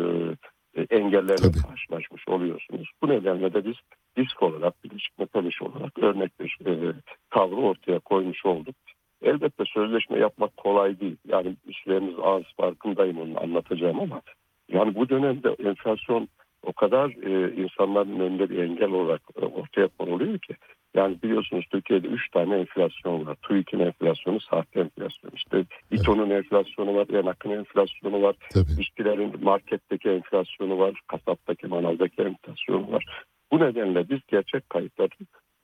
e, 0.75 0.83
engellerle 0.83 1.37
Tabii. 1.37 1.63
karşılaşmış 1.69 2.29
oluyorsunuz. 2.29 2.91
Bu 3.03 3.09
nedenle 3.09 3.55
de 3.55 3.65
biz 3.65 3.77
disk 4.17 4.43
olarak, 4.43 4.85
Birleşik 4.85 5.19
Metal 5.19 5.47
İş 5.47 5.63
olarak 5.63 5.99
örnek 5.99 6.41
bir 6.41 6.59
e, 6.67 6.93
tavrı 7.31 7.57
ortaya 7.57 7.99
koymuş 7.99 8.47
olduk. 8.47 8.77
Elbette 9.23 9.65
sözleşme 9.65 10.19
yapmak 10.19 10.57
kolay 10.57 11.01
değil. 11.01 11.17
Yani 11.29 11.57
işlerimiz 11.69 12.15
az 12.23 12.43
farkındayım 12.57 13.21
onu 13.21 13.41
anlatacağım 13.41 14.01
ama 14.01 14.23
yani 14.69 14.95
bu 14.95 15.09
dönemde 15.09 15.57
enflasyon 15.65 16.29
o 16.63 16.73
kadar 16.73 17.09
e, 17.09 17.63
insanların 17.63 18.21
önünde 18.21 18.51
bir 18.51 18.59
engel 18.59 18.91
olarak 18.91 19.23
e, 19.43 19.45
ortaya 19.45 19.89
konuluyor 19.99 20.39
ki. 20.39 20.55
Yani 20.95 21.23
biliyorsunuz 21.23 21.65
Türkiye'de 21.71 22.07
3 22.07 22.31
tane 22.31 22.57
enflasyon 22.57 23.27
var. 23.27 23.37
TÜİK'in 23.43 23.79
enflasyonu, 23.79 24.41
sahte 24.41 24.81
enflasyon. 24.81 25.31
İşte 25.35 25.65
İTO'nun 25.91 26.31
enflasyonu 26.31 26.95
var, 26.95 27.07
Yanak'ın 27.13 27.51
enflasyonu 27.51 28.23
var. 28.23 28.37
İşçilerin 28.79 29.45
marketteki 29.45 30.09
enflasyonu 30.09 30.79
var, 30.79 31.01
kasaptaki, 31.07 31.67
manavdaki 31.67 32.23
enflasyonu 32.23 32.93
var. 32.93 33.05
Bu 33.53 33.61
nedenle 33.61 34.09
biz 34.09 34.21
gerçek 34.29 34.71
kayıtları 34.71 35.09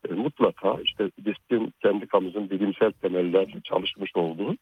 e, 0.09 0.13
mutlaka 0.13 0.77
işte 0.85 1.11
DİSK'in 1.25 1.73
sendikamızın 1.83 2.51
bilimsel 2.51 2.93
temellerle 2.93 3.61
çalışmış 3.65 4.11
olduğu 4.15 4.57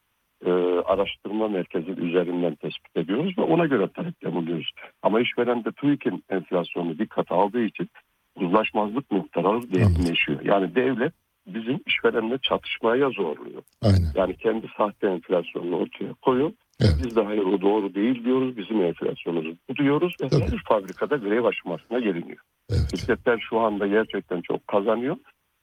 e, 0.44 0.50
araştırma 0.84 1.48
merkezi 1.48 1.90
üzerinden 1.90 2.54
tespit 2.54 2.96
ediyoruz 2.96 3.38
ve 3.38 3.42
ona 3.42 3.66
göre 3.66 3.88
talepte 3.88 4.32
bulunuyoruz. 4.32 4.70
Ama 5.02 5.20
işveren 5.20 5.64
de 5.64 5.72
TÜİK'in 5.72 6.24
enflasyonu 6.30 6.98
dikkat 6.98 7.32
aldığı 7.32 7.64
için 7.64 7.88
uzlaşmazlık 8.36 9.10
miktarı 9.10 9.72
derinleşiyor. 9.72 10.40
Yani 10.44 10.74
devlet 10.74 11.12
bizim 11.46 11.80
işverenle 11.86 12.38
çatışmaya 12.38 13.10
zorluyor. 13.10 13.62
Aynen. 13.82 14.12
Yani 14.14 14.36
kendi 14.36 14.66
sahte 14.76 15.06
enflasyonunu 15.06 15.76
ortaya 15.76 16.14
koyuyor. 16.22 16.52
Biz 16.80 17.16
de 17.16 17.22
hayır 17.22 17.42
o 17.42 17.60
doğru 17.60 17.94
değil 17.94 18.24
diyoruz. 18.24 18.56
Bizim 18.56 18.82
enflasyonumuzu 18.82 19.56
bu 19.68 19.76
diyoruz 19.76 20.16
ve 20.22 20.28
her 20.40 20.62
fabrikada 20.68 21.16
grev 21.16 21.44
aşamasına 21.44 21.98
geliniyor. 21.98 22.38
Şirketler 22.90 23.38
şu 23.50 23.60
anda 23.60 23.86
gerçekten 23.86 24.40
çok 24.40 24.68
kazanıyor. 24.68 25.16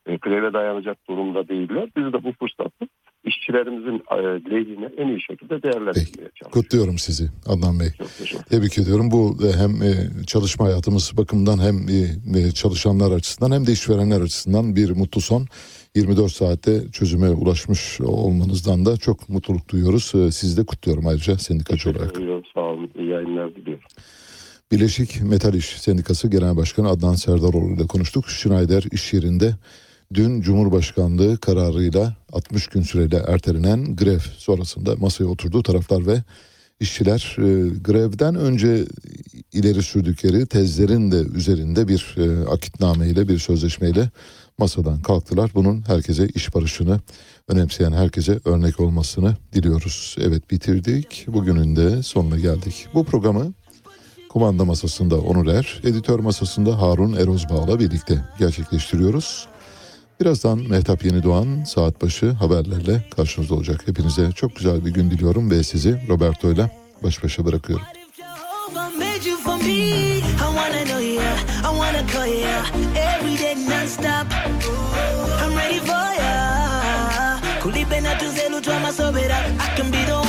E, 0.06 0.16
greve 0.16 0.54
dayanacak 0.54 0.98
durumda 1.10 1.48
değiller. 1.48 1.90
Biz 1.98 2.14
de 2.14 2.24
bu 2.24 2.32
fırsatı 2.40 2.86
işçilerimizin 3.26 4.04
e, 4.12 4.18
lehine 4.52 4.90
en 4.98 5.08
iyi 5.08 5.22
şekilde 5.22 5.64
değerlendirmeye 5.64 6.30
çalışıyoruz. 6.36 6.52
Kutluyorum 6.52 6.98
sizi 6.98 7.30
Adnan 7.46 7.80
Bey. 7.80 7.88
Tebrik 8.50 8.78
ediyorum. 8.78 9.12
Bu 9.12 9.38
e, 9.48 9.52
hem 9.58 9.72
e, 9.82 9.94
çalışma 10.28 10.66
hayatımız 10.66 11.18
bakımından 11.18 11.60
hem 11.60 11.76
çalışanlar 12.54 13.12
açısından 13.12 13.56
hem 13.56 13.68
de 13.68 13.72
işverenler 13.72 14.22
açısından 14.22 14.76
bir 14.76 14.92
mutlu 14.92 15.22
son. 15.22 15.46
24 15.96 16.32
saatte 16.32 16.92
çözüme 16.92 17.30
ulaşmış 17.30 18.02
olmanızdan 18.02 18.86
da 18.86 18.98
çok 18.98 19.30
mutluluk 19.30 19.70
duyuyoruz. 19.70 20.04
Sizi 20.36 20.58
de 20.62 20.66
kutluyorum 20.66 21.08
ayrıca 21.08 21.38
sendikacı 21.38 21.90
olarak. 21.90 22.16
Buyurun, 22.16 22.44
Sağ 22.54 22.62
olun. 22.62 22.90
İyi 23.00 23.10
yayınlar 23.10 23.56
diliyorum. 23.56 23.84
Birleşik 24.72 25.22
Metal 25.22 25.54
İş 25.54 25.66
Sendikası 25.66 26.30
Genel 26.30 26.58
Başkanı 26.58 26.90
Adnan 26.90 27.14
Serdaroğlu 27.14 27.74
ile 27.74 27.88
konuştuk. 27.88 28.26
Schneider 28.30 28.84
iş 28.92 29.14
yerinde 29.14 29.54
dün 30.14 30.42
Cumhurbaşkanlığı 30.42 31.38
kararıyla 31.38 32.16
60 32.34 32.68
gün 32.68 32.82
süreyle 32.82 33.18
ertelenen 33.28 33.96
grev 33.96 34.20
sonrasında 34.20 34.96
masaya 34.96 35.26
oturduğu 35.26 35.64
taraflar 35.64 36.08
ve 36.08 36.24
işçiler 36.80 37.36
e, 37.38 37.70
grevden 37.80 38.36
önce 38.36 38.86
ileri 39.54 39.84
sürdükleri 39.84 40.46
tezlerin 40.46 41.12
de 41.12 41.16
üzerinde 41.16 41.88
bir 41.88 42.16
e, 42.18 42.46
akitnameyle 42.50 43.28
bir 43.28 43.40
sözleşmeyle 43.40 44.10
masadan 44.58 45.02
kalktılar. 45.02 45.52
Bunun 45.56 45.88
herkese 45.88 46.28
iş 46.28 46.56
barışını 46.56 47.00
önemseyen 47.48 47.92
herkese 47.92 48.40
örnek 48.46 48.80
olmasını 48.80 49.38
diliyoruz. 49.54 50.16
Evet 50.20 50.52
bitirdik. 50.52 51.26
Bugünün 51.28 51.76
de 51.76 52.04
sonuna 52.04 52.40
geldik. 52.40 52.88
Bu 52.94 53.06
programı 53.06 53.54
kumanda 54.30 54.66
masasında 54.66 55.22
Onur 55.22 55.48
Er, 55.48 55.82
editör 55.84 56.20
masasında 56.20 56.82
Harun 56.82 57.14
Erozbağ'la 57.14 57.80
birlikte 57.80 58.22
gerçekleştiriyoruz. 58.40 59.48
Birazdan 60.24 60.60
Mehtap 60.70 61.06
Yeni 61.06 61.24
Doğan 61.24 61.64
saat 61.64 62.02
başı 62.02 62.32
haberlerle 62.32 63.04
karşınızda 63.16 63.56
olacak. 63.56 63.82
Hepinize 63.86 64.32
çok 64.32 64.56
güzel 64.56 64.86
bir 64.86 64.92
gün 64.92 65.12
diliyorum 65.12 65.52
ve 65.52 65.64
sizi 65.64 66.02
Roberto 66.10 66.52
ile 66.52 66.72
baş 67.04 67.24
başa 67.24 67.46
bırakıyorum. 67.46 67.86
I 67.86 69.30
you 69.30 69.38
wanna 69.46 70.84
know 70.86 71.04
ya, 71.04 71.36
I 71.36 71.72
wanna 71.76 72.08
call 72.14 72.28
ya 72.28 72.66
every 72.96 73.38
day 73.38 73.53